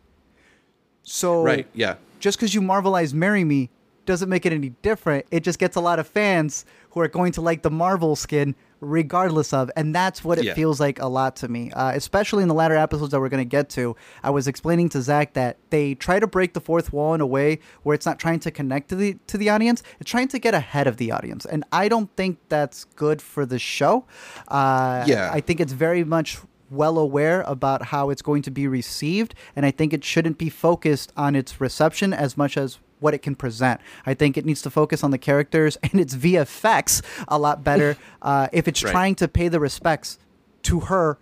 So 1.02 1.42
Right, 1.42 1.66
yeah. 1.74 1.96
just 2.20 2.38
because 2.38 2.54
you 2.54 2.60
marvelize 2.60 3.12
Marry 3.12 3.42
Me 3.42 3.70
doesn't 4.06 4.28
make 4.28 4.46
it 4.46 4.52
any 4.52 4.68
different. 4.82 5.26
It 5.32 5.42
just 5.42 5.58
gets 5.58 5.74
a 5.74 5.80
lot 5.80 5.98
of 5.98 6.06
fans 6.06 6.64
who 6.90 7.00
are 7.00 7.08
going 7.08 7.32
to 7.32 7.40
like 7.40 7.62
the 7.62 7.70
Marvel 7.70 8.14
skin 8.14 8.54
regardless 8.80 9.52
of. 9.52 9.70
And 9.76 9.94
that's 9.94 10.24
what 10.24 10.38
it 10.38 10.44
Yeah. 10.44 10.54
feels 10.54 10.80
like 10.80 10.98
a 11.00 11.06
lot 11.06 11.36
to 11.36 11.48
me, 11.48 11.70
uh, 11.72 11.92
especially 11.94 12.42
in 12.42 12.48
the 12.48 12.54
latter 12.54 12.76
episodes 12.76 13.10
that 13.12 13.20
we're 13.20 13.28
going 13.28 13.42
to 13.42 13.48
get 13.48 13.68
to. 13.70 13.94
I 14.22 14.30
was 14.30 14.48
explaining 14.48 14.88
to 14.90 15.02
Zach 15.02 15.34
that 15.34 15.58
they 15.70 15.94
try 15.94 16.18
to 16.18 16.26
break 16.26 16.54
the 16.54 16.60
fourth 16.60 16.92
wall 16.92 17.14
in 17.14 17.20
a 17.20 17.26
way 17.26 17.58
where 17.82 17.94
it's 17.94 18.06
not 18.06 18.18
trying 18.18 18.40
to 18.40 18.50
connect 18.50 18.88
to 18.90 18.96
the 18.96 19.16
to 19.26 19.36
the 19.38 19.48
audience. 19.50 19.82
It's 20.00 20.10
trying 20.10 20.28
to 20.28 20.38
get 20.38 20.54
ahead 20.54 20.86
of 20.86 20.96
the 20.96 21.12
audience, 21.12 21.44
and 21.44 21.64
I 21.72 21.88
don't 21.88 22.10
think 22.16 22.38
that's 22.48 22.84
good 22.96 23.20
for 23.22 23.44
the 23.46 23.58
show. 23.58 24.04
Uh, 24.48 25.04
Yeah. 25.06 25.30
I 25.32 25.40
think 25.40 25.60
it's 25.60 25.72
very 25.72 26.04
much 26.04 26.38
well 26.70 26.98
aware 26.98 27.42
about 27.48 27.86
how 27.86 28.10
it's 28.10 28.22
going 28.22 28.42
to 28.42 28.50
be 28.50 28.66
received, 28.68 29.34
and 29.56 29.66
I 29.66 29.70
think 29.72 29.92
it 29.92 30.04
shouldn't 30.04 30.38
be 30.38 30.48
focused 30.48 31.12
on 31.16 31.34
its 31.34 31.60
reception 31.60 32.12
as 32.12 32.36
much 32.36 32.56
as 32.56 32.78
what 33.00 33.14
it 33.14 33.18
can 33.22 33.34
present. 33.34 33.80
I 34.06 34.14
think 34.14 34.36
it 34.36 34.44
needs 34.44 34.62
to 34.62 34.70
focus 34.70 35.02
on 35.02 35.10
the 35.10 35.18
characters 35.18 35.76
and 35.82 36.00
its 36.00 36.14
VFX 36.14 37.02
a 37.28 37.38
lot 37.38 37.64
better 37.64 37.96
uh, 38.22 38.48
if 38.52 38.68
it's 38.68 38.82
Right. 38.82 38.90
trying 38.92 39.14
to 39.16 39.28
pay 39.28 39.48
the 39.48 39.60
respects 39.60 40.18
to 40.62 40.80
her 40.80 41.18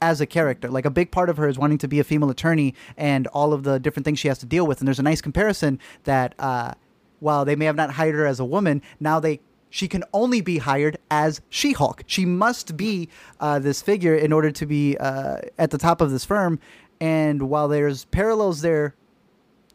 as 0.00 0.20
a 0.20 0.26
character. 0.26 0.68
Like 0.70 0.84
a 0.84 0.90
big 0.90 1.10
part 1.10 1.28
of 1.30 1.36
her 1.38 1.48
is 1.48 1.58
wanting 1.58 1.78
to 1.78 1.88
be 1.88 2.00
a 2.00 2.04
female 2.04 2.30
attorney 2.30 2.74
and 2.96 3.26
all 3.28 3.52
of 3.52 3.62
the 3.62 3.78
different 3.80 4.04
things 4.04 4.18
she 4.18 4.28
has 4.28 4.38
to 4.38 4.46
deal 4.46 4.66
with. 4.66 4.80
And 4.80 4.86
there's 4.88 4.98
a 4.98 5.02
nice 5.02 5.20
comparison 5.20 5.78
that 6.04 6.34
uh, 6.38 6.72
while 7.20 7.44
they 7.44 7.56
may 7.56 7.64
have 7.64 7.76
not 7.76 7.90
hired 7.92 8.14
her 8.14 8.26
as 8.26 8.38
a 8.40 8.44
woman, 8.44 8.82
now 9.00 9.20
they 9.20 9.40
she 9.68 9.88
can 9.88 10.04
only 10.14 10.40
be 10.40 10.58
hired 10.58 10.96
as 11.10 11.40
She-Hulk. 11.50 12.04
She 12.06 12.24
must 12.24 12.76
be 12.76 13.08
uh, 13.40 13.58
this 13.58 13.82
figure 13.82 14.14
in 14.14 14.32
order 14.32 14.50
to 14.52 14.64
be 14.64 14.96
uh, 14.98 15.38
at 15.58 15.70
the 15.70 15.76
top 15.76 16.00
of 16.00 16.10
this 16.10 16.24
firm. 16.24 16.60
And 17.00 17.50
while 17.50 17.68
there's 17.68 18.04
parallels 18.06 18.60
there 18.62 18.94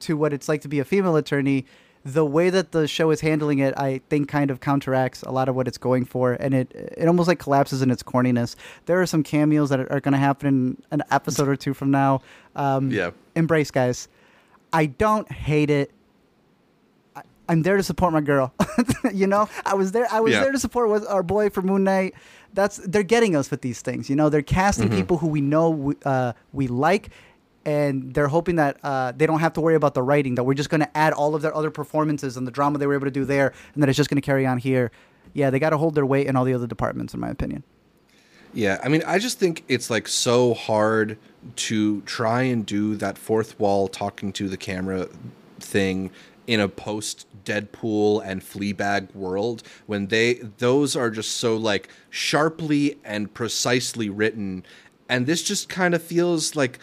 to 0.02 0.18
what 0.18 0.34
it's 0.34 0.48
like 0.50 0.62
to 0.62 0.68
be 0.68 0.80
a 0.80 0.86
female 0.86 1.16
attorney, 1.16 1.66
the 2.04 2.26
way 2.26 2.50
that 2.50 2.72
the 2.72 2.88
show 2.88 3.12
is 3.12 3.22
handling 3.22 3.60
it, 3.60 3.74
I 3.78 4.02
think, 4.10 4.28
kind 4.28 4.50
of 4.50 4.60
counteracts 4.60 5.22
a 5.22 5.32
lot 5.32 5.48
of 5.50 5.56
what 5.56 5.68
it's 5.68 5.78
going 5.78 6.06
for, 6.06 6.34
and 6.34 6.54
it 6.54 6.72
it 6.98 7.08
almost 7.08 7.28
like 7.28 7.38
collapses 7.40 7.82
in 7.84 7.92
its 7.92 8.02
corniness. 8.04 8.56
There 8.88 9.00
are 9.02 9.06
some 9.06 9.22
cameos 9.24 9.70
that 9.70 9.80
are, 9.80 10.00
going 10.00 10.14
to 10.14 10.18
happen 10.18 10.48
in 10.48 10.84
an 10.92 11.04
episode 11.12 11.48
or 11.48 11.56
two 11.56 11.74
from 11.76 11.92
now. 11.92 12.22
Um, 12.56 12.90
Yeah. 12.92 13.12
embrace, 13.36 13.70
guys. 13.72 14.08
I 14.74 14.88
don't 14.88 15.32
hate 15.32 15.70
it. 15.70 15.92
I, 17.16 17.22
I'm 17.50 17.62
there 17.64 17.78
to 17.78 17.84
support 17.84 18.14
my 18.14 18.22
girl. 18.22 18.54
you 19.14 19.28
know, 19.28 19.48
I 19.66 19.76
was 19.76 19.92
there. 19.92 20.08
I 20.12 20.20
was 20.22 20.34
Yeah. 20.34 20.42
there 20.44 20.52
to 20.52 20.60
support 20.60 21.06
our 21.08 21.24
boy 21.24 21.50
for 21.50 21.62
Moon 21.62 21.84
Knight. 21.84 22.14
That's 22.54 22.78
they're 22.78 23.04
getting 23.04 23.36
us 23.36 23.50
with 23.52 23.62
these 23.62 23.82
things. 23.82 24.10
You 24.10 24.16
know, 24.16 24.30
they're 24.30 24.42
casting 24.42 24.88
Mm-hmm. 24.90 24.98
people 24.98 25.18
who 25.18 25.28
we 25.28 25.42
know 25.42 25.70
we, 25.70 25.96
uh, 26.04 26.34
we 26.52 26.68
like, 26.68 27.10
and 27.66 28.14
they're 28.14 28.28
hoping 28.28 28.56
that 28.56 28.78
uh, 28.84 29.12
they 29.12 29.26
don't 29.26 29.40
have 29.40 29.54
to 29.54 29.62
worry 29.62 29.76
about 29.76 29.94
the 29.94 30.04
writing. 30.04 30.36
That 30.36 30.44
we're 30.44 30.54
just 30.54 30.70
going 30.70 30.82
to 30.82 30.98
add 30.98 31.14
all 31.14 31.36
of 31.36 31.42
their 31.42 31.56
other 31.56 31.72
performances 31.72 32.38
and 32.38 32.48
the 32.48 32.52
drama 32.52 32.78
they 32.78 32.88
were 32.88 32.96
able 32.96 33.06
to 33.06 33.12
do 33.12 33.26
there, 33.26 33.54
and 33.74 33.84
that 33.84 33.90
it's 33.90 33.98
just 33.98 34.10
going 34.10 34.22
to 34.22 34.26
carry 34.26 34.46
on 34.46 34.58
here. 34.58 34.92
Yeah, 35.34 35.50
they 35.50 35.60
got 35.60 35.70
to 35.70 35.78
hold 35.78 35.96
their 35.96 36.06
weight 36.06 36.28
in 36.28 36.36
all 36.36 36.44
the 36.44 36.54
other 36.54 36.68
departments, 36.68 37.14
in 37.14 37.20
my 37.20 37.30
opinion. 37.30 37.64
Yeah, 38.54 38.80
I 38.84 38.90
mean, 38.90 39.04
I 39.06 39.18
just 39.18 39.40
think 39.40 39.64
it's 39.68 39.90
like 39.90 40.08
so 40.08 40.54
hard 40.54 41.18
to 41.56 42.02
try 42.02 42.44
and 42.44 42.66
do 42.66 42.96
that 42.98 43.18
fourth 43.18 43.58
wall 43.60 43.88
talking 43.88 44.34
to 44.34 44.50
the 44.50 44.58
camera 44.58 45.08
thing 45.60 46.12
in 46.48 46.60
a 46.60 46.68
post 46.68 47.28
Deadpool 47.46 48.22
and 48.26 48.42
Fleabag 48.42 49.14
world 49.16 49.64
when 49.88 50.08
they 50.08 50.36
those 50.58 50.96
are 50.96 51.10
just 51.10 51.38
so 51.38 51.56
like 51.56 51.88
sharply 52.10 53.00
and 53.04 53.34
precisely 53.34 54.10
written 54.10 54.64
and 55.08 55.26
this 55.26 55.44
just 55.44 55.70
kind 55.70 55.94
of 55.94 56.04
feels 56.04 56.56
like 56.56 56.80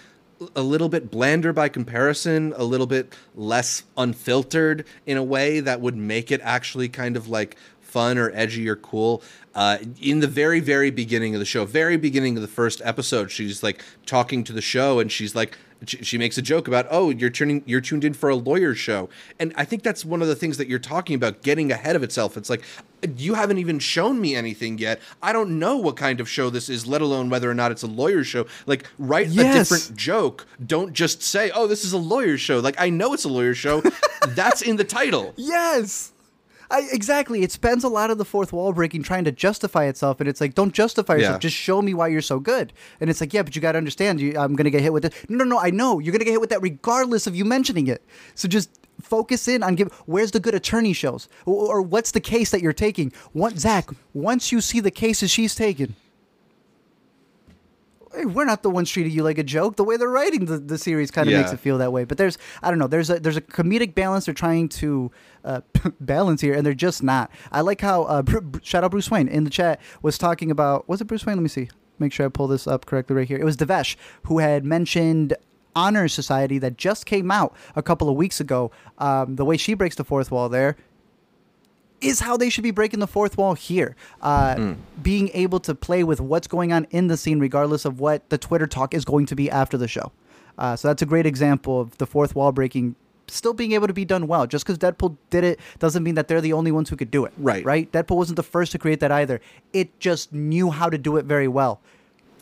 a 0.54 0.62
little 0.62 0.88
bit 0.88 1.10
blander 1.10 1.52
by 1.52 1.68
comparison, 1.68 2.52
a 2.56 2.64
little 2.64 2.86
bit 2.86 3.14
less 3.34 3.82
unfiltered 3.96 4.84
in 5.06 5.16
a 5.16 5.22
way 5.22 5.60
that 5.60 5.80
would 5.80 5.96
make 5.96 6.30
it 6.30 6.40
actually 6.42 6.88
kind 6.88 7.16
of 7.16 7.28
like 7.28 7.56
fun 7.80 8.18
or 8.18 8.30
edgy 8.34 8.68
or 8.68 8.76
cool. 8.76 9.22
Uh, 9.54 9.78
in 10.00 10.20
the 10.20 10.26
very, 10.26 10.60
very 10.60 10.90
beginning 10.90 11.34
of 11.34 11.40
the 11.40 11.44
show, 11.44 11.64
very 11.64 11.96
beginning 11.96 12.36
of 12.36 12.42
the 12.42 12.48
first 12.48 12.80
episode, 12.84 13.30
she's 13.30 13.62
like 13.62 13.82
talking 14.06 14.44
to 14.44 14.52
the 14.52 14.60
show 14.60 15.00
and 15.00 15.10
she's 15.10 15.34
like, 15.34 15.56
she, 15.86 16.02
she 16.02 16.18
makes 16.18 16.36
a 16.38 16.42
joke 16.42 16.68
about, 16.68 16.86
oh, 16.90 17.10
you're 17.10 17.30
turning, 17.30 17.62
you're 17.66 17.80
tuned 17.80 18.04
in 18.04 18.14
for 18.14 18.28
a 18.28 18.34
lawyer 18.36 18.74
show. 18.74 19.08
And 19.38 19.52
I 19.56 19.64
think 19.64 19.82
that's 19.82 20.04
one 20.04 20.22
of 20.22 20.28
the 20.28 20.34
things 20.34 20.56
that 20.58 20.68
you're 20.68 20.78
talking 20.78 21.14
about 21.14 21.42
getting 21.42 21.70
ahead 21.70 21.96
of 21.96 22.02
itself. 22.02 22.36
It's 22.36 22.50
like, 22.50 22.62
you 23.16 23.34
haven't 23.34 23.58
even 23.58 23.78
shown 23.78 24.20
me 24.20 24.34
anything 24.34 24.78
yet. 24.78 25.00
I 25.22 25.32
don't 25.32 25.58
know 25.58 25.76
what 25.76 25.96
kind 25.96 26.20
of 26.20 26.28
show 26.28 26.50
this 26.50 26.68
is, 26.68 26.86
let 26.86 27.00
alone 27.00 27.30
whether 27.30 27.50
or 27.50 27.54
not 27.54 27.70
it's 27.70 27.82
a 27.82 27.86
lawyer 27.86 28.24
show. 28.24 28.46
Like, 28.66 28.88
write 28.98 29.28
a 29.28 29.34
different 29.34 29.94
joke. 29.96 30.46
Don't 30.66 30.92
just 30.92 31.22
say, 31.22 31.50
"Oh, 31.54 31.66
this 31.66 31.84
is 31.84 31.92
a 31.92 31.98
lawyer 31.98 32.36
show." 32.36 32.58
Like 32.58 32.74
I 32.78 32.90
know 32.90 33.14
it's 33.14 33.24
a 33.24 33.28
lawyer 33.28 33.54
show. 33.54 33.82
That's 34.28 34.62
in 34.62 34.76
the 34.76 34.84
title. 34.84 35.32
Yes. 35.36 36.12
I, 36.70 36.88
exactly. 36.92 37.42
It 37.42 37.50
spends 37.50 37.82
a 37.82 37.88
lot 37.88 38.10
of 38.10 38.18
the 38.18 38.24
fourth 38.24 38.52
wall 38.52 38.72
breaking 38.72 39.02
trying 39.02 39.24
to 39.24 39.32
justify 39.32 39.84
itself, 39.84 40.20
and 40.20 40.28
it's 40.28 40.40
like, 40.40 40.54
don't 40.54 40.74
justify 40.74 41.14
yourself. 41.14 41.36
Yeah. 41.36 41.38
Just 41.38 41.56
show 41.56 41.80
me 41.80 41.94
why 41.94 42.08
you're 42.08 42.20
so 42.20 42.40
good. 42.40 42.72
And 43.00 43.08
it's 43.08 43.20
like, 43.20 43.32
yeah, 43.32 43.42
but 43.42 43.56
you 43.56 43.62
got 43.62 43.72
to 43.72 43.78
understand, 43.78 44.20
you, 44.20 44.38
I'm 44.38 44.54
gonna 44.54 44.70
get 44.70 44.82
hit 44.82 44.92
with 44.92 45.04
it. 45.04 45.14
No, 45.28 45.38
no, 45.38 45.44
no. 45.44 45.58
I 45.58 45.70
know 45.70 45.98
you're 45.98 46.12
gonna 46.12 46.24
get 46.24 46.32
hit 46.32 46.40
with 46.40 46.50
that 46.50 46.62
regardless 46.62 47.26
of 47.26 47.34
you 47.34 47.44
mentioning 47.44 47.86
it. 47.86 48.04
So 48.34 48.48
just 48.48 48.70
focus 49.00 49.48
in 49.48 49.62
on 49.62 49.76
give. 49.76 49.92
Where's 50.06 50.32
the 50.32 50.40
good 50.40 50.54
attorney 50.54 50.92
shows, 50.92 51.28
or, 51.46 51.76
or 51.76 51.82
what's 51.82 52.10
the 52.10 52.20
case 52.20 52.50
that 52.50 52.60
you're 52.60 52.72
taking? 52.72 53.12
What 53.32 53.58
Zach? 53.58 53.88
Once 54.12 54.52
you 54.52 54.60
see 54.60 54.80
the 54.80 54.90
cases 54.90 55.30
she's 55.30 55.54
taken. 55.54 55.94
Hey, 58.18 58.24
We're 58.24 58.44
not 58.44 58.62
the 58.62 58.70
ones 58.70 58.90
treating 58.90 59.12
you 59.12 59.22
like 59.22 59.38
a 59.38 59.42
joke. 59.42 59.76
The 59.76 59.84
way 59.84 59.96
they're 59.96 60.08
writing 60.08 60.46
the, 60.46 60.58
the 60.58 60.78
series 60.78 61.10
kind 61.10 61.28
of 61.28 61.34
makes 61.40 61.52
it 61.52 61.60
feel 61.60 61.78
that 61.78 61.92
way. 61.92 62.04
But 62.04 62.18
there's, 62.18 62.36
I 62.62 62.70
don't 62.70 62.78
know, 62.78 62.86
there's 62.86 63.10
a 63.10 63.20
there's 63.20 63.36
a 63.36 63.40
comedic 63.40 63.94
balance 63.94 64.26
they're 64.26 64.34
trying 64.34 64.68
to 64.70 65.10
uh, 65.44 65.60
balance 66.00 66.40
here, 66.40 66.54
and 66.54 66.66
they're 66.66 66.74
just 66.74 67.02
not. 67.02 67.30
I 67.52 67.60
like 67.60 67.80
how 67.80 68.02
uh, 68.04 68.22
Bru- 68.22 68.60
shout 68.62 68.84
out 68.84 68.90
Bruce 68.90 69.10
Wayne 69.10 69.28
in 69.28 69.44
the 69.44 69.50
chat 69.50 69.80
was 70.02 70.18
talking 70.18 70.50
about 70.50 70.88
was 70.88 71.00
it 71.00 71.04
Bruce 71.04 71.24
Wayne? 71.24 71.36
Let 71.36 71.42
me 71.42 71.48
see. 71.48 71.68
Make 71.98 72.12
sure 72.12 72.26
I 72.26 72.28
pull 72.28 72.46
this 72.46 72.66
up 72.66 72.86
correctly 72.86 73.16
right 73.16 73.26
here. 73.26 73.38
It 73.38 73.44
was 73.44 73.56
Devesh 73.56 73.96
who 74.24 74.38
had 74.38 74.64
mentioned 74.64 75.34
Honor 75.74 76.08
Society 76.08 76.58
that 76.58 76.76
just 76.76 77.06
came 77.06 77.30
out 77.30 77.54
a 77.76 77.82
couple 77.82 78.08
of 78.08 78.16
weeks 78.16 78.40
ago. 78.40 78.70
Um, 78.98 79.36
the 79.36 79.44
way 79.44 79.56
she 79.56 79.74
breaks 79.74 79.96
the 79.96 80.04
fourth 80.04 80.30
wall 80.30 80.48
there 80.48 80.76
is 82.00 82.20
how 82.20 82.36
they 82.36 82.48
should 82.48 82.62
be 82.64 82.70
breaking 82.70 83.00
the 83.00 83.06
fourth 83.06 83.36
wall 83.36 83.54
here. 83.54 83.96
Uh, 84.22 84.74
Being 85.02 85.30
able 85.34 85.60
to 85.60 85.74
play 85.74 86.04
with 86.04 86.20
what's 86.20 86.46
going 86.46 86.72
on 86.72 86.86
in 86.90 87.08
the 87.08 87.16
scene, 87.16 87.40
regardless 87.40 87.84
of 87.84 88.00
what 88.00 88.28
the 88.30 88.38
Twitter 88.38 88.66
talk 88.66 88.94
is 88.94 89.04
going 89.04 89.26
to 89.26 89.34
be 89.34 89.50
after 89.50 89.76
the 89.76 89.88
show. 89.88 90.12
Uh, 90.56 90.74
so 90.76 90.88
that's 90.88 91.02
a 91.02 91.06
great 91.06 91.26
example 91.26 91.80
of 91.80 91.96
the 91.98 92.06
fourth 92.06 92.34
wall 92.34 92.52
breaking 92.52 92.96
still 93.30 93.52
being 93.52 93.72
able 93.72 93.86
to 93.86 93.92
be 93.92 94.04
done 94.04 94.26
well. 94.26 94.46
Just 94.46 94.64
because 94.64 94.78
Deadpool 94.78 95.16
did 95.30 95.44
it 95.44 95.60
doesn't 95.78 96.02
mean 96.02 96.14
that 96.14 96.28
they're 96.28 96.40
the 96.40 96.52
only 96.52 96.72
ones 96.72 96.88
who 96.88 96.96
could 96.96 97.10
do 97.10 97.24
it. 97.24 97.32
Right. 97.36 97.64
Right? 97.64 97.90
Deadpool 97.92 98.16
wasn't 98.16 98.36
the 98.36 98.42
first 98.42 98.72
to 98.72 98.78
create 98.78 99.00
that 99.00 99.12
either. 99.12 99.40
It 99.72 99.98
just 100.00 100.32
knew 100.32 100.70
how 100.70 100.88
to 100.88 100.98
do 100.98 101.16
it 101.16 101.24
very 101.26 101.48
well. 101.48 101.80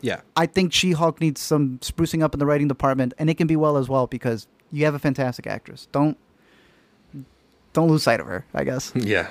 Yeah. 0.01 0.21
I 0.35 0.45
think 0.45 0.73
She 0.73 0.91
Hulk 0.93 1.19
needs 1.19 1.41
some 1.41 1.79
sprucing 1.79 2.23
up 2.23 2.33
in 2.33 2.39
the 2.39 2.45
writing 2.45 2.67
department, 2.67 3.13
and 3.17 3.29
it 3.29 3.35
can 3.35 3.47
be 3.47 3.55
well 3.55 3.77
as 3.77 3.89
well 3.89 4.07
because 4.07 4.47
you 4.71 4.85
have 4.85 4.93
a 4.95 4.99
fantastic 4.99 5.47
actress. 5.47 5.87
Don't 5.91 6.17
don't 7.73 7.89
lose 7.89 8.03
sight 8.03 8.19
of 8.19 8.27
her. 8.27 8.45
I 8.53 8.63
guess. 8.63 8.91
Yeah. 8.95 9.27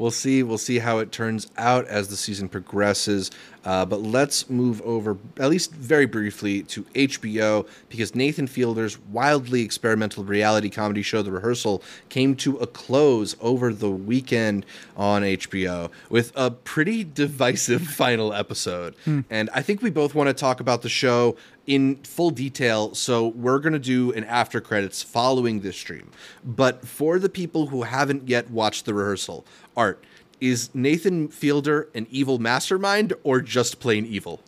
We'll 0.00 0.10
see. 0.10 0.42
We'll 0.42 0.56
see 0.56 0.78
how 0.78 1.00
it 1.00 1.12
turns 1.12 1.50
out 1.58 1.86
as 1.86 2.08
the 2.08 2.16
season 2.16 2.48
progresses. 2.48 3.30
Uh, 3.64 3.84
but 3.84 4.00
let's 4.00 4.48
move 4.48 4.80
over, 4.82 5.18
at 5.38 5.50
least 5.50 5.72
very 5.72 6.06
briefly, 6.06 6.62
to 6.62 6.84
HBO 6.94 7.66
because 7.88 8.14
Nathan 8.14 8.46
Fielder's 8.46 8.98
wildly 8.98 9.62
experimental 9.62 10.24
reality 10.24 10.70
comedy 10.70 11.02
show, 11.02 11.22
The 11.22 11.32
Rehearsal, 11.32 11.82
came 12.08 12.34
to 12.36 12.56
a 12.58 12.66
close 12.66 13.36
over 13.40 13.72
the 13.72 13.90
weekend 13.90 14.64
on 14.96 15.22
HBO 15.22 15.90
with 16.08 16.32
a 16.34 16.50
pretty 16.50 17.04
divisive 17.04 17.82
final 17.86 18.32
episode. 18.32 18.94
And 19.28 19.50
I 19.52 19.62
think 19.62 19.82
we 19.82 19.90
both 19.90 20.14
want 20.14 20.28
to 20.28 20.34
talk 20.34 20.60
about 20.60 20.82
the 20.82 20.88
show 20.88 21.36
in 21.66 21.96
full 21.96 22.30
detail. 22.30 22.94
So 22.94 23.28
we're 23.28 23.58
going 23.58 23.74
to 23.74 23.78
do 23.78 24.12
an 24.12 24.24
after 24.24 24.60
credits 24.60 25.02
following 25.02 25.60
this 25.60 25.76
stream. 25.76 26.10
But 26.44 26.86
for 26.86 27.18
the 27.18 27.28
people 27.28 27.66
who 27.66 27.82
haven't 27.82 28.28
yet 28.28 28.50
watched 28.50 28.86
The 28.86 28.94
Rehearsal, 28.94 29.44
Art, 29.76 30.02
is 30.40 30.74
Nathan 30.74 31.28
Fielder 31.28 31.88
an 31.94 32.06
evil 32.10 32.38
mastermind 32.38 33.12
or 33.22 33.40
just 33.40 33.80
plain 33.80 34.06
evil? 34.06 34.40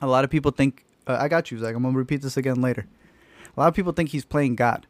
A 0.00 0.06
lot 0.06 0.24
of 0.24 0.30
people 0.30 0.50
think 0.50 0.84
uh, 1.06 1.16
I 1.18 1.28
got 1.28 1.50
you, 1.50 1.58
Zach. 1.58 1.74
I'm 1.74 1.82
gonna 1.82 1.96
repeat 1.96 2.22
this 2.22 2.36
again 2.36 2.60
later. 2.60 2.86
A 3.56 3.60
lot 3.60 3.68
of 3.68 3.74
people 3.74 3.92
think 3.92 4.10
he's 4.10 4.24
playing 4.24 4.56
God. 4.56 4.86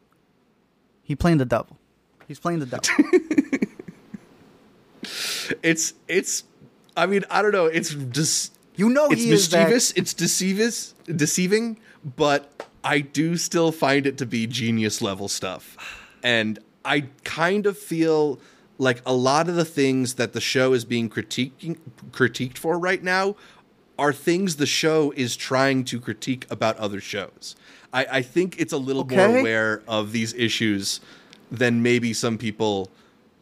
He 1.01 1.15
playing 1.15 1.37
the 1.37 1.45
devil. 1.45 1.77
He's 2.27 2.39
playing 2.39 2.59
the 2.59 2.65
devil. 2.65 2.87
It's 5.63 5.93
it's 6.07 6.43
I 6.95 7.05
mean, 7.05 7.23
I 7.29 7.41
don't 7.41 7.51
know, 7.51 7.65
it's 7.65 7.93
just 7.93 8.53
You 8.75 8.89
know 8.89 9.07
it's 9.07 9.23
he 9.23 9.31
is 9.31 9.45
Zach. 9.45 9.69
mischievous, 9.69 9.91
it's 9.93 10.13
deceivous, 10.13 10.93
deceiving, 11.15 11.79
but 12.17 12.67
I 12.83 12.99
do 12.99 13.35
still 13.37 13.71
find 13.71 14.05
it 14.05 14.17
to 14.19 14.25
be 14.25 14.45
genius 14.47 15.01
level 15.01 15.27
stuff. 15.27 15.75
And 16.21 16.59
I 16.85 17.05
kind 17.23 17.65
of 17.65 17.77
feel 17.77 18.39
like 18.79 19.01
a 19.05 19.13
lot 19.13 19.47
of 19.47 19.55
the 19.55 19.65
things 19.65 20.15
that 20.15 20.33
the 20.33 20.41
show 20.41 20.73
is 20.73 20.85
being 20.85 21.09
critiquing 21.09 21.77
critiqued 22.11 22.57
for 22.57 22.79
right 22.79 23.03
now 23.03 23.35
are 23.99 24.13
things 24.13 24.55
the 24.55 24.65
show 24.65 25.13
is 25.15 25.35
trying 25.35 25.83
to 25.83 25.99
critique 25.99 26.47
about 26.49 26.77
other 26.77 27.01
shows. 27.01 27.55
I, 27.93 28.05
I 28.09 28.21
think 28.21 28.59
it's 28.59 28.71
a 28.71 28.77
little 28.77 29.05
more 29.05 29.37
aware 29.39 29.83
of 29.87 30.13
these 30.13 30.33
issues 30.33 31.01
than 31.51 31.83
maybe 31.83 32.13
some 32.13 32.37
people 32.37 32.89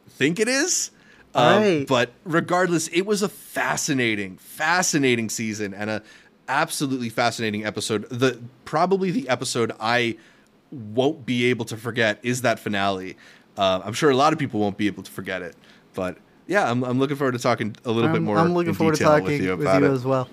think 0.08 0.40
it 0.40 0.48
is. 0.48 0.90
Um, 1.34 1.62
Right. 1.62 1.86
But 1.86 2.12
regardless, 2.24 2.88
it 2.88 3.02
was 3.02 3.22
a 3.22 3.28
fascinating, 3.28 4.36
fascinating 4.38 5.28
season 5.28 5.72
and 5.72 5.88
a 5.90 6.02
absolutely 6.48 7.10
fascinating 7.10 7.64
episode. 7.64 8.08
The 8.10 8.40
probably 8.64 9.10
the 9.12 9.28
episode 9.28 9.72
I 9.78 10.16
won't 10.72 11.24
be 11.24 11.44
able 11.46 11.64
to 11.66 11.76
forget 11.76 12.18
is 12.22 12.42
that 12.42 12.58
finale. 12.58 13.16
Uh, 13.58 13.82
I'm 13.84 13.92
sure 13.92 14.08
a 14.10 14.16
lot 14.16 14.32
of 14.32 14.38
people 14.38 14.60
won't 14.60 14.76
be 14.76 14.86
able 14.86 15.02
to 15.02 15.10
forget 15.10 15.42
it, 15.42 15.56
but 15.92 16.16
yeah, 16.46 16.70
I'm, 16.70 16.82
I'm 16.84 16.98
looking 16.98 17.16
forward 17.16 17.32
to 17.32 17.38
talking 17.38 17.76
a 17.84 17.90
little 17.90 18.08
bit 18.08 18.18
I'm, 18.18 18.24
more. 18.24 18.38
I'm 18.38 18.54
looking 18.54 18.70
in 18.70 18.74
forward 18.74 18.96
to 18.96 19.02
talking 19.04 19.24
with 19.24 19.42
you 19.42 19.50
with 19.50 19.62
about 19.62 19.82
you 19.82 19.88
it. 19.88 19.92
as 19.92 20.04
well. 20.04 20.28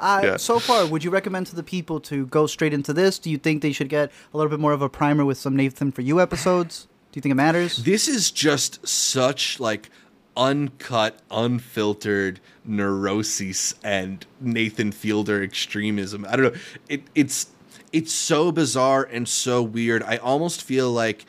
Uh, 0.00 0.20
Yeah. 0.22 0.36
So 0.36 0.58
far, 0.58 0.84
would 0.86 1.04
you 1.04 1.10
recommend 1.10 1.46
to 1.48 1.56
the 1.56 1.62
people 1.62 2.00
to 2.00 2.26
go 2.26 2.46
straight 2.46 2.74
into 2.74 2.92
this? 2.92 3.18
Do 3.18 3.30
you 3.30 3.38
think 3.38 3.62
they 3.62 3.72
should 3.72 3.88
get 3.88 4.10
a 4.32 4.36
little 4.36 4.50
bit 4.50 4.60
more 4.60 4.72
of 4.72 4.82
a 4.82 4.88
primer 4.88 5.24
with 5.24 5.38
some 5.38 5.56
Nathan 5.56 5.92
for 5.92 6.02
You 6.02 6.20
episodes? 6.20 6.88
Do 7.12 7.18
you 7.18 7.22
think 7.22 7.30
it 7.30 7.36
matters? 7.36 7.76
This 7.84 8.08
is 8.08 8.32
just 8.32 8.86
such 8.86 9.60
like 9.60 9.88
uncut, 10.36 11.20
unfiltered 11.30 12.40
neuroses 12.64 13.76
and 13.84 14.26
Nathan 14.40 14.90
Fielder 14.90 15.42
extremism. 15.42 16.26
I 16.28 16.36
don't 16.36 16.52
know. 16.54 16.60
It, 16.88 17.04
it's 17.14 17.50
it's 17.92 18.12
so 18.12 18.50
bizarre 18.50 19.04
and 19.04 19.28
so 19.28 19.62
weird. 19.62 20.02
I 20.02 20.16
almost 20.16 20.62
feel 20.62 20.90
like 20.90 21.24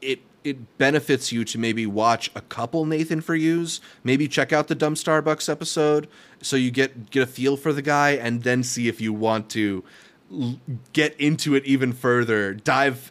it 0.00 0.20
it 0.44 0.78
benefits 0.78 1.32
you 1.32 1.44
to 1.46 1.58
maybe 1.58 1.86
watch 1.86 2.30
a 2.34 2.42
couple 2.42 2.84
Nathan 2.84 3.20
for 3.20 3.34
yous, 3.34 3.80
maybe 4.04 4.28
check 4.28 4.52
out 4.52 4.68
the 4.68 4.74
Dumb 4.74 4.94
Starbucks 4.94 5.48
episode 5.48 6.06
so 6.42 6.56
you 6.56 6.70
get 6.70 7.10
get 7.10 7.22
a 7.22 7.26
feel 7.26 7.56
for 7.56 7.72
the 7.72 7.82
guy 7.82 8.10
and 8.10 8.42
then 8.42 8.62
see 8.62 8.86
if 8.86 9.00
you 9.00 9.12
want 9.12 9.48
to 9.50 9.82
l- 10.30 10.60
get 10.92 11.18
into 11.18 11.54
it 11.54 11.64
even 11.64 11.92
further, 11.92 12.52
dive 12.54 13.10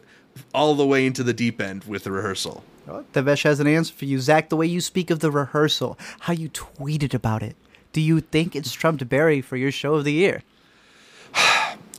all 0.54 0.74
the 0.74 0.86
way 0.86 1.06
into 1.06 1.22
the 1.22 1.32
deep 1.32 1.60
end 1.60 1.84
with 1.84 2.04
the 2.04 2.12
rehearsal. 2.12 2.64
Oh, 2.86 3.04
Devesh 3.12 3.44
has 3.44 3.60
an 3.60 3.66
answer 3.66 3.94
for 3.94 4.04
you. 4.04 4.20
Zach, 4.20 4.48
the 4.48 4.56
way 4.56 4.66
you 4.66 4.80
speak 4.80 5.10
of 5.10 5.20
the 5.20 5.30
rehearsal, 5.30 5.98
how 6.20 6.32
you 6.32 6.48
tweeted 6.50 7.14
about 7.14 7.42
it. 7.42 7.56
Do 7.92 8.00
you 8.00 8.20
think 8.20 8.54
it's 8.54 8.72
trumped 8.72 9.08
Barry 9.08 9.40
for 9.40 9.56
your 9.56 9.70
show 9.72 9.94
of 9.94 10.04
the 10.04 10.12
year? 10.12 10.42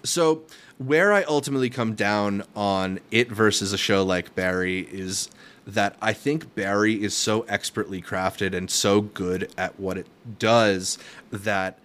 So, 0.03 0.43
where 0.77 1.13
I 1.13 1.23
ultimately 1.23 1.69
come 1.69 1.95
down 1.95 2.43
on 2.55 2.99
it 3.11 3.31
versus 3.31 3.73
a 3.73 3.77
show 3.77 4.03
like 4.03 4.35
Barry 4.35 4.81
is 4.91 5.29
that 5.65 5.95
I 6.01 6.13
think 6.13 6.53
Barry 6.53 7.01
is 7.01 7.15
so 7.15 7.41
expertly 7.43 8.01
crafted 8.01 8.53
and 8.55 8.69
so 8.69 9.01
good 9.01 9.51
at 9.57 9.79
what 9.79 9.97
it 9.97 10.07
does 10.37 10.97
that 11.31 11.79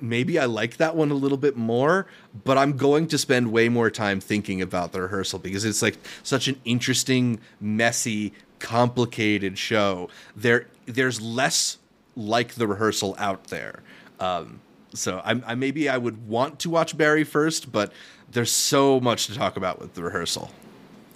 maybe 0.00 0.38
I 0.38 0.46
like 0.46 0.78
that 0.78 0.96
one 0.96 1.10
a 1.10 1.14
little 1.14 1.38
bit 1.38 1.56
more, 1.56 2.06
but 2.44 2.58
I'm 2.58 2.76
going 2.76 3.06
to 3.08 3.18
spend 3.18 3.52
way 3.52 3.68
more 3.68 3.90
time 3.90 4.20
thinking 4.20 4.62
about 4.62 4.92
the 4.92 5.02
rehearsal 5.02 5.38
because 5.38 5.64
it's 5.64 5.82
like 5.82 5.98
such 6.22 6.48
an 6.48 6.60
interesting, 6.64 7.40
messy, 7.60 8.32
complicated 8.58 9.58
show. 9.58 10.08
There, 10.34 10.68
there's 10.86 11.20
less 11.20 11.78
like 12.16 12.54
the 12.54 12.66
rehearsal 12.66 13.14
out 13.18 13.44
there. 13.48 13.82
Um, 14.20 14.60
so 14.94 15.20
I, 15.24 15.40
I 15.44 15.54
maybe 15.54 15.88
I 15.88 15.98
would 15.98 16.28
want 16.28 16.60
to 16.60 16.70
watch 16.70 16.96
Barry 16.96 17.24
first, 17.24 17.72
but 17.72 17.92
there's 18.34 18.52
so 18.52 19.00
much 19.00 19.26
to 19.28 19.34
talk 19.34 19.56
about 19.56 19.80
with 19.80 19.94
the 19.94 20.02
rehearsal. 20.02 20.50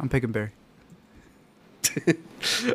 I'm 0.01 0.09
picking 0.09 0.33
Barry. 0.33 0.51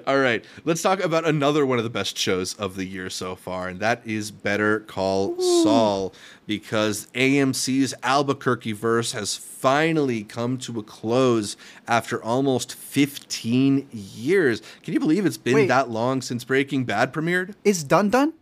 All 0.08 0.18
right, 0.18 0.44
let's 0.66 0.82
talk 0.82 1.02
about 1.02 1.26
another 1.26 1.66
one 1.66 1.78
of 1.78 1.84
the 1.84 1.90
best 1.90 2.18
shows 2.18 2.54
of 2.56 2.76
the 2.76 2.84
year 2.84 3.10
so 3.10 3.36
far, 3.36 3.70
and 3.70 3.80
that 3.80 4.02
is 4.06 4.32
Better 4.32 4.82
Call 4.82 5.40
Saul, 5.40 6.14
because 6.46 7.08
AMC's 7.14 7.94
Albuquerque 8.04 8.74
verse 8.74 9.14
has 9.14 9.38
finally 9.38 10.24
come 10.24 10.58
to 10.60 10.80
a 10.80 10.84
close 10.84 11.56
after 11.88 12.22
almost 12.22 12.74
15 12.76 13.88
years. 13.92 14.62
Can 14.84 14.94
you 14.94 15.00
believe 15.00 15.26
it's 15.26 15.38
been 15.38 15.56
Wait. 15.56 15.68
that 15.68 15.90
long 15.90 16.22
since 16.22 16.44
Breaking 16.44 16.84
Bad 16.84 17.14
premiered? 17.14 17.56
Is 17.64 17.84
done 17.84 18.10
done? 18.10 18.34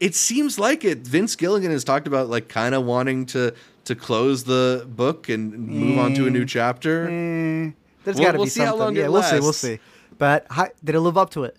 It 0.00 0.14
seems 0.16 0.58
like 0.58 0.84
it. 0.84 0.98
Vince 0.98 1.36
Gilligan 1.36 1.70
has 1.70 1.84
talked 1.84 2.08
about 2.08 2.28
like 2.28 2.48
kind 2.48 2.74
of 2.74 2.84
wanting 2.84 3.24
to 3.26 3.54
to 3.84 3.94
close 3.94 4.44
the 4.44 4.86
book 4.88 5.28
and 5.28 5.52
move 5.68 5.98
on 5.98 6.14
to 6.14 6.26
a 6.26 6.30
new 6.30 6.44
chapter. 6.44 7.04
Eh, 7.08 7.70
there's 8.04 8.16
We'll- 8.16 8.24
got 8.26 8.32
to 8.32 8.38
we'll 8.38 8.46
be 8.46 8.50
see 8.50 8.60
how 8.60 8.66
something. 8.66 8.80
long 8.80 8.96
yeah, 8.96 9.04
it 9.04 9.12
we'll 9.12 9.22
see. 9.22 9.40
We'll 9.40 9.52
see. 9.52 9.78
But 10.18 10.46
how, 10.50 10.68
did 10.84 10.94
it 10.94 11.00
live 11.00 11.16
up 11.18 11.30
to 11.30 11.44
it? 11.44 11.56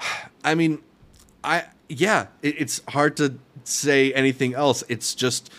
I 0.44 0.54
mean, 0.54 0.80
I 1.42 1.64
yeah, 1.88 2.26
it, 2.42 2.56
it's 2.60 2.82
hard 2.88 3.16
to 3.18 3.38
say 3.64 4.12
anything 4.12 4.54
else. 4.54 4.82
It's 4.88 5.14
just 5.14 5.50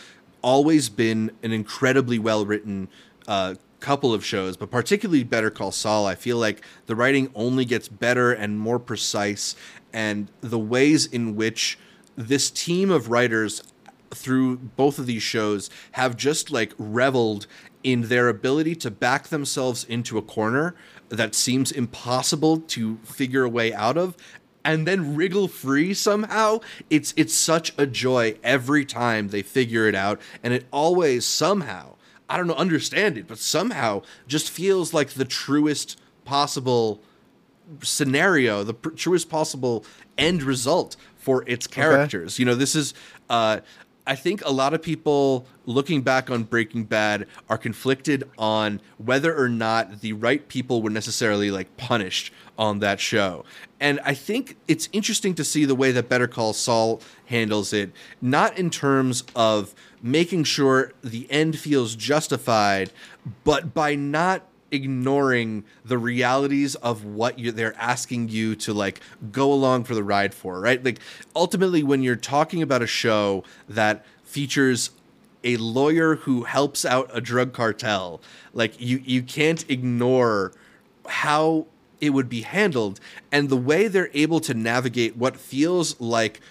always 0.41 0.89
been 0.89 1.31
an 1.43 1.51
incredibly 1.51 2.19
well 2.19 2.45
written 2.45 2.87
uh, 3.27 3.55
couple 3.79 4.13
of 4.13 4.25
shows, 4.25 4.57
but 4.57 4.71
particularly 4.71 5.23
Better 5.23 5.49
Call 5.51 5.71
Saul. 5.71 6.05
I 6.07 6.15
feel 6.15 6.37
like 6.37 6.63
the 6.87 6.95
writing 6.95 7.29
only 7.35 7.65
gets 7.65 7.87
better 7.87 8.31
and 8.31 8.59
more 8.59 8.79
precise, 8.79 9.55
and 9.93 10.29
the 10.41 10.59
ways 10.59 11.05
in 11.05 11.35
which 11.35 11.77
this 12.15 12.49
team 12.49 12.89
of 12.89 13.09
writers 13.09 13.61
through 14.11 14.57
both 14.57 14.99
of 14.99 15.05
these 15.05 15.23
shows 15.23 15.69
have 15.93 16.15
just 16.15 16.51
like 16.51 16.73
reveled 16.77 17.47
in 17.83 18.03
their 18.03 18.29
ability 18.29 18.75
to 18.75 18.91
back 18.91 19.27
themselves 19.27 19.83
into 19.83 20.17
a 20.17 20.21
corner 20.21 20.75
that 21.09 21.35
seems 21.35 21.71
impossible 21.71 22.57
to 22.59 22.97
figure 23.03 23.43
a 23.43 23.49
way 23.49 23.73
out 23.73 23.97
of 23.97 24.15
and 24.63 24.87
then 24.87 25.15
wriggle 25.15 25.47
free 25.47 25.93
somehow 25.93 26.59
it's 26.89 27.13
it's 27.15 27.33
such 27.33 27.73
a 27.77 27.85
joy 27.85 28.35
every 28.43 28.83
time 28.83 29.29
they 29.29 29.41
figure 29.41 29.87
it 29.87 29.95
out 29.95 30.19
and 30.43 30.53
it 30.53 30.65
always 30.71 31.25
somehow 31.25 31.93
i 32.29 32.37
don't 32.37 32.47
know 32.47 32.55
understand 32.55 33.17
it 33.17 33.27
but 33.27 33.37
somehow 33.37 34.01
just 34.27 34.49
feels 34.49 34.93
like 34.93 35.11
the 35.11 35.25
truest 35.25 35.99
possible 36.23 37.01
scenario, 37.81 38.63
the 38.63 38.73
pr- 38.73 38.89
truest 38.89 39.29
possible 39.29 39.85
end 40.17 40.43
result 40.43 40.95
for 41.15 41.43
its 41.47 41.67
characters. 41.67 42.39
You 42.39 42.45
know, 42.45 42.55
this 42.55 42.75
is. 42.75 42.93
Uh, 43.29 43.61
I 44.07 44.15
think 44.15 44.43
a 44.45 44.51
lot 44.51 44.73
of 44.73 44.81
people 44.81 45.47
looking 45.65 46.01
back 46.01 46.29
on 46.29 46.43
Breaking 46.43 46.83
Bad 46.83 47.25
are 47.49 47.57
conflicted 47.57 48.29
on 48.37 48.81
whether 48.97 49.35
or 49.35 49.49
not 49.49 50.01
the 50.01 50.13
right 50.13 50.47
people 50.47 50.81
were 50.81 50.91
necessarily 50.91 51.49
like 51.49 51.75
punished 51.77 52.31
on 52.57 52.79
that 52.79 52.99
show. 52.99 53.43
And 53.79 53.99
I 54.05 54.13
think 54.13 54.57
it's 54.67 54.89
interesting 54.91 55.33
to 55.35 55.43
see 55.43 55.65
the 55.65 55.75
way 55.75 55.91
that 55.91 56.07
Better 56.07 56.27
Call 56.27 56.53
Saul 56.53 57.01
handles 57.25 57.73
it, 57.73 57.91
not 58.21 58.57
in 58.57 58.69
terms 58.69 59.23
of 59.35 59.73
making 60.01 60.43
sure 60.43 60.93
the 61.03 61.29
end 61.31 61.57
feels 61.57 61.95
justified, 61.95 62.91
but 63.43 63.73
by 63.73 63.95
not 63.95 64.43
ignoring 64.71 65.63
the 65.83 65.97
realities 65.97 66.75
of 66.75 67.05
what 67.05 67.39
you 67.39 67.51
they're 67.51 67.75
asking 67.77 68.29
you 68.29 68.55
to 68.55 68.73
like 68.73 68.99
go 69.31 69.51
along 69.51 69.83
for 69.83 69.95
the 69.95 70.03
ride 70.03 70.33
for, 70.33 70.59
right? 70.59 70.83
Like 70.83 70.99
ultimately 71.35 71.83
when 71.83 72.01
you're 72.03 72.15
talking 72.15 72.61
about 72.61 72.81
a 72.81 72.87
show 72.87 73.43
that 73.69 74.05
features 74.23 74.91
a 75.43 75.57
lawyer 75.57 76.15
who 76.15 76.43
helps 76.43 76.83
out 76.83 77.09
a 77.13 77.21
drug 77.21 77.53
cartel, 77.53 78.21
like 78.53 78.79
you 78.79 79.01
you 79.05 79.21
can't 79.21 79.69
ignore 79.69 80.51
how 81.07 81.67
it 82.01 82.09
would 82.09 82.27
be 82.27 82.41
handled 82.41 82.99
and 83.31 83.49
the 83.49 83.57
way 83.57 83.87
they're 83.87 84.09
able 84.13 84.39
to 84.41 84.53
navigate 84.53 85.15
what 85.15 85.37
feels 85.37 85.99
like 85.99 86.41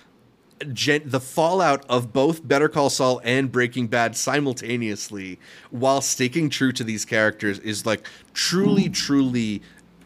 gen- 0.72 1.02
the 1.04 1.20
fallout 1.20 1.84
of 1.88 2.12
both 2.12 2.46
Better 2.46 2.68
Call 2.68 2.90
Saul 2.90 3.20
and 3.24 3.50
Breaking 3.50 3.86
Bad 3.86 4.16
simultaneously 4.16 5.38
while 5.70 6.00
sticking 6.00 6.50
true 6.50 6.72
to 6.72 6.84
these 6.84 7.04
characters 7.04 7.58
is 7.58 7.84
like 7.86 8.06
truly 8.32 8.88
truly 8.88 9.62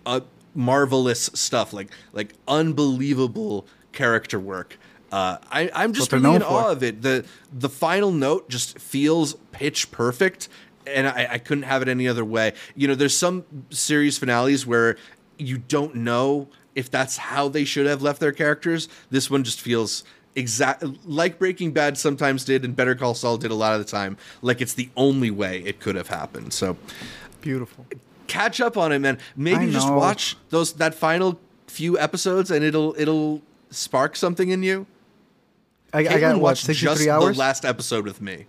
uh, 0.06 0.20
marvelous 0.54 1.30
stuff 1.34 1.72
like 1.72 1.90
like 2.12 2.34
unbelievable 2.46 3.66
character 3.92 4.40
work 4.40 4.78
uh, 5.10 5.38
I, 5.50 5.70
I'm 5.74 5.92
just 5.92 6.12
really 6.12 6.34
in 6.34 6.42
for. 6.42 6.46
awe 6.48 6.70
of 6.70 6.82
it. 6.82 7.02
the 7.02 7.24
The 7.52 7.68
final 7.68 8.10
note 8.10 8.48
just 8.50 8.78
feels 8.78 9.34
pitch 9.52 9.90
perfect, 9.90 10.48
and 10.86 11.08
I, 11.08 11.28
I 11.32 11.38
couldn't 11.38 11.64
have 11.64 11.80
it 11.82 11.88
any 11.88 12.06
other 12.06 12.24
way. 12.24 12.52
You 12.74 12.88
know, 12.88 12.94
there's 12.94 13.16
some 13.16 13.44
series 13.70 14.18
finales 14.18 14.66
where 14.66 14.96
you 15.38 15.58
don't 15.58 15.94
know 15.94 16.48
if 16.74 16.90
that's 16.90 17.16
how 17.16 17.48
they 17.48 17.64
should 17.64 17.86
have 17.86 18.02
left 18.02 18.20
their 18.20 18.32
characters. 18.32 18.88
This 19.10 19.30
one 19.30 19.44
just 19.44 19.60
feels 19.60 20.04
exact 20.38 20.84
like 21.06 21.38
Breaking 21.38 21.72
Bad 21.72 21.98
sometimes 21.98 22.44
did, 22.44 22.64
and 22.64 22.74
Better 22.74 22.94
Call 22.94 23.14
Saul 23.14 23.36
did 23.36 23.50
a 23.50 23.54
lot 23.54 23.72
of 23.72 23.78
the 23.78 23.90
time. 23.90 24.16
Like 24.42 24.60
it's 24.60 24.74
the 24.74 24.88
only 24.96 25.30
way 25.30 25.62
it 25.64 25.80
could 25.80 25.96
have 25.96 26.08
happened. 26.08 26.52
So 26.52 26.76
Beautiful. 27.40 27.86
catch 28.26 28.60
up 28.60 28.76
on 28.76 28.92
it, 28.92 29.00
man. 29.00 29.18
Maybe 29.36 29.66
I 29.66 29.70
just 29.70 29.92
watch 29.92 30.36
those 30.50 30.74
that 30.74 30.94
final 30.94 31.40
few 31.66 31.98
episodes, 31.98 32.50
and 32.50 32.64
it'll 32.64 32.94
it'll 32.98 33.42
spark 33.70 34.16
something 34.16 34.48
in 34.48 34.62
you. 34.62 34.86
I, 35.92 36.00
I 36.00 36.04
Caitlin 36.04 36.20
got 36.20 36.34
what 36.34 36.42
watched 36.42 36.66
just 36.66 37.08
hours. 37.08 37.36
the 37.36 37.38
last 37.38 37.64
episode 37.64 38.04
with 38.04 38.20
me. 38.20 38.46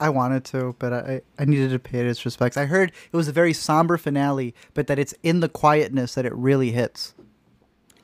I 0.00 0.08
wanted 0.08 0.44
to, 0.46 0.74
but 0.78 0.92
I, 0.92 1.20
I 1.38 1.44
needed 1.44 1.70
to 1.70 1.78
pay 1.78 2.00
it 2.00 2.06
its 2.06 2.24
respects. 2.24 2.56
I 2.56 2.66
heard 2.66 2.90
it 3.12 3.16
was 3.16 3.28
a 3.28 3.32
very 3.32 3.52
somber 3.52 3.96
finale, 3.96 4.54
but 4.74 4.88
that 4.88 4.98
it's 4.98 5.14
in 5.22 5.38
the 5.40 5.48
quietness 5.48 6.14
that 6.16 6.26
it 6.26 6.34
really 6.34 6.72
hits. 6.72 7.14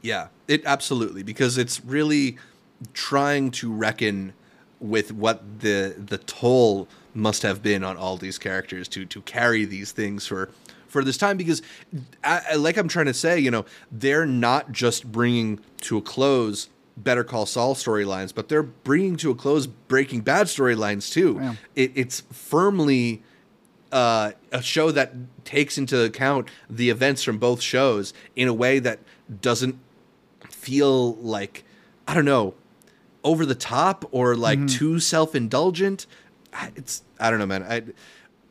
Yeah, 0.01 0.29
it 0.51 0.63
absolutely 0.67 1.23
because 1.23 1.57
it's 1.57 1.83
really 1.85 2.37
trying 2.93 3.53
to 3.53 3.73
reckon 3.73 4.33
with 4.81 5.13
what 5.13 5.61
the 5.61 5.95
the 5.97 6.19
toll 6.19 6.89
must 7.15 7.43
have 7.43 7.63
been 7.63 7.85
on 7.85 7.97
all 7.97 8.17
these 8.17 8.37
characters 8.37 8.89
to 8.89 9.05
to 9.07 9.23
carry 9.23 9.65
these 9.65 9.93
things 9.93 10.27
for 10.27 10.51
for 10.89 11.05
this 11.05 11.17
time 11.17 11.37
because 11.37 11.63
I, 12.25 12.57
like 12.57 12.77
I'm 12.77 12.89
trying 12.89 13.07
to 13.07 13.15
say, 13.15 13.39
you 13.39 13.53
know, 13.53 13.65
they're 13.93 14.27
not 14.27 14.73
just 14.73 15.11
bringing 15.13 15.61
to 15.83 15.99
a 15.99 16.03
close 16.03 16.69
Better 16.97 17.23
Call 17.23 17.47
Saul 17.47 17.77
storylines, 17.77 18.35
but 18.35 18.49
they're 18.49 18.65
bringing 18.65 19.15
to 19.19 19.31
a 19.31 19.35
close 19.37 19.69
Breaking 19.69 20.21
Bad 20.21 20.49
storylines 20.49 21.13
too. 21.13 21.39
It, 21.77 21.93
it's 21.95 22.23
firmly 22.33 23.23
uh, 23.93 24.33
a 24.51 24.63
show 24.63 24.91
that 24.91 25.15
takes 25.45 25.79
into 25.79 26.03
account 26.03 26.49
the 26.69 26.91
events 26.91 27.23
from 27.23 27.39
both 27.39 27.61
shows 27.61 28.13
in 28.35 28.49
a 28.49 28.55
way 28.55 28.81
that 28.81 28.99
doesn't 29.41 29.79
feel 30.61 31.15
like 31.15 31.65
I 32.07 32.15
don't 32.15 32.25
know 32.25 32.55
over 33.25 33.45
the 33.45 33.55
top 33.55 34.05
or 34.13 34.37
like 34.37 34.59
mm-hmm. 34.59 34.67
too 34.67 35.01
self 35.01 35.35
indulgent. 35.35 36.07
It's 36.77 37.03
I 37.19 37.31
don't 37.31 37.39
know, 37.39 37.47
man. 37.47 37.63
I 37.63 37.83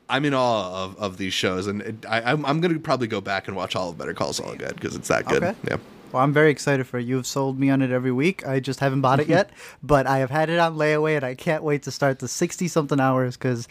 I'm 0.10 0.26
in 0.26 0.34
awe 0.34 0.86
of, 0.86 0.97
of 0.97 1.18
these 1.18 1.34
shows, 1.34 1.68
and 1.68 1.82
it, 1.82 2.05
I, 2.07 2.22
I'm 2.22 2.45
I'm 2.45 2.62
gonna 2.62 2.80
probably 2.80 3.07
go 3.07 3.22
back 3.22 3.47
and 3.47 3.55
watch 3.55 3.76
all 3.76 3.89
of 3.89 3.97
Better 3.97 4.14
Call 4.14 4.34
Saul 4.34 4.51
again 4.51 4.72
because 4.74 4.95
it's 4.95 5.07
that 5.10 5.26
good. 5.26 5.43
Okay. 5.43 5.57
Yeah. 5.68 5.78
Well, 6.12 6.24
I'm 6.24 6.34
very 6.34 6.49
excited 6.49 6.88
for 6.88 6.97
it. 6.97 7.05
You've 7.05 7.28
sold 7.28 7.60
me 7.60 7.70
on 7.70 7.84
it 7.84 7.91
every 7.91 8.12
week. 8.12 8.47
I 8.47 8.60
just 8.60 8.80
haven't 8.80 9.01
bought 9.01 9.20
it 9.20 9.28
yet, 9.38 9.51
but 9.84 10.07
I 10.07 10.18
have 10.18 10.32
had 10.32 10.49
it 10.49 10.57
on 10.57 10.76
layaway, 10.76 11.16
and 11.16 11.24
I 11.24 11.36
can't 11.36 11.64
wait 11.64 11.84
to 11.84 11.91
start 11.91 12.20
the 12.20 12.28
sixty 12.28 12.68
something 12.68 12.99
hours 12.99 13.38
because, 13.38 13.68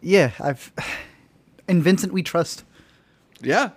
yeah, 0.00 0.32
I've. 0.38 0.72
In 1.68 1.80
Vincent, 1.80 2.12
we 2.12 2.24
trust. 2.24 2.64
Yeah. 3.40 3.70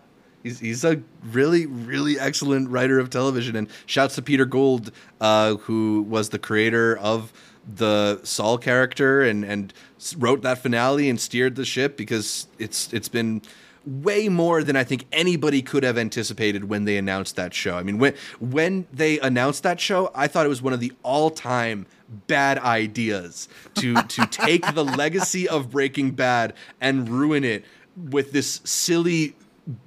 He's, 0.45 0.59
he's 0.59 0.83
a 0.83 1.01
really, 1.23 1.65
really 1.65 2.19
excellent 2.19 2.69
writer 2.69 2.99
of 2.99 3.09
television. 3.09 3.55
And 3.55 3.67
shouts 3.87 4.13
to 4.13 4.21
Peter 4.21 4.45
Gould, 4.45 4.91
uh, 5.19 5.55
who 5.55 6.03
was 6.07 6.29
the 6.29 6.37
creator 6.37 6.95
of 6.99 7.33
the 7.67 8.19
Saul 8.21 8.59
character 8.59 9.23
and, 9.23 9.43
and 9.43 9.73
wrote 10.15 10.43
that 10.43 10.59
finale 10.59 11.09
and 11.09 11.19
steered 11.19 11.55
the 11.55 11.65
ship 11.65 11.97
because 11.97 12.45
it's 12.59 12.93
it's 12.93 13.09
been 13.09 13.41
way 13.87 14.29
more 14.29 14.63
than 14.63 14.75
I 14.75 14.83
think 14.83 15.05
anybody 15.11 15.63
could 15.63 15.81
have 15.81 15.97
anticipated 15.97 16.69
when 16.69 16.85
they 16.85 16.97
announced 16.97 17.35
that 17.37 17.55
show. 17.55 17.75
I 17.75 17.81
mean, 17.81 17.97
when 17.97 18.13
when 18.39 18.85
they 18.93 19.19
announced 19.21 19.63
that 19.63 19.79
show, 19.79 20.11
I 20.13 20.27
thought 20.27 20.45
it 20.45 20.49
was 20.49 20.61
one 20.61 20.73
of 20.73 20.79
the 20.79 20.93
all-time 21.01 21.87
bad 22.27 22.59
ideas 22.59 23.49
to 23.79 23.95
to 23.95 24.27
take 24.27 24.75
the 24.75 24.85
legacy 25.03 25.49
of 25.49 25.71
Breaking 25.71 26.11
Bad 26.11 26.53
and 26.79 27.09
ruin 27.09 27.43
it 27.43 27.65
with 27.97 28.31
this 28.31 28.61
silly 28.63 29.33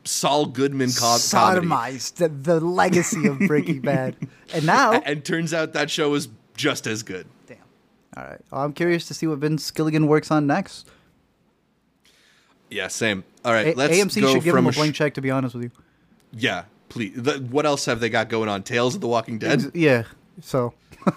Saul 0.04 0.46
Goodman 0.46 0.88
co-. 0.90 1.16
Sodomized 1.18 2.14
the, 2.16 2.28
the 2.28 2.60
legacy 2.60 3.26
of 3.26 3.38
Breaking 3.40 3.80
Bad, 3.80 4.16
and 4.52 4.66
now, 4.66 4.92
And 4.92 5.24
turns 5.24 5.54
out 5.54 5.72
that 5.74 5.90
show 5.90 6.14
is 6.14 6.28
just 6.56 6.86
as 6.86 7.02
good. 7.02 7.26
damn. 7.46 7.58
All 8.16 8.24
right, 8.24 8.40
well, 8.50 8.62
I'm 8.62 8.72
curious 8.72 9.06
to 9.08 9.14
see 9.14 9.26
what 9.26 9.38
Vince 9.38 9.70
Gilligan 9.70 10.06
works 10.08 10.30
on 10.30 10.46
next. 10.46 10.88
Yeah, 12.70 12.88
same. 12.88 13.24
All 13.44 13.52
right, 13.52 13.68
A- 13.74 13.78
let's 13.78 13.96
AMC 13.96 14.20
go 14.20 14.34
should 14.34 14.42
give 14.44 14.52
from 14.52 14.64
him 14.64 14.68
a 14.70 14.72
sh- 14.72 14.76
blank 14.76 14.94
check. 14.94 15.14
To 15.14 15.20
be 15.20 15.30
honest 15.30 15.54
with 15.54 15.64
you, 15.64 15.70
Yeah, 16.32 16.64
please. 16.88 17.12
The, 17.14 17.34
what 17.50 17.64
else 17.64 17.84
have 17.86 18.00
they 18.00 18.10
got 18.10 18.28
going 18.28 18.48
on? 18.48 18.62
Tales 18.62 18.94
of 18.94 19.00
the 19.00 19.08
Walking 19.08 19.38
Dead. 19.38 19.70
yeah. 19.74 20.02
So 20.42 20.74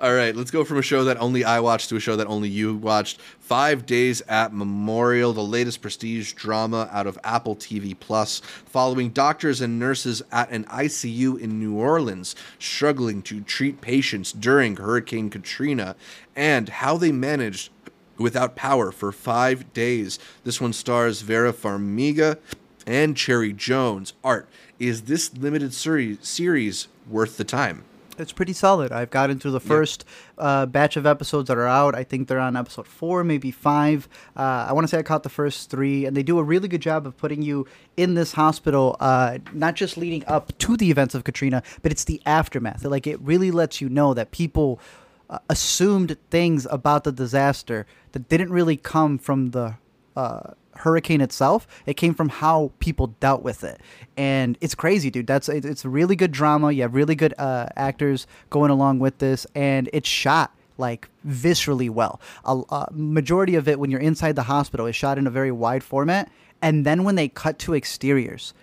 All 0.00 0.14
right, 0.14 0.34
let's 0.34 0.50
go 0.50 0.64
from 0.64 0.78
a 0.78 0.82
show 0.82 1.04
that 1.04 1.20
only 1.20 1.44
I 1.44 1.60
watched 1.60 1.90
to 1.90 1.96
a 1.96 2.00
show 2.00 2.16
that 2.16 2.26
only 2.28 2.48
you 2.48 2.74
watched. 2.74 3.20
Five 3.20 3.84
Days 3.84 4.22
at 4.22 4.54
Memorial, 4.54 5.34
the 5.34 5.42
latest 5.42 5.82
prestige 5.82 6.32
drama 6.32 6.88
out 6.90 7.06
of 7.06 7.18
Apple 7.22 7.56
TV 7.56 7.98
Plus, 7.98 8.40
following 8.64 9.10
doctors 9.10 9.60
and 9.60 9.78
nurses 9.78 10.22
at 10.32 10.50
an 10.50 10.64
ICU 10.64 11.38
in 11.38 11.58
New 11.58 11.74
Orleans 11.74 12.34
struggling 12.58 13.20
to 13.22 13.42
treat 13.42 13.82
patients 13.82 14.32
during 14.32 14.76
Hurricane 14.76 15.28
Katrina 15.28 15.94
and 16.34 16.70
how 16.70 16.96
they 16.96 17.12
managed 17.12 17.70
without 18.16 18.56
power 18.56 18.90
for 18.90 19.12
five 19.12 19.74
days. 19.74 20.18
This 20.44 20.58
one 20.58 20.72
stars 20.72 21.20
Vera 21.20 21.52
Farmiga 21.52 22.38
and 22.86 23.14
Cherry 23.14 23.52
Jones. 23.52 24.14
Art, 24.24 24.48
is 24.78 25.02
this 25.02 25.36
limited 25.36 25.74
series 25.74 26.18
series 26.26 26.88
worth 27.06 27.36
the 27.36 27.44
time? 27.44 27.84
It's 28.18 28.32
pretty 28.32 28.52
solid. 28.52 28.92
I've 28.92 29.10
gotten 29.10 29.38
through 29.38 29.50
the 29.52 29.60
first 29.60 30.04
uh, 30.38 30.66
batch 30.66 30.96
of 30.96 31.06
episodes 31.06 31.48
that 31.48 31.58
are 31.58 31.66
out. 31.66 31.94
I 31.94 32.04
think 32.04 32.28
they're 32.28 32.38
on 32.38 32.56
episode 32.56 32.86
four, 32.86 33.24
maybe 33.24 33.50
five. 33.50 34.08
Uh, 34.36 34.66
I 34.68 34.72
want 34.72 34.84
to 34.84 34.88
say 34.88 34.98
I 34.98 35.02
caught 35.02 35.22
the 35.22 35.28
first 35.28 35.70
three, 35.70 36.06
and 36.06 36.16
they 36.16 36.22
do 36.22 36.38
a 36.38 36.42
really 36.42 36.68
good 36.68 36.80
job 36.80 37.06
of 37.06 37.16
putting 37.16 37.42
you 37.42 37.66
in 37.96 38.14
this 38.14 38.32
hospital, 38.32 38.96
uh, 39.00 39.38
not 39.52 39.74
just 39.74 39.96
leading 39.96 40.24
up 40.26 40.56
to 40.58 40.76
the 40.76 40.90
events 40.90 41.14
of 41.14 41.24
Katrina, 41.24 41.62
but 41.82 41.92
it's 41.92 42.04
the 42.04 42.20
aftermath. 42.26 42.84
Like 42.84 43.06
it 43.06 43.20
really 43.20 43.50
lets 43.50 43.80
you 43.80 43.88
know 43.88 44.14
that 44.14 44.30
people 44.30 44.80
uh, 45.28 45.38
assumed 45.48 46.16
things 46.30 46.66
about 46.70 47.04
the 47.04 47.12
disaster 47.12 47.86
that 48.12 48.28
didn't 48.28 48.50
really 48.50 48.76
come 48.76 49.18
from 49.18 49.50
the 49.50 49.74
uh, 50.16 50.52
hurricane 50.78 51.20
itself. 51.20 51.66
It 51.86 51.94
came 51.94 52.14
from 52.14 52.28
how 52.28 52.72
people 52.78 53.08
dealt 53.20 53.42
with 53.42 53.64
it, 53.64 53.80
and 54.16 54.56
it's 54.60 54.74
crazy, 54.74 55.10
dude. 55.10 55.26
That's 55.26 55.48
it, 55.48 55.64
it's 55.64 55.84
really 55.84 56.16
good 56.16 56.32
drama. 56.32 56.72
You 56.72 56.82
have 56.82 56.94
really 56.94 57.14
good 57.14 57.34
uh, 57.38 57.68
actors 57.76 58.26
going 58.50 58.70
along 58.70 58.98
with 58.98 59.18
this, 59.18 59.46
and 59.54 59.88
it's 59.92 60.08
shot 60.08 60.52
like 60.78 61.08
viscerally 61.26 61.88
well. 61.88 62.20
A, 62.44 62.60
a 62.70 62.88
majority 62.92 63.54
of 63.54 63.66
it, 63.68 63.78
when 63.78 63.90
you're 63.90 64.00
inside 64.00 64.36
the 64.36 64.42
hospital, 64.44 64.86
is 64.86 64.96
shot 64.96 65.18
in 65.18 65.26
a 65.26 65.30
very 65.30 65.50
wide 65.50 65.82
format, 65.82 66.30
and 66.60 66.84
then 66.84 67.04
when 67.04 67.14
they 67.14 67.28
cut 67.28 67.58
to 67.60 67.74
exteriors, 67.74 68.54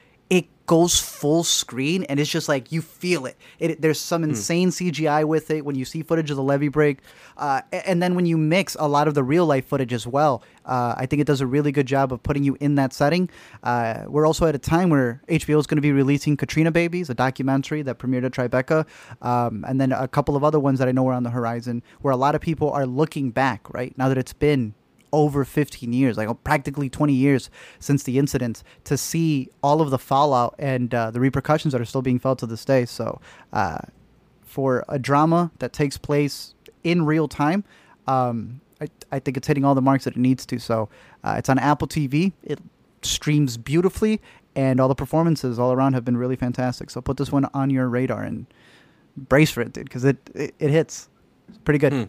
goes 0.66 1.00
full 1.00 1.44
screen 1.44 2.04
and 2.06 2.20
it's 2.20 2.30
just 2.30 2.48
like 2.48 2.72
you 2.72 2.82
feel 2.82 3.26
it. 3.26 3.38
it 3.60 3.82
there's 3.82 4.00
some 4.00 4.24
insane 4.24 4.70
CGI 4.70 5.26
with 5.26 5.52
it 5.52 5.66
when 5.66 5.76
you 5.76 5.86
see 5.86 6.04
footage 6.04 6.30
of 6.32 6.38
the 6.38 6.44
levee 6.44 6.70
break, 6.70 7.00
uh, 7.38 7.62
and 7.72 8.02
then 8.02 8.16
when 8.16 8.26
you 8.26 8.38
mix 8.38 8.76
a 8.80 8.88
lot 8.88 9.08
of 9.08 9.14
the 9.14 9.24
real 9.24 9.46
life 9.46 9.66
footage 9.66 9.94
as 9.94 10.08
well. 10.08 10.44
Uh, 10.66 10.96
I 10.98 11.06
think 11.06 11.22
it 11.22 11.28
does 11.28 11.42
a 11.42 11.48
really 11.48 11.74
good 11.74 11.86
job 11.86 12.14
of 12.14 12.24
putting 12.24 12.44
you 12.44 12.56
in 12.62 12.76
that 12.76 12.94
setting. 12.94 13.30
Uh, 13.64 14.04
we're 14.08 14.26
also 14.26 14.46
at 14.48 14.56
a 14.56 14.60
time 14.60 14.90
where 14.90 15.22
HBO 15.28 15.60
is 15.60 15.68
going 15.68 15.78
to 15.78 15.82
be 15.82 15.92
releasing 15.92 16.38
Katrina 16.38 16.72
Babies, 16.72 17.10
a 17.10 17.14
documentary 17.14 17.82
that 17.82 18.00
premiered 18.00 18.26
at 18.26 18.32
Tribeca, 18.32 18.86
um, 19.22 19.66
and 19.68 19.82
then 19.82 19.92
a 19.92 20.08
couple 20.08 20.38
of 20.38 20.44
other 20.44 20.60
ones 20.60 20.80
that 20.80 20.88
I 20.88 20.94
know 20.94 21.08
are 21.10 21.14
on 21.14 21.24
the 21.24 21.32
horizon, 21.32 21.84
where 22.02 22.14
a 22.14 22.18
lot 22.18 22.36
of 22.36 22.42
people 22.42 22.72
are 22.72 22.86
looking 22.86 23.32
back 23.32 23.74
right 23.74 23.98
now 23.98 24.08
that 24.08 24.18
it's 24.18 24.34
been 24.34 24.74
over 25.14 25.46
15 25.46 25.94
years, 25.94 26.18
like 26.18 26.28
practically 26.44 26.90
20 26.90 27.14
years 27.14 27.50
since 27.80 28.04
the 28.04 28.20
incident, 28.20 28.64
to 28.84 28.98
see 28.98 29.50
all 29.62 29.80
of 29.80 29.92
the 29.92 30.00
fallout 30.00 30.56
and 30.60 30.94
uh, 30.94 31.12
the 31.12 31.22
repercussions 31.22 31.72
that 31.72 31.80
are 31.80 31.86
still 31.86 32.02
being 32.02 32.20
felt 32.20 32.40
to 32.40 32.46
this 32.46 32.66
day. 32.66 32.84
So, 32.84 33.22
uh, 33.54 33.78
for 34.42 34.84
a 34.90 35.00
drama 35.00 35.52
that 35.60 35.74
takes 35.74 35.98
place 35.98 36.54
in 36.84 37.06
real 37.06 37.28
time, 37.28 37.64
um, 38.08 38.62
I, 38.82 38.88
I 39.12 39.20
think 39.20 39.38
it's 39.38 39.48
hitting 39.48 39.66
all 39.66 39.76
the 39.76 39.82
marks 39.82 40.04
that 40.04 40.16
it 40.16 40.20
needs 40.20 40.46
to. 40.48 40.60
So 40.60 40.90
uh, 41.24 41.36
it's 41.38 41.50
on 41.50 41.58
Apple 41.58 41.88
TV. 41.88 42.34
It 42.44 42.60
streams 43.02 43.58
beautifully, 43.58 44.22
and 44.56 44.80
all 44.80 44.88
the 44.88 44.96
performances 44.96 45.58
all 45.58 45.72
around 45.72 45.94
have 45.94 46.06
been 46.06 46.18
really 46.18 46.36
fantastic. 46.36 46.90
So 46.90 47.02
put 47.02 47.18
this 47.18 47.32
one 47.32 47.46
on 47.54 47.70
your 47.70 47.88
radar 47.88 48.24
and 48.24 48.46
brace 49.16 49.52
for 49.52 49.62
it, 49.62 49.74
dude, 49.74 49.86
because 49.86 50.04
it, 50.04 50.18
it 50.36 50.54
it 50.60 50.70
hits. 50.70 51.10
It's 51.50 51.58
pretty 51.60 51.80
good. 51.80 51.94
Hmm. 51.94 52.04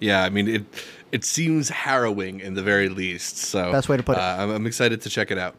Yeah, 0.00 0.22
I 0.22 0.30
mean 0.30 0.48
it. 0.48 0.64
It 1.12 1.24
seems 1.24 1.68
harrowing 1.68 2.40
in 2.40 2.54
the 2.54 2.62
very 2.62 2.88
least. 2.88 3.36
So 3.36 3.72
Best 3.72 3.88
way 3.88 3.96
to 3.96 4.02
put 4.02 4.16
it. 4.16 4.20
Uh, 4.20 4.36
I'm, 4.38 4.50
I'm 4.50 4.66
excited 4.66 5.00
to 5.02 5.10
check 5.10 5.30
it 5.30 5.38
out. 5.38 5.56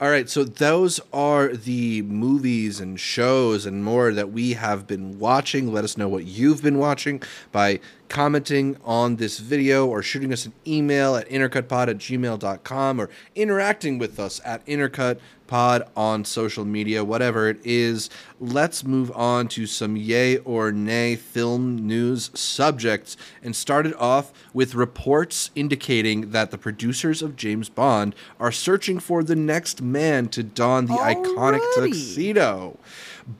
All 0.00 0.10
right, 0.10 0.28
so 0.28 0.42
those 0.42 1.00
are 1.12 1.54
the 1.54 2.02
movies 2.02 2.80
and 2.80 2.98
shows 2.98 3.64
and 3.64 3.84
more 3.84 4.12
that 4.12 4.32
we 4.32 4.54
have 4.54 4.88
been 4.88 5.20
watching. 5.20 5.72
Let 5.72 5.84
us 5.84 5.96
know 5.96 6.08
what 6.08 6.24
you've 6.24 6.62
been 6.62 6.78
watching 6.78 7.22
by 7.52 7.78
commenting 8.08 8.76
on 8.84 9.16
this 9.16 9.38
video 9.38 9.86
or 9.86 10.02
shooting 10.02 10.32
us 10.32 10.46
an 10.46 10.52
email 10.66 11.16
at 11.16 11.28
intercutpod 11.28 11.88
at 11.88 11.98
gmail.com 11.98 13.00
or 13.00 13.10
interacting 13.34 13.98
with 13.98 14.20
us 14.20 14.40
at 14.44 14.64
intercutpod 14.66 15.88
on 15.96 16.24
social 16.24 16.64
media, 16.64 17.04
whatever 17.04 17.48
it 17.48 17.58
is. 17.64 18.10
Let's 18.40 18.84
move 18.84 19.10
on 19.12 19.48
to 19.48 19.66
some 19.66 19.96
yay 19.96 20.38
or 20.38 20.72
nay 20.72 21.16
film 21.16 21.86
news 21.86 22.30
subjects 22.34 23.16
and 23.42 23.54
start 23.54 23.86
it 23.86 23.96
off 24.00 24.32
with 24.52 24.74
reports 24.74 25.50
indicating 25.54 26.30
that 26.30 26.50
the 26.50 26.58
producers 26.58 27.22
of 27.22 27.36
James 27.36 27.68
Bond 27.68 28.14
are 28.38 28.52
searching 28.52 28.98
for 28.98 29.22
the 29.22 29.36
next 29.36 29.82
man 29.82 30.28
to 30.28 30.42
don 30.42 30.86
the 30.86 30.94
iconic 30.94 31.60
tuxedo. 31.74 32.78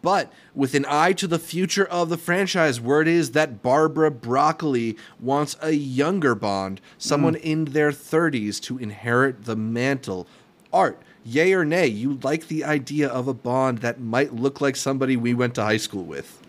But 0.03 0.33
with 0.55 0.75
an 0.75 0.87
eye 0.89 1.13
to 1.15 1.27
the 1.27 1.39
future 1.39 1.85
of 1.87 2.09
the 2.09 2.17
franchise, 2.17 2.81
word 2.81 3.09
is 3.09 3.33
that 3.33 3.63
Barbara 3.63 4.11
Broccoli 4.11 4.97
wants 5.21 5.57
a 5.61 5.73
younger 5.73 6.35
Bond, 6.35 6.81
someone 6.99 7.35
hmm. 7.35 7.41
in 7.43 7.65
their 7.67 7.91
30s, 7.91 8.61
to 8.63 8.79
inherit 8.79 9.45
the 9.45 9.57
mantle. 9.57 10.27
Art, 10.73 11.01
yay 11.25 11.53
or 11.53 11.65
nay, 11.65 11.87
you 11.87 12.19
like 12.23 12.49
the 12.49 12.65
idea 12.65 13.09
of 13.09 13.29
a 13.29 13.35
Bond 13.35 13.79
that 13.79 14.01
might 14.01 14.35
look 14.35 14.61
like 14.61 14.77
somebody 14.77 15.17
we 15.17 15.35
went 15.35 15.55
to 15.57 15.63
high 15.63 15.77
school 15.77 16.05
with. 16.05 16.41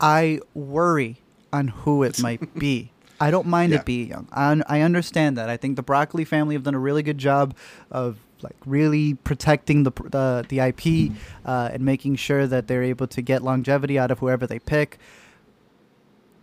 I 0.00 0.40
worry 0.54 1.20
on 1.52 1.68
who 1.68 2.02
it 2.02 2.20
might 2.22 2.54
be. 2.58 2.92
I 3.20 3.30
don't 3.30 3.46
mind 3.46 3.72
Yeah. 3.72 3.80
it 3.80 3.84
being 3.84 4.08
young. 4.08 4.28
I, 4.32 4.62
I 4.66 4.80
understand 4.80 5.36
that. 5.36 5.50
I 5.50 5.56
think 5.56 5.76
the 5.76 5.82
Broccoli 5.82 6.24
family 6.24 6.54
have 6.54 6.62
done 6.62 6.74
a 6.74 6.78
really 6.78 7.02
good 7.02 7.18
job 7.18 7.54
of 7.90 8.16
like 8.42 8.56
really 8.66 9.14
protecting 9.14 9.82
the 9.84 9.90
the, 9.90 10.44
the 10.48 10.60
IP 10.60 11.12
uh, 11.44 11.70
and 11.72 11.84
making 11.84 12.16
sure 12.16 12.46
that 12.46 12.66
they're 12.68 12.82
able 12.82 13.06
to 13.08 13.22
get 13.22 13.42
longevity 13.42 13.98
out 13.98 14.10
of 14.10 14.18
whoever 14.18 14.46
they 14.46 14.58
pick. 14.58 14.98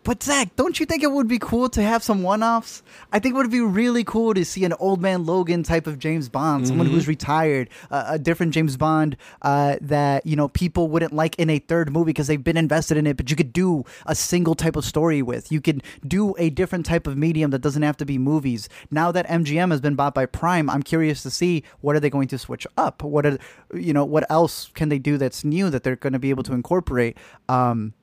But 0.08 0.24
Zach, 0.24 0.56
don't 0.56 0.80
you 0.80 0.86
think 0.86 1.04
it 1.04 1.12
would 1.12 1.28
be 1.28 1.38
cool 1.38 1.68
to 1.68 1.84
have 1.84 2.02
some 2.02 2.24
one-offs? 2.24 2.82
I 3.12 3.20
think 3.20 3.36
it 3.36 3.38
would 3.40 3.52
be 3.52 3.60
really 3.60 4.06
cool 4.06 4.34
to 4.34 4.46
see 4.46 4.64
an 4.64 4.72
old 4.80 5.02
man 5.02 5.26
Logan 5.26 5.64
type 5.64 5.86
of 5.86 6.00
James 6.00 6.30
Bond, 6.30 6.66
someone 6.66 6.88
who's 6.88 7.10
retired, 7.10 7.68
uh, 7.92 8.06
a 8.08 8.18
different 8.18 8.54
James 8.54 8.78
Bond 8.78 9.18
uh, 9.42 9.76
that 9.82 10.26
you 10.26 10.38
know 10.38 10.48
people 10.48 10.88
wouldn't 10.88 11.12
like 11.12 11.38
in 11.38 11.50
a 11.50 11.60
third 11.60 11.92
movie 11.92 12.12
because 12.12 12.28
they've 12.28 12.42
been 12.42 12.56
invested 12.56 12.96
in 12.96 13.06
it. 13.06 13.18
But 13.18 13.30
you 13.30 13.36
could 13.36 13.52
do 13.52 13.84
a 14.06 14.16
single 14.16 14.56
type 14.56 14.78
of 14.78 14.86
story 14.86 15.22
with. 15.22 15.52
You 15.52 15.60
could 15.60 15.84
do 16.08 16.34
a 16.38 16.52
different 16.52 16.86
type 16.86 17.06
of 17.06 17.18
medium 17.18 17.52
that 17.52 17.60
doesn't 17.60 17.84
have 17.84 17.98
to 17.98 18.06
be 18.06 18.18
movies. 18.18 18.70
Now 18.90 19.12
that 19.12 19.28
MGM 19.28 19.72
has 19.72 19.82
been 19.82 19.96
bought 19.96 20.14
by 20.14 20.26
Prime, 20.26 20.70
I'm 20.70 20.84
curious 20.84 21.22
to 21.24 21.30
see 21.30 21.66
what 21.82 21.98
are 21.98 22.00
they 22.00 22.10
going 22.10 22.30
to 22.30 22.38
switch 22.38 22.66
up. 22.78 23.04
What 23.04 23.26
are 23.26 23.38
you 23.74 23.92
know 23.92 24.06
what 24.06 24.26
else 24.32 24.72
can 24.74 24.88
they 24.88 25.00
do 25.00 25.18
that's 25.18 25.44
new 25.44 25.70
that 25.70 25.84
they're 25.84 25.98
going 25.98 26.14
to 26.14 26.20
be 26.20 26.30
able 26.30 26.44
to 26.44 26.54
incorporate. 26.54 27.18
Um, 27.50 27.94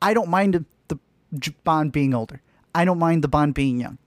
I 0.00 0.14
don't 0.14 0.28
mind 0.28 0.54
the 0.54 0.64
Bond 1.64 1.92
being 1.92 2.14
older. 2.14 2.40
I 2.74 2.84
don't 2.84 2.98
mind 2.98 3.22
the 3.22 3.28
Bond 3.28 3.54
being 3.54 3.80
young. 3.80 3.98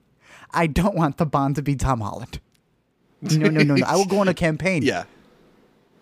I 0.52 0.68
don't 0.68 0.96
want 0.96 1.18
the 1.18 1.26
Bond 1.26 1.56
to 1.56 1.62
be 1.62 1.76
Tom 1.76 2.02
Holland. 2.02 2.40
No, 3.22 3.50
no, 3.50 3.62
no, 3.62 3.76
no. 3.76 3.86
I 3.86 3.96
will 3.96 4.06
go 4.06 4.20
on 4.20 4.28
a 4.28 4.34
campaign 4.34 4.82
Yeah, 4.84 5.04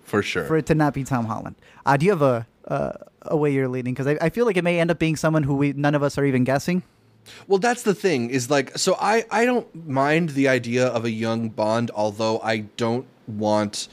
for 0.04 0.24
sure. 0.24 0.46
for 0.46 0.56
it 0.58 0.66
to 0.68 0.76
not 0.76 0.94
be 0.94 1.04
Tom 1.04 1.26
Holland. 1.26 1.56
Uh, 1.86 1.98
do 1.98 2.06
you 2.06 2.12
have 2.12 2.22
a 2.22 2.48
uh, 2.68 2.94
a 3.24 3.36
way 3.36 3.52
you're 3.52 3.68
leading? 3.68 3.94
Because 3.94 4.08
I, 4.08 4.18
I 4.22 4.30
feel 4.30 4.46
like 4.46 4.56
it 4.56 4.64
may 4.64 4.80
end 4.80 4.90
up 4.92 5.00
being 5.00 5.18
someone 5.18 5.44
who 5.44 5.56
we 5.56 5.74
none 5.74 5.96
of 5.96 6.04
us 6.04 6.18
are 6.18 6.24
even 6.26 6.46
guessing. 6.46 6.84
Well, 7.48 7.60
that's 7.60 7.84
the 7.84 7.94
thing 7.94 8.30
is 8.30 8.50
like 8.50 8.78
so 8.78 8.96
I 9.00 9.26
I 9.30 9.44
don't 9.46 9.88
mind 9.88 10.30
the 10.30 10.48
idea 10.48 10.88
of 10.88 11.04
a 11.04 11.12
young 11.12 11.50
Bond, 11.50 11.92
although 11.94 12.40
I 12.40 12.60
don't 12.78 13.06
want 13.28 13.90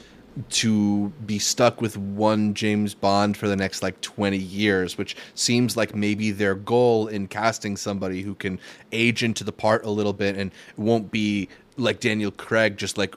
to 0.49 1.09
be 1.25 1.39
stuck 1.39 1.81
with 1.81 1.97
one 1.97 2.53
James 2.53 2.93
Bond 2.93 3.37
for 3.37 3.47
the 3.47 3.55
next 3.55 3.81
like 3.81 3.99
20 4.01 4.37
years, 4.37 4.97
which 4.97 5.15
seems 5.35 5.75
like 5.75 5.95
maybe 5.95 6.31
their 6.31 6.55
goal 6.55 7.07
in 7.07 7.27
casting 7.27 7.77
somebody 7.77 8.21
who 8.21 8.35
can 8.35 8.59
age 8.91 9.23
into 9.23 9.43
the 9.43 9.51
part 9.51 9.85
a 9.85 9.89
little 9.89 10.13
bit 10.13 10.35
and 10.35 10.51
won't 10.75 11.11
be 11.11 11.49
like 11.77 11.99
Daniel 11.99 12.31
Craig 12.31 12.77
just 12.77 12.97
like 12.97 13.15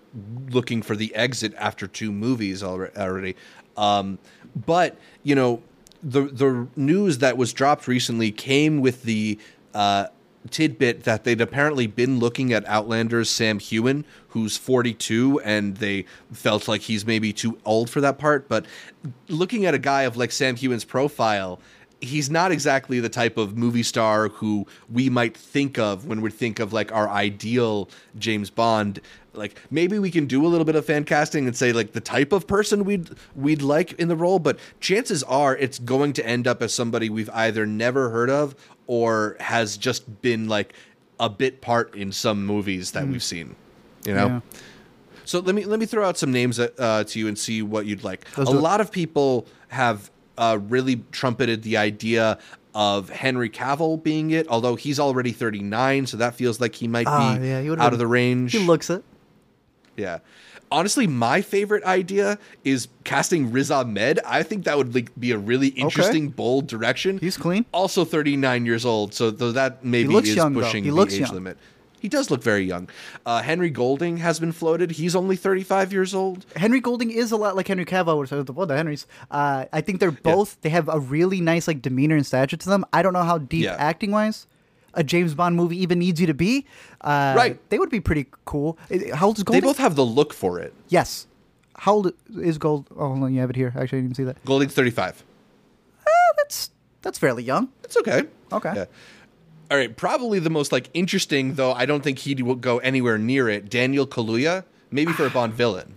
looking 0.51 0.83
for 0.83 0.97
the 0.97 1.15
exit 1.15 1.55
after 1.57 1.87
two 1.87 2.13
movies 2.13 2.63
already. 2.63 3.37
Um, 3.77 4.19
but, 4.67 4.99
you 5.23 5.35
know, 5.35 5.63
the 6.03 6.23
the 6.23 6.67
news 6.77 7.19
that 7.19 7.37
was 7.37 7.53
dropped 7.53 7.87
recently 7.87 8.33
came 8.33 8.81
with 8.81 9.03
the 9.03 9.39
uh, 9.75 10.07
tidbit 10.49 11.05
that 11.05 11.25
they'd 11.25 11.41
apparently 11.41 11.87
been 11.87 12.19
looking 12.19 12.53
at 12.53 12.67
Outlander's 12.67 13.29
Sam 13.29 13.59
Heughan, 13.59 14.05
who's 14.29 14.57
42, 14.57 15.41
and 15.41 15.77
they 15.77 16.07
felt 16.33 16.69
like 16.69 16.83
he's 16.83 17.05
maybe 17.05 17.33
too 17.33 17.59
old 17.65 17.91
for 17.91 18.01
that 18.01 18.19
part. 18.19 18.49
But 18.49 18.67
looking 19.29 19.67
at 19.67 19.75
a 19.75 19.79
guy 19.79 20.03
of 20.03 20.17
like 20.17 20.33
Sam 20.33 20.57
Heughan's 20.57 20.85
profile, 20.85 21.61
he's 22.01 22.31
not 22.31 22.53
exactly 22.53 23.01
the 23.01 23.09
type 23.09 23.37
of 23.37 23.57
movie 23.57 23.83
star 23.83 24.29
who 24.29 24.67
we 24.91 25.11
might 25.11 25.37
think 25.37 25.79
of 25.79 26.07
when 26.07 26.21
we 26.21 26.31
think 26.31 26.59
of 26.59 26.73
like 26.73 26.93
our 26.93 27.09
ideal 27.09 27.89
James 28.19 28.51
Bond. 28.51 29.01
Like 29.33 29.61
maybe 29.71 29.99
we 29.99 30.11
can 30.11 30.27
do 30.27 30.45
a 30.45 30.49
little 30.49 30.65
bit 30.65 30.75
of 30.75 30.85
fan 30.85 31.05
casting 31.05 31.47
and 31.47 31.57
say 31.57 31.73
like 31.73 31.93
the 31.93 32.01
type 32.01 32.33
of 32.33 32.47
person 32.47 32.85
we'd 32.85 33.11
we'd 33.37 33.63
like 33.63 33.93
in 33.95 34.09
the 34.09 34.17
role, 34.17 34.39
but 34.39 34.59
chances 34.81 35.23
are 35.25 35.57
it's 35.57 35.79
going 35.79 36.13
to 36.15 36.27
end 36.27 36.49
up 36.49 36.63
as 36.63 36.75
somebody 36.75 37.11
we've 37.11 37.31
either 37.31 37.67
never 37.67 38.11
heard 38.11 38.31
of 38.31 38.55
or 38.91 39.37
has 39.39 39.77
just 39.77 40.21
been 40.21 40.49
like 40.49 40.73
a 41.21 41.29
bit 41.31 41.61
part 41.61 41.95
in 41.95 42.11
some 42.11 42.45
movies 42.45 42.91
that 42.91 43.07
we've 43.07 43.23
seen. 43.23 43.55
You 44.05 44.15
know. 44.15 44.27
Yeah. 44.27 44.41
So 45.25 45.39
let 45.39 45.55
me 45.55 45.65
let 45.65 45.79
me 45.79 45.87
throw 45.87 46.05
out 46.09 46.19
some 46.19 46.33
names 46.33 46.59
uh, 46.59 47.05
to 47.07 47.19
you 47.21 47.29
and 47.29 47.39
see 47.39 47.63
what 47.63 47.87
you'd 47.87 48.03
like. 48.03 48.27
Let's 48.37 48.51
a 48.51 48.53
lot 48.53 48.81
of 48.81 48.91
people 48.91 49.47
have 49.69 50.11
uh, 50.37 50.59
really 50.69 51.05
trumpeted 51.13 51.63
the 51.63 51.77
idea 51.77 52.39
of 52.75 53.11
Henry 53.11 53.49
Cavill 53.49 54.03
being 54.03 54.33
it, 54.33 54.49
although 54.49 54.75
he's 54.75 54.99
already 54.99 55.31
39, 55.31 56.07
so 56.07 56.17
that 56.17 56.35
feels 56.35 56.61
like 56.61 56.75
he 56.75 56.89
might 56.89 57.07
Ah, 57.07 57.37
be 57.39 57.47
yeah, 57.47 57.61
he 57.63 57.71
out 57.71 57.79
been- 57.79 57.93
of 57.93 57.99
the 58.01 58.07
range. 58.09 58.51
He 58.53 58.59
looks 58.59 58.91
it. 58.91 59.05
yeah. 59.97 60.19
Honestly, 60.73 61.07
my 61.07 61.41
favorite 61.43 61.83
idea 61.85 62.39
is 62.65 62.89
casting 63.05 63.51
Riz 63.51 63.71
Ahmed. 63.71 64.21
I 64.25 64.43
think 64.45 64.65
that 64.65 64.77
would 64.79 64.95
like 64.95 65.11
be 65.19 65.33
a 65.33 65.39
really 65.39 65.69
interesting, 65.69 66.29
bold 66.29 66.69
direction. 66.69 67.19
He's 67.19 67.37
clean. 67.37 67.65
Also 67.73 68.05
39 68.05 68.67
years 68.67 68.85
old, 68.85 69.13
so 69.13 69.31
though 69.31 69.53
that 69.53 69.85
maybe 69.85 70.15
is 70.15 70.35
young, 70.37 70.55
pushing 70.55 70.85
He 70.85 70.91
the 70.91 71.01
age 71.03 71.19
young. 71.19 71.35
limit. 71.35 71.59
He 72.01 72.09
does 72.09 72.31
look 72.31 72.43
very 72.43 72.65
young. 72.65 72.89
Uh, 73.27 73.43
Henry 73.43 73.69
Golding 73.69 74.17
has 74.19 74.41
been 74.41 74.53
floated. 74.53 74.93
He's 74.93 75.15
only 75.15 75.37
35 75.37 75.93
years 75.93 76.15
old. 76.15 76.47
Henry 76.57 76.81
Golding 76.81 77.11
is 77.11 77.31
a 77.31 77.37
lot 77.37 77.57
like 77.57 77.69
Henry 77.69 77.85
Cavill, 77.85 78.55
well, 78.55 78.67
the 78.67 78.77
Henrys. 78.77 79.07
Uh, 79.31 79.67
I 79.71 79.83
think 79.83 80.01
they're 80.01 80.11
both. 80.11 80.59
They 80.63 80.71
have 80.71 80.89
a 80.89 80.99
really 80.99 81.43
nice 81.43 81.69
like 81.69 81.83
demeanor 81.83 82.17
and 82.17 82.25
stature 82.25 82.57
to 82.57 82.69
them. 82.69 82.87
I 82.93 83.03
don't 83.03 83.13
know 83.13 83.23
how 83.23 83.37
deep 83.37 83.65
Yeah. 83.65 83.77
acting 83.79 84.13
wise 84.13 84.47
a 84.95 85.03
James 85.05 85.35
Bond 85.35 85.57
movie 85.57 85.77
even 85.83 85.99
needs 85.99 86.21
you 86.21 86.27
to 86.27 86.35
be. 86.35 86.67
Uh, 87.01 87.35
Right. 87.37 87.59
They 87.71 87.79
would 87.79 87.91
be 87.91 88.01
pretty 88.01 88.27
cool. 88.45 88.79
Uh, 88.91 89.15
How 89.17 89.27
old 89.29 89.39
is 89.39 89.45
gold? 89.45 89.57
They 89.57 89.61
both 89.61 89.79
have 89.79 89.95
the 89.97 90.05
look 90.05 90.33
for 90.33 90.59
it. 90.59 90.73
yes. 90.89 91.27
How 91.77 91.95
old 91.95 92.13
is 92.37 92.59
Gold? 92.59 92.89
Oh, 92.91 93.07
hold 93.09 93.23
on, 93.23 93.33
you 93.33 93.41
have 93.41 93.49
it 93.49 93.57
here. 93.57 93.69
Actually, 93.69 93.83
I 93.83 94.03
didn't 94.03 94.05
even 94.05 94.15
see 94.17 94.25
that. 94.25 94.45
Golding's 94.45 94.75
35. 94.75 95.25
That's 96.37 96.71
that's 97.03 97.19
fairly 97.19 97.43
young. 97.43 97.71
It's 97.85 97.97
okay. 97.97 98.25
Okay. 98.53 98.73
Yeah. 98.75 98.85
All 99.71 99.77
right. 99.79 99.97
Probably 99.97 100.39
the 100.41 100.51
most 100.51 100.73
like 100.73 100.91
interesting, 100.95 101.55
though. 101.55 101.73
I 101.73 101.87
don't 101.87 102.03
think 102.03 102.19
he 102.19 102.35
would 102.43 102.61
go 102.61 102.79
anywhere 102.81 103.17
near 103.19 103.49
it. 103.49 103.71
Daniel 103.71 104.07
Kaluuya, 104.07 104.65
maybe 104.91 105.13
for 105.13 105.25
a 105.27 105.31
Bond 105.31 105.55
villain. 105.55 105.95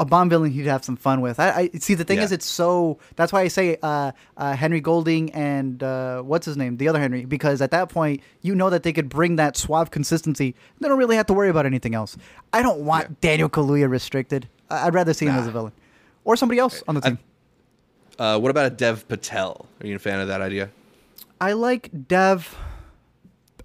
A 0.00 0.04
Bond 0.04 0.28
villain 0.30 0.50
he'd 0.50 0.66
have 0.66 0.84
some 0.84 0.96
fun 0.96 1.20
with. 1.20 1.38
I, 1.38 1.50
I 1.74 1.78
see. 1.78 1.94
The 1.94 2.04
thing 2.04 2.18
Yeah. 2.18 2.24
is, 2.24 2.32
it's 2.32 2.46
so. 2.46 2.98
That's 3.16 3.32
why 3.32 3.42
I 3.42 3.48
say 3.48 3.76
uh, 3.82 4.10
uh, 4.36 4.54
Henry 4.54 4.80
Golding 4.80 5.30
and 5.32 5.82
uh, 5.82 6.20
what's 6.22 6.46
his 6.46 6.56
name, 6.56 6.78
the 6.78 6.88
other 6.88 6.98
Henry, 6.98 7.24
because 7.24 7.62
at 7.62 7.70
that 7.70 7.90
point 7.90 8.20
you 8.42 8.54
know 8.56 8.70
that 8.70 8.82
they 8.82 8.92
could 8.92 9.08
bring 9.08 9.36
that 9.36 9.56
suave 9.56 9.90
consistency. 9.92 10.54
They 10.80 10.88
don't 10.88 10.98
really 10.98 11.16
have 11.16 11.26
to 11.26 11.32
worry 11.34 11.48
about 11.48 11.64
anything 11.66 11.94
else. 11.94 12.16
I 12.52 12.60
don't 12.62 12.80
want 12.80 13.04
Yeah. 13.10 13.14
Daniel 13.20 13.48
Kaluuya 13.48 13.88
restricted. 13.88 14.48
I- 14.68 14.86
I'd 14.88 14.94
rather 14.94 15.14
see 15.14 15.26
him 15.26 15.36
as 15.36 15.46
a 15.46 15.52
villain, 15.52 15.72
or 16.24 16.36
somebody 16.36 16.58
else 16.58 16.82
on 16.88 16.96
the 16.96 17.00
team. 17.00 17.18
Uh, 18.18 18.38
what 18.38 18.50
about 18.50 18.66
a 18.66 18.70
Dev 18.70 19.06
Patel? 19.08 19.66
Are 19.80 19.86
you 19.86 19.96
a 19.96 19.98
fan 19.98 20.20
of 20.20 20.28
that 20.28 20.40
idea? 20.40 20.70
I, 21.40 21.52
like 21.52 21.90
Dev. 22.08 22.56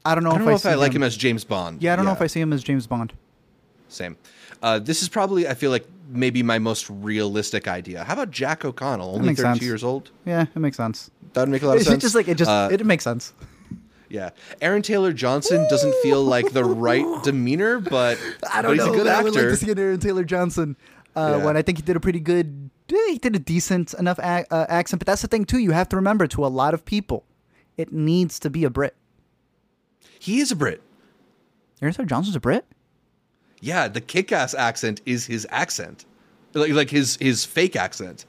I 0.06 0.16
don't 0.16 0.24
know 0.24 0.32
I 0.32 0.34
don't 0.34 0.42
if 0.42 0.46
know 0.48 0.52
I 0.52 0.56
if 0.56 0.66
I 0.66 0.74
like 0.76 0.94
him 0.94 1.04
as 1.04 1.16
James 1.16 1.44
Bond. 1.44 1.82
Yeah, 1.84 1.94
I 1.94 1.96
don't 1.96 2.06
know 2.06 2.12
if 2.14 2.22
I 2.22 2.28
see 2.28 2.40
him 2.42 2.52
as 2.54 2.64
James 2.64 2.88
Bond. 2.88 3.14
Same. 3.90 4.18
Uh, 4.62 4.80
this 4.80 5.02
is 5.02 5.10
probably, 5.10 5.48
I 5.48 5.54
feel 5.54 5.72
like, 5.72 5.86
maybe 6.10 6.44
my 6.44 6.60
most 6.60 6.90
realistic 6.90 7.68
idea. 7.68 8.04
How 8.04 8.14
about 8.14 8.32
Jack 8.32 8.66
O'Connell, 8.66 9.16
only 9.16 9.36
32 9.36 9.42
sense. 9.42 9.62
years 9.62 9.84
old? 9.84 10.12
Yeah, 10.26 10.42
it 10.54 10.56
makes 10.60 10.76
sense. 10.78 11.10
That 11.34 11.42
would 11.42 11.50
make 11.50 11.62
a 11.62 11.68
lot 11.68 11.74
of 11.76 11.82
It's 11.82 11.90
sense. 11.90 12.02
just 12.02 12.16
like 12.16 12.28
it 12.28 12.36
just 12.36 12.50
Uh, 12.50 12.70
it 12.72 12.86
makes 12.86 13.04
sense. 13.04 13.34
Yeah, 14.12 14.32
Aaron 14.60 14.82
Taylor 14.82 15.14
Johnson 15.14 15.68
doesn't 15.70 15.94
feel 16.02 16.24
like 16.24 16.52
the 16.52 16.66
right 16.66 17.06
demeanor, 17.24 17.80
but 17.80 18.18
I 18.52 18.64
don't 18.64 18.72
but 18.76 18.78
he's 18.78 18.86
know. 18.88 18.94
a 18.94 18.96
good 18.96 19.04
but 19.06 19.14
I 19.16 19.22
would 19.22 19.36
like 19.36 19.44
to 19.44 19.56
see 19.56 19.70
an 19.70 19.78
Aaron 19.78 20.00
Taylor 20.00 20.24
Johnson 20.24 20.78
uh, 21.16 21.36
Yeah. 21.38 21.46
when 21.46 21.56
I 21.56 21.62
think 21.62 21.78
he 21.78 21.84
did 21.84 21.96
a 21.96 22.00
pretty 22.00 22.20
good. 22.20 22.72
eh, 22.92 22.96
He 23.12 23.20
did 23.20 23.36
a 23.36 23.40
decent 23.40 23.94
enough 23.94 24.18
ac- 24.18 24.48
uh, 24.50 24.66
accent, 24.68 25.00
but 25.02 25.06
that's 25.06 25.22
the 25.22 25.28
thing 25.28 25.46
too. 25.46 25.60
You 25.60 25.74
have 25.74 25.88
to 25.90 25.96
remember, 25.96 26.26
to 26.26 26.44
a 26.44 26.48
lot 26.50 26.74
of 26.74 26.86
people, 26.86 27.24
it 27.78 27.94
needs 27.94 28.40
to 28.40 28.50
be 28.50 28.64
a 28.64 28.72
Brit. 28.72 28.96
he 30.20 30.40
is 30.40 30.52
a 30.52 30.56
Brit. 30.56 30.82
Aaron 31.80 31.94
Taylor 31.94 32.08
Johnson's 32.08 32.36
a 32.36 32.40
Brit. 32.40 32.66
Yeah, 33.62 33.88
the 33.88 34.02
kick-ass 34.02 34.54
accent 34.54 35.02
is 35.06 35.26
his 35.26 35.46
accent, 35.50 36.06
like 36.54 36.72
like 36.72 36.90
his 36.90 37.18
his 37.18 37.46
fake 37.46 37.76
accent. 37.76 38.26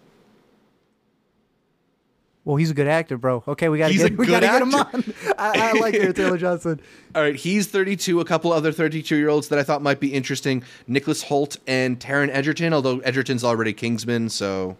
Well, 2.45 2.57
he's 2.57 2.71
a 2.71 2.75
good 2.75 2.89
actor, 2.89 3.19
bro. 3.19 3.45
Okay, 3.47 3.69
we 3.69 3.79
gotta 3.79 3.93
He's 3.93 4.03
get 4.03 4.17
we 4.17 4.27
gotta 4.27 4.47
get 4.47 4.63
him 4.63 4.75
on. 4.75 5.05
I, 5.39 5.73
I 5.77 5.79
like 5.79 5.95
Aaron 5.95 6.15
Taylor 6.15 6.39
Johnson. 6.47 6.81
All 7.15 7.23
right, 7.23 7.37
he's 7.37 7.67
32. 7.67 8.19
A 8.21 8.25
couple 8.25 8.51
other 8.51 8.73
32 8.73 9.15
year 9.15 9.29
olds 9.29 9.49
that 9.49 9.59
I 9.59 9.63
thought 9.63 9.83
might 9.83 10.01
be 10.01 10.13
interesting: 10.13 10.65
Nicholas 10.87 11.23
Hoult 11.25 11.59
and 11.67 12.01
Taron 12.01 12.31
Egerton. 12.31 12.73
Although 12.73 13.01
Egerton's 13.01 13.45
already 13.45 13.75
Kingsman, 13.75 14.31
so 14.31 14.77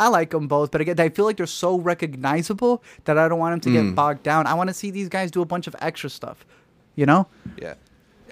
I 0.00 0.08
like 0.08 0.30
them 0.30 0.48
both, 0.48 0.70
but 0.70 0.80
again, 0.80 0.98
I 0.98 1.10
feel 1.10 1.26
like 1.26 1.36
they're 1.36 1.46
so 1.46 1.78
recognizable 1.78 2.82
that 3.04 3.18
I 3.18 3.28
don't 3.28 3.38
want 3.38 3.62
them 3.62 3.72
to 3.72 3.78
Hmm. 3.80 3.88
get 3.88 3.94
bogged 3.94 4.22
down. 4.22 4.46
I 4.46 4.54
want 4.54 4.68
to 4.68 4.74
see 4.74 4.90
these 4.90 5.10
guys 5.10 5.30
do 5.30 5.42
a 5.42 5.46
bunch 5.46 5.66
of 5.66 5.76
extra 5.80 6.08
stuff. 6.10 6.44
You 6.96 7.06
know? 7.06 7.26
yeah. 7.60 7.74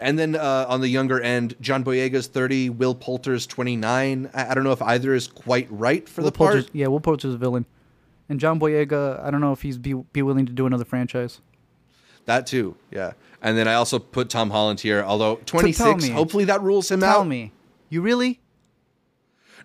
And 0.01 0.19
then 0.19 0.35
uh, 0.35 0.67
on 0.69 0.81
the 0.81 0.89
younger 0.89 1.21
end, 1.21 1.55
John 1.61 1.85
Boyega's 1.85 2.27
30, 2.27 2.71
Will 2.71 2.95
Poulter's 2.95 3.47
29. 3.47 4.31
I, 4.33 4.51
I 4.51 4.55
don't 4.55 4.65
know 4.65 4.73
if 4.73 4.83
either 4.83 5.15
is 5.15 5.27
quite 5.29 5.69
right 5.71 6.09
for 6.09 6.23
Will 6.23 6.31
the 6.31 6.37
part. 6.37 6.53
Poulter's, 6.55 6.71
yeah, 6.73 6.87
Will 6.87 7.01
Poulter's 7.01 7.35
a 7.35 7.39
villain, 7.39 7.67
and 8.29 8.41
John 8.41 8.59
Boyega. 8.59 9.23
I 9.23 9.31
don't 9.31 9.41
know 9.41 9.53
if 9.53 9.63
he's 9.63 9.79
be 9.79 9.93
be 9.93 10.23
willing 10.23 10.47
to 10.47 10.53
do 10.53 10.67
another 10.67 10.85
franchise. 10.85 11.41
That 12.25 12.47
too, 12.47 12.77
yeah. 12.91 13.13
And 13.43 13.57
then 13.57 13.69
I 13.69 13.75
also 13.75 13.99
put 13.99 14.31
Tom 14.31 14.51
Holland 14.51 14.81
here, 14.81 15.03
although 15.03 15.37
26, 15.47 16.03
me. 16.03 16.11
hopefully 16.11 16.45
that 16.45 16.63
rules 16.63 16.91
him 16.91 17.01
Tell 17.01 17.09
out. 17.09 17.15
Tell 17.15 17.25
me, 17.25 17.53
you 17.89 18.03
really? 18.03 18.41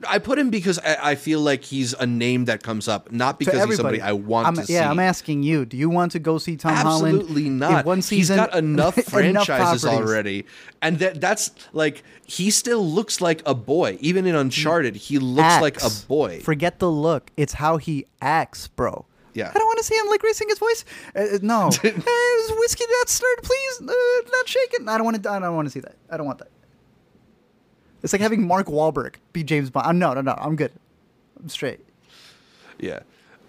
I 0.08 0.20
put 0.20 0.38
him 0.38 0.50
because 0.50 0.80
I, 0.80 1.12
I 1.12 1.16
feel 1.16 1.40
like 1.40 1.64
he's 1.64 1.94
a 1.94 2.06
name 2.06 2.46
that 2.46 2.64
comes 2.64 2.88
up, 2.88 3.12
not 3.12 3.40
because 3.40 3.64
he's 3.66 3.78
somebody 3.78 4.02
I 4.02 4.12
want 4.12 4.48
I'm, 4.48 4.56
to 4.56 4.62
yeah, 4.62 4.66
see. 4.66 4.74
Yeah, 4.74 4.90
I'm 4.90 5.00
asking 5.00 5.44
you. 5.44 5.66
Do 5.66 5.78
you 5.78 5.90
want 5.90 6.12
to 6.14 6.20
go 6.20 6.38
see 6.38 6.58
Tom 6.58 6.76
Holland? 6.76 7.20
Absolutely 7.20 7.50
not. 7.50 7.86
one 7.86 8.02
season, 8.02 8.38
He's 8.38 8.46
got 8.46 8.56
enough 8.58 8.96
franchises 8.96 9.84
properties. 9.84 9.86
already, 9.86 10.46
and 10.82 11.00
that 11.00 11.22
that's 11.22 11.52
like 11.74 12.04
he 12.26 12.52
still 12.52 12.86
looks 12.86 13.22
like 13.22 13.42
a 13.46 13.54
boy. 13.54 13.98
Even 14.02 14.26
in 14.26 14.36
Uncharted, 14.36 14.96
he 14.96 15.20
looks 15.20 15.62
like 15.62 15.82
a 15.82 15.90
boy. 16.08 16.40
Forget 16.42 16.80
the 16.80 16.92
look; 16.92 17.32
it's 17.38 17.54
how 17.54 17.78
he 17.78 18.06
acts, 18.22 18.68
bro. 18.68 19.06
Yeah. 19.36 19.52
I 19.54 19.58
don't 19.58 19.68
want 19.68 19.80
to 19.80 19.84
see 19.84 19.96
him 19.96 20.08
like 20.08 20.24
racing 20.24 20.48
his 20.48 20.60
voice. 20.60 20.86
Uh, 21.14 21.20
uh, 21.20 21.38
no, 21.42 21.68
is 21.84 22.52
whiskey 22.58 22.86
not 23.00 23.10
stirred, 23.10 23.44
please? 23.44 23.82
Uh, 23.82 24.30
not 24.32 24.48
shaken. 24.48 24.88
I 24.88 24.98
don't 24.98 25.06
want 25.06 25.22
to. 25.22 25.30
I 25.30 25.40
don't 25.40 25.56
want 25.56 25.68
to 25.68 25.72
see 25.72 25.82
that. 25.82 25.96
I 26.10 26.18
don't 26.18 26.26
want 26.26 26.40
that. 26.40 26.50
It's 28.06 28.14
like 28.14 28.22
having 28.22 28.46
Mark 28.48 28.68
Wahlberg 28.68 29.16
be 29.34 29.44
James 29.44 29.72
Bond. 29.72 29.88
Uh, 29.88 29.92
no, 29.92 30.14
no, 30.14 30.22
no. 30.22 30.36
I'm 30.38 30.56
good. 30.56 30.72
I'm 31.42 31.50
straight. 31.50 31.80
Yeah. 32.80 33.00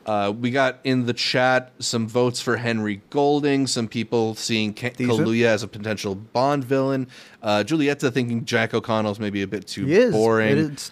Uh, 0.06 0.32
we 0.34 0.50
got 0.50 0.78
in 0.82 1.04
the 1.04 1.12
chat 1.12 1.72
some 1.78 2.08
votes 2.08 2.40
for 2.40 2.56
Henry 2.56 3.02
Golding, 3.10 3.66
some 3.66 3.86
people 3.86 4.34
seeing 4.34 4.72
Ka- 4.72 4.90
Kaluuya 4.90 5.46
as 5.48 5.62
a 5.62 5.68
potential 5.68 6.14
Bond 6.14 6.64
villain. 6.64 7.06
Uh, 7.42 7.64
Julietta 7.64 8.10
thinking 8.10 8.46
Jack 8.46 8.72
O'Connell's 8.72 9.20
maybe 9.20 9.42
a 9.42 9.46
bit 9.46 9.66
too 9.66 9.84
He 9.84 9.94
is. 9.94 10.12
boring. 10.12 10.52
It 10.52 10.58
is, 10.58 10.90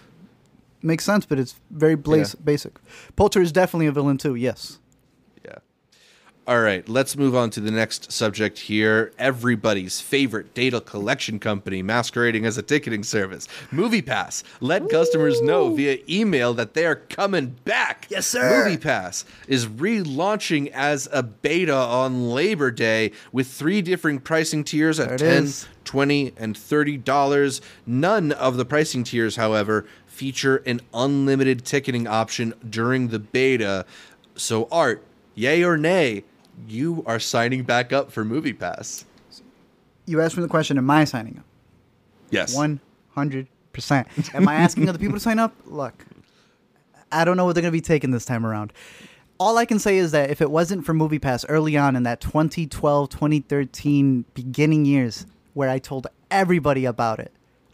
makes 0.83 1.03
sense, 1.03 1.25
but 1.25 1.39
it's 1.39 1.55
very 1.71 1.95
blas- 1.95 2.35
Yeah. 2.37 2.41
basic. 2.43 2.73
Poulter 3.15 3.41
is 3.41 3.51
definitely 3.51 3.87
a 3.87 3.91
villain 3.91 4.17
too. 4.19 4.35
Yes. 4.35 4.77
All 6.47 6.61
right, 6.61 6.87
let's 6.87 7.17
move 7.17 7.35
on 7.35 7.49
to 7.51 7.59
the 7.59 7.71
next 7.71 8.11
subject 8.11 8.59
here. 8.59 9.11
Everybody's 9.17 9.99
favorite 9.99 10.53
data 10.53 10.79
collection 10.79 11.39
company 11.39 11.81
masquerading 11.81 12.45
as 12.45 12.55
a 12.55 12.61
ticketing 12.61 13.03
service, 13.03 13.47
MoviePass. 13.71 14.43
Let 14.61 14.87
customers 14.87 15.41
know 15.41 15.73
via 15.73 15.97
email 16.07 16.53
that 16.53 16.75
they 16.75 16.85
are 16.85 16.97
coming 16.97 17.55
back. 17.65 18.05
Yes, 18.11 18.27
sir. 18.27 18.63
MoviePass 18.63 19.25
is 19.47 19.65
relaunching 19.65 20.69
as 20.69 21.09
a 21.11 21.23
beta 21.23 21.73
on 21.73 22.29
Labor 22.29 22.69
Day 22.69 23.11
with 23.31 23.47
three 23.47 23.81
different 23.81 24.23
pricing 24.23 24.63
tiers 24.63 24.99
at 24.99 25.09
There 25.09 25.17
10 25.17 25.43
is. 25.45 25.67
20 25.85 26.33
and 26.37 26.55
30 26.55 26.97
dollars 26.97 27.61
none 27.85 28.31
of 28.31 28.57
the 28.57 28.65
pricing 28.65 29.03
tiers 29.03 29.35
however 29.35 29.85
feature 30.07 30.57
an 30.65 30.81
unlimited 30.95 31.63
ticketing 31.63 32.07
option 32.07 32.55
during 32.67 33.09
the 33.09 33.19
beta 33.19 33.85
so 34.35 34.67
art 34.71 35.03
yay 35.35 35.63
or 35.63 35.77
nay 35.77 36.23
you 36.67 37.03
are 37.05 37.19
signing 37.19 37.63
back 37.63 37.93
up 37.93 38.11
for 38.11 38.23
movie 38.25 38.53
pass 38.53 39.05
You 40.05 40.21
asked 40.21 40.37
me 40.37 40.43
the 40.43 40.49
question. 40.49 40.77
Am 40.77 40.89
I 40.89 41.03
signing 41.05 41.37
up? 41.37 41.45
yes 42.31 42.55
One 42.55 42.79
hundred 43.13 43.47
percent. 43.73 44.07
Am 44.33 44.47
I 44.47 44.55
asking 44.55 44.87
other 44.89 44.97
people 44.97 45.15
to 45.15 45.19
sign 45.19 45.37
up? 45.39 45.53
Look, 45.65 46.05
I 47.11 47.25
don't 47.25 47.37
know 47.37 47.45
what 47.45 47.53
they're 47.55 47.61
going 47.61 47.71
to 47.71 47.77
be 47.77 47.81
taking 47.81 48.11
this 48.11 48.25
time 48.25 48.45
around. 48.45 48.71
All 49.37 49.57
I 49.57 49.65
can 49.65 49.79
say 49.79 49.97
is 49.97 50.11
that 50.11 50.29
if 50.29 50.41
it 50.41 50.49
wasn't 50.49 50.85
for 50.85 50.93
MoviePass 50.93 51.45
early 51.49 51.75
on 51.75 51.95
in 51.97 52.03
that 52.03 52.21
2012, 52.21 53.09
2013 53.09 54.23
beginning 54.33 54.85
years 54.85 55.25
where 55.53 55.69
I 55.69 55.77
told 55.77 56.07
everybody 56.31 56.85
about 56.85 57.19
it, 57.19 57.33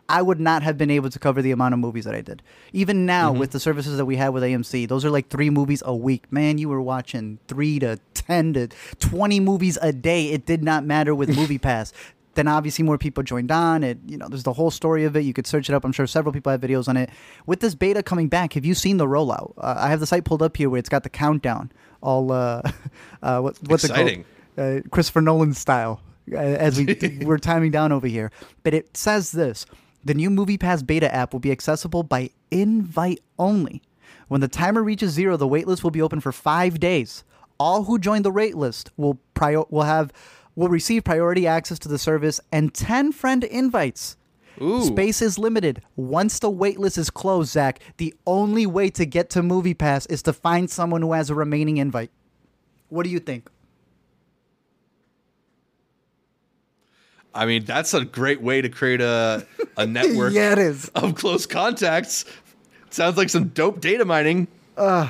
I 0.10 0.22
would 0.22 0.40
not 0.40 0.64
have 0.64 0.78
been 0.78 0.92
able 0.92 1.10
to 1.10 1.20
cover 1.20 1.42
the 1.42 1.52
amount 1.52 1.74
of 1.74 1.80
movies 1.80 2.06
that 2.06 2.14
I 2.14 2.22
did. 2.22 2.42
Even 2.74 3.06
now, 3.06 3.32
with 3.32 3.52
the 3.52 3.60
services 3.60 3.98
that 3.98 4.06
we 4.06 4.18
have 4.18 4.34
with 4.34 4.44
AMC, 4.44 4.88
those 4.88 5.06
are 5.06 5.10
like 5.10 5.30
three 5.30 5.50
movies 5.50 5.82
a 5.86 5.96
week. 5.96 6.32
Man, 6.32 6.58
you 6.58 6.68
were 6.68 6.82
watching 6.82 7.40
three 7.48 7.80
to 7.80 8.00
10 8.14 8.54
to 8.54 8.70
20 9.00 9.40
movies 9.40 9.78
a 9.82 9.92
day. 9.92 10.30
It 10.32 10.46
did 10.46 10.64
not 10.64 10.84
matter 10.84 11.16
with 11.16 11.36
Movie 11.36 11.58
Pass. 11.58 11.94
Then 12.34 12.48
obviously 12.48 12.84
more 12.84 12.98
people 12.98 13.24
joined 13.24 13.52
on. 13.52 13.84
It 13.84 14.00
you 14.06 14.18
know 14.18 14.28
there's 14.30 14.44
the 14.44 14.54
whole 14.54 14.72
story 14.72 15.04
of 15.04 15.16
it. 15.18 15.22
You 15.22 15.34
could 15.34 15.48
search 15.48 15.70
it 15.70 15.74
up. 15.74 15.84
I'm 15.84 15.92
sure 15.92 16.08
several 16.08 16.32
people 16.32 16.52
have 16.52 16.62
videos 16.62 16.88
on 16.88 16.96
it. 16.96 17.10
With 17.46 17.60
this 17.60 17.76
beta 17.76 18.02
coming 18.02 18.30
back, 18.30 18.54
have 18.54 18.66
you 18.66 18.74
seen 18.74 18.98
the 18.98 19.06
rollout? 19.06 19.54
Uh, 19.58 19.76
I 19.78 19.90
have 19.90 20.00
the 20.00 20.08
site 20.08 20.24
pulled 20.24 20.42
up 20.42 20.56
here 20.56 20.70
where 20.70 20.80
it's 20.80 20.90
got 20.90 21.04
the 21.04 21.10
countdown. 21.10 21.72
All 22.02 22.32
uh, 22.32 22.62
uh 23.22 23.42
what, 23.42 23.58
what's 23.68 23.84
Exciting. 23.84 24.22
it 24.22 24.56
called? 24.56 24.78
Uh, 24.78 24.90
Christopher 24.90 25.22
Nolan 25.22 25.54
style. 25.54 26.02
Uh, 26.32 26.38
as 26.38 26.78
we 26.78 27.20
we're 27.26 27.38
timing 27.38 27.72
down 27.72 27.92
over 27.92 28.08
here, 28.08 28.32
but 28.64 28.74
it 28.74 28.96
says 28.96 29.32
this: 29.32 29.66
the 30.04 30.14
new 30.14 30.30
MoviePass 30.30 30.86
beta 30.86 31.14
app 31.14 31.34
will 31.34 31.40
be 31.40 31.52
accessible 31.52 32.04
by 32.04 32.30
invite 32.50 33.20
only. 33.38 33.82
When 34.28 34.42
the 34.42 34.48
timer 34.48 34.84
reaches 34.84 35.12
zero, 35.12 35.38
the 35.38 35.48
waitlist 35.48 35.84
will 35.84 35.92
be 35.92 36.02
open 36.02 36.20
for 36.22 36.32
five 36.32 36.80
days. 36.80 37.24
All 37.60 37.84
who 37.84 38.00
join 38.00 38.24
the 38.24 38.32
waitlist 38.32 38.90
will 38.98 39.20
prior- 39.34 39.66
will 39.70 39.84
have 39.84 40.12
will 40.56 40.68
receive 40.70 41.04
priority 41.04 41.48
access 41.48 41.80
to 41.80 41.88
the 41.88 41.98
service 41.98 42.40
and 42.52 42.74
10 42.74 43.12
friend 43.14 43.44
invites. 43.44 44.18
Ooh. 44.62 44.84
Space 44.84 45.22
is 45.22 45.40
limited. 45.40 45.82
Once 45.96 46.40
the 46.40 46.52
waitlist 46.52 46.98
is 46.98 47.10
closed, 47.10 47.52
Zach, 47.52 47.80
the 47.98 48.14
only 48.28 48.66
way 48.66 48.90
to 48.92 49.06
get 49.06 49.30
to 49.32 49.42
MoviePass 49.42 50.12
is 50.12 50.22
to 50.24 50.34
find 50.34 50.70
someone 50.70 51.02
who 51.02 51.14
has 51.14 51.30
a 51.30 51.36
remaining 51.36 51.78
invite. 51.78 52.12
What 52.90 53.04
do 53.04 53.10
you 53.10 53.20
think? 53.20 53.50
I 57.34 57.46
mean 57.46 57.64
that's 57.66 57.94
a 57.94 58.04
great 58.06 58.42
way 58.42 58.62
to 58.62 58.70
create 58.70 59.02
a, 59.02 59.46
a 59.78 59.86
network 59.98 60.34
Yeah, 60.34 60.52
it 60.54 60.60
is. 60.60 60.90
of 60.96 61.16
close 61.16 61.46
contacts 61.46 62.26
sounds 62.90 63.18
like 63.18 63.30
some 63.30 63.50
dope 63.50 63.80
data 63.82 64.06
mining 64.06 64.48
I 64.78 65.10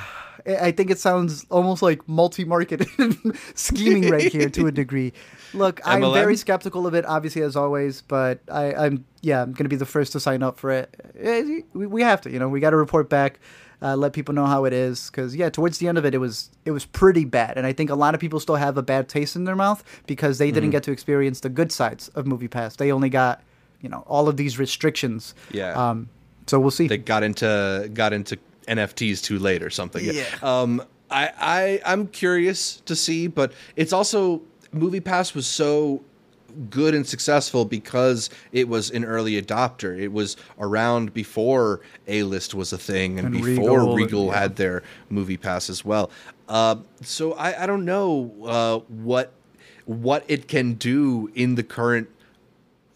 I 0.60 0.72
think 0.72 0.90
it 0.90 0.98
sounds 1.00 1.46
almost 1.52 1.84
like 1.84 2.08
multi-market 2.08 2.82
scheming 3.56 4.10
right 4.10 4.32
here 4.32 4.50
to 4.50 4.66
a 4.66 4.72
degree. 4.82 5.14
Look, 5.54 5.80
I'm 5.86 6.02
very 6.14 6.36
skeptical 6.36 6.88
of 6.88 6.96
it, 6.96 7.06
obviously 7.06 7.44
as 7.44 7.56
always, 7.56 8.02
but 8.02 8.40
I, 8.52 8.74
I'm 8.74 9.06
yeah, 9.22 9.44
I'm 9.44 9.54
gonna 9.54 9.70
be 9.70 9.76
the 9.76 9.86
first 9.86 10.14
to 10.14 10.20
sign 10.20 10.42
up 10.42 10.60
for 10.60 10.72
it. 10.72 10.96
Eh, 11.20 11.62
We, 11.74 11.86
we 11.86 12.02
have 12.02 12.22
to, 12.22 12.32
you 12.32 12.40
know, 12.40 12.50
we 12.50 12.60
got 12.60 12.72
to 12.72 12.76
report 12.78 13.08
back, 13.08 13.40
uh, 13.82 13.96
let 13.96 14.14
people 14.14 14.34
know 14.34 14.46
how 14.46 14.66
it 14.66 14.74
is, 14.74 15.10
because 15.10 15.36
yeah, 15.36 15.50
towards 15.50 15.78
the 15.80 15.88
end 15.88 15.98
of 15.98 16.06
it, 16.06 16.14
it 16.14 16.20
was 16.20 16.50
it 16.66 16.72
was 16.72 16.86
pretty 16.86 17.26
bad, 17.26 17.58
and 17.58 17.66
I 17.66 17.74
think 17.74 17.90
a 17.90 17.96
lot 17.96 18.14
of 18.14 18.22
people 18.22 18.40
still 18.40 18.56
have 18.58 18.78
a 18.78 18.84
bad 18.84 19.10
taste 19.10 19.36
in 19.36 19.44
their 19.46 19.56
mouth 19.56 19.84
because 20.08 20.38
they 20.38 20.48
Mm-hmm. 20.50 20.56
didn't 20.56 20.70
get 20.72 20.84
to 20.84 20.92
experience 20.92 21.40
the 21.40 21.50
good 21.50 21.72
sides 21.72 22.10
of 22.10 22.28
Movie 22.28 22.48
Pass. 22.48 22.76
They 22.76 22.92
only 22.92 23.10
got 23.10 23.42
you 23.82 23.90
know 23.90 24.04
all 24.08 24.28
of 24.30 24.38
these 24.38 24.60
restrictions. 24.60 25.34
Yeah. 25.52 25.74
Um. 25.74 26.10
So 26.48 26.60
we'll 26.60 26.72
see. 26.72 26.88
they 26.88 26.98
got 26.98 27.24
into 27.24 27.90
got 27.94 28.14
into 28.14 28.38
NFTs 28.68 29.24
too 29.24 29.40
late 29.40 29.64
or 29.64 29.70
something. 29.70 30.04
Yeah. 30.04 30.26
Um, 30.44 30.84
I, 31.10 31.32
I 31.40 31.82
I'm 31.94 32.08
curious 32.08 32.82
to 32.82 32.96
see, 32.96 33.28
but 33.28 33.52
it's 33.76 33.94
also 33.94 34.42
MoviePass 34.74 35.34
was 35.36 35.46
so 35.48 36.04
good 36.70 36.94
and 36.94 37.08
successful 37.08 37.66
because 37.66 38.30
it 38.52 38.68
was 38.68 38.90
an 38.92 39.04
early 39.06 39.42
adopter. 39.42 39.98
It 39.98 40.12
was 40.12 40.38
around 40.60 41.14
before 41.14 41.82
A 42.08 42.24
List 42.24 42.54
was 42.54 42.74
a 42.74 42.78
thing 42.78 43.20
and, 43.20 43.34
And 43.36 43.44
before 43.44 43.80
Regal, 43.80 43.96
Regal, 43.96 44.26
yeah. 44.28 44.40
had 44.40 44.56
their 44.56 44.84
Movie 45.10 45.38
Pass 45.38 45.70
as 45.70 45.84
well. 45.84 46.12
Uh, 46.48 46.78
so 47.02 47.34
I, 47.34 47.64
I 47.64 47.66
don't 47.66 47.86
know 47.86 48.32
uh, 48.44 48.80
what 48.88 49.34
what 49.86 50.24
it 50.28 50.48
can 50.48 50.74
do 50.76 51.32
in 51.34 51.56
the 51.56 51.64
current 51.64 52.10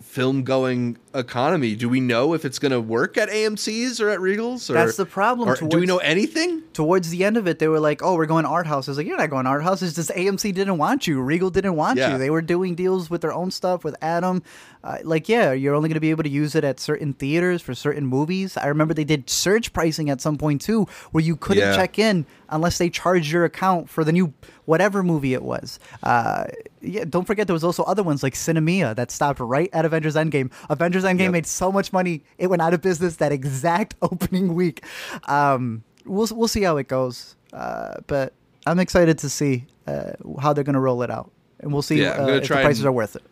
film 0.01 0.43
going 0.43 0.97
economy. 1.17 1.75
Do 1.75 1.87
we 1.89 1.99
know 1.99 2.33
if 2.33 2.45
it's 2.45 2.59
going 2.59 2.71
to 2.71 2.81
work 2.81 3.17
at 3.17 3.29
AMC's 3.29 3.99
or 4.01 4.09
at 4.09 4.19
Regal's? 4.19 4.69
Or, 4.69 4.73
That's 4.73 4.97
the 4.97 5.05
problem. 5.05 5.49
Or 5.49 5.55
do 5.55 5.79
we 5.79 5.85
know 5.85 5.97
anything? 5.99 6.61
Towards 6.73 7.09
the 7.09 7.23
end 7.23 7.37
of 7.37 7.47
it, 7.47 7.59
they 7.59 7.67
were 7.69 7.79
like, 7.79 8.01
"Oh, 8.03 8.15
we're 8.15 8.25
going 8.25 8.45
art 8.45 8.67
houses." 8.67 8.97
Like, 8.97 9.07
"You're 9.07 9.17
not 9.17 9.29
going 9.29 9.47
art 9.47 9.63
houses. 9.63 9.93
Just 9.95 10.09
AMC 10.11 10.53
didn't 10.53 10.77
want 10.77 11.07
you. 11.07 11.21
Regal 11.21 11.49
didn't 11.49 11.75
want 11.75 11.97
Yeah. 11.97 12.11
you. 12.13 12.17
They 12.17 12.29
were 12.29 12.41
doing 12.41 12.75
deals 12.75 13.09
with 13.09 13.21
their 13.21 13.33
own 13.33 13.49
stuff 13.51 13.83
with 13.83 13.95
Adam. 14.01 14.43
Uh, 14.83 14.97
like, 15.03 15.27
yeah, 15.29 15.51
you're 15.51 15.73
only 15.73 15.89
going 15.89 15.95
to 15.95 15.99
be 15.99 16.11
able 16.11 16.21
to 16.23 16.29
use 16.29 16.53
it 16.53 16.63
at 16.63 16.79
certain 16.79 17.13
theaters 17.13 17.61
for 17.61 17.73
certain 17.73 18.05
movies. 18.05 18.55
I 18.57 18.67
remember 18.67 18.93
they 18.93 19.03
did 19.05 19.29
surge 19.29 19.73
pricing 19.73 20.09
at 20.11 20.21
some 20.21 20.37
point 20.37 20.61
too, 20.61 20.85
where 21.11 21.23
you 21.23 21.35
couldn't 21.37 21.63
Yeah. 21.63 21.75
check 21.75 21.97
in 21.97 22.25
unless 22.49 22.77
they 22.77 22.89
charged 22.91 23.31
your 23.31 23.45
account 23.45 23.89
for 23.89 24.03
the 24.03 24.11
new 24.11 24.33
whatever 24.65 25.01
movie 25.01 25.33
it 25.33 25.41
was. 25.43 25.79
Uh, 26.03 26.43
yeah, 26.81 27.03
don't 27.07 27.25
forget 27.25 27.47
there 27.47 27.53
was 27.55 27.63
also 27.63 27.81
other 27.83 28.03
ones 28.03 28.21
like 28.21 28.33
Sinemia 28.35 28.95
that 28.95 29.09
stopped 29.11 29.39
right 29.39 29.69
at 29.73 29.85
Avengers 29.85 30.15
Endgame. 30.15 30.51
Avengers 30.69 31.03
Endgame 31.05 31.19
Yep. 31.19 31.31
made 31.31 31.47
so 31.47 31.71
much 31.71 31.91
money 31.93 32.23
it 32.37 32.47
went 32.47 32.61
out 32.61 32.73
of 32.73 32.81
business 32.81 33.15
that 33.17 33.31
exact 33.31 33.95
opening 34.01 34.55
week. 34.55 34.83
Um, 35.27 35.83
we'll 36.05 36.27
we'll 36.31 36.47
see 36.47 36.63
how 36.63 36.77
it 36.77 36.87
goes, 36.87 37.35
uh, 37.53 37.95
but 38.07 38.33
I'm 38.67 38.79
excited 38.79 39.17
to 39.19 39.29
see 39.29 39.65
uh, 39.87 40.13
how 40.41 40.53
they're 40.53 40.63
going 40.63 40.73
to 40.73 40.79
roll 40.79 41.01
it 41.03 41.11
out, 41.11 41.31
and 41.59 41.71
we'll 41.71 41.81
see 41.81 42.01
Yeah, 42.01 42.11
uh, 42.23 42.27
if 42.27 42.47
the 42.47 42.55
prices 42.55 42.79
and- 42.79 42.87
are 42.87 42.91
worth 42.91 43.15
it. 43.15 43.23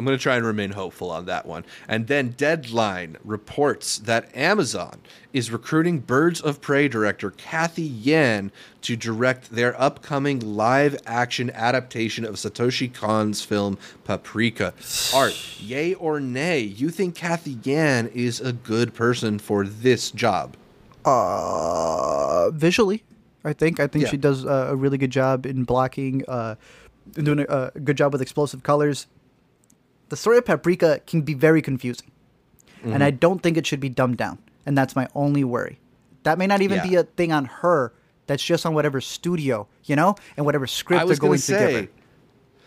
I'm 0.00 0.06
going 0.06 0.16
to 0.16 0.22
try 0.22 0.36
and 0.36 0.46
remain 0.46 0.70
hopeful 0.70 1.10
on 1.10 1.26
that 1.26 1.44
one. 1.44 1.62
And 1.86 2.06
then 2.06 2.30
Deadline 2.30 3.18
reports 3.22 3.98
that 3.98 4.34
Amazon 4.34 4.98
is 5.34 5.50
recruiting 5.50 5.98
Birds 5.98 6.40
of 6.40 6.62
Prey 6.62 6.88
director 6.88 7.32
Cathy 7.32 7.82
Yan 7.82 8.50
to 8.80 8.96
direct 8.96 9.50
their 9.50 9.78
upcoming 9.78 10.40
live 10.56 10.96
action 11.04 11.50
adaptation 11.50 12.24
of 12.24 12.36
Satoshi 12.36 12.90
Kon's 12.90 13.44
film 13.44 13.76
Paprika. 14.04 14.72
Art, 15.14 15.36
yay 15.60 15.92
or 15.92 16.18
nay, 16.18 16.60
you 16.60 16.88
think 16.88 17.14
Cathy 17.14 17.58
Yan 17.64 18.06
is 18.14 18.40
a 18.40 18.54
good 18.54 18.94
person 18.94 19.38
for 19.38 19.66
this 19.66 20.10
job? 20.10 20.56
Uh, 21.04 22.50
visually, 22.52 23.02
I 23.44 23.52
think 23.52 23.78
I 23.80 23.86
think 23.86 24.04
Yeah. 24.04 24.10
she 24.12 24.16
does 24.16 24.46
uh, 24.46 24.68
a 24.70 24.76
really 24.76 24.96
good 24.96 25.10
job 25.10 25.44
in 25.44 25.64
blocking, 25.64 26.24
uh, 26.26 26.54
doing 27.12 27.40
a, 27.40 27.70
a 27.74 27.80
good 27.80 27.98
job 27.98 28.14
with 28.14 28.22
explosive 28.22 28.62
colors. 28.62 29.06
The 30.10 30.16
story 30.16 30.38
of 30.38 30.44
Paprika 30.44 31.00
can 31.06 31.22
be 31.22 31.34
very 31.34 31.62
confusing, 31.62 32.10
and 32.82 32.92
Mm-hmm. 32.94 33.02
I 33.02 33.10
don't 33.10 33.42
think 33.42 33.56
it 33.56 33.66
should 33.66 33.80
be 33.80 33.88
dumbed 33.88 34.18
down. 34.18 34.38
And 34.66 34.76
that's 34.76 34.94
my 34.94 35.08
only 35.14 35.42
worry. 35.44 35.78
That 36.22 36.38
may 36.38 36.46
not 36.46 36.60
even 36.62 36.78
Yeah. 36.78 36.86
be 36.86 36.94
a 36.96 37.04
thing 37.04 37.32
on 37.32 37.46
her. 37.46 37.92
That's 38.26 38.42
just 38.44 38.64
on 38.66 38.74
whatever 38.74 39.00
studio, 39.00 39.66
you 39.84 39.96
know, 39.96 40.14
and 40.36 40.44
whatever 40.46 40.66
script 40.66 41.06
they're 41.06 41.16
going 41.16 41.30
going 41.30 41.40
to 41.40 41.52
give 41.52 41.72
her. 41.84 41.88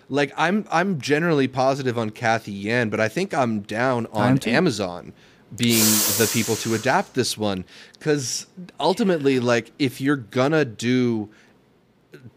like 0.10 0.34
I'm 0.36 0.66
I'm 0.72 1.00
generally 1.00 1.48
positive 1.48 1.98
on 1.98 2.10
Cathy 2.10 2.52
Yan, 2.52 2.90
but 2.90 3.00
I 3.00 3.08
think 3.08 3.34
I'm 3.34 3.62
down 3.62 4.08
I'm 4.14 4.34
on. 4.34 4.40
Amazon 4.48 5.14
being 5.56 5.84
the 6.18 6.30
people 6.34 6.56
to 6.58 6.74
adapt 6.74 7.14
this 7.14 7.38
one 7.38 7.64
because 7.94 8.48
ultimately, 8.80 9.40
like 9.40 9.72
if 9.80 10.02
you're 10.02 10.16
gonna 10.18 10.66
do 10.66 11.30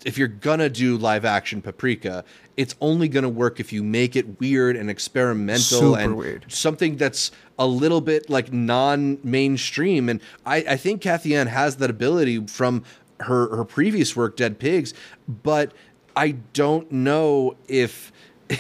if 0.05 0.18
you're 0.18 0.29
gonna 0.29 0.68
do 0.68 0.97
live 0.97 1.24
action 1.24 1.62
Paprika, 1.62 2.24
it's 2.57 2.74
only 2.81 3.09
gonna 3.09 3.29
work 3.29 3.61
if 3.61 3.72
you 3.72 3.83
make 3.83 4.16
it 4.16 4.41
weird 4.41 4.77
and 4.77 4.91
experimental 4.91 5.61
Super 5.61 5.99
and 6.01 6.16
weird. 6.16 6.47
something 6.49 6.97
that's 6.97 7.31
a 7.59 7.66
little 7.66 8.01
bit 8.01 8.29
like 8.31 8.53
non-mainstream. 8.53 10.09
And 10.09 10.20
I, 10.45 10.57
I 10.57 10.77
think 10.77 11.01
Cathy 11.01 11.31
Yan 11.31 11.49
has 11.49 11.77
that 11.77 11.91
ability 11.91 12.47
from 12.47 12.85
her 13.20 13.55
her 13.57 13.64
previous 13.64 14.14
work, 14.14 14.37
Dead 14.37 14.59
Pigs, 14.59 14.95
but 15.29 15.72
I 16.14 16.33
don't 16.53 16.91
know 16.91 17.57
if. 17.68 18.12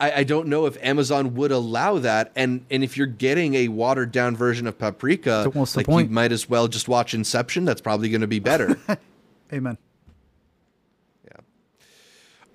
I, 0.00 0.10
I 0.12 0.24
don't 0.24 0.48
know 0.48 0.66
if 0.66 0.76
Amazon 0.82 1.36
would 1.36 1.52
allow 1.52 1.98
that, 2.00 2.32
and 2.34 2.66
and 2.72 2.82
if 2.82 2.96
you're 2.96 3.06
getting 3.06 3.54
a 3.54 3.68
watered 3.68 4.10
down 4.10 4.34
version 4.36 4.66
of 4.66 4.78
Paprika, 4.78 5.44
So 5.44 5.50
what's 5.50 5.74
the 5.74 5.88
like 5.88 6.08
you 6.08 6.10
might 6.12 6.32
as 6.32 6.48
well 6.48 6.66
just 6.66 6.88
watch 6.88 7.14
Inception. 7.14 7.64
That's 7.64 7.80
probably 7.80 8.08
going 8.08 8.22
to 8.22 8.26
be 8.26 8.40
better. 8.40 8.76
Amen. 9.52 9.78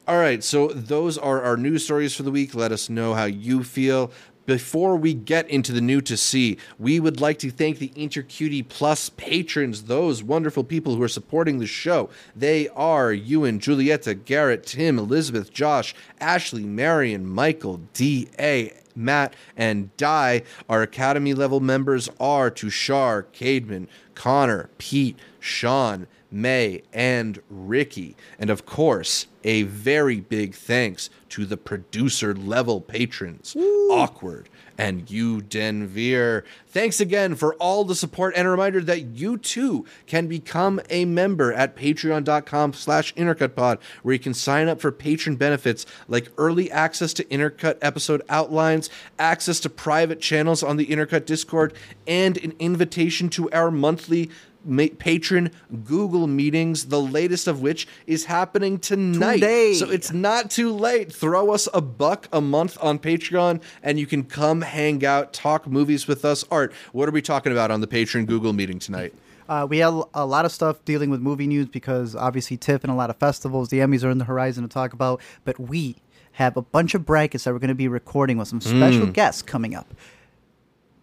All 0.08 0.18
right, 0.18 0.44
so 0.44 0.70
those 0.70 1.20
are 1.20 1.44
our 1.44 1.56
news 1.56 1.84
stories 1.84 2.16
for 2.16 2.24
the 2.24 2.32
week. 2.32 2.56
Let 2.56 2.72
us 2.72 2.90
know 2.90 3.14
how 3.14 3.26
you 3.26 3.64
feel. 3.64 4.12
Before 4.48 4.96
we 4.96 5.14
get 5.14 5.48
into 5.48 5.72
the 5.72 5.80
new 5.80 6.02
to 6.02 6.18
see, 6.18 6.58
we 6.80 7.00
would 7.00 7.22
like 7.22 7.38
to 7.40 7.52
thank 7.52 7.78
the 7.78 7.90
InterCutie 7.90 8.68
Plus 8.68 9.10
patrons, 9.10 9.84
those 9.84 10.24
wonderful 10.24 10.64
people 10.64 10.96
who 10.96 11.04
are 11.04 11.08
supporting 11.08 11.60
the 11.60 11.68
show. 11.68 12.10
They 12.36 12.68
are 12.70 13.14
Ewan, 13.14 13.60
Julieta, 13.60 14.26
Garrett, 14.26 14.66
Tim, 14.66 14.98
Elizabeth, 14.98 15.54
Josh, 15.54 15.94
Ashley, 16.20 16.64
Marion, 16.66 17.28
Michael, 17.28 17.82
D.A., 17.94 18.74
Matt, 18.96 19.36
and 19.56 19.96
Di. 19.98 20.42
Our 20.68 20.82
Academy 20.82 21.36
level 21.36 21.60
members 21.60 22.10
are 22.20 22.50
Tushar, 22.50 23.26
Cademan, 23.34 23.88
Connor, 24.16 24.72
Pete, 24.80 25.20
Sean, 25.40 26.08
May, 26.32 26.82
and 26.92 27.40
Ricky. 27.50 28.18
And 28.40 28.50
of 28.50 28.66
course, 28.66 29.28
a 29.44 29.64
very 29.64 30.20
big 30.20 30.56
thanks 30.56 31.10
to 31.30 31.46
the 31.46 31.58
producer 31.58 32.34
level 32.34 32.82
patrons, 32.82 33.56
Awkward 33.90 34.50
and 34.82 35.12
you, 35.12 35.44
Denvere. 35.44 36.44
Thanks 36.68 37.00
again 37.00 37.36
for 37.36 37.54
all 37.56 37.84
the 37.84 37.94
support 37.94 38.34
and 38.36 38.48
a 38.48 38.50
reminder 38.52 38.82
that 38.82 39.02
you 39.02 39.38
too 39.38 39.86
can 40.08 40.26
become 40.28 40.82
a 40.90 41.06
member 41.06 41.54
at 41.54 41.76
patreon.com 41.76 42.74
slash 42.74 43.14
intercutpod 43.14 43.78
where 44.02 44.14
you 44.14 44.20
can 44.20 44.34
sign 44.34 44.68
up 44.68 44.82
for 44.82 44.92
patron 44.92 45.36
benefits 45.36 45.86
like 46.08 46.32
early 46.36 46.72
access 46.72 47.14
to 47.14 47.24
Intercut 47.26 47.78
episode 47.84 48.24
outlines, 48.28 48.90
access 49.20 49.60
to 49.60 49.70
private 49.70 50.20
channels 50.20 50.64
on 50.64 50.78
the 50.78 50.88
Intercut 50.88 51.28
Discord, 51.28 51.76
and 52.08 52.38
an 52.38 52.56
invitation 52.58 53.30
to 53.30 53.52
our 53.52 53.70
monthly 53.70 54.32
ma- 54.64 54.88
patron 54.98 55.52
Google 55.84 56.28
meetings, 56.28 56.86
the 56.86 57.02
latest 57.02 57.48
of 57.48 57.62
which 57.62 57.88
is 58.08 58.26
happening 58.26 58.80
tonight. 58.80 59.36
Today. 59.36 59.74
So 59.74 59.90
it's 59.90 60.12
not 60.12 60.52
too 60.52 60.72
late. 60.72 61.12
Throw 61.12 61.52
us 61.52 61.68
a 61.74 61.82
buck 61.82 62.28
a 62.32 62.42
month 62.42 62.78
on 62.82 63.00
Patreon 63.00 63.62
and 63.84 64.00
you 64.00 64.06
can 64.06 64.24
come 64.24 64.62
hang 64.62 65.06
out, 65.06 65.34
talk 65.34 65.68
movies 65.68 66.08
with 66.08 66.26
us. 66.26 66.44
Art, 66.52 66.74
what 66.92 67.08
are 67.08 67.12
we 67.12 67.22
talking 67.22 67.52
about 67.52 67.72
on 67.72 67.82
the 67.82 67.88
patron 67.88 68.26
Google 68.26 68.54
meeting 68.54 68.80
tonight? 68.80 69.14
Uh, 69.50 69.68
we 69.70 69.80
have 69.80 70.04
a 70.14 70.26
lot 70.26 70.46
of 70.46 70.52
stuff 70.52 70.84
dealing 70.86 71.10
with 71.10 71.20
movie 71.20 71.48
news 71.48 71.68
because 71.68 72.16
obviously 72.16 72.56
TIFF 72.56 72.84
and 72.84 72.92
a 72.92 72.96
lot 72.96 73.10
of 73.10 73.18
festivals, 73.18 73.70
the 73.70 73.80
Emmys 73.80 74.04
are 74.04 74.10
in 74.10 74.18
the 74.18 74.26
horizon 74.26 74.64
to 74.64 74.70
talk 74.70 74.94
about. 74.94 75.22
But 75.44 75.60
we 75.60 75.98
have 76.34 76.56
a 76.56 76.62
bunch 76.62 76.94
of 76.94 77.06
brackets 77.06 77.44
that 77.44 77.52
we're 77.52 77.60
going 77.60 77.68
to 77.68 77.76
be 77.76 77.90
recording 77.90 78.38
with 78.38 78.48
some 78.48 78.62
special 78.62 79.08
guests 79.08 79.42
coming 79.42 79.76
up. 79.76 79.94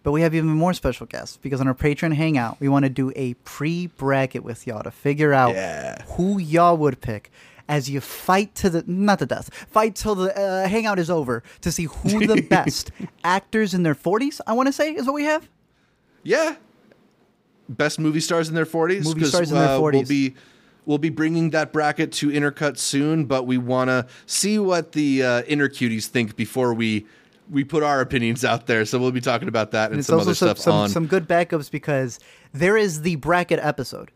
But 0.09 0.13
we 0.13 0.23
have 0.23 0.35
even 0.35 0.49
more 0.49 0.73
special 0.73 1.05
guests 1.05 1.37
because 1.37 1.61
on 1.61 1.69
our 1.69 1.75
Patreon 1.75 2.15
Hangout, 2.15 2.59
we 2.61 2.69
want 2.71 2.87
to 2.87 2.89
do 2.89 3.13
a 3.15 3.35
pre 3.35 3.89
bracket 3.89 4.43
with 4.43 4.67
y'all 4.67 4.83
to 4.83 4.91
figure 4.91 5.35
out 5.35 5.55
Yeah. 5.55 6.03
who 6.13 6.39
y'all 6.39 6.79
would 6.79 7.03
pick 7.03 7.31
as 7.69 7.91
you 7.91 8.01
fight 8.01 8.55
to 8.55 8.71
the 8.71 8.83
not 8.87 9.19
the 9.19 9.27
death, 9.27 9.53
fight 9.71 9.95
till 9.95 10.15
the 10.15 10.35
uh, 10.35 10.67
hangout 10.67 10.99
is 10.99 11.11
over 11.11 11.43
to 11.61 11.71
see 11.71 11.85
who 11.85 12.27
the 12.27 12.41
best 12.49 12.91
actors 13.23 13.75
in 13.75 13.83
their 13.83 13.95
40s. 13.95 14.41
I 14.47 14.55
want 14.55 14.69
to 14.69 14.73
say 14.73 14.95
is 14.95 15.05
what 15.05 15.13
we 15.15 15.25
have. 15.25 15.47
Yeah. 16.23 16.57
Best 17.69 17.99
movie 17.99 18.21
stars 18.21 18.49
in 18.49 18.55
their 18.55 18.65
40s. 18.65 19.05
Movie 19.05 19.27
stars 19.27 19.51
in 19.53 19.59
their 19.59 19.69
uh, 19.77 19.79
We'll 19.79 20.05
be, 20.05 20.35
we'll 20.87 20.97
be 20.97 21.11
bringing 21.11 21.51
that 21.51 21.71
bracket 21.71 22.13
to 22.13 22.31
Intercut 22.31 22.79
soon, 22.79 23.27
but 23.27 23.47
we 23.47 23.59
want 23.59 23.89
to 23.89 24.07
see 24.25 24.59
what 24.59 24.93
the 24.93 25.23
uh, 25.23 25.43
Inner 25.43 25.69
Cuties 25.69 26.07
think 26.07 26.35
before 26.35 26.73
we 26.73 27.05
we 27.51 27.65
put 27.65 27.83
our 27.83 28.01
opinions 28.01 28.45
out 28.45 28.67
there. 28.67 28.85
So 28.85 28.99
we'll 28.99 29.11
be 29.13 29.21
talking 29.21 29.49
about 29.49 29.71
that 29.73 29.87
and, 29.87 29.95
And 29.97 30.05
some 30.05 30.21
other 30.21 30.35
some, 30.35 30.49
stuff 30.49 30.59
some, 30.59 30.75
on. 30.75 30.89
some 30.89 31.07
good 31.07 31.27
backups 31.29 31.71
because 31.71 32.19
there 32.53 32.77
is 32.77 33.03
the 33.03 33.17
bracket 33.17 33.59
episode. 33.63 34.11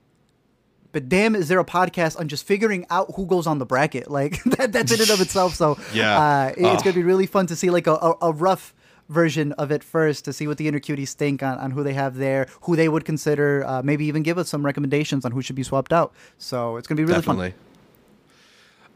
But 0.92 1.08
damn, 1.08 1.34
is 1.34 1.48
there 1.48 1.58
a 1.58 1.64
podcast 1.64 2.20
on 2.20 2.28
just 2.28 2.46
figuring 2.46 2.84
out 2.90 3.12
who 3.16 3.24
goes 3.26 3.46
on 3.46 3.58
the 3.58 3.64
bracket? 3.66 4.10
Like 4.10 4.42
that, 4.44 4.72
that's 4.72 4.92
in 4.92 5.00
and 5.00 5.10
of 5.10 5.20
itself. 5.22 5.54
So 5.54 5.78
Yeah. 5.94 6.18
uh, 6.20 6.48
it- 6.48 6.58
it's 6.58 6.82
Oh. 6.82 6.84
gonna 6.84 6.94
be 6.94 7.02
really 7.02 7.26
fun 7.26 7.46
to 7.46 7.56
see 7.56 7.70
like 7.70 7.86
a, 7.86 7.94
a, 7.94 8.14
a 8.22 8.32
rough 8.32 8.74
version 9.08 9.52
of 9.52 9.70
it 9.70 9.82
first 9.82 10.24
to 10.26 10.32
see 10.32 10.46
what 10.46 10.58
the 10.58 10.68
inner 10.68 10.78
cuties 10.80 11.12
think 11.14 11.42
on, 11.42 11.58
on 11.58 11.70
who 11.72 11.82
they 11.82 11.92
have 11.94 12.16
there, 12.16 12.46
who 12.62 12.76
they 12.76 12.88
would 12.88 13.04
consider, 13.04 13.64
uh, 13.66 13.82
maybe 13.82 14.04
even 14.06 14.22
give 14.22 14.38
us 14.38 14.48
some 14.48 14.64
recommendations 14.64 15.24
on 15.24 15.32
who 15.32 15.42
should 15.42 15.56
be 15.56 15.62
swapped 15.62 15.92
out. 15.92 16.12
So 16.38 16.76
it's 16.76 16.86
gonna 16.86 16.96
be 16.98 17.04
really 17.04 17.16
Definitely. 17.16 17.54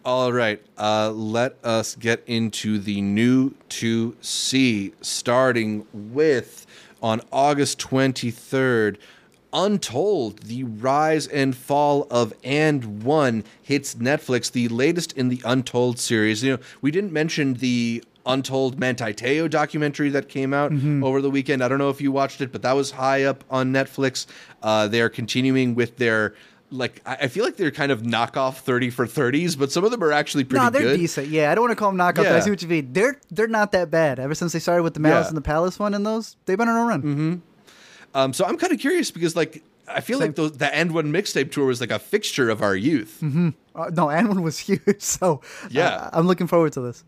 All 0.07 0.33
right, 0.33 0.63
uh, 0.79 1.11
let 1.11 1.57
us 1.65 1.97
get 1.97 2.23
into 2.29 2.79
the 2.79 3.01
new 3.01 3.55
to 3.71 4.17
see, 4.21 4.93
starting 5.01 5.85
with 5.93 6.65
on 7.03 7.23
August 7.33 7.81
23rd. 7.81 8.99
Untold, 9.53 10.45
the 10.45 10.63
rise 10.63 11.27
and 11.27 11.57
fall 11.57 12.07
of 12.09 12.33
AND1 12.43 13.45
hits 13.61 13.97
Netflix, 13.97 14.53
the 14.53 14.69
latest 14.69 15.13
in 15.15 15.29
the 15.29 15.43
Untold 15.45 15.99
series. 15.99 16.45
You 16.45 16.53
know, 16.53 16.63
we 16.81 16.93
didn't 16.93 17.13
mention 17.13 17.55
the 17.55 18.05
Untold 18.27 18.79
Manti 18.79 19.13
Te'o 19.13 19.51
documentary 19.51 20.11
that 20.11 20.29
came 20.29 20.55
out 20.55 20.71
over 21.03 21.21
the 21.21 21.31
weekend. 21.31 21.65
I 21.65 21.69
don't 21.69 21.79
know 21.79 21.91
if 21.91 22.01
you 22.01 22.13
watched 22.13 22.41
it, 22.41 22.53
but 22.53 22.63
that 22.63 22.75
was 22.75 22.93
high 22.93 23.25
up 23.25 23.43
on 23.51 23.73
Netflix. 23.73 24.27
Uh, 24.63 24.87
they're 24.87 25.09
continuing 25.09 25.75
with 25.75 25.97
their 25.97 26.35
like 26.71 27.01
I 27.07 27.29
feel 27.29 27.45
like 27.45 27.57
they're 27.57 27.71
kind 27.71 27.93
of 27.93 28.03
knockoff 28.03 28.57
thirty 28.57 28.91
for 28.91 29.07
thirties, 29.07 29.55
but 29.57 29.71
some 29.71 29.85
of 29.85 29.91
them 29.91 30.03
are 30.03 30.13
actually 30.13 30.45
pretty 30.45 30.65
No, 30.65 30.71
they're 30.71 30.83
good. 30.83 30.97
decent. 30.99 31.29
Yeah, 31.29 31.51
I 31.53 31.55
don't 31.55 31.63
want 31.63 31.73
to 31.73 31.77
call 31.77 31.91
them 31.91 31.97
knockout. 31.97 32.25
but 32.25 32.33
I 32.35 32.41
see 32.41 32.51
what 32.51 32.61
you 32.63 32.69
mean. 32.69 32.93
They're 32.93 33.21
they're 33.31 33.47
not 33.49 33.73
that 33.73 33.91
bad. 33.91 34.19
Ever 34.19 34.35
since 34.35 34.53
they 34.53 34.59
started 34.59 34.83
with 34.83 34.95
the 34.95 35.01
Malice 35.01 35.25
Yeah. 35.27 35.29
and 35.29 35.37
the 35.37 35.43
Palace 35.43 35.79
one 35.79 35.95
and 35.95 36.05
those, 36.05 36.37
they've 36.47 36.59
been 36.59 36.69
on 36.69 36.77
a 36.77 36.85
run. 36.85 37.03
Mm-hmm. 37.03 37.35
Um, 38.19 38.33
so 38.33 38.45
I'm 38.45 38.57
kind 38.57 38.73
of 38.73 38.79
curious 38.81 39.11
because 39.11 39.37
like 39.37 39.63
I 39.89 40.01
feel 40.01 40.19
Same. 40.19 40.29
like 40.29 40.37
those, 40.37 40.53
the 40.53 40.67
AND1 40.67 40.91
mixtape 41.11 41.53
tour 41.53 41.67
was 41.67 41.81
like 41.81 41.93
a 41.93 41.99
fixture 42.01 42.51
of 42.51 42.61
our 42.63 42.75
youth. 42.75 43.23
Uh, 43.23 43.91
no, 43.93 44.11
and 44.11 44.29
one 44.29 44.43
was 44.43 44.59
huge. 44.59 44.81
So 45.01 45.43
Yeah. 45.71 45.89
uh, 45.89 46.11
I'm 46.13 46.27
looking 46.27 46.49
forward 46.49 46.73
to 46.73 46.81
this. 46.81 47.05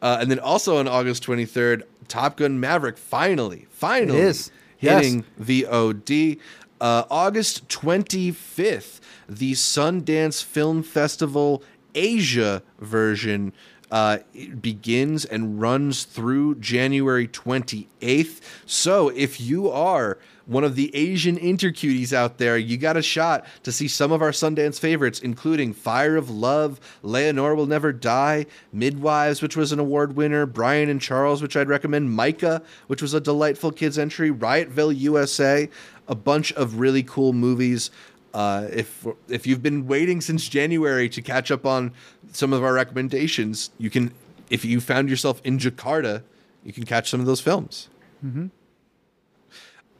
Uh, 0.00 0.18
and 0.20 0.30
then 0.30 0.38
also 0.38 0.76
on 0.76 0.86
August 0.86 1.24
23rd, 1.26 1.82
Top 2.08 2.36
Gun 2.36 2.60
Maverick 2.60 2.98
finally, 2.98 3.66
finally 3.70 4.18
is. 4.20 4.50
Yes. 4.80 5.02
hitting 5.02 5.24
VOD. 5.40 6.38
Uh, 6.84 7.06
August 7.10 7.66
25th, 7.68 9.00
the 9.26 9.52
Sundance 9.52 10.44
Film 10.44 10.82
Festival 10.82 11.62
Asia 11.94 12.62
version 12.78 13.54
uh, 13.90 14.18
begins 14.60 15.24
and 15.24 15.58
runs 15.62 16.04
through 16.04 16.56
January 16.56 17.26
28th. 17.26 18.42
So 18.66 19.08
if 19.08 19.40
you 19.40 19.70
are 19.70 20.18
one 20.46 20.64
of 20.64 20.74
the 20.74 20.94
Asian 20.94 21.38
intercuties 21.38 22.12
out 22.12 22.38
there, 22.38 22.58
you 22.58 22.76
got 22.76 22.96
a 22.96 23.02
shot 23.02 23.46
to 23.62 23.72
see 23.72 23.88
some 23.88 24.12
of 24.12 24.22
our 24.22 24.30
Sundance 24.30 24.78
favorites, 24.78 25.18
including 25.20 25.72
Fire 25.72 26.16
of 26.16 26.30
Love, 26.30 26.80
Leonore 27.02 27.54
Will 27.54 27.66
Never 27.66 27.92
Die, 27.92 28.46
Midwives, 28.72 29.40
which 29.40 29.56
was 29.56 29.72
an 29.72 29.78
award 29.78 30.16
winner, 30.16 30.46
Brian 30.46 30.88
and 30.88 31.00
Charles, 31.00 31.40
which 31.40 31.56
I'd 31.56 31.68
recommend, 31.68 32.10
Micah, 32.10 32.62
which 32.88 33.00
was 33.00 33.14
a 33.14 33.20
delightful 33.20 33.72
kids 33.72 33.98
entry, 33.98 34.30
Riotsville 34.30 34.96
USA, 34.98 35.68
a 36.08 36.14
bunch 36.14 36.52
of 36.52 36.78
really 36.78 37.02
cool 37.02 37.32
movies. 37.32 37.90
Uh, 38.34 38.66
if 38.72 39.06
if 39.28 39.46
you've 39.46 39.62
been 39.62 39.86
waiting 39.86 40.20
since 40.20 40.48
January 40.48 41.08
to 41.08 41.22
catch 41.22 41.50
up 41.50 41.64
on 41.64 41.92
some 42.32 42.52
of 42.52 42.64
our 42.64 42.72
recommendations, 42.72 43.70
you 43.78 43.90
can. 43.90 44.12
If 44.50 44.64
you 44.64 44.80
found 44.80 45.08
yourself 45.08 45.40
in 45.44 45.58
Jakarta, 45.58 46.22
you 46.64 46.72
can 46.72 46.84
catch 46.84 47.08
some 47.08 47.20
of 47.20 47.26
those 47.26 47.40
films. 47.40 47.88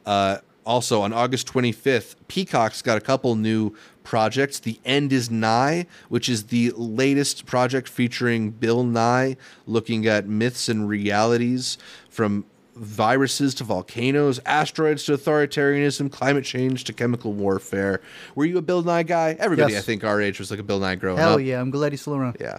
Uh, 0.07 0.38
also, 0.66 1.02
on 1.02 1.12
August 1.12 1.46
25th, 1.52 2.14
Peacock's 2.26 2.80
got 2.80 2.96
a 2.96 3.00
couple 3.00 3.34
new 3.36 3.74
projects. 4.02 4.59
The 4.59 4.78
End 4.84 5.12
is 5.12 5.30
Nye, 5.30 5.86
which 6.09 6.28
is 6.28 6.44
the 6.44 6.72
latest 6.76 7.44
project 7.44 7.86
featuring 7.88 8.50
Bill 8.50 8.82
Nye 8.82 9.36
looking 9.66 10.07
at 10.07 10.26
myths 10.26 10.68
and 10.70 10.88
realities 10.88 11.76
from 12.09 12.46
viruses 12.76 13.55
to 13.57 13.64
volcanoes, 13.64 14.40
asteroids 14.46 15.05
to 15.05 15.12
authoritarianism, 15.16 16.11
climate 16.11 16.44
change 16.44 16.84
to 16.84 16.92
chemical 16.92 17.32
warfare. 17.34 18.00
Were 18.34 18.44
you 18.46 18.57
a 18.59 18.62
Bill 18.62 18.82
Nye 18.82 19.02
guy? 19.05 19.36
Everybody, 19.38 19.74
Yes. 19.74 19.82
I 19.82 19.86
think, 19.86 20.02
our 20.02 20.20
age 20.20 20.38
was 20.38 20.50
like 20.50 20.61
a 20.61 20.64
Bill 20.64 20.80
Nye 20.80 20.94
growing 20.96 21.18
Hell 21.18 21.26
up. 21.34 21.38
Hell 21.38 21.40
yeah, 21.40 21.61
I'm 21.61 21.70
glad 21.70 21.92
he's 21.92 22.00
still 22.00 22.16
around. 22.16 22.38
Yeah. 22.40 22.59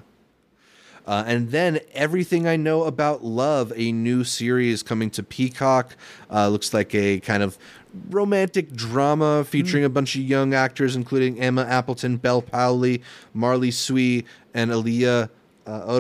Uh, 1.06 1.24
and 1.28 1.52
then 1.52 1.80
Everything 1.94 2.48
I 2.48 2.56
Know 2.56 2.84
About 2.84 3.24
Love, 3.24 3.72
a 3.76 3.92
new 3.92 4.24
series 4.24 4.84
coming 4.84 5.10
to 5.12 5.24
Peacock. 5.24 5.96
Uh, 6.32 6.48
looks 6.50 6.74
like 6.74 6.96
a 6.96 7.20
kind 7.20 7.44
of 7.44 7.58
romantic 8.10 8.74
drama 8.74 9.44
featuring 9.44 9.84
a 9.84 9.90
bunch 9.90 10.16
of 10.16 10.22
young 10.22 10.54
actors, 10.54 10.96
including 10.96 11.40
Emma 11.40 11.64
Appleton, 11.64 12.18
Bel 12.18 12.42
Powley, 12.42 13.02
Marli 13.34 13.72
Siu, 13.72 14.24
and 14.54 14.72
Aaliyah 14.72 15.30
uh. 15.68 16.00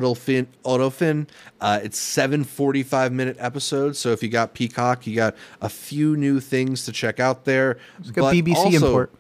Uh, 1.61 1.79
it's 1.83 1.97
seven 1.97 2.43
45 2.43 3.11
minute 3.11 3.37
episodes. 3.39 3.97
So 3.99 4.11
if 4.11 4.21
you 4.21 4.29
got 4.29 4.53
Peacock, 4.53 5.07
you 5.07 5.15
got 5.15 5.35
a 5.61 5.69
few 5.69 6.15
new 6.15 6.39
things 6.39 6.85
to 6.85 6.91
check 6.91 7.19
out 7.19 7.45
there. 7.45 7.77
It's 7.99 8.15
like 8.15 8.17
a 8.17 8.41
BBC 8.41 8.55
also- 8.55 8.87
import. 8.87 9.11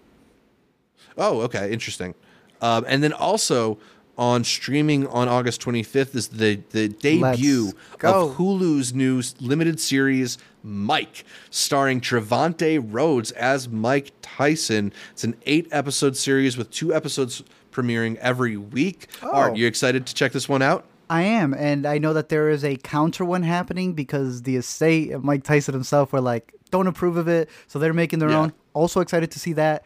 Oh, 1.17 1.41
okay, 1.41 1.71
interesting. 1.71 2.13
Um, 2.61 2.85
and 2.87 3.01
then 3.03 3.13
also 3.13 3.77
on 4.17 4.43
streaming 4.43 5.05
on 5.07 5.27
August 5.27 5.61
25th 5.61 6.15
is 6.15 6.27
the 6.29 6.61
the 6.71 6.87
debut 6.87 7.73
of 8.03 8.35
Hulu's 8.37 8.93
new 8.93 9.21
limited 9.41 9.79
series 9.79 10.37
Mike, 10.63 11.25
starring 11.49 12.01
Trevante 12.01 12.79
Rhodes 12.83 13.31
as 13.31 13.67
Mike 13.69 14.11
Tyson. 14.21 14.91
It's 15.11 15.23
an 15.23 15.35
eight 15.45 15.67
episode 15.71 16.15
series 16.17 16.57
with 16.57 16.71
two 16.71 16.93
episodes 16.93 17.43
premiering 17.71 18.15
every 18.17 18.57
week. 18.57 19.07
Art, 19.21 19.51
Oh. 19.51 19.55
you 19.55 19.67
excited 19.67 20.05
to 20.07 20.13
check 20.13 20.31
this 20.31 20.47
one 20.49 20.61
out? 20.61 20.85
I 21.09 21.21
am, 21.23 21.53
and 21.53 21.85
I 21.85 21.99
know 21.99 22.13
that 22.13 22.29
there 22.29 22.49
is 22.49 22.63
a 22.63 22.77
counter 22.77 23.23
one 23.23 23.43
happening 23.43 23.93
because 23.93 24.41
the 24.41 24.55
estate 24.55 25.11
of 25.11 25.23
Mike 25.23 25.43
Tyson 25.43 25.73
himself 25.75 26.11
were 26.11 26.21
like, 26.21 26.51
don't 26.71 26.87
approve 26.87 27.15
of 27.17 27.27
it, 27.27 27.47
so 27.67 27.77
they're 27.77 27.93
making 27.93 28.17
their 28.19 28.29
Yeah. 28.31 28.39
own. 28.39 28.53
Also 28.73 29.01
excited 29.01 29.29
to 29.31 29.39
see 29.39 29.53
that, 29.53 29.83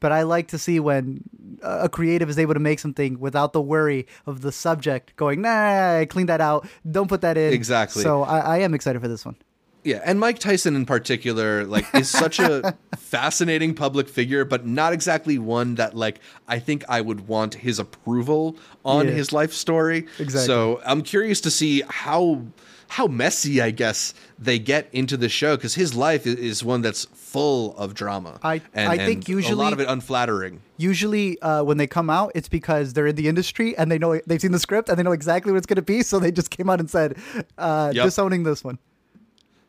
but 0.00 0.12
I 0.12 0.22
like 0.22 0.48
to 0.48 0.58
see 0.58 0.80
when 0.80 1.22
uh, 1.62 1.80
a 1.82 1.88
creative 1.88 2.28
is 2.30 2.38
able 2.38 2.54
to 2.54 2.60
make 2.60 2.78
something 2.78 3.18
without 3.18 3.52
the 3.52 3.60
worry 3.60 4.06
of 4.26 4.40
the 4.42 4.52
subject 4.52 5.16
going, 5.16 5.42
nah, 5.42 6.04
clean 6.06 6.26
that 6.26 6.40
out, 6.40 6.68
don't 6.90 7.08
put 7.08 7.20
that 7.22 7.36
in. 7.36 7.52
Exactly. 7.52 8.02
So 8.02 8.22
I, 8.22 8.38
I 8.38 8.58
am 8.58 8.74
excited 8.74 9.00
for 9.02 9.08
this 9.08 9.24
one. 9.24 9.36
Yeah, 9.84 10.00
and 10.04 10.18
Mike 10.18 10.38
Tyson 10.40 10.74
in 10.76 10.84
particular, 10.86 11.64
like, 11.64 11.86
is 11.94 12.10
such 12.10 12.40
a 12.40 12.76
fascinating 12.96 13.74
public 13.74 14.08
figure, 14.08 14.44
but 14.44 14.66
not 14.66 14.92
exactly 14.92 15.38
one 15.38 15.76
that, 15.76 15.94
like, 15.94 16.18
I 16.48 16.58
think 16.58 16.84
I 16.88 17.00
would 17.00 17.26
want 17.28 17.54
his 17.54 17.78
approval 17.78 18.56
on 18.84 19.06
Yeah. 19.06 19.12
his 19.12 19.32
life 19.32 19.52
story. 19.52 20.06
Exactly. 20.18 20.46
So 20.46 20.80
I'm 20.84 21.02
curious 21.02 21.40
to 21.42 21.50
see 21.50 21.82
how 21.88 22.42
how 22.88 23.06
messy, 23.06 23.60
I 23.60 23.70
guess, 23.70 24.14
they 24.38 24.58
get 24.58 24.88
into 24.92 25.16
the 25.16 25.28
show 25.28 25.56
because 25.56 25.74
his 25.74 25.94
life 25.94 26.26
is 26.26 26.64
one 26.64 26.80
that's 26.82 27.04
full 27.14 27.76
of 27.76 27.94
drama. 27.94 28.38
I- 28.42 28.62
and, 28.74 28.90
I 28.90 28.96
think 28.96 29.28
and 29.28 29.44
a 29.44 29.54
lot 29.54 29.72
of 29.72 29.80
it 29.80 29.88
unflattering. 29.88 30.60
Usually, 30.78 31.40
uh, 31.42 31.62
when 31.64 31.76
they 31.76 31.86
come 31.86 32.08
out, 32.08 32.32
it's 32.34 32.48
because 32.48 32.94
they're 32.94 33.06
in 33.06 33.16
the 33.16 33.28
industry 33.28 33.76
and 33.76 33.90
they 33.90 33.98
know 33.98 34.18
they've 34.26 34.40
seen 34.40 34.52
the 34.52 34.58
script 34.58 34.88
and 34.88 34.98
they 34.98 35.02
know 35.02 35.12
exactly 35.12 35.52
what 35.52 35.58
it's 35.58 35.66
going 35.66 35.76
to 35.76 35.82
be. 35.82 36.02
So 36.02 36.18
they 36.18 36.30
just 36.32 36.50
came 36.50 36.70
out 36.70 36.80
and 36.80 36.88
said, 36.90 37.16
uh, 37.58 37.92
Yep. 37.94 38.04
disowning 38.06 38.42
this 38.44 38.64
one. 38.64 38.78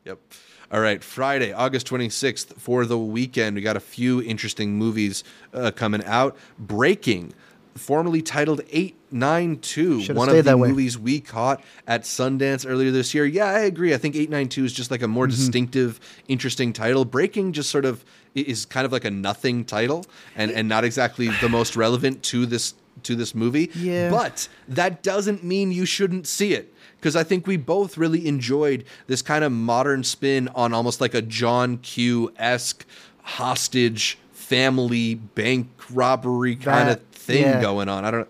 Yep. 0.05 0.19
All 0.71 0.79
right, 0.81 1.03
Friday, 1.03 1.51
August 1.51 1.87
26th 1.87 2.53
for 2.59 2.85
the 2.85 2.97
weekend. 2.97 3.55
We 3.55 3.61
got 3.63 3.75
a 3.75 3.79
few 3.81 4.21
interesting 4.21 4.77
movies 4.77 5.23
uh, 5.53 5.71
coming 5.71 6.03
out. 6.05 6.37
Breaking, 6.59 7.33
formerly 7.79 8.21
titled 8.21 8.61
892, 8.71 10.01
Should've 10.01 10.15
one 10.17 10.29
of 10.29 10.35
the 10.35 10.41
that 10.43 10.59
way. 10.59 10.69
movies 10.69 10.97
we 10.97 11.19
caught 11.19 11.63
at 11.87 12.03
Sundance 12.03 12.69
earlier 12.69 12.91
this 12.91 13.13
year. 13.13 13.25
Yeah, 13.25 13.45
I 13.45 13.59
agree. 13.61 13.93
I 13.93 13.97
think 13.97 14.15
892 14.15 14.65
is 14.65 14.73
just 14.73 14.91
like 14.91 15.01
a 15.01 15.07
more 15.07 15.25
Mm-hmm. 15.25 15.35
distinctive, 15.35 15.99
interesting 16.27 16.73
title. 16.73 17.05
Breaking 17.05 17.53
just 17.53 17.69
sort 17.69 17.85
of 17.85 18.03
is 18.35 18.65
kind 18.65 18.85
of 18.85 18.91
like 18.91 19.05
a 19.05 19.11
nothing 19.11 19.65
title 19.65 20.05
and, 20.35 20.51
and 20.51 20.69
not 20.69 20.83
exactly 20.83 21.29
the 21.41 21.49
most 21.49 21.75
relevant 21.75 22.21
to 22.23 22.45
this 22.45 22.73
to 23.03 23.15
this 23.15 23.33
movie. 23.33 23.71
Yeah. 23.75 24.09
But 24.11 24.47
that 24.67 25.01
doesn't 25.03 25.43
mean 25.43 25.71
you 25.71 25.85
shouldn't 25.85 26.27
see 26.27 26.53
it 26.53 26.73
because 26.97 27.15
I 27.15 27.23
think 27.23 27.47
we 27.47 27.55
both 27.57 27.97
really 27.97 28.27
enjoyed 28.27 28.83
this 29.07 29.21
kind 29.21 29.43
of 29.45 29.51
modern 29.53 30.03
spin 30.03 30.49
on 30.49 30.73
almost 30.73 30.99
like 30.99 31.13
a 31.13 31.21
John 31.21 31.77
Q 31.77 32.33
esque 32.37 32.85
hostage 33.23 34.17
family 34.33 35.15
bank 35.15 35.69
robbery 35.93 36.55
kind 36.55 36.89
of 36.89 37.08
thing 37.33 37.43
yeah. 37.43 37.61
going 37.61 37.89
on. 37.89 38.05
I 38.05 38.11
don't. 38.11 38.27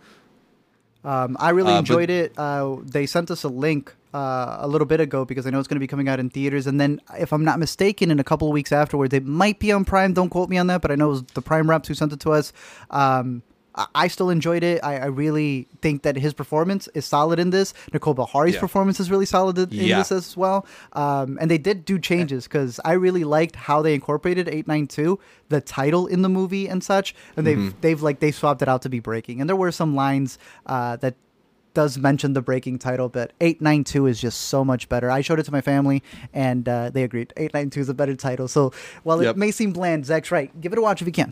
Um, 1.03 1.37
I 1.39 1.49
really 1.51 1.71
Uh, 1.71 1.75
but- 1.75 1.79
enjoyed 1.79 2.09
it. 2.09 2.33
Uh, 2.37 2.75
they 2.83 3.05
sent 3.05 3.31
us 3.31 3.43
a 3.43 3.47
link 3.49 3.95
uh, 4.13 4.57
a 4.59 4.67
little 4.67 4.87
bit 4.87 4.99
ago 4.99 5.23
because 5.23 5.45
I 5.47 5.49
know 5.49 5.59
it's 5.59 5.67
going 5.67 5.77
to 5.77 5.79
be 5.79 5.87
coming 5.87 6.09
out 6.09 6.19
in 6.19 6.29
theaters. 6.29 6.67
And 6.67 6.79
then, 6.79 6.99
if 7.17 7.31
I'm 7.31 7.45
not 7.45 7.59
mistaken, 7.59 8.11
in 8.11 8.19
a 8.19 8.23
couple 8.23 8.47
of 8.47 8.53
weeks 8.53 8.71
afterwards, 8.71 9.13
it 9.13 9.25
might 9.25 9.59
be 9.59 9.71
on 9.71 9.85
Prime. 9.85 10.13
Don't 10.13 10.29
quote 10.29 10.49
me 10.49 10.57
on 10.57 10.67
that, 10.67 10.81
but 10.81 10.91
I 10.91 10.95
know 10.95 11.07
it 11.07 11.11
was 11.11 11.23
the 11.35 11.41
Prime 11.41 11.69
reps 11.69 11.87
who 11.87 11.93
sent 11.93 12.11
it 12.11 12.19
to 12.21 12.31
us. 12.31 12.51
Um, 12.89 13.43
I 13.95 14.07
still 14.09 14.29
enjoyed 14.29 14.63
it. 14.63 14.83
I, 14.83 14.97
I 14.97 15.05
really 15.05 15.67
think 15.81 16.03
that 16.03 16.15
his 16.15 16.33
performance 16.33 16.87
is 16.93 17.05
solid 17.05 17.39
in 17.39 17.49
this. 17.51 17.73
Nicole 17.93 18.13
Beharie's 18.13 18.55
Yeah. 18.55 18.59
performance 18.61 18.99
is 18.99 19.09
really 19.09 19.25
solid 19.25 19.57
in 19.57 19.67
Yeah. 19.71 19.97
this 19.99 20.11
as 20.11 20.35
well. 20.35 20.65
Um, 20.93 21.37
and 21.39 21.49
they 21.49 21.57
did 21.57 21.85
do 21.85 21.99
changes 21.99 22.43
because 22.45 22.79
I 22.83 22.93
really 22.93 23.23
liked 23.23 23.55
how 23.55 23.81
they 23.81 23.93
incorporated 23.93 24.47
892, 24.49 25.19
the 25.49 25.61
title 25.61 26.07
in 26.07 26.21
the 26.21 26.29
movie 26.29 26.67
and 26.67 26.83
such. 26.83 27.15
And 27.37 27.45
they've 27.47 27.57
Mm-hmm. 27.57 27.77
they've 27.81 28.01
like 28.01 28.19
they 28.19 28.31
swapped 28.31 28.61
it 28.61 28.67
out 28.67 28.81
to 28.83 28.89
be 28.89 28.99
breaking. 28.99 29.39
And 29.41 29.49
there 29.49 29.55
were 29.55 29.71
some 29.71 29.95
lines 29.95 30.37
uh, 30.65 30.95
that 30.97 31.15
does 31.75 31.97
mention 31.97 32.33
the 32.33 32.41
breaking 32.41 32.79
title, 32.79 33.09
but 33.09 33.31
892 33.39 34.07
is 34.07 34.19
just 34.19 34.41
so 34.41 34.65
much 34.65 34.89
better. 34.89 35.09
I 35.11 35.21
showed 35.21 35.39
it 35.39 35.43
to 35.43 35.51
my 35.51 35.61
family 35.61 36.01
and 36.33 36.67
uh, 36.67 36.89
they 36.89 37.03
agreed. 37.03 37.31
892 37.37 37.81
is 37.81 37.89
a 37.89 37.93
better 37.93 38.15
title. 38.15 38.47
So 38.47 38.73
while 39.03 39.21
Yep. 39.21 39.35
it 39.35 39.37
may 39.37 39.51
seem 39.51 39.71
bland, 39.71 40.05
Zach's 40.05 40.31
right. 40.31 40.49
Give 40.59 40.73
it 40.73 40.79
a 40.79 40.81
watch 40.81 41.01
if 41.01 41.07
you 41.07 41.13
can. 41.13 41.31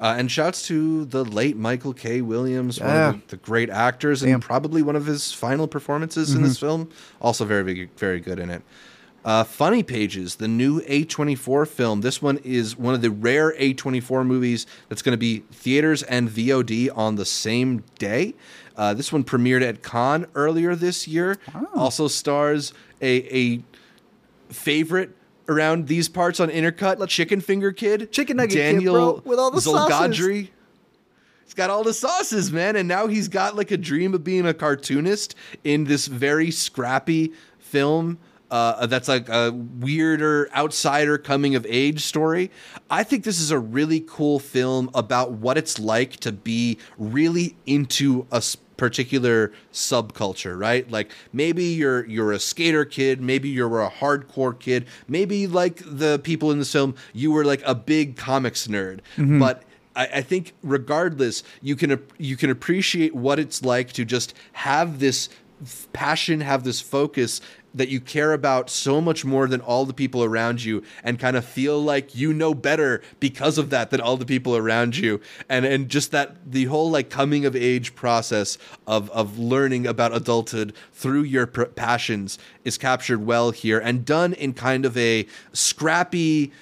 Uh, 0.00 0.14
and 0.16 0.30
shouts 0.30 0.66
to 0.68 1.04
the 1.06 1.24
late 1.24 1.56
Michael 1.56 1.92
K. 1.92 2.20
Williams, 2.20 2.78
one 2.80 2.88
Yeah. 2.88 3.08
of 3.10 3.14
the, 3.22 3.36
the 3.36 3.36
great 3.38 3.68
actors, 3.68 4.22
and 4.22 4.40
probably 4.40 4.80
one 4.80 4.94
of 4.94 5.06
his 5.06 5.32
final 5.32 5.66
performances 5.66 6.30
in 6.30 6.36
Mm-hmm. 6.38 6.44
this 6.48 6.58
film. 6.58 6.88
Also, 7.20 7.44
very, 7.44 7.62
very, 7.64 7.90
very 7.96 8.20
good 8.20 8.38
in 8.38 8.48
it. 8.50 8.62
Uh, 9.24 9.42
Funny 9.42 9.82
Pages, 9.82 10.36
the 10.36 10.46
new 10.46 10.80
A24 10.82 11.66
film. 11.66 12.00
This 12.02 12.22
one 12.22 12.38
is 12.44 12.76
one 12.78 12.94
of 12.94 13.02
the 13.02 13.10
rare 13.10 13.52
A24 13.58 14.24
movies 14.24 14.64
that's 14.88 15.02
going 15.02 15.12
to 15.12 15.18
be 15.18 15.40
theaters 15.50 16.04
and 16.04 16.28
VOD 16.30 16.88
on 16.96 17.16
the 17.16 17.24
same 17.26 17.82
day. 17.98 18.34
Uh, 18.76 18.94
this 18.94 19.12
one 19.12 19.24
premiered 19.24 19.62
at 19.68 19.82
Cannes 19.82 20.26
earlier 20.36 20.76
this 20.76 21.08
year. 21.08 21.36
Also 21.74 22.06
stars 22.06 22.72
a, 23.02 23.16
a 23.36 23.62
favorite 24.50 25.10
around 25.48 25.86
these 25.88 26.08
parts 26.08 26.40
on 26.40 26.48
Intercut. 26.50 27.06
Chicken 27.08 27.40
Finger 27.40 27.72
Kid, 27.72 28.12
Chicken 28.12 28.36
Nugget 28.36 28.52
Kid, 28.52 28.84
bro, 28.92 29.22
with 29.24 29.38
all 29.38 29.50
the 29.50 29.60
sauces. 29.60 30.18
Zolghadri. 30.18 30.48
He's 31.44 31.54
got 31.54 31.70
all 31.70 31.82
the 31.82 31.94
sauces, 31.94 32.52
man, 32.52 32.76
and 32.76 32.86
now 32.86 33.06
he's 33.06 33.28
got 33.28 33.56
like 33.56 33.70
a 33.70 33.78
dream 33.78 34.12
of 34.14 34.22
being 34.22 34.46
a 34.46 34.52
cartoonist 34.52 35.34
in 35.64 35.84
this 35.84 36.06
very 36.06 36.50
scrappy 36.50 37.32
film. 37.58 38.18
Uh, 38.50 38.86
that's 38.86 39.08
like 39.08 39.28
a 39.28 39.50
weirder 39.50 40.48
outsider 40.54 41.18
coming 41.18 41.54
of 41.54 41.66
age 41.68 42.02
story. 42.02 42.50
I 42.90 43.02
think 43.02 43.24
this 43.24 43.40
is 43.40 43.50
a 43.50 43.58
really 43.58 44.00
cool 44.06 44.38
film 44.38 44.90
about 44.94 45.32
what 45.32 45.58
it's 45.58 45.78
like 45.78 46.16
to 46.20 46.32
be 46.32 46.78
really 46.96 47.56
into 47.66 48.26
a 48.32 48.36
s- 48.36 48.56
particular 48.78 49.52
subculture, 49.72 50.58
right? 50.58 50.90
Like 50.90 51.12
maybe 51.34 51.64
you're 51.64 52.06
you're 52.06 52.32
a 52.32 52.38
skater 52.38 52.86
kid, 52.86 53.20
maybe 53.20 53.50
you're 53.50 53.82
a 53.82 53.90
hardcore 53.90 54.58
kid, 54.58 54.86
maybe 55.06 55.46
like 55.46 55.82
the 55.84 56.18
people 56.20 56.50
in 56.50 56.58
this 56.58 56.72
film, 56.72 56.94
you 57.12 57.30
were 57.30 57.44
like 57.44 57.60
a 57.66 57.74
big 57.74 58.16
comics 58.16 58.66
nerd, 58.66 59.00
mm-hmm. 59.16 59.38
but 59.38 59.64
I, 59.94 60.06
I 60.14 60.22
think 60.22 60.54
regardless, 60.62 61.42
you 61.60 61.76
can 61.76 62.02
you 62.16 62.38
can 62.38 62.48
appreciate 62.48 63.14
what 63.14 63.38
it's 63.38 63.62
like 63.62 63.92
to 63.92 64.06
just 64.06 64.32
have 64.52 65.00
this 65.00 65.28
passion, 65.92 66.40
have 66.40 66.62
this 66.64 66.80
focus 66.80 67.40
that 67.74 67.88
you 67.88 68.00
care 68.00 68.32
about 68.32 68.70
so 68.70 69.00
much 69.00 69.24
more 69.24 69.46
than 69.46 69.60
all 69.60 69.84
the 69.84 69.92
people 69.92 70.24
around 70.24 70.64
you, 70.64 70.82
and 71.02 71.18
kind 71.18 71.36
of 71.36 71.44
feel 71.44 71.82
like 71.82 72.14
you 72.14 72.32
know 72.32 72.54
better 72.54 73.02
because 73.20 73.58
of 73.58 73.70
that 73.70 73.90
than 73.90 74.00
all 74.00 74.16
the 74.16 74.26
people 74.26 74.56
around 74.56 74.96
you, 74.96 75.20
and 75.48 75.64
and 75.64 75.88
just 75.88 76.10
that 76.10 76.36
the 76.50 76.64
whole 76.64 76.90
like 76.90 77.10
coming 77.10 77.44
of 77.44 77.54
age 77.54 77.94
process 77.94 78.58
of 78.86 79.10
of 79.10 79.38
learning 79.38 79.86
about 79.86 80.14
adulthood 80.14 80.74
through 80.92 81.22
your 81.22 81.46
pr- 81.46 81.64
passions 81.64 82.38
is 82.64 82.78
captured 82.78 83.24
well 83.24 83.50
here 83.50 83.78
and 83.78 84.04
done 84.04 84.32
in 84.34 84.52
kind 84.52 84.84
of 84.84 84.96
a 84.96 85.26
scrappy 85.52 86.52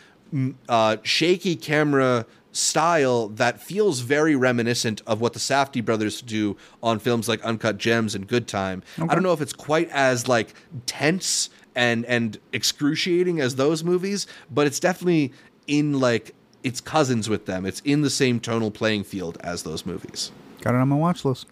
uh, 0.68 0.96
shaky 1.02 1.56
camera 1.56 2.26
style 2.56 3.28
that 3.28 3.60
feels 3.60 4.00
very 4.00 4.34
reminiscent 4.34 5.02
of 5.06 5.20
what 5.20 5.32
the 5.32 5.38
Safdie 5.38 5.84
brothers 5.84 6.22
do 6.22 6.56
on 6.82 6.98
films 6.98 7.28
like 7.28 7.44
Uncut 7.44 7.78
Gems 7.78 8.14
and 8.14 8.26
Good 8.26 8.48
Time. 8.48 8.82
I 8.98 9.14
don't 9.14 9.22
know 9.22 9.32
if 9.32 9.40
it's 9.40 9.52
quite 9.52 9.90
as 9.90 10.26
like 10.26 10.54
tense 10.86 11.50
and 11.74 12.04
and 12.06 12.38
excruciating 12.52 13.40
as 13.40 13.56
those 13.56 13.84
movies, 13.84 14.26
but 14.50 14.66
it's 14.66 14.80
definitely 14.80 15.32
in 15.66 16.00
like 16.00 16.34
it's 16.64 16.80
cousins 16.80 17.28
with 17.28 17.46
them. 17.46 17.66
It's 17.66 17.80
in 17.80 18.02
the 18.02 18.10
same 18.10 18.40
tonal 18.40 18.70
playing 18.70 19.04
field 19.04 19.38
as 19.42 19.62
those 19.62 19.86
movies. 19.86 20.32
Got 20.62 20.74
it 20.74 20.78
on 20.78 20.88
my 20.88 20.96
watch 20.96 21.24
list. 21.24 21.46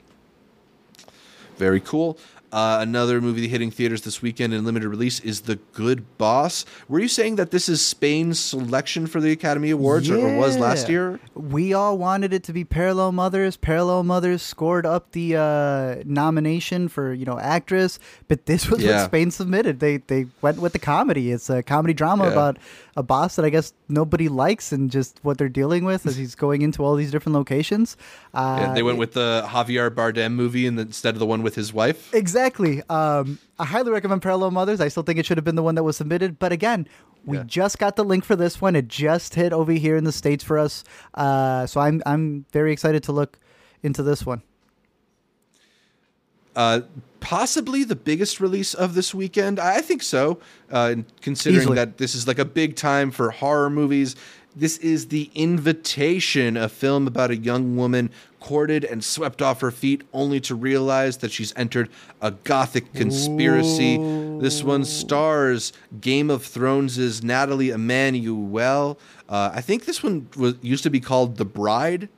Very 1.56 1.80
cool. 1.80 2.18
Uh, 2.54 2.78
another 2.82 3.20
movie 3.20 3.48
hitting 3.48 3.68
theaters 3.68 4.02
this 4.02 4.22
weekend 4.22 4.54
in 4.54 4.64
limited 4.64 4.88
release 4.88 5.18
is 5.18 5.40
The 5.40 5.56
Good 5.72 6.16
Boss. 6.18 6.64
Were 6.88 7.00
you 7.00 7.08
saying 7.08 7.34
that 7.34 7.50
this 7.50 7.68
is 7.68 7.84
Spain's 7.84 8.38
selection 8.38 9.08
for 9.08 9.20
the 9.20 9.32
Academy 9.32 9.70
Awards 9.70 10.08
or, 10.08 10.18
or 10.18 10.36
was 10.36 10.56
last 10.56 10.88
year? 10.88 11.18
We 11.34 11.74
all 11.74 11.98
wanted 11.98 12.32
it 12.32 12.44
to 12.44 12.52
be 12.52 12.62
Parallel 12.64 13.10
Mothers. 13.10 13.56
Parallel 13.56 14.04
Mothers 14.04 14.40
scored 14.40 14.86
up 14.86 15.10
the 15.10 15.34
uh, 15.36 16.02
nomination 16.06 16.86
for 16.86 17.12
you 17.12 17.24
know 17.24 17.40
actress, 17.40 17.98
but 18.28 18.46
this 18.46 18.68
was 18.70 18.80
Yeah. 18.84 18.98
what 19.00 19.06
Spain 19.06 19.32
submitted. 19.32 19.80
They 19.80 19.96
they 19.96 20.26
went 20.40 20.60
with 20.60 20.74
the 20.74 20.78
comedy. 20.78 21.32
It's 21.32 21.50
a 21.50 21.60
comedy 21.60 21.92
drama 21.92 22.26
Yeah. 22.26 22.30
about 22.34 22.58
a 22.96 23.02
boss 23.02 23.34
that 23.34 23.44
I 23.44 23.50
guess 23.50 23.72
nobody 23.94 24.28
likes 24.28 24.72
and 24.72 24.90
just 24.90 25.18
what 25.22 25.38
they're 25.38 25.48
dealing 25.48 25.84
with 25.84 26.04
as 26.06 26.16
he's 26.16 26.34
going 26.34 26.60
into 26.62 26.84
all 26.84 26.94
these 26.96 27.10
different 27.10 27.34
locations. 27.34 27.96
Uh, 28.34 28.58
Yeah, 28.60 28.74
they 28.74 28.82
went 28.82 28.98
with 28.98 29.12
the 29.12 29.44
Javier 29.48 29.88
Bardem 29.90 30.32
movie 30.34 30.66
instead 30.66 31.14
of 31.14 31.20
the 31.20 31.26
one 31.26 31.42
with 31.42 31.54
his 31.54 31.72
wife. 31.72 32.12
Exactly. 32.12 32.82
Um, 32.90 33.38
I 33.58 33.64
highly 33.64 33.90
recommend 33.92 34.20
Parallel 34.20 34.50
Mothers. 34.50 34.80
I 34.80 34.88
still 34.88 35.02
think 35.04 35.18
it 35.18 35.24
should 35.26 35.38
have 35.38 35.44
been 35.44 35.54
the 35.56 35.62
one 35.62 35.76
that 35.76 35.84
was 35.84 35.96
submitted. 35.96 36.38
But 36.38 36.52
again, 36.52 36.86
we 37.24 37.38
Yeah. 37.38 37.44
just 37.44 37.78
got 37.78 37.96
the 37.96 38.04
link 38.04 38.24
for 38.24 38.36
this 38.36 38.60
one. 38.60 38.76
It 38.76 38.88
just 38.88 39.34
hit 39.34 39.52
over 39.54 39.72
here 39.72 39.96
in 39.96 40.04
the 40.04 40.12
states 40.12 40.44
for 40.44 40.58
us. 40.58 40.84
Uh, 41.14 41.66
so 41.66 41.80
I'm 41.80 42.02
I'm 42.04 42.44
very 42.52 42.72
excited 42.72 43.02
to 43.04 43.12
look 43.12 43.38
into 43.82 44.02
this 44.02 44.26
one. 44.26 44.42
Uh, 46.56 46.82
possibly 47.24 47.84
the 47.84 47.96
biggest 47.96 48.38
release 48.38 48.74
of 48.74 48.94
this 48.94 49.14
weekend. 49.14 49.58
I 49.58 49.80
think 49.80 50.02
so. 50.02 50.38
Uh, 50.70 50.96
considering 51.22 51.62
Easily. 51.62 51.76
that 51.76 51.96
this 51.96 52.14
is 52.14 52.28
like 52.28 52.38
a 52.38 52.44
big 52.44 52.76
time 52.76 53.10
for 53.10 53.30
horror 53.30 53.70
movies. 53.70 54.14
This 54.54 54.76
is 54.78 55.08
The 55.08 55.30
Invitation, 55.34 56.58
a 56.58 56.68
film 56.68 57.06
about 57.06 57.30
a 57.30 57.36
young 57.36 57.76
woman 57.76 58.10
courted 58.40 58.84
and 58.84 59.02
swept 59.02 59.40
off 59.40 59.62
her 59.62 59.70
feet 59.70 60.02
only 60.12 60.38
to 60.38 60.54
realize 60.54 61.16
that 61.16 61.32
she's 61.32 61.54
entered 61.56 61.88
a 62.20 62.30
gothic 62.30 62.92
conspiracy. 62.92 63.96
This 64.38 64.62
one 64.62 64.84
stars 64.84 65.72
Game 66.02 66.28
of 66.28 66.44
Thrones' 66.44 67.24
Nathalie 67.24 67.70
Emmanuel. 67.70 68.98
Uh, 69.30 69.50
I 69.54 69.62
think 69.62 69.86
this 69.86 70.02
one 70.02 70.28
was 70.36 70.56
used 70.60 70.82
to 70.82 70.90
be 70.90 71.00
called 71.00 71.38
The 71.38 71.46
Bride. 71.46 72.10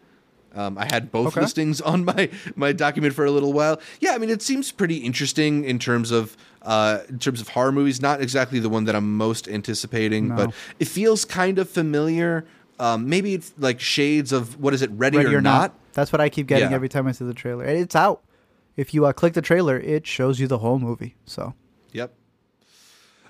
Um, 0.56 0.78
I 0.78 0.86
had 0.86 1.12
both 1.12 1.28
Okay. 1.28 1.42
listings 1.42 1.80
on 1.80 2.04
my 2.04 2.30
my 2.56 2.72
document 2.72 3.14
for 3.14 3.24
a 3.24 3.30
little 3.30 3.52
while. 3.52 3.80
Yeah, 4.00 4.12
I 4.12 4.18
mean, 4.18 4.30
it 4.30 4.42
seems 4.42 4.72
pretty 4.72 4.96
interesting 4.96 5.64
in 5.64 5.78
terms 5.78 6.10
of 6.10 6.36
uh, 6.62 7.00
in 7.08 7.18
terms 7.18 7.40
of 7.40 7.48
horror 7.48 7.72
movies. 7.72 8.00
Not 8.00 8.20
exactly 8.20 8.58
the 8.58 8.68
one 8.70 8.84
that 8.86 8.96
I'm 8.96 9.16
most 9.16 9.46
anticipating, 9.48 10.28
No. 10.28 10.36
but 10.36 10.54
it 10.80 10.88
feels 10.88 11.24
kind 11.24 11.58
of 11.58 11.68
familiar. 11.68 12.46
Um, 12.78 13.08
maybe 13.08 13.34
it's 13.34 13.52
like 13.58 13.80
shades 13.80 14.32
of 14.32 14.60
what 14.60 14.74
is 14.74 14.82
it, 14.82 14.90
Ready, 14.92 15.18
Ready 15.18 15.34
or, 15.34 15.40
not? 15.40 15.74
That's 15.94 16.12
what 16.12 16.20
I 16.20 16.28
keep 16.28 16.46
getting 16.46 16.70
Yeah. 16.70 16.74
every 16.74 16.88
time 16.90 17.06
I 17.06 17.12
see 17.12 17.24
the 17.24 17.32
trailer. 17.34 17.64
And 17.64 17.78
It's 17.78 17.96
out. 17.96 18.22
If 18.76 18.92
you 18.92 19.06
uh, 19.06 19.12
click 19.14 19.32
the 19.32 19.40
trailer, 19.40 19.78
it 19.78 20.06
shows 20.06 20.40
you 20.40 20.46
the 20.46 20.58
whole 20.58 20.78
movie. 20.78 21.14
So 21.24 21.54
Yep. 21.92 22.12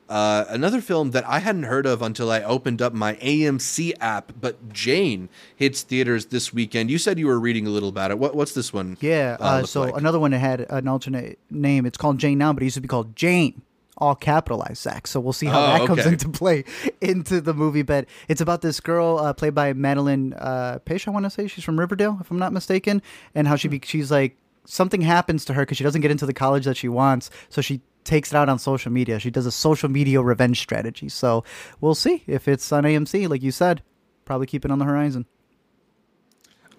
Uh, 0.09 0.45
another 0.49 0.81
film 0.81 1.11
that 1.11 1.27
I 1.29 1.41
hadn't 1.41 1.65
heard 1.65 1.85
of 1.85 2.01
until 2.01 2.31
I 2.31 2.41
opened 2.43 2.81
up 2.81 2.93
my 2.93 3.15
AMC 3.17 3.93
app, 4.01 4.33
but 4.41 4.73
Jane 4.73 5.29
hits 5.57 5.83
theaters 5.83 6.27
this 6.27 6.53
weekend. 6.55 6.91
You 6.91 6.99
said 6.99 7.19
you 7.19 7.27
were 7.27 7.41
reading 7.41 7.67
a 7.67 7.71
little 7.71 7.89
about 7.89 8.11
it. 8.13 8.19
What, 8.19 8.37
what's 8.37 8.53
this 8.55 8.73
one? 8.73 8.97
yeah. 9.01 9.37
uh, 9.41 9.45
Uh, 9.45 9.63
so 9.67 9.81
like? 9.83 9.97
another 9.97 10.21
one 10.21 10.31
that 10.31 10.39
had 10.39 10.61
an 10.71 10.87
alternate 10.87 11.39
name. 11.51 11.87
It's 11.87 11.99
called 11.99 12.19
Jane 12.19 12.39
now, 12.39 12.53
but 12.53 12.63
it 12.63 12.67
used 12.67 12.75
to 12.77 12.81
be 12.81 12.89
called 12.89 13.17
Jane. 13.17 13.63
All 13.99 14.15
capitalized, 14.15 14.83
Zach. 14.83 15.07
So 15.07 15.19
we'll 15.21 15.33
see 15.33 15.47
how 15.47 15.59
Oh, 15.59 15.67
that 15.79 15.87
comes 15.87 16.01
okay. 16.01 16.11
into 16.11 16.29
play 16.29 16.65
into 17.01 17.41
the 17.41 17.55
movie. 17.55 17.81
But 17.83 18.05
it's 18.29 18.43
about 18.43 18.61
this 18.61 18.79
girl 18.79 19.19
uh, 19.19 19.33
played 19.33 19.55
by 19.55 19.73
Madeline 19.73 20.35
uh. 20.35 20.79
I 20.87 21.11
want 21.11 21.25
to 21.25 21.31
say 21.31 21.47
she's 21.49 21.65
from 21.65 21.81
Riverdale, 21.81 22.19
if 22.21 22.31
I'm 22.31 22.39
not 22.39 22.53
mistaken, 22.53 23.01
and 23.35 23.49
how 23.49 23.57
she 23.57 23.69
be- 23.69 23.81
she's 23.83 24.11
like 24.11 24.37
something 24.67 25.01
happens 25.01 25.47
to 25.47 25.55
her 25.55 25.63
because 25.63 25.79
she 25.79 25.85
doesn't 25.85 26.03
get 26.03 26.11
into 26.11 26.27
the 26.27 26.35
college 26.35 26.67
that 26.67 26.77
she 26.77 26.89
wants, 26.89 27.31
so 27.49 27.63
she 27.63 27.81
takes 28.07 28.33
it 28.33 28.37
out 28.37 28.49
on 28.49 28.59
social 28.59 28.91
media. 28.91 29.19
She 29.19 29.31
does 29.31 29.47
a 29.47 29.53
social 29.53 29.89
media 29.89 30.23
revenge 30.23 30.61
strategy. 30.61 31.09
So 31.09 31.45
we'll 31.81 31.95
see 31.95 32.23
if 32.27 32.49
it's 32.49 32.73
on 32.73 32.85
AMC, 32.85 33.29
like 33.29 33.43
you 33.43 33.51
said. 33.51 33.83
Probably 34.25 34.47
keep 34.47 34.65
it 34.65 34.71
on 34.71 34.79
the 34.79 34.85
horizon. 34.85 35.27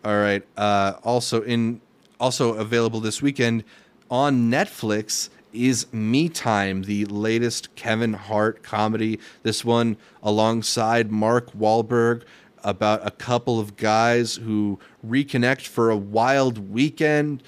All 0.03 0.17
right. 0.17 0.43
Uh, 0.55 0.93
also 1.03 1.41
in 1.41 1.81
also 2.19 2.53
available 2.55 2.99
this 2.99 3.21
weekend 3.21 3.63
on 4.09 4.49
Netflix 4.49 5.29
is 5.53 5.91
Me 5.93 6.29
Time, 6.29 6.83
the 6.83 7.05
latest 7.05 7.73
Kevin 7.75 8.13
Hart 8.13 8.63
comedy. 8.63 9.19
This 9.43 9.65
one 9.65 9.97
alongside 10.23 11.11
Mark 11.11 11.51
Wahlberg 11.53 12.23
about 12.63 13.05
a 13.05 13.11
couple 13.11 13.59
of 13.59 13.75
guys 13.77 14.35
who 14.35 14.79
reconnect 15.05 15.67
for 15.67 15.89
a 15.89 15.97
wild 15.97 16.69
weekend. 16.71 17.43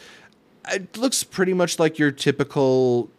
It 0.72 0.98
looks 0.98 1.24
pretty 1.24 1.54
much 1.54 1.80
like 1.80 2.00
your 2.00 2.12
typical 2.12 3.10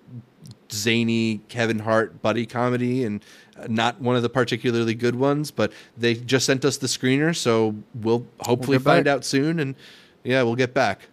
zany 0.71 1.41
Kevin 1.49 1.81
Hart 1.81 2.23
buddy 2.23 2.47
comedy 2.47 3.05
and 3.05 3.25
uh, 3.59 3.67
not 3.69 4.01
one 4.01 4.17
of 4.17 4.23
the 4.23 4.29
particularly 4.29 4.95
good 4.95 5.15
ones, 5.15 5.51
but 5.51 5.73
they 5.97 6.15
just 6.15 6.47
sent 6.47 6.65
us 6.65 6.77
the 6.77 6.87
screener, 6.87 7.35
so 7.37 7.75
we'll 7.95 8.27
hopefully 8.41 8.79
get 8.79 8.85
find 8.85 9.05
back. 9.05 9.13
out 9.13 9.25
soon 9.25 9.61
and 9.61 9.75
yeah, 10.25 10.43
we'll 10.43 10.57
get 10.57 10.75
back. 10.75 11.09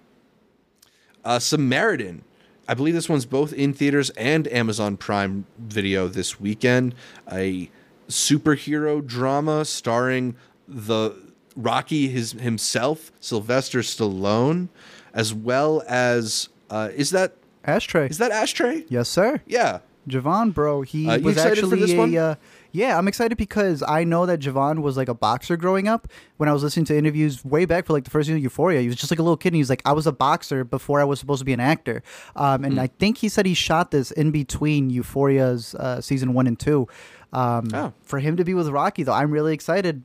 Uh, 1.24 1.40
Samaritan. 1.40 2.24
I 2.70 2.74
believe 2.74 2.94
this 2.94 3.08
one's 3.08 3.26
both 3.26 3.54
in 3.54 3.72
theaters 3.72 4.10
and 4.12 4.46
Amazon 4.50 4.98
Prime 4.98 5.46
Video 5.58 6.10
this 6.10 6.38
weekend. 6.38 6.96
A 7.32 7.70
superhero 8.10 9.06
drama 9.06 9.64
starring 9.64 10.36
the 10.68 11.16
Rocky 11.56 12.10
his 12.10 12.34
himself, 12.34 13.12
Sylvester 13.20 13.80
Stallone, 13.80 14.68
as 15.14 15.34
well 15.34 15.82
as 15.88 16.50
uh, 16.70 16.90
is 16.94 17.12
that 17.12 17.37
Ashtray. 17.68 18.08
is 18.08 18.18
that 18.18 18.32
Ashtray? 18.32 18.86
yes, 18.90 19.10
sir. 19.10 19.42
Yeah. 19.46 19.80
Javon, 20.08 20.54
bro, 20.54 20.84
he 20.84 21.10
Uh, 21.10 21.18
you 21.18 21.24
was 21.26 21.36
excited 21.36 21.58
actually 21.58 21.70
for 21.70 21.76
this 21.76 21.92
a. 21.92 21.98
one? 21.98 22.16
Uh, 22.16 22.36
yeah, 22.72 22.98
I'm 22.98 23.10
excited 23.10 23.38
because 23.38 23.84
I 23.86 24.06
know 24.06 24.26
that 24.26 24.40
Javon 24.40 24.82
was 24.82 24.96
like 24.96 25.10
a 25.10 25.14
boxer 25.14 25.58
growing 25.58 25.90
up. 25.90 26.08
When 26.38 26.48
I 26.48 26.54
was 26.54 26.64
listening 26.64 26.86
to 26.86 26.98
interviews 26.98 27.44
way 27.44 27.66
back 27.66 27.86
for 27.86 27.92
like 27.92 28.06
the 28.06 28.10
first 28.10 28.28
season 28.28 28.38
of 28.38 28.44
Euphoria, 28.44 28.80
he 28.80 28.88
was 28.88 28.96
just 28.96 29.12
like 29.12 29.20
a 29.20 29.22
little 29.24 29.36
kid. 29.36 29.50
and 29.50 29.56
He 29.58 29.62
was 29.62 29.70
like, 29.70 29.82
I 29.84 29.92
was 29.92 30.08
a 30.08 30.14
boxer 30.14 30.64
before 30.64 31.02
I 31.02 31.04
was 31.04 31.20
supposed 31.20 31.40
to 31.40 31.46
be 31.46 31.52
an 31.52 31.60
actor. 31.60 32.04
Um, 32.38 32.60
Hmm. 32.60 32.66
and 32.66 32.80
I 32.80 32.88
think 32.88 33.18
he 33.18 33.28
said 33.28 33.46
he 33.46 33.54
shot 33.54 33.92
this 33.92 34.12
in 34.12 34.32
between 34.32 34.90
Euphoria's 34.92 35.76
uh, 35.76 36.00
season 36.00 36.34
one 36.34 36.48
and 36.48 36.58
two. 36.58 36.88
Um, 37.34 37.68
Oh. 37.74 37.92
For 38.02 38.20
him 38.20 38.38
to 38.38 38.46
be 38.46 38.54
with 38.54 38.70
Rocky, 38.70 39.04
though, 39.04 39.12
I'm 39.14 39.30
really 39.32 39.54
excited. 39.54 40.04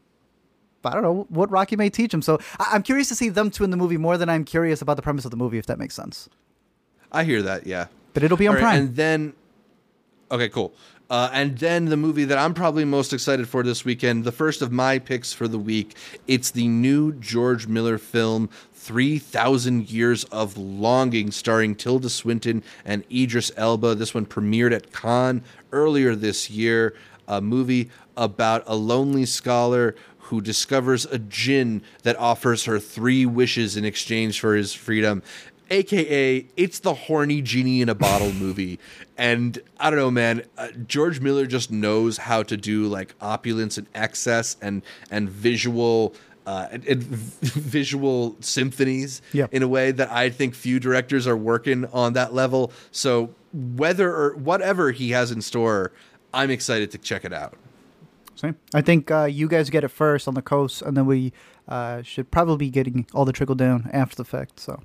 I 0.84 0.94
don't 0.94 1.02
know 1.04 1.26
what 1.28 1.48
Rocky 1.52 1.76
may 1.76 1.90
teach 1.90 2.12
him. 2.12 2.22
So 2.22 2.40
I- 2.58 2.70
I'm 2.72 2.82
curious 2.82 3.06
to 3.10 3.14
see 3.14 3.28
them 3.28 3.50
two 3.52 3.62
in 3.62 3.70
the 3.70 3.76
movie 3.76 3.98
more 3.98 4.18
than 4.18 4.28
I'm 4.28 4.42
curious 4.44 4.82
about 4.82 4.96
the 4.96 5.02
premise 5.02 5.24
of 5.24 5.30
the 5.30 5.36
movie, 5.36 5.58
if 5.58 5.66
that 5.66 5.78
makes 5.78 5.94
sense. 5.94 6.28
I 7.12 7.24
hear 7.24 7.42
that, 7.42 7.66
yeah. 7.66 7.86
But 8.14 8.22
it'll 8.22 8.36
be 8.36 8.48
on 8.48 8.54
right, 8.54 8.60
Prime. 8.62 8.80
And 8.80 8.96
then, 8.96 9.32
okay, 10.30 10.48
cool. 10.48 10.74
Uh, 11.12 11.28
and 11.34 11.58
then 11.58 11.86
the 11.86 11.96
movie 11.96 12.24
that 12.24 12.38
I'm 12.38 12.54
probably 12.54 12.86
most 12.86 13.12
excited 13.12 13.46
for 13.46 13.62
this 13.62 13.84
weekend, 13.84 14.24
the 14.24 14.32
first 14.32 14.62
of 14.62 14.72
my 14.72 14.98
picks 14.98 15.30
for 15.30 15.46
the 15.46 15.58
week, 15.58 15.94
it's 16.26 16.50
the 16.50 16.66
new 16.66 17.12
George 17.12 17.66
Miller 17.66 17.98
film, 17.98 18.48
3,000 18.72 19.90
Years 19.90 20.24
of 20.24 20.56
Longing, 20.56 21.30
starring 21.30 21.74
Tilda 21.74 22.08
Swinton 22.08 22.62
and 22.82 23.04
Idris 23.12 23.52
Elba. 23.58 23.94
This 23.94 24.14
one 24.14 24.24
premiered 24.24 24.72
at 24.72 24.90
Cannes 24.90 25.42
earlier 25.70 26.14
this 26.14 26.48
year. 26.48 26.94
A 27.28 27.42
movie 27.42 27.90
about 28.16 28.62
a 28.66 28.74
lonely 28.74 29.26
scholar 29.26 29.94
who 30.18 30.40
discovers 30.40 31.04
a 31.04 31.18
djinn 31.18 31.82
that 32.04 32.18
offers 32.18 32.64
her 32.64 32.80
three 32.80 33.26
wishes 33.26 33.76
in 33.76 33.84
exchange 33.84 34.40
for 34.40 34.56
his 34.56 34.72
freedom 34.72 35.22
aka 35.72 36.46
it's 36.56 36.80
the 36.80 36.94
horny 36.94 37.40
genie 37.40 37.80
in 37.80 37.88
a 37.88 37.94
bottle 37.94 38.32
movie 38.44 38.78
and 39.16 39.58
i 39.80 39.88
don't 39.90 39.98
know 39.98 40.10
man 40.10 40.42
uh, 40.58 40.68
george 40.86 41.20
miller 41.20 41.46
just 41.46 41.70
knows 41.70 42.18
how 42.18 42.42
to 42.42 42.56
do 42.56 42.86
like 42.86 43.14
opulence 43.20 43.78
and 43.78 43.86
excess 43.94 44.56
and 44.60 44.82
and 45.10 45.28
visual 45.30 46.14
uh, 46.46 46.66
and, 46.72 46.84
and 46.86 47.02
visual 47.68 48.36
symphonies 48.40 49.22
Yep. 49.32 49.54
in 49.54 49.62
a 49.62 49.68
way 49.68 49.92
that 49.92 50.10
I 50.10 50.28
think 50.28 50.56
few 50.56 50.80
directors 50.80 51.24
are 51.28 51.36
working 51.36 51.84
on 51.92 52.14
that 52.14 52.34
level. 52.34 52.72
So 52.90 53.30
whether 53.52 54.12
or 54.12 54.34
whatever 54.34 54.90
he 54.90 55.10
has 55.10 55.30
in 55.30 55.40
store, 55.40 55.92
I'm 56.34 56.50
excited 56.50 56.90
to 56.90 56.98
check 56.98 57.24
it 57.24 57.32
out. 57.32 57.54
Same. 58.34 58.56
I 58.74 58.80
think 58.80 59.08
uh, 59.08 59.26
you 59.26 59.46
guys 59.46 59.70
get 59.70 59.84
it 59.84 59.88
first 59.92 60.26
on 60.26 60.34
the 60.34 60.42
coast, 60.42 60.82
and 60.82 60.96
then 60.96 61.06
we 61.06 61.32
uh, 61.68 62.02
should 62.02 62.32
probably 62.32 62.56
be 62.56 62.70
getting 62.70 63.06
all 63.14 63.24
the 63.24 63.32
trickle 63.32 63.54
down 63.54 63.88
after 63.92 64.16
the 64.16 64.24
fact. 64.24 64.58
So. 64.58 64.82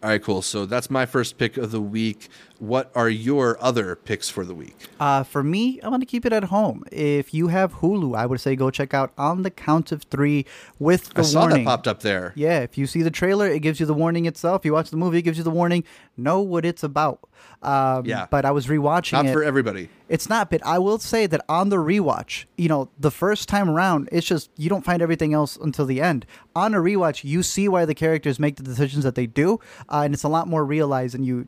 All 0.00 0.10
right, 0.10 0.22
cool. 0.22 0.42
So 0.42 0.64
that's 0.64 0.90
my 0.90 1.06
first 1.06 1.38
pick 1.38 1.56
of 1.56 1.72
the 1.72 1.80
week. 1.80 2.28
What 2.60 2.90
are 2.94 3.08
your 3.08 3.60
other 3.60 3.96
picks 3.96 4.28
for 4.28 4.44
the 4.44 4.54
week? 4.54 4.76
Uh, 5.00 5.24
for 5.24 5.42
me, 5.42 5.80
I'm 5.82 5.90
going 5.90 6.00
to 6.00 6.06
keep 6.06 6.24
it 6.24 6.32
at 6.32 6.44
home. 6.44 6.84
If 6.92 7.34
you 7.34 7.48
have 7.48 7.74
Hulu, 7.74 8.16
I 8.16 8.24
would 8.24 8.40
say 8.40 8.54
go 8.54 8.70
check 8.70 8.94
out 8.94 9.12
On 9.18 9.42
the 9.42 9.50
Count 9.50 9.90
of 9.90 10.04
Three 10.04 10.46
with 10.78 11.14
the 11.14 11.20
I 11.20 11.24
saw 11.24 11.40
warning. 11.40 11.64
that 11.64 11.70
popped 11.70 11.88
up 11.88 12.00
there. 12.02 12.32
Yeah, 12.36 12.60
if 12.60 12.78
you 12.78 12.86
see 12.86 13.02
the 13.02 13.10
trailer, 13.10 13.48
it 13.48 13.58
gives 13.60 13.80
you 13.80 13.86
the 13.86 13.94
warning 13.94 14.26
itself. 14.26 14.64
You 14.64 14.72
watch 14.72 14.90
the 14.90 14.96
movie, 14.96 15.18
it 15.18 15.22
gives 15.22 15.38
you 15.38 15.44
the 15.44 15.50
warning. 15.50 15.82
Know 16.16 16.40
what 16.40 16.64
it's 16.64 16.84
about. 16.84 17.20
Um, 17.62 18.06
Yeah. 18.06 18.26
But 18.30 18.44
I 18.44 18.50
was 18.50 18.66
rewatching 18.66 19.12
Not 19.12 19.26
it. 19.26 19.32
for 19.32 19.42
everybody. 19.42 19.88
It's 20.08 20.28
not, 20.28 20.50
but 20.50 20.64
I 20.64 20.78
will 20.78 20.98
say 20.98 21.26
that 21.26 21.44
on 21.48 21.68
the 21.68 21.76
rewatch, 21.76 22.44
you 22.56 22.68
know, 22.68 22.88
the 22.98 23.10
first 23.10 23.48
time 23.48 23.68
around, 23.68 24.08
it's 24.12 24.26
just 24.26 24.50
you 24.56 24.68
don't 24.68 24.84
find 24.84 25.02
everything 25.02 25.34
else 25.34 25.56
until 25.56 25.84
the 25.84 26.00
end. 26.00 26.24
On 26.56 26.74
a 26.74 26.78
rewatch, 26.78 27.24
you 27.24 27.42
see 27.42 27.68
why 27.68 27.84
the 27.84 27.94
characters 27.94 28.38
make 28.38 28.56
the 28.56 28.62
decisions 28.62 29.04
that 29.04 29.16
they 29.16 29.26
do, 29.26 29.60
uh, 29.88 30.02
and 30.04 30.14
it's 30.14 30.22
a 30.24 30.28
lot 30.28 30.48
more 30.48 30.64
realized 30.64 31.14
than 31.14 31.24
you 31.24 31.46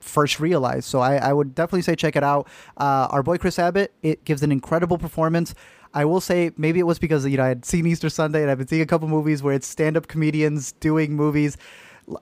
first 0.00 0.40
realized. 0.40 0.84
So 0.84 1.00
I, 1.00 1.16
I 1.16 1.32
would 1.32 1.54
definitely 1.54 1.82
say 1.82 1.96
check 1.96 2.16
it 2.16 2.24
out. 2.24 2.48
Uh, 2.76 3.08
our 3.10 3.22
boy 3.22 3.38
Chris 3.38 3.58
Abbott, 3.58 3.92
it 4.02 4.24
gives 4.24 4.42
an 4.42 4.50
incredible 4.52 4.98
performance. 4.98 5.54
I 5.94 6.04
will 6.04 6.20
say 6.20 6.50
maybe 6.56 6.78
it 6.78 6.84
was 6.86 6.98
because 6.98 7.26
you 7.26 7.36
know 7.36 7.44
I 7.44 7.48
had 7.48 7.64
seen 7.64 7.86
Easter 7.86 8.10
Sunday 8.10 8.42
and 8.42 8.50
I've 8.50 8.58
been 8.58 8.66
seeing 8.66 8.82
a 8.82 8.86
couple 8.86 9.08
movies 9.08 9.42
where 9.42 9.54
it's 9.54 9.66
stand-up 9.66 10.08
comedians 10.08 10.72
doing 10.72 11.14
movies. 11.14 11.56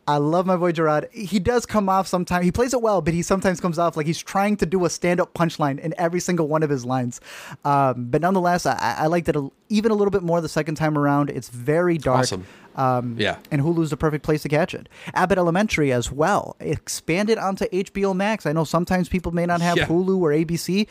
I 0.08 0.16
love 0.16 0.46
my 0.46 0.56
boy 0.56 0.72
Gerard. 0.72 1.08
He 1.12 1.38
does 1.38 1.66
come 1.66 1.90
off 1.90 2.06
sometimes. 2.06 2.44
He 2.46 2.50
plays 2.52 2.72
it 2.72 2.80
well, 2.80 3.02
but 3.02 3.12
he 3.12 3.20
sometimes 3.22 3.60
comes 3.60 3.78
off 3.78 3.96
like 3.98 4.06
he's 4.06 4.18
trying 4.22 4.56
to 4.56 4.66
do 4.66 4.84
a 4.86 4.90
stand-up 4.90 5.34
punchline 5.34 5.78
in 5.78 5.92
every 5.98 6.20
single 6.20 6.48
one 6.48 6.62
of 6.62 6.70
his 6.70 6.86
lines. 6.86 7.20
Um, 7.66 8.06
but 8.06 8.22
nonetheless, 8.22 8.64
I, 8.64 8.96
I 9.00 9.06
liked 9.08 9.28
it 9.28 9.36
a, 9.36 9.50
even 9.68 9.90
a 9.90 9.94
little 9.94 10.10
bit 10.10 10.22
more 10.22 10.40
the 10.40 10.48
second 10.48 10.76
time 10.76 10.96
around. 10.96 11.28
It's 11.28 11.50
very 11.50 11.98
dark. 11.98 12.20
Awesome. 12.20 12.46
Um, 12.76 13.16
Yeah. 13.18 13.36
And 13.50 13.60
Hulu's 13.60 13.90
the 13.90 13.96
perfect 13.98 14.24
place 14.24 14.40
to 14.42 14.48
catch 14.48 14.72
it. 14.74 14.88
Abbott 15.12 15.36
Elementary 15.36 15.92
as 15.92 16.10
well. 16.10 16.56
Expanded 16.60 17.36
onto 17.36 17.66
HBO 17.66 18.16
Max. 18.16 18.46
I 18.46 18.52
know 18.52 18.64
sometimes 18.64 19.10
people 19.10 19.32
may 19.32 19.44
not 19.44 19.60
have 19.60 19.76
Yeah. 19.76 19.86
Hulu 19.86 20.18
or 20.18 20.30
ABC. 20.30 20.86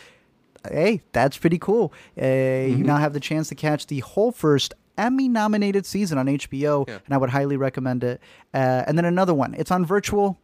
Hey, 0.71 1.01
that's 1.11 1.37
pretty 1.37 1.57
cool. 1.57 1.91
Uh, 2.15 2.25
You 2.25 2.83
now 2.85 2.97
have 2.97 3.13
the 3.13 3.19
chance 3.19 3.49
to 3.49 3.55
catch 3.55 3.87
the 3.87 3.99
whole 3.99 4.31
first 4.31 4.73
Emmy 4.97 5.27
nominated 5.27 5.85
season 5.85 6.17
on 6.17 6.27
HBO, 6.27 6.87
Yeah. 6.87 6.99
and 7.05 7.13
I 7.13 7.17
would 7.17 7.29
highly 7.29 7.57
recommend 7.57 8.03
it. 8.03 8.21
Uh, 8.53 8.83
and 8.87 8.97
then 8.97 9.05
another 9.05 9.33
one. 9.33 9.53
It's 9.55 9.71
on 9.71 9.85
virtual. 9.85 10.37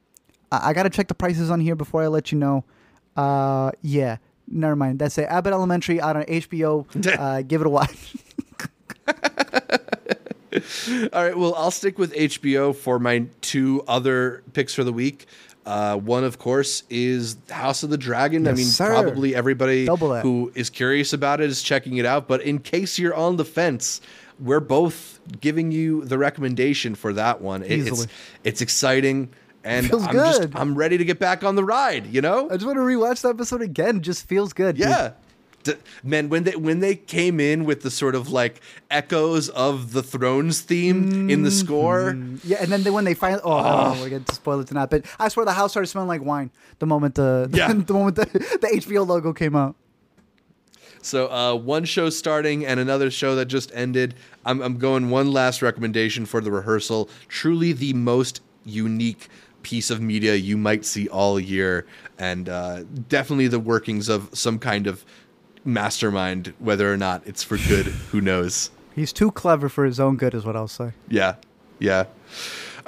I, 0.52 0.70
I 0.70 0.74
got 0.74 0.84
to 0.84 0.90
check 0.90 1.08
the 1.08 1.14
prices 1.16 1.50
on 1.52 1.60
here 1.60 1.76
before 1.76 2.02
I 2.04 2.08
let 2.08 2.32
you 2.32 2.38
know. 2.38 2.64
Uh, 3.16 3.72
yeah. 3.82 4.18
Never 4.48 4.76
mind. 4.76 4.98
That's 5.00 5.18
it. 5.20 5.26
Abbott 5.30 5.54
Elementary 5.54 6.02
out 6.02 6.16
on 6.16 6.24
HBO. 6.24 6.86
uh, 7.20 7.42
give 7.44 7.62
it 7.62 7.68
a 7.68 7.70
watch. 7.70 8.16
All 11.14 11.24
right. 11.24 11.38
Well, 11.38 11.54
I'll 11.56 11.70
stick 11.72 12.00
with 12.00 12.14
HBO 12.14 12.76
for 12.76 12.98
my 12.98 13.26
two 13.42 13.84
other 13.88 14.44
picks 14.54 14.74
for 14.74 14.84
the 14.84 14.92
week. 14.92 15.28
Uh, 15.66 15.96
one, 15.98 16.24
of 16.24 16.40
course, 16.40 16.82
is 16.90 17.38
House 17.52 17.84
of 17.84 17.92
the 17.92 17.98
Dragon. 17.98 18.48
I 18.48 18.54
mean, 18.54 18.66
sir. 18.66 18.88
probably 18.90 19.36
everybody 19.36 19.86
who 19.86 20.52
is 20.56 20.72
curious 20.72 21.14
about 21.14 21.42
it 21.42 21.50
is 21.50 21.62
checking 21.62 21.98
it 21.98 22.06
out. 22.06 22.28
But 22.28 22.42
in 22.42 22.58
case 22.58 22.98
you're 22.98 23.14
on 23.14 23.36
the 23.38 23.46
fence, 23.46 24.02
we're 24.40 24.60
both 24.60 25.20
giving 25.42 25.72
you 25.72 26.04
the 26.06 26.18
recommendation 26.18 26.96
for 26.96 27.14
that 27.14 27.42
one. 27.42 27.64
It- 27.64 27.88
it's 27.88 28.08
it's 28.44 28.62
exciting, 28.62 29.30
and 29.64 29.88
Feels 29.88 30.06
I'm 30.08 30.14
just. 30.14 30.48
I'm 30.56 30.76
ready 30.76 30.98
to 30.98 31.06
get 31.06 31.20
back 31.20 31.44
on 31.44 31.56
the 31.56 31.64
ride. 31.64 32.08
You 32.08 32.22
know? 32.22 32.48
I 32.50 32.54
just 32.54 32.66
want 32.66 32.78
to 32.78 32.82
rewatch 32.84 33.22
that 33.22 33.30
episode 33.30 33.62
again. 33.62 33.98
It 33.98 34.02
just 34.04 34.28
feels 34.28 34.54
good. 34.54 34.78
Yeah. 34.78 35.12
D- 35.64 35.74
Man, 36.04 36.30
when 36.30 36.46
they 36.46 36.56
when 36.56 36.80
they 36.80 36.96
came 36.96 37.42
in 37.42 37.66
with 37.66 37.82
the 37.82 37.92
sort 37.92 38.16
of 38.16 38.32
like 38.32 38.62
echoes 38.90 39.50
of 39.50 39.92
the 39.92 40.02
Thrones 40.02 40.62
theme 40.62 41.30
in 41.30 41.44
the 41.44 41.52
score, 41.52 42.14
mm-hmm. 42.14 42.38
Yeah, 42.48 42.60
and 42.62 42.72
then 42.72 42.84
they, 42.84 42.90
when 42.92 43.04
they 43.04 43.14
finally, 43.14 43.42
oh, 43.44 43.62
don't 43.92 44.00
we're 44.00 44.10
going 44.10 44.24
to 44.24 44.36
spoil 44.36 44.62
it 44.62 44.68
tonight, 44.68 44.90
but 44.90 45.04
I 45.20 45.28
swear 45.28 45.46
the 45.46 45.52
house 45.52 45.72
started 45.72 45.88
smelling 45.88 46.08
like 46.08 46.24
wine 46.24 46.50
the 46.80 46.86
moment 46.86 47.16
the 47.16 47.50
Yeah. 47.54 47.74
the 47.74 47.94
moment 47.94 48.16
the, 48.16 48.26
the 48.62 48.68
HBO 48.74 49.06
logo 49.06 49.34
came 49.34 49.54
out. 49.54 49.76
So 51.02 51.32
uh, 51.32 51.56
one 51.56 51.86
show 51.86 52.10
starting 52.10 52.66
and 52.66 52.80
another 52.80 53.10
show 53.10 53.36
that 53.36 53.46
just 53.46 53.72
ended. 53.74 54.16
I'm, 54.46 54.62
I'm 54.62 54.78
going 54.78 55.10
one 55.10 55.32
last 55.32 55.62
recommendation 55.62 56.26
for 56.26 56.42
the 56.42 56.52
rehearsal. 56.52 57.10
Truly 57.28 57.72
the 57.72 57.94
most 57.94 58.42
unique 58.66 59.28
piece 59.64 59.90
of 59.90 60.02
media 60.02 60.36
you 60.36 60.58
might 60.58 60.86
see 60.86 61.08
all 61.10 61.40
year, 61.40 61.86
and 62.18 62.50
uh, 62.50 62.84
definitely 63.08 63.48
the 63.48 63.60
workings 63.60 64.10
of 64.10 64.30
some 64.34 64.60
kind 64.60 64.88
of 64.88 65.06
mastermind. 65.66 66.54
Whether 66.60 66.92
or 66.92 66.98
not 66.98 67.22
it's 67.26 67.44
for 67.44 67.58
good, 67.58 67.88
who 67.88 68.22
knows? 68.22 68.72
He's 68.96 69.14
too 69.14 69.32
clever 69.32 69.70
for 69.70 69.86
his 69.86 70.00
own 70.00 70.18
good, 70.18 70.34
is 70.34 70.46
what 70.46 70.56
I'll 70.56 70.68
say. 70.68 70.92
Yeah, 71.08 71.36
yeah. 71.80 72.06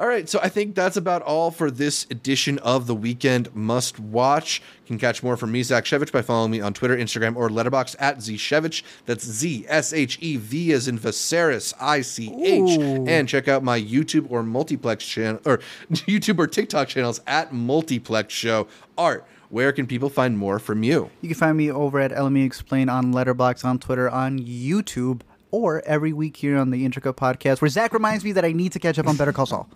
All 0.02 0.08
right, 0.08 0.28
so 0.28 0.40
I 0.42 0.50
think 0.50 0.74
that's 0.74 0.98
about 0.98 1.22
all 1.22 1.52
for 1.52 1.70
this 1.70 2.08
edition 2.10 2.58
of 2.58 2.88
the 2.88 2.96
Weekend 2.96 3.56
Must 3.56 4.00
Watch. 4.00 4.60
You 4.60 4.88
can 4.88 4.98
catch 4.98 5.22
more 5.22 5.38
from 5.38 5.52
me, 5.52 5.62
Zach 5.62 5.84
Shevich, 5.86 6.12
by 6.12 6.24
following 6.24 6.50
me 6.50 6.60
on 6.60 6.74
Twitter, 6.74 6.98
Instagram, 6.98 7.36
or 7.36 7.52
Letterbox 7.52 7.96
at 8.00 8.18
Zshevich. 8.18 8.82
That's 9.06 9.24
Z 9.24 9.64
S 9.68 9.94
H 9.94 10.18
E 10.20 10.38
V 10.38 10.74
as 10.74 10.88
in 10.88 10.98
Viserys, 10.98 11.76
I 11.80 12.02
C 12.02 12.34
H. 12.44 12.80
And 13.08 13.30
check 13.30 13.48
out 13.48 13.64
my 13.64 13.80
YouTube 13.80 14.26
or 14.32 14.42
multiplex 14.42 15.06
channel, 15.06 15.40
or 15.46 15.60
YouTube 15.92 16.40
or 16.40 16.48
TikTok 16.48 16.88
channels 16.88 17.22
at 17.28 17.54
Multiplex 17.54 18.34
Show. 18.34 18.68
Art, 18.98 19.24
where 19.50 19.72
can 19.72 19.86
people 19.86 20.10
find 20.10 20.36
more 20.36 20.58
from 20.58 20.82
you? 20.82 21.12
You 21.22 21.30
can 21.30 21.38
find 21.38 21.56
me 21.56 21.70
over 21.70 22.00
at 22.00 22.10
LME 22.10 22.44
Explain 22.44 22.90
on 22.90 23.12
Letterbox, 23.12 23.64
on 23.64 23.78
Twitter, 23.78 24.10
on 24.10 24.40
YouTube, 24.40 25.22
or 25.52 25.84
every 25.86 26.12
week 26.12 26.38
here 26.38 26.58
on 26.58 26.72
the 26.72 26.90
Intercut 26.90 27.18
Podcast, 27.18 27.62
where 27.62 27.70
Zach 27.70 27.94
reminds 27.94 28.24
me 28.24 28.32
that 28.32 28.44
I 28.44 28.52
need 28.52 28.72
to 28.72 28.80
catch 28.80 28.98
up 28.98 29.06
on 29.06 29.16
Better 29.16 29.32
Call 29.32 29.46
Saul. 29.46 29.70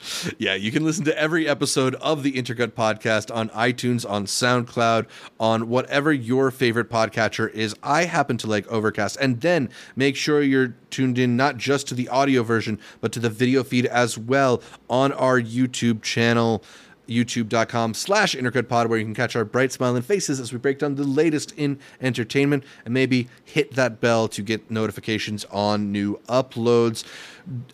Yeah, 0.38 0.54
you 0.54 0.72
can 0.72 0.84
listen 0.84 1.04
to 1.04 1.18
every 1.18 1.48
episode 1.48 1.94
of 1.96 2.22
the 2.22 2.32
Intercut 2.32 2.72
podcast 2.72 3.34
on 3.34 3.48
iTunes, 3.50 4.08
on 4.08 4.26
SoundCloud, 4.26 5.06
on 5.38 5.68
whatever 5.68 6.12
your 6.12 6.50
favorite 6.50 6.88
podcatcher 6.88 7.50
is. 7.52 7.74
I 7.82 8.04
happen 8.04 8.36
to 8.38 8.46
like 8.46 8.66
Overcast. 8.68 9.16
And 9.20 9.40
then 9.40 9.68
make 9.96 10.16
sure 10.16 10.42
you're 10.42 10.74
tuned 10.90 11.18
in 11.18 11.36
not 11.36 11.56
just 11.56 11.88
to 11.88 11.94
the 11.94 12.08
audio 12.08 12.42
version, 12.42 12.78
but 13.00 13.12
to 13.12 13.20
the 13.20 13.30
video 13.30 13.62
feed 13.62 13.86
as 13.86 14.16
well 14.16 14.62
on 14.88 15.12
our 15.12 15.40
YouTube 15.40 16.02
channel 16.02 16.62
youtube.com 17.08 17.92
slash 17.92 18.36
intercutpod 18.36 18.88
where 18.88 18.96
you 18.96 19.04
can 19.04 19.14
catch 19.14 19.34
our 19.34 19.44
bright 19.44 19.72
smiling 19.72 20.00
faces 20.00 20.38
as 20.38 20.52
we 20.52 20.58
break 20.60 20.78
down 20.78 20.94
the 20.94 21.02
latest 21.02 21.50
in 21.56 21.76
entertainment 22.00 22.62
and 22.84 22.94
maybe 22.94 23.28
hit 23.44 23.72
that 23.72 24.00
bell 24.00 24.28
to 24.28 24.42
get 24.42 24.70
notifications 24.70 25.44
on 25.46 25.90
new 25.90 26.20
uploads 26.28 27.02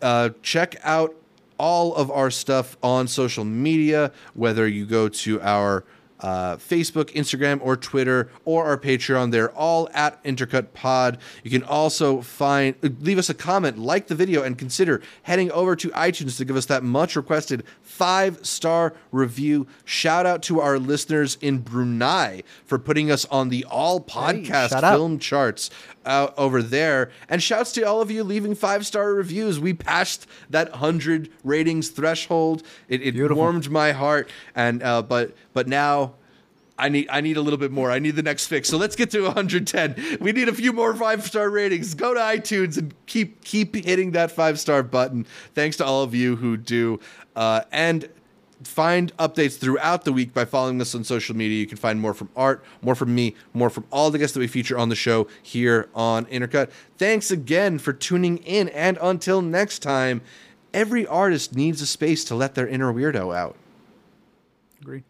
uh, 0.01 0.29
check 0.41 0.75
out 0.83 1.15
all 1.57 1.95
of 1.95 2.11
our 2.11 2.29
stuff 2.31 2.77
on 2.83 3.07
social 3.07 3.45
media, 3.45 4.11
whether 4.33 4.67
you 4.67 4.85
go 4.85 5.09
to 5.09 5.41
our 5.41 5.83
uh, 6.19 6.57
Facebook, 6.57 7.13
Instagram, 7.13 7.59
or 7.61 7.77
Twitter, 7.77 8.29
or 8.45 8.65
our 8.65 8.77
Patreon. 8.77 9.31
They're 9.31 9.51
all 9.51 9.89
at 9.93 10.23
Intercut 10.23 10.73
Pod. 10.73 11.17
You 11.43 11.51
can 11.51 11.63
also 11.63 12.21
find 12.21 12.75
leave 13.01 13.17
us 13.17 13.29
a 13.29 13.33
comment, 13.33 13.77
like 13.77 14.07
the 14.07 14.15
video, 14.15 14.43
and 14.43 14.57
consider 14.57 15.01
heading 15.23 15.51
over 15.51 15.75
to 15.75 15.89
iTunes 15.89 16.37
to 16.37 16.45
give 16.45 16.55
us 16.55 16.65
that 16.67 16.83
much 16.83 17.15
requested 17.15 17.63
five 17.81 18.45
star 18.45 18.93
review. 19.11 19.67
Shout 19.85 20.25
out 20.25 20.41
to 20.43 20.59
our 20.59 20.79
listeners 20.79 21.37
in 21.41 21.59
Brunei 21.59 22.43
for 22.65 22.79
putting 22.79 23.11
us 23.11 23.25
on 23.25 23.49
the 23.49 23.65
all 23.65 23.99
podcast 23.99 24.71
out. 24.71 24.95
film 24.95 25.19
charts 25.19 25.69
out 26.07 26.33
over 26.37 26.63
there. 26.63 27.11
And 27.29 27.43
shouts 27.43 27.71
to 27.73 27.83
all 27.83 28.01
of 28.01 28.09
you 28.09 28.23
leaving 28.23 28.55
five 28.55 28.85
star 28.85 29.13
reviews. 29.13 29.59
We 29.59 29.73
passed 29.73 30.25
that 30.49 30.69
hundred 30.75 31.29
ratings 31.43 31.89
threshold. 31.89 32.63
It, 32.87 33.01
it 33.01 33.31
warmed 33.33 33.69
my 33.69 33.91
heart. 33.91 34.29
And 34.55 34.81
uh, 34.81 35.01
but 35.01 35.35
but 35.53 35.67
now 35.67 36.06
I 36.77 36.89
need 36.89 37.07
I 37.09 37.21
need 37.21 37.37
a 37.37 37.41
little 37.41 37.57
bit 37.57 37.71
more. 37.71 37.91
I 37.91 37.99
need 37.99 38.15
the 38.15 38.23
next 38.23 38.47
fix. 38.47 38.69
So 38.69 38.77
let's 38.77 38.95
get 38.95 39.09
to 39.11 39.21
110. 39.23 40.17
We 40.21 40.31
need 40.31 40.47
a 40.47 40.53
few 40.53 40.73
more 40.73 40.93
five 40.95 41.25
star 41.25 41.49
ratings. 41.49 41.93
Go 41.95 42.13
to 42.13 42.19
iTunes 42.19 42.77
and 42.77 42.93
keep 43.05 43.43
keep 43.43 43.75
hitting 43.75 44.11
that 44.11 44.31
five 44.31 44.59
star 44.59 44.83
button. 44.83 45.25
Thanks 45.55 45.77
to 45.77 45.85
all 45.85 46.03
of 46.03 46.13
you 46.13 46.35
who 46.35 46.57
do. 46.57 46.99
Uh, 47.35 47.61
and 47.71 48.09
find 48.63 49.15
updates 49.17 49.57
throughout 49.57 50.03
the 50.03 50.11
week 50.11 50.33
by 50.33 50.45
following 50.45 50.81
us 50.81 50.95
on 50.95 51.03
social 51.03 51.35
media. 51.35 51.59
You 51.59 51.67
can 51.67 51.77
find 51.77 51.99
more 51.99 52.13
from 52.13 52.29
Art, 52.35 52.63
more 52.81 52.95
from 52.95 53.13
me, 53.13 53.35
more 53.53 53.69
from 53.69 53.85
all 53.91 54.09
the 54.09 54.17
guests 54.17 54.33
that 54.33 54.39
we 54.39 54.47
feature 54.47 54.77
on 54.77 54.89
the 54.89 54.95
show 54.95 55.27
here 55.43 55.89
on 55.93 56.25
Intercut. 56.25 56.71
Thanks 56.97 57.29
again 57.29 57.77
for 57.77 57.93
tuning 57.93 58.37
in, 58.39 58.69
and 58.69 58.97
until 59.01 59.41
next 59.41 59.79
time, 59.79 60.21
every 60.73 61.05
artist 61.05 61.55
needs 61.55 61.81
a 61.81 61.85
space 61.85 62.23
to 62.25 62.35
let 62.35 62.55
their 62.55 62.67
inner 62.67 62.91
weirdo 62.91 63.35
out. 63.35 63.55
Agree. 64.81 65.03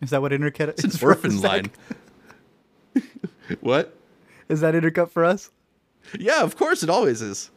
Is 0.00 0.10
that 0.10 0.22
what 0.22 0.32
intercut 0.32 0.68
It's 0.68 0.84
is 0.84 1.02
an 1.02 1.08
orphan 1.08 1.40
line. 1.40 1.70
what? 3.60 3.96
Is 4.48 4.60
that 4.60 4.74
intercut 4.74 5.10
for 5.10 5.24
us? 5.24 5.50
Yeah, 6.18 6.42
of 6.42 6.56
course, 6.56 6.82
it 6.82 6.90
always 6.90 7.22
is. 7.22 7.50